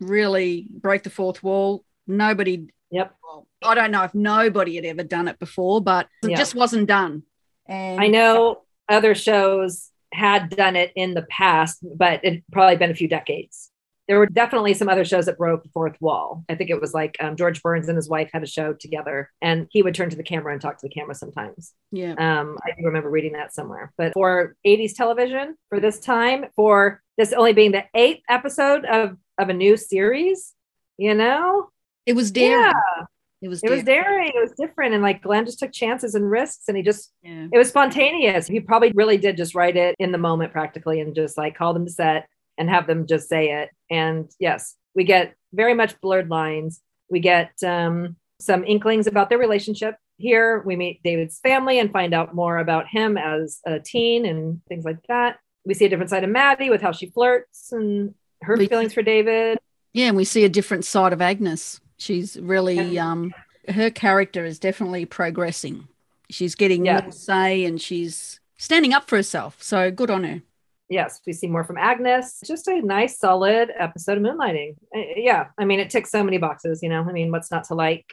Really 0.00 0.68
broke 0.70 1.02
the 1.02 1.10
fourth 1.10 1.42
wall. 1.42 1.84
Nobody, 2.06 2.68
Yep. 2.92 3.14
well, 3.22 3.46
I 3.62 3.74
don't 3.74 3.90
know 3.90 4.04
if 4.04 4.14
nobody 4.14 4.76
had 4.76 4.86
ever 4.86 5.02
done 5.02 5.28
it 5.28 5.38
before, 5.38 5.82
but 5.82 6.08
it 6.22 6.30
Yeah. 6.30 6.38
just 6.38 6.54
wasn't 6.54 6.86
done. 6.86 7.24
And 7.66 8.00
I 8.00 8.06
know 8.06 8.62
other 8.88 9.14
shows 9.14 9.90
had 10.12 10.50
done 10.50 10.76
it 10.76 10.92
in 10.96 11.14
the 11.14 11.22
past, 11.22 11.78
but 11.82 12.24
it 12.24 12.42
probably 12.52 12.76
been 12.76 12.90
a 12.90 12.94
few 12.94 13.08
decades. 13.08 13.70
There 14.08 14.18
were 14.18 14.26
definitely 14.26 14.74
some 14.74 14.88
other 14.88 15.04
shows 15.04 15.26
that 15.26 15.38
broke 15.38 15.62
the 15.62 15.68
fourth 15.68 15.96
wall. 16.00 16.44
I 16.48 16.56
think 16.56 16.68
it 16.68 16.80
was 16.80 16.92
like 16.92 17.16
um, 17.20 17.36
George 17.36 17.62
Burns 17.62 17.88
and 17.88 17.94
his 17.94 18.08
wife 18.08 18.30
had 18.32 18.42
a 18.42 18.46
show 18.46 18.72
together, 18.72 19.30
and 19.40 19.68
he 19.70 19.82
would 19.82 19.94
turn 19.94 20.10
to 20.10 20.16
the 20.16 20.24
camera 20.24 20.52
and 20.52 20.60
talk 20.60 20.78
to 20.78 20.88
the 20.88 20.92
camera 20.92 21.14
sometimes. 21.14 21.72
Yeah. 21.92 22.14
Um, 22.14 22.58
I 22.64 22.72
do 22.76 22.86
remember 22.86 23.08
reading 23.08 23.34
that 23.34 23.54
somewhere. 23.54 23.92
But 23.96 24.14
for 24.14 24.56
80s 24.66 24.96
television, 24.96 25.56
for 25.68 25.78
this 25.78 26.00
time, 26.00 26.46
for 26.56 27.00
this 27.18 27.32
only 27.32 27.52
being 27.52 27.70
the 27.70 27.84
eighth 27.94 28.22
episode 28.28 28.84
of, 28.84 29.16
of 29.38 29.48
a 29.48 29.54
new 29.54 29.76
series, 29.76 30.54
you 30.98 31.14
know? 31.14 31.68
It 32.04 32.14
was 32.14 32.32
daring. 32.32 32.62
Yeah. 32.62 33.04
It 33.42 33.48
was 33.48 33.62
It 33.62 33.70
was 33.70 33.82
daring. 33.84 34.28
It 34.34 34.40
was 34.40 34.52
different. 34.58 34.92
And 34.94 35.02
like 35.02 35.22
Glenn 35.22 35.46
just 35.46 35.58
took 35.58 35.72
chances 35.72 36.14
and 36.14 36.30
risks 36.30 36.64
and 36.68 36.76
he 36.76 36.82
just 36.82 37.12
Yeah. 37.22 37.46
it 37.52 37.56
was 37.58 37.68
spontaneous. 37.68 38.46
He 38.46 38.60
probably 38.60 38.92
really 38.94 39.16
did 39.16 39.36
just 39.36 39.54
write 39.54 39.76
it 39.76 39.94
in 39.98 40.12
the 40.12 40.18
moment 40.18 40.52
practically 40.52 41.00
and 41.00 41.14
just 41.14 41.38
like 41.38 41.56
call 41.56 41.72
them 41.72 41.86
to 41.86 41.92
set 41.92 42.28
and 42.58 42.68
have 42.68 42.86
them 42.86 43.06
just 43.06 43.28
say 43.28 43.50
it. 43.62 43.70
And 43.90 44.28
yes, 44.38 44.76
we 44.94 45.04
get 45.04 45.34
very 45.54 45.72
much 45.74 45.98
blurred 46.00 46.28
lines. 46.28 46.80
We 47.08 47.20
get 47.20 47.50
um, 47.64 48.16
some 48.40 48.64
inklings 48.64 49.06
about 49.06 49.30
their 49.30 49.38
relationship. 49.38 49.96
Here 50.18 50.62
we 50.66 50.76
meet 50.76 51.02
David's 51.02 51.38
family 51.40 51.78
and 51.78 51.90
find 51.90 52.12
out 52.12 52.34
more 52.34 52.58
about 52.58 52.88
him 52.88 53.16
as 53.16 53.60
a 53.66 53.80
teen 53.80 54.26
and 54.26 54.60
things 54.68 54.84
like 54.84 54.98
that. 55.08 55.38
We 55.64 55.72
see 55.74 55.86
a 55.86 55.88
different 55.88 56.10
side 56.10 56.24
of 56.24 56.30
Maddie 56.30 56.68
with 56.70 56.82
how 56.82 56.92
she 56.92 57.06
flirts 57.06 57.72
and 57.72 58.14
her 58.42 58.56
We- 58.56 58.66
feelings 58.66 58.92
for 58.92 59.02
David. 59.02 59.58
Yeah, 59.94 60.08
and 60.08 60.16
we 60.16 60.24
see 60.24 60.44
a 60.44 60.48
different 60.48 60.84
side 60.84 61.12
of 61.14 61.20
Agnes. 61.22 61.80
She's 62.00 62.38
really 62.40 62.98
um 62.98 63.34
her 63.68 63.90
character 63.90 64.44
is 64.46 64.58
definitely 64.58 65.04
progressing. 65.04 65.86
She's 66.30 66.54
getting 66.54 66.86
Yeah. 66.86 67.02
more 67.02 67.12
say 67.12 67.64
and 67.64 67.80
she's 67.80 68.40
standing 68.56 68.94
up 68.94 69.06
for 69.08 69.16
herself. 69.16 69.62
So 69.62 69.90
good 69.90 70.10
on 70.10 70.24
her. 70.24 70.42
yes, 70.88 71.20
we 71.26 71.32
see 71.32 71.46
more 71.46 71.62
from 71.62 71.76
Agnes. 71.76 72.40
Just 72.44 72.66
a 72.68 72.80
nice, 72.82 73.18
solid 73.18 73.70
episode 73.78 74.16
of 74.18 74.24
Moonlighting. 74.24 74.74
Uh, 74.96 75.00
Yeah, 75.16 75.48
I 75.58 75.64
mean, 75.66 75.78
it 75.78 75.90
ticks 75.90 76.10
so 76.10 76.24
many 76.24 76.38
boxes. 76.38 76.82
You 76.82 76.88
know, 76.88 77.02
I 77.08 77.12
mean, 77.12 77.30
what's 77.30 77.50
not 77.50 77.64
to 77.64 77.74
like? 77.74 78.06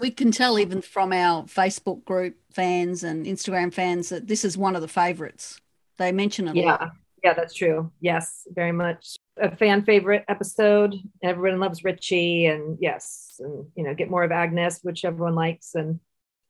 We 0.00 0.10
can 0.10 0.32
tell 0.32 0.58
even 0.58 0.82
from 0.82 1.12
our 1.12 1.44
Facebook 1.44 2.04
group 2.04 2.34
fans 2.52 3.04
and 3.04 3.24
Instagram 3.24 3.72
fans 3.72 4.08
that 4.08 4.26
this 4.26 4.44
is 4.44 4.58
one 4.58 4.74
of 4.74 4.82
the 4.82 4.88
favorites. 4.88 5.60
They 5.96 6.10
mention 6.10 6.48
it. 6.48 6.56
Yeah, 6.56 6.90
yeah, 7.22 7.34
that's 7.34 7.54
true. 7.54 7.92
Yes, 8.00 8.46
very 8.52 8.72
much 8.72 9.14
a 9.38 9.56
fan 9.56 9.84
favorite 9.84 10.24
episode. 10.28 10.94
Everyone 11.22 11.60
loves 11.60 11.84
Richie, 11.84 12.46
and 12.46 12.78
yes, 12.80 13.40
and 13.40 13.66
you 13.74 13.84
know, 13.84 13.94
get 13.94 14.10
more 14.10 14.24
of 14.24 14.32
Agnes, 14.32 14.80
which 14.82 15.04
everyone 15.04 15.34
likes. 15.34 15.74
And 15.74 16.00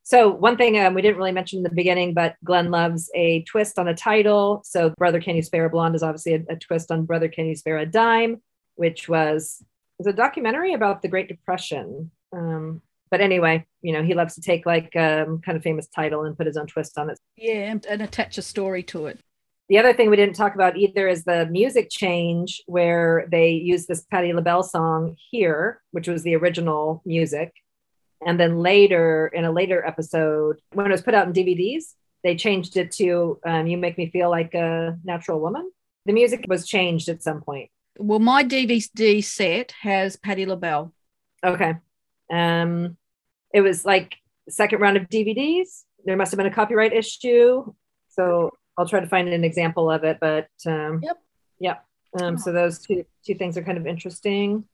so, 0.03 0.31
one 0.31 0.57
thing 0.57 0.79
um, 0.81 0.95
we 0.95 1.03
didn't 1.03 1.19
really 1.19 1.33
mention 1.33 1.59
in 1.59 1.63
the 1.63 1.71
beginning, 1.71 2.15
but 2.15 2.37
Glenn 2.45 2.71
loves 2.71 3.11
a 3.15 3.43
twist 3.43 3.79
on 3.79 3.89
a 3.89 3.95
title. 3.95 4.63
So, 4.65 4.91
Brother 4.99 5.21
Can 5.21 5.37
You 5.37 5.43
Spare 5.43 5.67
a 5.67 5.71
Blonde 5.71 5.95
is 5.95 6.03
obviously 6.03 6.35
a, 6.35 6.43
a 6.51 6.57
twist 6.57 6.91
on 6.91 7.05
Brother 7.05 7.29
Can 7.29 7.47
You 7.47 7.55
Spare 7.55 7.79
a 7.79 7.87
Dime, 7.87 8.43
which 8.75 9.09
was 9.09 9.63
was 9.99 10.07
a 10.07 10.13
documentary 10.13 10.75
about 10.75 11.03
the 11.03 11.09
Great 11.09 11.29
Depression. 11.29 12.11
Um, 12.33 12.83
But 13.11 13.21
anyway, 13.21 13.67
you 13.83 13.93
know, 13.93 14.03
he 14.03 14.15
loves 14.15 14.35
to 14.37 14.41
take 14.41 14.65
like 14.65 14.97
um, 14.97 15.41
kind 15.43 15.57
of 15.57 15.63
famous 15.63 15.87
title 15.87 16.25
and 16.25 16.37
put 16.37 16.47
his 16.47 16.57
own 16.57 16.67
twist 16.67 16.97
on 16.99 17.11
it. 17.11 17.19
Yeah, 17.37 17.71
and, 17.71 17.85
and 17.87 18.01
attach 18.03 18.39
a 18.39 18.43
story 18.43 18.83
to 18.85 19.07
it. 19.07 19.21
The 19.73 19.79
other 19.79 19.95
thing 19.95 20.11
we 20.11 20.17
didn't 20.17 20.37
talk 20.37 20.55
about 20.55 20.77
either 20.77 21.09
is 21.09 21.25
the 21.25 21.47
music 21.47 21.89
change 21.91 22.63
where 22.67 23.27
they 23.31 23.53
used 23.53 23.89
this 23.89 24.03
Patti 24.03 24.35
LaBelle 24.35 24.65
song 24.65 25.17
here, 25.31 25.81
which 25.93 26.07
was 26.07 26.23
the 26.23 26.37
original 26.37 27.01
music. 27.07 27.55
And 28.21 28.39
then 28.39 28.59
later, 28.59 29.29
in 29.29 29.47
a 29.47 29.51
later 29.51 29.83
episode, 29.83 30.61
when 30.75 30.85
it 30.85 30.91
was 30.91 31.01
put 31.01 31.15
out 31.15 31.27
in 31.27 31.33
DVDs, 31.33 31.95
they 32.23 32.37
changed 32.37 32.77
it 32.77 32.93
to 32.97 33.41
um, 33.47 33.67
You 33.67 33.79
Make 33.79 33.97
Me 33.97 34.11
Feel 34.11 34.29
Like 34.29 34.53
a 34.53 34.99
Natural 35.05 35.41
Woman. 35.41 35.73
The 36.05 36.13
music 36.13 36.45
was 36.49 36.67
changed 36.67 37.09
at 37.09 37.23
some 37.23 37.41
point. 37.41 37.71
Well, 37.97 38.19
my 38.19 38.45
DVD 38.45 39.25
set 39.25 39.73
has 39.81 40.17
Patti 40.17 40.45
LaBelle. 40.45 40.93
Okay. 41.43 41.77
Um, 42.31 42.99
it 43.55 43.63
was 43.63 43.87
like 43.87 44.17
second 44.51 44.81
round 44.81 44.99
of 44.99 45.09
DVDs. 45.09 45.85
There 46.05 46.19
must 46.19 46.31
have 46.31 46.37
been 46.37 46.45
a 46.45 46.55
copyright 46.55 46.93
issue. 46.93 47.73
So 48.11 48.51
I'll 48.79 48.89
try 48.89 49.01
to 49.01 49.09
find 49.09 49.29
an 49.29 49.45
example 49.45 49.91
of 49.91 50.05
it. 50.05 50.19
But 50.21 50.49
um, 50.67 51.01
yep. 51.03 51.19
Yep. 51.61 51.85
Um, 52.21 52.39
so 52.39 52.53
those 52.53 52.79
two 52.79 53.05
two 53.25 53.35
things 53.35 53.57
are 53.57 53.63
kind 53.63 53.79
of 53.79 53.87
interesting. 53.87 54.65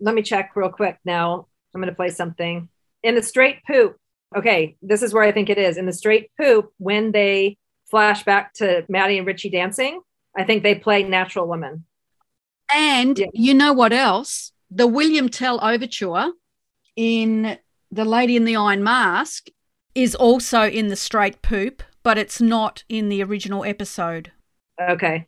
Let 0.00 0.14
me 0.14 0.22
check 0.22 0.52
real 0.54 0.68
quick 0.68 0.98
now. 1.04 1.46
I'm 1.74 1.80
going 1.80 1.90
to 1.90 1.96
play 1.96 2.10
something 2.10 2.68
in 3.02 3.14
the 3.14 3.22
straight 3.22 3.64
poop. 3.66 3.96
Okay, 4.36 4.76
this 4.82 5.02
is 5.02 5.14
where 5.14 5.24
I 5.24 5.32
think 5.32 5.48
it 5.48 5.58
is 5.58 5.76
in 5.76 5.86
the 5.86 5.92
straight 5.92 6.30
poop 6.38 6.72
when 6.78 7.12
they 7.12 7.56
flash 7.90 8.24
back 8.24 8.52
to 8.54 8.84
Maddie 8.88 9.18
and 9.18 9.26
Richie 9.26 9.50
dancing. 9.50 10.02
I 10.36 10.44
think 10.44 10.62
they 10.62 10.74
play 10.74 11.02
Natural 11.02 11.46
Woman. 11.46 11.84
And 12.72 13.18
yeah. 13.18 13.26
you 13.32 13.54
know 13.54 13.72
what 13.72 13.92
else? 13.92 14.52
The 14.70 14.86
William 14.86 15.28
Tell 15.28 15.64
overture 15.64 16.32
in 16.94 17.58
The 17.90 18.04
Lady 18.04 18.36
in 18.36 18.44
the 18.44 18.56
Iron 18.56 18.82
Mask 18.82 19.46
is 19.94 20.14
also 20.14 20.68
in 20.68 20.88
the 20.88 20.96
straight 20.96 21.40
poop, 21.40 21.82
but 22.08 22.16
it's 22.16 22.40
not 22.40 22.84
in 22.88 23.10
the 23.10 23.22
original 23.22 23.66
episode. 23.66 24.32
Okay. 24.80 25.26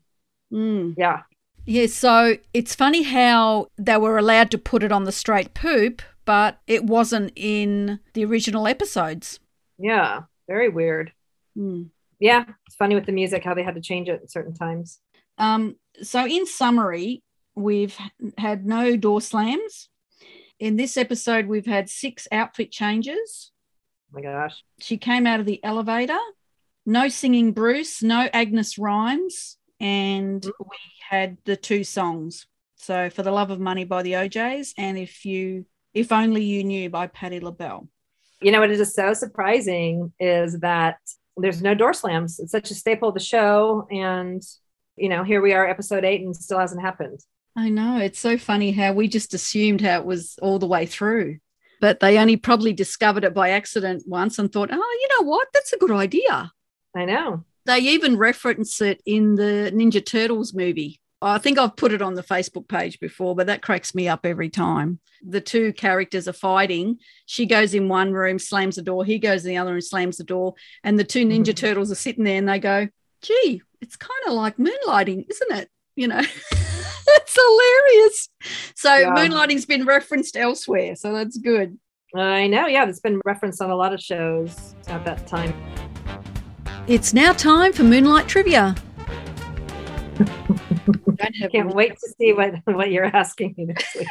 Mm. 0.51 0.95
Yeah. 0.97 1.25
Yeah, 1.67 1.89
so 1.89 2.39
it's 2.55 2.75
funny 2.75 3.03
how 3.03 3.67
they 3.77 3.99
were 3.99 4.17
allowed 4.17 4.51
to 4.53 4.57
put 4.57 4.83
it 4.83 4.91
on 4.91 5.05
the 5.05 5.13
straight 5.13 5.53
poop, 5.53 6.01
but 6.25 6.59
it 6.67 6.85
wasn't 6.85 7.33
in 7.37 8.01
the 8.15 8.25
original 8.25 8.67
episodes. 8.67 9.41
Yeah, 9.77 10.23
very 10.49 10.71
weird. 10.71 11.13
Mm. 11.55 11.91
Yeah, 12.19 12.47
it's 12.67 12.77
funny 12.77 12.95
with 12.95 13.05
the 13.05 13.13
music 13.13 13.45
how 13.45 13.53
they 13.53 13.63
had 13.63 13.75
to 13.75 13.83
change 13.83 14.09
it 14.09 14.23
at 14.23 14.31
certain 14.33 14.55
times. 14.55 15.01
Um, 15.37 15.77
so, 16.01 16.27
in 16.27 16.47
summary, 16.47 17.23
we've 17.55 17.99
had 18.39 18.65
no 18.65 18.97
door 18.97 19.21
slams. 19.21 19.91
In 20.59 20.77
this 20.77 20.97
episode, 20.97 21.45
we've 21.45 21.67
had 21.67 21.91
six 21.91 22.27
outfit 22.33 22.73
changes. 22.73 23.53
Oh 24.11 24.17
my 24.17 24.23
gosh. 24.23 24.65
She 24.79 24.97
came 24.97 25.27
out 25.27 25.41
of 25.41 25.47
the 25.47 25.63
elevator. 25.63 26.17
No 26.91 27.07
singing 27.07 27.53
Bruce, 27.53 28.03
no 28.03 28.29
Agnes 28.33 28.77
Rhymes, 28.77 29.57
and 29.79 30.43
mm-hmm. 30.43 30.69
we 30.69 30.77
had 31.09 31.39
the 31.45 31.55
two 31.55 31.85
songs. 31.85 32.49
So, 32.75 33.11
For 33.11 33.23
the 33.23 33.31
Love 33.31 33.53
of 33.53 33.61
Money 33.61 33.85
by 33.85 34.03
the 34.03 34.17
O'Jays, 34.17 34.75
and 34.77 34.99
If 34.99 35.25
You 35.25 35.67
If 35.95 36.11
Only 36.11 36.43
You 36.43 36.65
Knew 36.65 36.91
by 36.91 37.07
Patti 37.07 37.39
LaBelle. 37.39 37.87
You 38.43 38.51
know 38.51 38.59
what 38.59 38.73
is 38.73 38.79
just 38.79 38.97
so 38.97 39.15
surprising 39.15 40.13
is 40.19 40.59
that 40.61 40.97
there's 41.37 41.63
no 41.63 41.77
door 41.77 41.95
slams. 41.95 42.41
It's 42.41 42.51
such 42.51 42.73
a 42.73 42.75
staple 42.75 43.11
of 43.11 43.15
the 43.15 43.21
show. 43.21 43.87
And, 43.89 44.43
you 44.97 45.09
know, 45.09 45.23
here 45.23 45.41
we 45.41 45.53
are, 45.53 45.69
episode 45.69 46.05
eight, 46.05 46.23
and 46.23 46.35
still 46.35 46.59
hasn't 46.59 46.83
happened. 46.83 47.21
I 47.55 47.69
know. 47.69 47.99
It's 47.99 48.19
so 48.19 48.37
funny 48.37 48.73
how 48.73 48.95
we 48.95 49.07
just 49.07 49.33
assumed 49.33 49.81
how 49.81 50.01
it 50.01 50.07
was 50.07 50.37
all 50.43 50.59
the 50.59 50.67
way 50.67 50.87
through. 50.87 51.39
But 51.81 52.01
they 52.01 52.19
only 52.19 52.37
probably 52.37 52.73
discovered 52.73 53.23
it 53.23 53.33
by 53.33 53.51
accident 53.51 54.03
once 54.09 54.41
and 54.41 54.53
thought, 54.53 54.71
oh, 54.73 54.99
you 55.01 55.09
know 55.17 55.29
what? 55.29 55.47
That's 55.55 55.73
a 55.73 55.79
good 55.79 55.93
idea. 55.93 56.51
I 56.97 57.05
know. 57.05 57.45
They 57.67 57.79
even 57.79 58.17
reference 58.17 58.81
it 58.81 59.03
in 59.05 59.37
the 59.37 59.71
Ninja 59.75 60.05
Turtles 60.05 60.55
movie. 60.55 61.01
I 61.23 61.39
think 61.39 61.59
I've 61.59 61.77
put 61.77 61.93
it 61.93 62.01
on 62.01 62.15
the 62.15 62.23
Facebook 62.23 62.67
page 62.67 62.99
before, 62.99 63.37
but 63.37 63.47
that 63.49 63.61
cracks 63.61 63.95
me 63.95 64.09
up 64.09 64.25
every 64.25 64.49
time. 64.49 65.01
The 65.23 65.43
two 65.43 65.75
characters 65.75 66.27
are 66.27 66.33
fighting. 66.33 66.99
She 67.27 67.45
goes 67.45 67.75
in 67.75 67.89
one 67.89 68.13
room, 68.13 68.39
slams 68.39 68.77
the 68.77 68.83
door. 68.83 69.05
He 69.05 69.19
goes 69.19 69.45
in 69.45 69.51
the 69.51 69.59
other 69.59 69.75
and 69.75 69.85
slams 69.85 70.17
the 70.17 70.25
door. 70.25 70.55
And 70.83 70.99
the 70.99 71.05
two 71.05 71.27
Ninja 71.27 71.49
mm-hmm. 71.49 71.53
Turtles 71.67 71.93
are 71.93 71.97
sitting 71.97 72.25
there 72.25 72.39
and 72.39 72.49
they 72.49 72.59
go, 72.59 72.89
gee, 73.21 73.61
it's 73.83 73.97
kind 73.97 74.21
of 74.27 74.33
like 74.33 74.57
moonlighting, 74.57 75.27
isn't 75.29 75.53
it? 75.59 75.69
You 75.95 76.09
know, 76.09 76.21
it's 76.23 77.39
hilarious. 77.39 78.29
So 78.75 78.97
yeah. 78.97 79.11
moonlighting's 79.11 79.67
been 79.67 79.85
referenced 79.85 80.37
elsewhere. 80.37 80.97
So 80.97 81.13
that's 81.13 81.37
good. 81.37 81.79
I 82.15 82.47
know. 82.47 82.67
Yeah, 82.67 82.89
it's 82.89 83.01
been 83.01 83.21
referenced 83.27 83.61
on 83.61 83.71
a 83.71 83.77
lot 83.77 83.93
of 83.93 84.01
shows 84.01 84.75
at 84.89 85.05
that 85.05 85.27
time. 85.27 85.55
It's 86.91 87.15
now 87.15 87.33
time 87.33 87.73
for 87.73 87.85
Moonlight 87.85 88.27
Trivia. 88.27 88.75
I 91.21 91.49
Can't 91.53 91.73
wait 91.73 91.93
to 91.93 92.15
see 92.19 92.33
what, 92.33 92.55
what 92.65 92.91
you're 92.91 93.05
asking 93.05 93.55
me 93.57 93.67
this 93.67 93.87
week. 93.97 94.09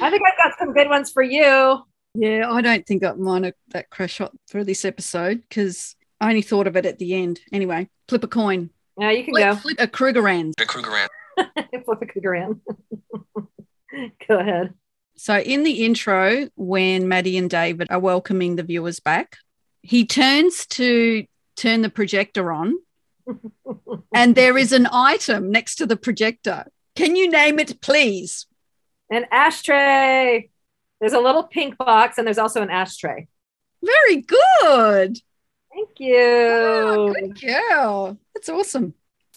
I 0.00 0.08
think 0.10 0.22
I've 0.26 0.38
got 0.42 0.58
some 0.58 0.72
good 0.72 0.88
ones 0.88 1.12
for 1.12 1.22
you. 1.22 1.82
Yeah, 2.14 2.50
I 2.50 2.62
don't 2.62 2.86
think 2.86 3.02
I've 3.02 3.18
mine 3.18 3.52
that 3.72 3.90
crash 3.90 4.14
shot 4.14 4.32
for 4.46 4.64
this 4.64 4.86
episode 4.86 5.42
because 5.46 5.96
I 6.18 6.30
only 6.30 6.40
thought 6.40 6.66
of 6.66 6.76
it 6.76 6.86
at 6.86 6.98
the 6.98 7.12
end. 7.12 7.40
Anyway, 7.52 7.90
flip 8.08 8.24
a 8.24 8.28
coin. 8.28 8.70
Yeah, 8.96 9.10
you 9.10 9.24
can 9.24 9.34
flip, 9.34 9.44
go. 9.44 9.56
Flip 9.56 9.76
a 9.80 9.86
Krugerrand. 9.86 10.52
A 10.58 10.64
Krugerrand. 10.64 11.08
flip 11.84 11.98
a 12.00 12.06
Krugerrand. 12.06 12.60
go 14.26 14.38
ahead. 14.38 14.72
So, 15.14 15.38
in 15.40 15.62
the 15.62 15.84
intro, 15.84 16.48
when 16.56 17.06
Maddie 17.06 17.36
and 17.36 17.50
David 17.50 17.88
are 17.90 18.00
welcoming 18.00 18.56
the 18.56 18.62
viewers 18.62 18.98
back, 18.98 19.36
he 19.82 20.06
turns 20.06 20.66
to 20.66 21.26
turn 21.56 21.82
the 21.82 21.90
projector 21.90 22.52
on, 22.52 22.76
and 24.14 24.34
there 24.34 24.56
is 24.56 24.72
an 24.72 24.88
item 24.92 25.50
next 25.50 25.76
to 25.76 25.86
the 25.86 25.96
projector. 25.96 26.66
Can 26.96 27.16
you 27.16 27.30
name 27.30 27.58
it, 27.58 27.80
please? 27.80 28.46
An 29.10 29.26
ashtray. 29.30 30.50
There's 31.00 31.12
a 31.12 31.20
little 31.20 31.44
pink 31.44 31.78
box, 31.78 32.18
and 32.18 32.26
there's 32.26 32.38
also 32.38 32.62
an 32.62 32.70
ashtray. 32.70 33.28
Very 33.82 34.22
good. 34.22 35.18
Thank 35.72 36.00
you. 36.00 36.16
Oh, 36.18 37.14
good 37.14 37.40
girl. 37.40 38.18
That's 38.34 38.48
awesome. 38.48 38.94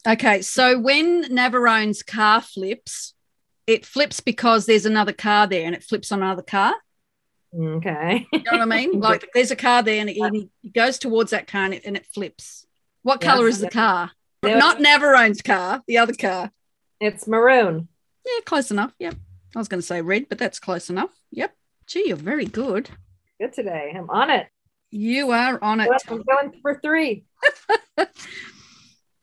Okay, 0.08 0.42
so 0.42 0.80
when 0.80 1.26
Navarone's 1.26 2.02
car 2.02 2.42
flips, 2.42 3.14
it 3.68 3.86
flips 3.86 4.20
because 4.20 4.66
there's 4.66 4.88
another 4.88 5.14
car 5.14 5.46
there 5.46 5.66
and 5.66 5.76
it 5.76 5.84
flips 5.84 6.12
on 6.12 6.24
another 6.24 6.42
car. 6.42 6.74
Okay. 7.54 8.28
You 8.32 8.40
know 8.40 8.52
what 8.52 8.62
I 8.62 8.66
mean? 8.66 9.00
Like 9.00 9.30
there's 9.34 9.52
a 9.52 9.56
car 9.56 9.84
there 9.84 10.00
and 10.00 10.10
it, 10.10 10.50
he 10.62 10.70
goes 10.70 10.98
towards 10.98 11.32
that 11.32 11.48
car 11.48 11.66
and 11.66 11.74
it, 11.74 11.84
and 11.86 11.98
it 11.98 12.06
flips. 12.06 12.66
What 13.04 13.20
color 13.20 13.48
yes, 13.48 13.56
is 13.56 13.62
the 13.62 13.70
car? 13.70 14.12
Not 14.44 14.80
Navarone's 14.80 15.42
car, 15.42 15.84
the 15.88 15.98
other 15.98 16.14
car. 16.14 16.52
It's 17.00 17.28
maroon. 17.28 17.88
Yeah, 18.26 18.42
close 18.46 18.72
enough. 18.72 18.94
Yep. 19.00 19.16
I 19.56 19.60
was 19.60 19.68
going 19.68 19.82
to 19.82 19.86
say 19.86 20.02
red, 20.02 20.30
but 20.30 20.38
that's 20.38 20.60
close 20.60 20.90
enough. 20.90 21.12
Yep. 21.32 21.54
Gee, 21.88 22.08
you're 22.08 22.18
very 22.18 22.46
good. 22.46 22.90
Good 23.40 23.54
today. 23.54 23.92
I'm 23.96 24.10
on 24.10 24.30
it. 24.30 24.48
You 24.92 25.32
are 25.32 25.62
on 25.64 25.80
it. 25.80 25.90
I'm 26.08 26.22
going 26.22 26.60
for 26.62 26.80
three. 26.82 27.26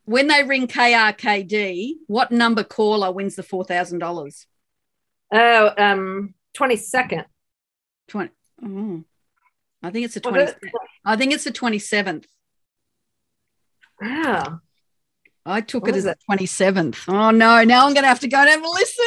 when 0.04 0.26
they 0.26 0.42
ring 0.42 0.66
KRKD, 0.66 1.94
what 2.06 2.32
number 2.32 2.64
caller 2.64 3.12
wins 3.12 3.36
the 3.36 3.42
four 3.42 3.64
thousand 3.64 3.98
dollars? 3.98 4.46
Oh, 5.32 5.72
um, 5.76 6.34
twenty 6.54 6.76
second. 8.08 8.30
Twenty. 8.60 9.04
Oh, 9.04 9.04
I 9.82 9.90
think 9.90 10.04
it's 10.04 10.14
the 10.14 10.20
twenty. 10.20 10.52
I 11.04 11.16
think 11.16 11.32
it's 11.32 11.44
the 11.44 11.52
twenty 11.52 11.78
seventh. 11.78 12.26
Wow. 14.00 14.60
I 15.46 15.60
took 15.60 15.84
what 15.84 15.94
it 15.94 15.98
as 15.98 16.04
the 16.04 16.16
twenty 16.26 16.46
seventh. 16.46 17.04
Oh 17.08 17.30
no! 17.30 17.62
Now 17.64 17.86
I'm 17.86 17.94
going 17.94 18.04
to 18.04 18.08
have 18.08 18.20
to 18.20 18.28
go 18.28 18.38
and 18.38 18.48
have 18.48 18.62
a 18.62 18.68
listen. 18.68 19.06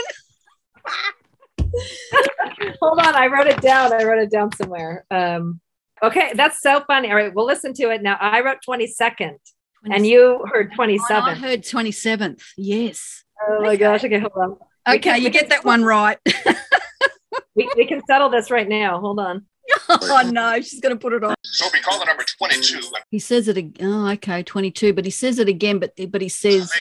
Hold 2.81 2.99
on, 2.99 3.15
I 3.15 3.27
wrote 3.27 3.47
it 3.47 3.61
down. 3.61 3.93
I 3.93 4.03
wrote 4.03 4.21
it 4.21 4.31
down 4.31 4.51
somewhere. 4.55 5.05
Um, 5.11 5.61
okay, 6.03 6.33
that's 6.35 6.61
so 6.61 6.83
funny. 6.87 7.09
All 7.09 7.15
right, 7.15 7.33
we'll 7.33 7.45
listen 7.45 7.73
to 7.75 7.91
it 7.91 8.01
now. 8.01 8.17
I 8.19 8.41
wrote 8.41 8.57
twenty 8.63 8.87
second. 8.87 9.37
And 9.83 10.05
you 10.05 10.45
heard 10.51 10.71
27th. 10.73 10.99
I 11.09 11.33
heard 11.33 11.63
27th. 11.63 12.41
Yes. 12.55 13.23
Oh 13.41 13.61
my 13.61 13.69
okay. 13.69 13.77
gosh. 13.77 14.03
Okay, 14.03 14.19
hold 14.19 14.31
on. 14.37 14.57
Okay, 14.95 15.17
you 15.17 15.31
get 15.31 15.49
that 15.49 15.65
one 15.65 15.83
right. 15.83 16.19
we, 17.55 17.69
we 17.75 17.85
can 17.85 18.01
settle 18.05 18.29
this 18.29 18.51
right 18.51 18.67
now. 18.67 18.99
Hold 18.99 19.19
on. 19.19 19.45
Oh 19.89 20.29
no, 20.31 20.59
she's 20.61 20.79
going 20.79 20.95
to 20.95 20.99
put 20.99 21.13
it 21.13 21.23
on. 21.23 21.35
So 21.43 21.67
we 21.71 21.79
call 21.79 21.99
the 21.99 22.05
number 22.05 22.23
22. 22.37 22.81
He 23.09 23.19
says 23.19 23.47
it. 23.47 23.77
Oh, 23.81 24.09
okay, 24.11 24.43
22. 24.43 24.93
But 24.93 25.05
he 25.05 25.11
says 25.11 25.39
it 25.39 25.47
again. 25.47 25.79
But 25.79 25.93
but 26.09 26.21
he 26.21 26.29
says 26.29 26.71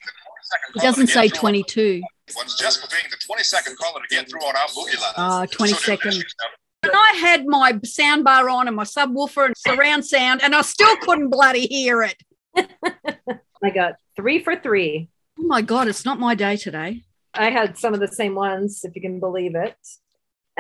he 0.75 0.81
doesn't 0.81 1.09
say 1.09 1.29
22. 1.29 2.03
One's 2.37 2.55
just 2.57 2.81
for 2.81 2.89
being 2.89 3.05
the 3.11 3.17
22nd 3.17 3.77
caller 3.77 4.01
to 4.01 4.15
get 4.15 4.29
through 4.29 4.41
on 4.41 4.57
our 4.57 4.67
boogie 4.69 5.01
line. 5.01 5.13
Oh, 5.17 5.43
ah, 5.43 5.47
22nd. 5.47 6.13
So 6.13 6.47
and 6.83 6.93
I 6.95 7.13
had 7.21 7.47
my 7.47 7.79
sound 7.85 8.25
bar 8.25 8.49
on 8.49 8.67
and 8.67 8.77
my 8.77 8.85
subwoofer 8.85 9.47
and 9.47 9.57
surround 9.57 10.07
sound, 10.07 10.43
and 10.43 10.55
I 10.55 10.63
still 10.63 10.97
couldn't 10.99 11.29
bloody 11.29 11.67
hear 11.67 12.03
it. 12.03 12.17
I 13.63 13.71
got 13.71 13.97
three 14.17 14.43
for 14.43 14.57
three. 14.57 15.11
Oh 15.39 15.43
my 15.43 15.61
God, 15.61 15.89
it's 15.89 16.05
not 16.05 16.19
my 16.19 16.35
day 16.35 16.57
today. 16.57 17.05
I 17.35 17.51
had 17.51 17.77
some 17.77 17.95
of 17.95 18.01
the 18.01 18.09
same 18.09 18.35
ones, 18.35 18.85
if 18.85 18.97
you 18.97 19.03
can 19.03 19.21
believe 19.21 19.55
it. 19.55 19.77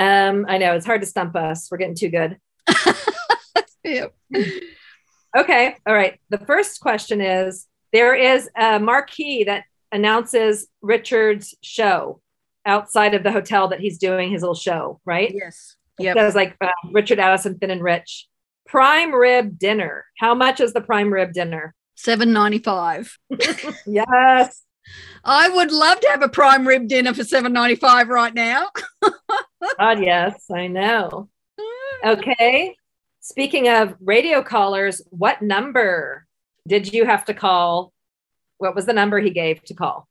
Um, 0.01 0.47
I 0.48 0.59
know 0.59 0.74
it's 0.74 0.86
hard 0.86 1.02
to 1.02 1.06
stump 1.06 1.36
us. 1.36 1.68
We're 1.70 1.78
getting 1.78 1.94
too 1.94 2.09
good. 2.10 2.39
Yep. 3.82 4.14
Okay. 5.36 5.74
All 5.86 5.94
right. 5.94 6.20
The 6.28 6.39
first 6.39 6.81
question 6.81 7.20
is 7.22 7.66
there 7.93 8.14
is 8.14 8.48
a 8.56 8.78
marquee 8.78 9.44
that 9.44 9.64
announces 9.90 10.66
Richard's 10.82 11.55
show 11.62 12.20
outside 12.66 13.14
of 13.14 13.22
the 13.22 13.32
hotel 13.32 13.68
that 13.68 13.81
he's 13.81 13.97
doing 13.98 14.31
his 14.31 14.43
little 14.43 14.55
show, 14.55 15.01
right? 15.06 15.32
Yes. 15.35 15.77
It 15.98 16.05
Yep. 16.05 16.16
says 16.16 16.35
like 16.35 16.56
uh, 16.60 16.68
Richard 16.93 17.18
Addison, 17.18 17.59
Finn 17.59 17.70
and 17.70 17.82
Rich. 17.82 18.27
Prime 18.66 19.14
rib 19.14 19.59
dinner. 19.59 20.05
How 20.18 20.35
much 20.35 20.60
is 20.60 20.72
the 20.74 20.81
prime 20.82 21.10
rib 21.12 21.32
dinner? 21.32 21.74
Seven 21.97 22.32
ninety 22.32 22.59
five. 22.59 23.16
Yes. 23.86 24.62
I 25.24 25.48
would 25.48 25.72
love 25.72 26.00
to 26.00 26.08
have 26.08 26.22
a 26.22 26.28
prime 26.28 26.66
rib 26.66 26.88
dinner 26.88 27.12
for 27.14 27.24
seven 27.24 27.52
ninety 27.52 27.74
five 27.74 28.08
right 28.08 28.34
now. 28.34 28.68
God, 29.78 30.02
yes, 30.02 30.50
I 30.50 30.66
know. 30.66 31.28
Okay. 32.04 32.76
Speaking 33.20 33.68
of 33.68 33.94
radio 34.00 34.42
callers, 34.42 35.02
what 35.10 35.42
number 35.42 36.26
did 36.66 36.92
you 36.92 37.04
have 37.04 37.24
to 37.26 37.34
call? 37.34 37.92
What 38.58 38.74
was 38.74 38.86
the 38.86 38.92
number 38.92 39.18
he 39.18 39.30
gave 39.30 39.62
to 39.64 39.74
call? 39.74 40.08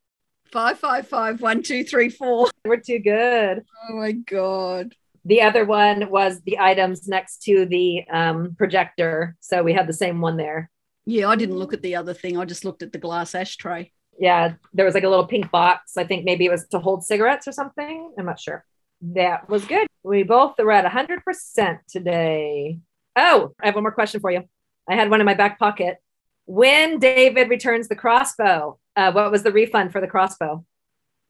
Five 0.52 0.80
five 0.80 1.08
five 1.08 1.42
one 1.42 1.64
two 1.64 1.84
three 1.84 2.10
four. 2.10 2.50
We're 2.66 2.78
too 2.78 3.00
good. 3.00 3.64
Oh 3.90 3.96
my 3.96 4.12
god. 4.12 4.94
The 5.26 5.42
other 5.42 5.66
one 5.66 6.10
was 6.10 6.42
the 6.42 6.60
items 6.60 7.08
next 7.08 7.44
to 7.44 7.66
the 7.66 8.08
um, 8.10 8.56
projector. 8.58 9.36
So 9.42 9.64
we 9.64 9.74
had 9.74 9.88
the 9.88 9.94
same 9.94 10.22
one 10.22 10.38
there. 10.38 10.70
Yeah, 11.06 11.28
I 11.28 11.36
didn't 11.36 11.58
look 11.58 11.74
at 11.74 11.82
the 11.82 11.96
other 11.96 12.14
thing. 12.14 12.38
I 12.38 12.46
just 12.46 12.66
looked 12.66 12.84
at 12.84 12.92
the 12.92 13.00
glass 13.00 13.36
ashtray. 13.36 13.92
Yeah, 14.20 14.54
there 14.74 14.86
was 14.86 14.94
like 14.94 15.04
a 15.04 15.10
little 15.10 15.26
pink 15.26 15.50
box. 15.50 15.98
I 15.98 16.04
think 16.04 16.26
maybe 16.26 16.46
it 16.46 16.52
was 16.52 16.68
to 16.68 16.80
hold 16.80 17.04
cigarettes 17.04 17.48
or 17.48 17.52
something. 17.52 18.14
I'm 18.18 18.26
not 18.26 18.40
sure. 18.40 18.66
That 19.02 19.50
was 19.50 19.64
good. 19.66 19.88
We 20.04 20.24
both 20.24 20.58
were 20.60 20.72
at 20.72 20.86
100% 20.86 21.80
today. 21.88 22.80
Oh, 23.16 23.54
I 23.62 23.66
have 23.68 23.76
one 23.76 23.84
more 23.84 23.94
question 23.94 24.20
for 24.20 24.30
you. 24.30 24.44
I 24.90 24.96
had 24.96 25.10
one 25.10 25.22
in 25.22 25.26
my 25.26 25.36
back 25.36 25.58
pocket. 25.58 25.98
When 26.46 27.00
David 27.00 27.50
returns 27.50 27.88
the 27.88 27.96
crossbow, 27.96 28.78
uh, 28.96 29.12
what 29.14 29.32
was 29.32 29.44
the 29.44 29.52
refund 29.52 29.94
for 29.94 30.02
the 30.02 30.08
crossbow? 30.08 30.66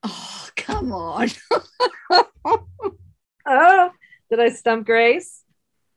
Oh, 0.03 0.49
come 0.55 0.91
on. 0.91 1.29
Oh, 3.49 3.89
did 4.29 4.39
I 4.39 4.49
stump 4.49 4.85
Grace? 4.85 5.43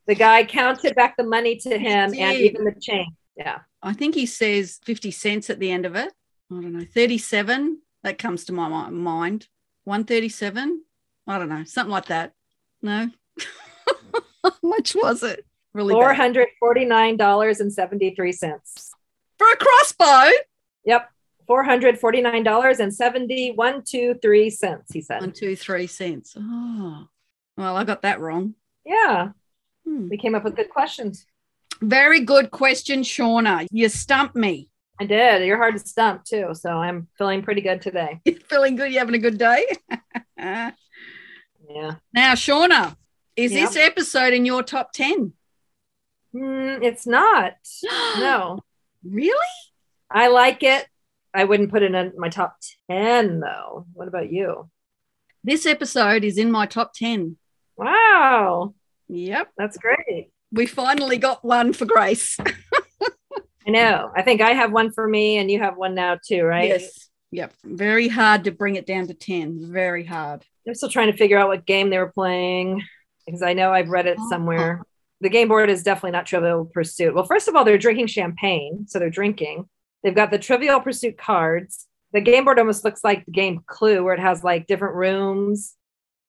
The 0.07 0.15
guy 0.15 0.45
counted 0.45 0.95
back 0.95 1.17
the 1.17 1.25
money 1.25 1.57
to 1.57 1.79
him 1.79 2.15
and 2.15 2.37
even 2.39 2.65
the 2.65 2.75
chain. 2.81 3.15
Yeah. 3.37 3.61
I 3.83 3.93
think 3.93 4.15
he 4.15 4.27
says 4.27 4.81
50 4.85 5.11
cents 5.11 5.51
at 5.51 5.59
the 5.59 5.71
end 5.71 5.85
of 5.85 5.95
it. 5.95 6.13
I 6.53 6.61
don't 6.61 6.73
know. 6.73 6.85
37. 6.85 7.79
That 8.03 8.19
comes 8.19 8.45
to 8.47 8.53
my 8.53 8.69
mind. 8.91 9.47
137. 9.85 10.83
I 11.27 11.39
don't 11.39 11.49
know. 11.49 11.65
Something 11.65 11.93
like 11.93 12.07
that. 12.07 12.35
No. 12.83 13.09
How 14.45 14.53
much 14.63 14.95
was 14.95 15.23
it? 15.23 15.47
Really 15.73 15.95
Four 15.95 16.09
bad. 16.09 16.17
hundred 16.17 16.49
forty-nine 16.59 17.17
dollars 17.17 17.61
and 17.61 17.73
seventy-three 17.73 18.33
cents. 18.33 18.91
For 19.39 19.47
a 19.51 19.57
crossbow? 19.57 20.31
Yep. 20.85 21.09
Four 21.47 21.63
hundred 21.65 21.99
forty-nine 21.99 22.43
dollars 22.43 22.79
and 22.81 22.93
seventy-one, 22.93 23.83
two, 23.85 24.15
three 24.21 24.51
cents, 24.51 24.93
he 24.93 25.01
said. 25.01 25.21
One, 25.21 25.33
two, 25.33 25.57
three 25.57 25.87
cents. 25.87 26.35
Oh. 26.39 27.07
Well, 27.57 27.77
I 27.77 27.85
got 27.85 28.03
that 28.03 28.21
wrong. 28.21 28.55
Yeah. 28.85 29.31
Hmm. 29.87 30.09
We 30.09 30.19
came 30.19 30.35
up 30.35 30.45
with 30.45 30.57
good 30.57 30.69
questions. 30.71 31.25
Very 31.81 32.21
good 32.21 32.51
question, 32.51 33.01
Shauna. 33.03 33.67
You 33.71 33.89
stumped 33.89 34.37
me. 34.37 34.69
I 35.03 35.07
did. 35.07 35.45
You're 35.47 35.57
hard 35.57 35.75
to 35.75 35.81
stump 35.81 36.25
too. 36.25 36.51
So 36.55 36.71
I'm 36.71 37.09
feeling 37.19 37.43
pretty 37.43 37.61
good 37.61 37.83
today. 37.83 38.21
You 38.25 38.37
feeling 38.49 38.77
good? 38.77 38.93
You 38.93 39.01
having 39.01 39.15
a 39.17 39.19
good 39.19 39.39
day? 39.39 39.67
Yeah. 41.75 41.93
now, 42.13 42.35
Shauna, 42.35 42.97
is 43.37 43.53
Yep. 43.53 43.61
this 43.69 43.77
episode 43.77 44.35
in 44.35 44.45
your 44.45 44.63
top 44.63 44.93
10? 44.93 45.33
Mm, 46.35 46.83
it's 46.83 47.07
not. 47.07 47.55
no. 48.19 48.59
Really? 49.03 49.57
I 50.11 50.29
like 50.29 50.63
it. 50.63 50.87
I 51.33 51.45
wouldn't 51.45 51.71
put 51.71 51.83
it 51.83 51.95
in 51.95 52.13
my 52.19 52.29
top 52.29 52.57
10 52.91 53.41
though. 53.41 53.87
What 53.95 54.09
about 54.09 54.31
you? 54.31 54.69
This 55.45 55.65
episode 55.65 56.25
is 56.25 56.37
in 56.37 56.51
my 56.51 56.67
top 56.67 56.93
10. 56.95 57.37
Wow. 57.77 58.75
Yep. 59.09 59.49
That's 59.57 59.79
great. 59.79 60.31
We 60.53 60.67
finally 60.67 61.17
got 61.17 61.43
one 61.45 61.73
for 61.73 61.87
Grace. 61.87 62.37
I 63.67 63.71
know. 63.71 64.11
I 64.15 64.23
think 64.23 64.41
I 64.41 64.53
have 64.53 64.73
one 64.73 64.93
for 64.93 65.07
me 65.07 65.39
and 65.39 65.51
you 65.51 65.61
have 65.61 65.77
one 65.77 65.95
now 65.95 66.19
too, 66.25 66.43
right? 66.43 66.69
Yes. 66.69 67.09
Yep. 67.31 67.53
Very 67.65 68.09
hard 68.09 68.45
to 68.45 68.51
bring 68.51 68.77
it 68.77 68.87
down 68.87 69.07
to 69.07 69.15
10. 69.15 69.73
Very 69.73 70.05
hard. 70.05 70.45
I'm 70.67 70.75
still 70.75 70.89
trying 70.89 71.11
to 71.11 71.17
figure 71.17 71.39
out 71.39 71.49
what 71.49 71.67
game 71.67 71.91
they 71.91 71.99
were 71.99 72.13
playing 72.13 72.83
because 73.27 73.43
I 73.43 73.55
know 73.55 73.73
I've 73.73 73.89
read 73.89 74.07
it 74.07 74.19
somewhere. 74.29 74.81
Oh. 74.83 74.87
The 75.21 75.31
game 75.31 75.49
board 75.49 75.71
is 75.71 75.83
definitely 75.83 76.11
not 76.11 76.27
Trivial 76.27 76.65
Pursuit. 76.65 77.15
Well, 77.15 77.25
first 77.25 77.49
of 77.49 77.55
all, 77.55 77.65
they're 77.65 77.79
drinking 77.79 78.09
champagne, 78.09 78.87
so 78.89 78.99
they're 78.99 79.09
drinking. 79.09 79.69
They've 80.03 80.15
got 80.15 80.31
the 80.31 80.39
Trivial 80.39 80.81
Pursuit 80.81 81.17
cards. 81.17 81.87
The 82.13 82.21
game 82.21 82.45
board 82.45 82.59
almost 82.59 82.85
looks 82.85 83.05
like 83.05 83.25
the 83.25 83.33
game 83.33 83.63
Clue, 83.67 84.03
where 84.03 84.15
it 84.15 84.21
has 84.21 84.43
like 84.43 84.67
different 84.67 84.97
rooms 84.97 85.77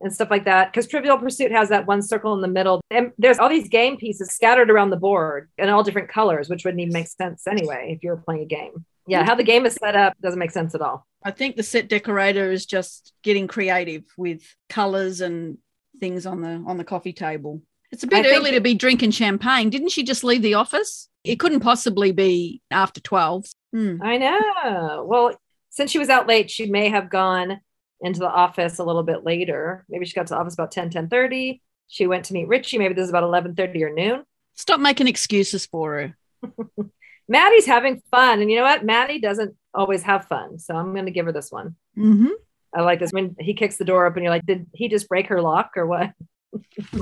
and 0.02 0.14
stuff 0.14 0.30
like 0.30 0.46
that. 0.46 0.72
Because 0.72 0.88
Trivial 0.88 1.18
Pursuit 1.18 1.52
has 1.52 1.70
that 1.70 1.88
one 1.88 2.02
circle 2.02 2.34
in 2.34 2.42
the 2.42 2.48
middle, 2.48 2.82
and 2.90 3.12
there's 3.18 3.40
all 3.40 3.50
these 3.50 3.70
game 3.70 3.98
pieces 3.98 4.32
scattered 4.32 4.70
around 4.70 4.90
the 4.90 4.98
board 4.98 5.50
in 5.58 5.70
all 5.70 5.84
different 5.84 6.10
colors, 6.10 6.50
which 6.50 6.66
wouldn't 6.66 6.82
even 6.82 6.94
make 6.94 7.08
sense 7.08 7.48
anyway 7.48 7.94
if 7.96 8.04
you 8.04 8.10
were 8.10 8.18
playing 8.18 8.44
a 8.44 8.46
game. 8.46 8.86
Yeah, 9.08 9.26
how 9.26 9.36
the 9.36 9.44
game 9.44 9.66
is 9.66 9.74
set 9.76 9.96
up 9.96 10.14
doesn't 10.22 10.40
make 10.40 10.52
sense 10.52 10.74
at 10.76 10.82
all. 10.82 11.06
I 11.24 11.32
think 11.32 11.56
the 11.56 11.64
set 11.64 11.90
decorator 11.90 12.52
is 12.52 12.66
just 12.66 13.14
getting 13.22 13.48
creative 13.48 14.04
with 14.18 14.44
colors 14.70 15.22
and 15.22 15.58
things 16.00 16.26
on 16.26 16.42
the 16.42 16.64
on 16.68 16.78
the 16.78 16.84
coffee 16.84 17.14
table. 17.14 17.62
It's 17.92 18.04
a 18.04 18.08
bit 18.08 18.26
I 18.26 18.36
early 18.36 18.52
to 18.52 18.62
be 18.62 18.74
drinking 18.74 19.12
champagne. 19.12 19.70
Didn't 19.70 19.90
she 19.90 20.04
just 20.04 20.24
leave 20.24 20.42
the 20.42 20.56
office? 20.56 21.10
It 21.24 21.40
couldn't 21.40 21.60
possibly 21.60 22.12
be 22.12 22.62
after 22.72 23.00
12. 23.00 23.46
Hmm. 23.72 24.02
I 24.02 24.18
know. 24.18 25.06
Well, 25.08 25.36
since 25.70 25.92
she 25.92 26.00
was 26.00 26.10
out 26.10 26.28
late, 26.28 26.50
she 26.50 26.66
may 26.66 26.90
have 26.90 27.10
gone 27.10 27.60
into 28.02 28.20
the 28.20 28.30
office 28.30 28.80
a 28.80 28.84
little 28.84 29.04
bit 29.04 29.24
later. 29.24 29.86
Maybe 29.90 30.06
she 30.06 30.14
got 30.14 30.28
to 30.28 30.34
the 30.34 30.40
office 30.40 30.54
about 30.54 30.72
10, 30.72 30.90
10 30.90 31.10
30. 31.10 31.62
She 31.88 32.08
went 32.08 32.26
to 32.26 32.34
meet 32.34 32.48
Richie. 32.48 32.78
Maybe 32.78 32.94
this 32.94 33.04
is 33.04 33.10
about 33.10 33.24
11 33.24 33.56
30 33.56 33.84
or 33.84 33.94
noon. 33.94 34.24
Stop 34.56 34.80
making 34.80 35.08
excuses 35.08 35.66
for 35.66 36.14
her. 36.44 36.52
Maddie's 37.28 37.66
having 37.66 38.02
fun. 38.12 38.42
And 38.42 38.50
you 38.52 38.58
know 38.58 38.64
what? 38.64 38.86
Maddie 38.86 39.20
doesn't 39.20 39.56
always 39.74 40.04
have 40.04 40.26
fun. 40.26 40.60
So 40.60 40.76
I'm 40.76 40.94
going 40.94 41.06
to 41.06 41.12
give 41.12 41.26
her 41.26 41.32
this 41.32 41.52
one. 41.52 41.76
Mm-hmm. 41.98 42.30
I 42.76 42.82
like 42.82 43.00
this. 43.00 43.12
When 43.12 43.36
he 43.40 43.54
kicks 43.54 43.78
the 43.78 43.86
door 43.86 44.06
open, 44.06 44.24
you're 44.24 44.32
like, 44.32 44.46
did 44.46 44.68
he 44.74 44.90
just 44.90 45.08
break 45.08 45.28
her 45.28 45.42
lock 45.42 45.72
or 45.76 45.86
what? 45.86 46.12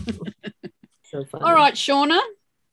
so 1.03 1.25
funny. 1.25 1.43
All 1.43 1.53
right, 1.53 1.73
Shauna. 1.73 2.19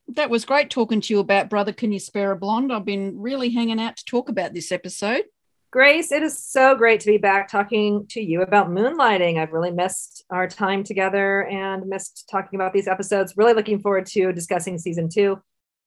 That 0.09 0.29
was 0.29 0.43
great 0.43 0.69
talking 0.69 1.01
to 1.01 1.13
you 1.13 1.19
about 1.19 1.49
Brother 1.49 1.71
Can 1.71 1.91
You 1.91 1.99
Spare 1.99 2.31
a 2.31 2.35
Blonde. 2.35 2.73
I've 2.73 2.85
been 2.85 3.19
really 3.19 3.49
hanging 3.49 3.79
out 3.79 3.97
to 3.97 4.05
talk 4.05 4.27
about 4.27 4.53
this 4.53 4.71
episode. 4.71 5.23
Grace, 5.71 6.11
it 6.11 6.23
is 6.23 6.35
so 6.35 6.75
great 6.75 6.99
to 6.99 7.05
be 7.05 7.19
back 7.19 7.47
talking 7.47 8.07
to 8.07 8.19
you 8.19 8.41
about 8.41 8.71
moonlighting. 8.71 9.37
I've 9.37 9.51
really 9.51 9.69
missed 9.69 10.25
our 10.31 10.47
time 10.47 10.83
together 10.83 11.45
and 11.45 11.85
missed 11.85 12.27
talking 12.27 12.59
about 12.59 12.73
these 12.73 12.87
episodes. 12.87 13.37
Really 13.37 13.53
looking 13.53 13.79
forward 13.79 14.07
to 14.07 14.33
discussing 14.33 14.79
season 14.79 15.09
two 15.09 15.39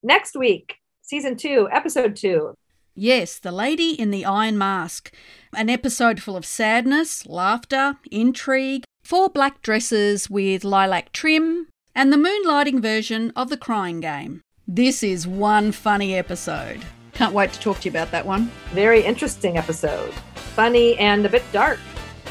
next 0.04 0.36
week. 0.36 0.76
Season 1.00 1.36
two, 1.36 1.68
episode 1.72 2.14
two. 2.14 2.54
Yes, 2.94 3.40
The 3.40 3.50
Lady 3.50 4.00
in 4.00 4.12
the 4.12 4.24
Iron 4.24 4.56
Mask, 4.56 5.12
an 5.52 5.68
episode 5.68 6.22
full 6.22 6.36
of 6.36 6.46
sadness, 6.46 7.26
laughter, 7.26 7.96
intrigue, 8.08 8.84
four 9.02 9.30
black 9.30 9.62
dresses 9.62 10.30
with 10.30 10.62
lilac 10.62 11.10
trim, 11.10 11.66
and 11.92 12.12
the 12.12 12.16
moonlighting 12.16 12.80
version 12.80 13.32
of 13.34 13.48
the 13.48 13.56
crying 13.56 13.98
game. 13.98 14.42
This 14.68 15.02
is 15.02 15.26
one 15.26 15.72
funny 15.72 16.14
episode. 16.14 16.84
Can't 17.14 17.34
wait 17.34 17.52
to 17.52 17.60
talk 17.60 17.80
to 17.80 17.84
you 17.84 17.90
about 17.90 18.10
that 18.10 18.24
one. 18.26 18.50
Very 18.72 19.02
interesting 19.02 19.56
episode. 19.58 20.12
Funny 20.54 20.96
and 20.98 21.24
a 21.24 21.28
bit 21.28 21.42
dark. 21.52 21.78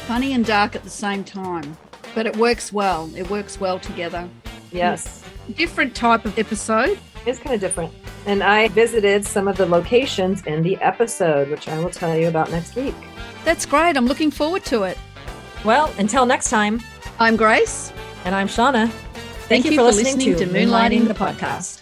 Funny 0.06 0.32
and 0.32 0.44
dark 0.44 0.74
at 0.74 0.82
the 0.82 0.90
same 0.90 1.24
time, 1.24 1.76
but 2.14 2.26
it 2.26 2.36
works 2.36 2.72
well. 2.72 3.10
It 3.16 3.30
works 3.30 3.60
well 3.60 3.78
together. 3.78 4.28
Yes. 4.72 5.22
Different 5.56 5.94
type 5.94 6.24
of 6.24 6.38
episode. 6.38 6.98
It's 7.26 7.38
kind 7.38 7.54
of 7.54 7.60
different. 7.60 7.92
And 8.26 8.42
I 8.42 8.68
visited 8.68 9.24
some 9.24 9.48
of 9.48 9.56
the 9.56 9.66
locations 9.66 10.44
in 10.46 10.62
the 10.62 10.76
episode, 10.80 11.48
which 11.48 11.68
I 11.68 11.78
will 11.78 11.90
tell 11.90 12.16
you 12.16 12.28
about 12.28 12.50
next 12.50 12.74
week. 12.76 12.94
That's 13.44 13.66
great. 13.66 13.96
I'm 13.96 14.06
looking 14.06 14.30
forward 14.30 14.64
to 14.66 14.84
it. 14.84 14.98
Well, 15.64 15.92
until 15.98 16.26
next 16.26 16.50
time, 16.50 16.80
I'm 17.18 17.36
Grace. 17.36 17.92
and 18.24 18.34
I'm 18.34 18.48
Shauna. 18.48 18.88
Thank, 19.48 19.64
you, 19.66 19.76
for, 19.76 19.82
listening, 19.82 20.36
to 20.36 20.46
Moonlighting 20.46 21.08
the 21.08 21.14
podcast. 21.14 21.81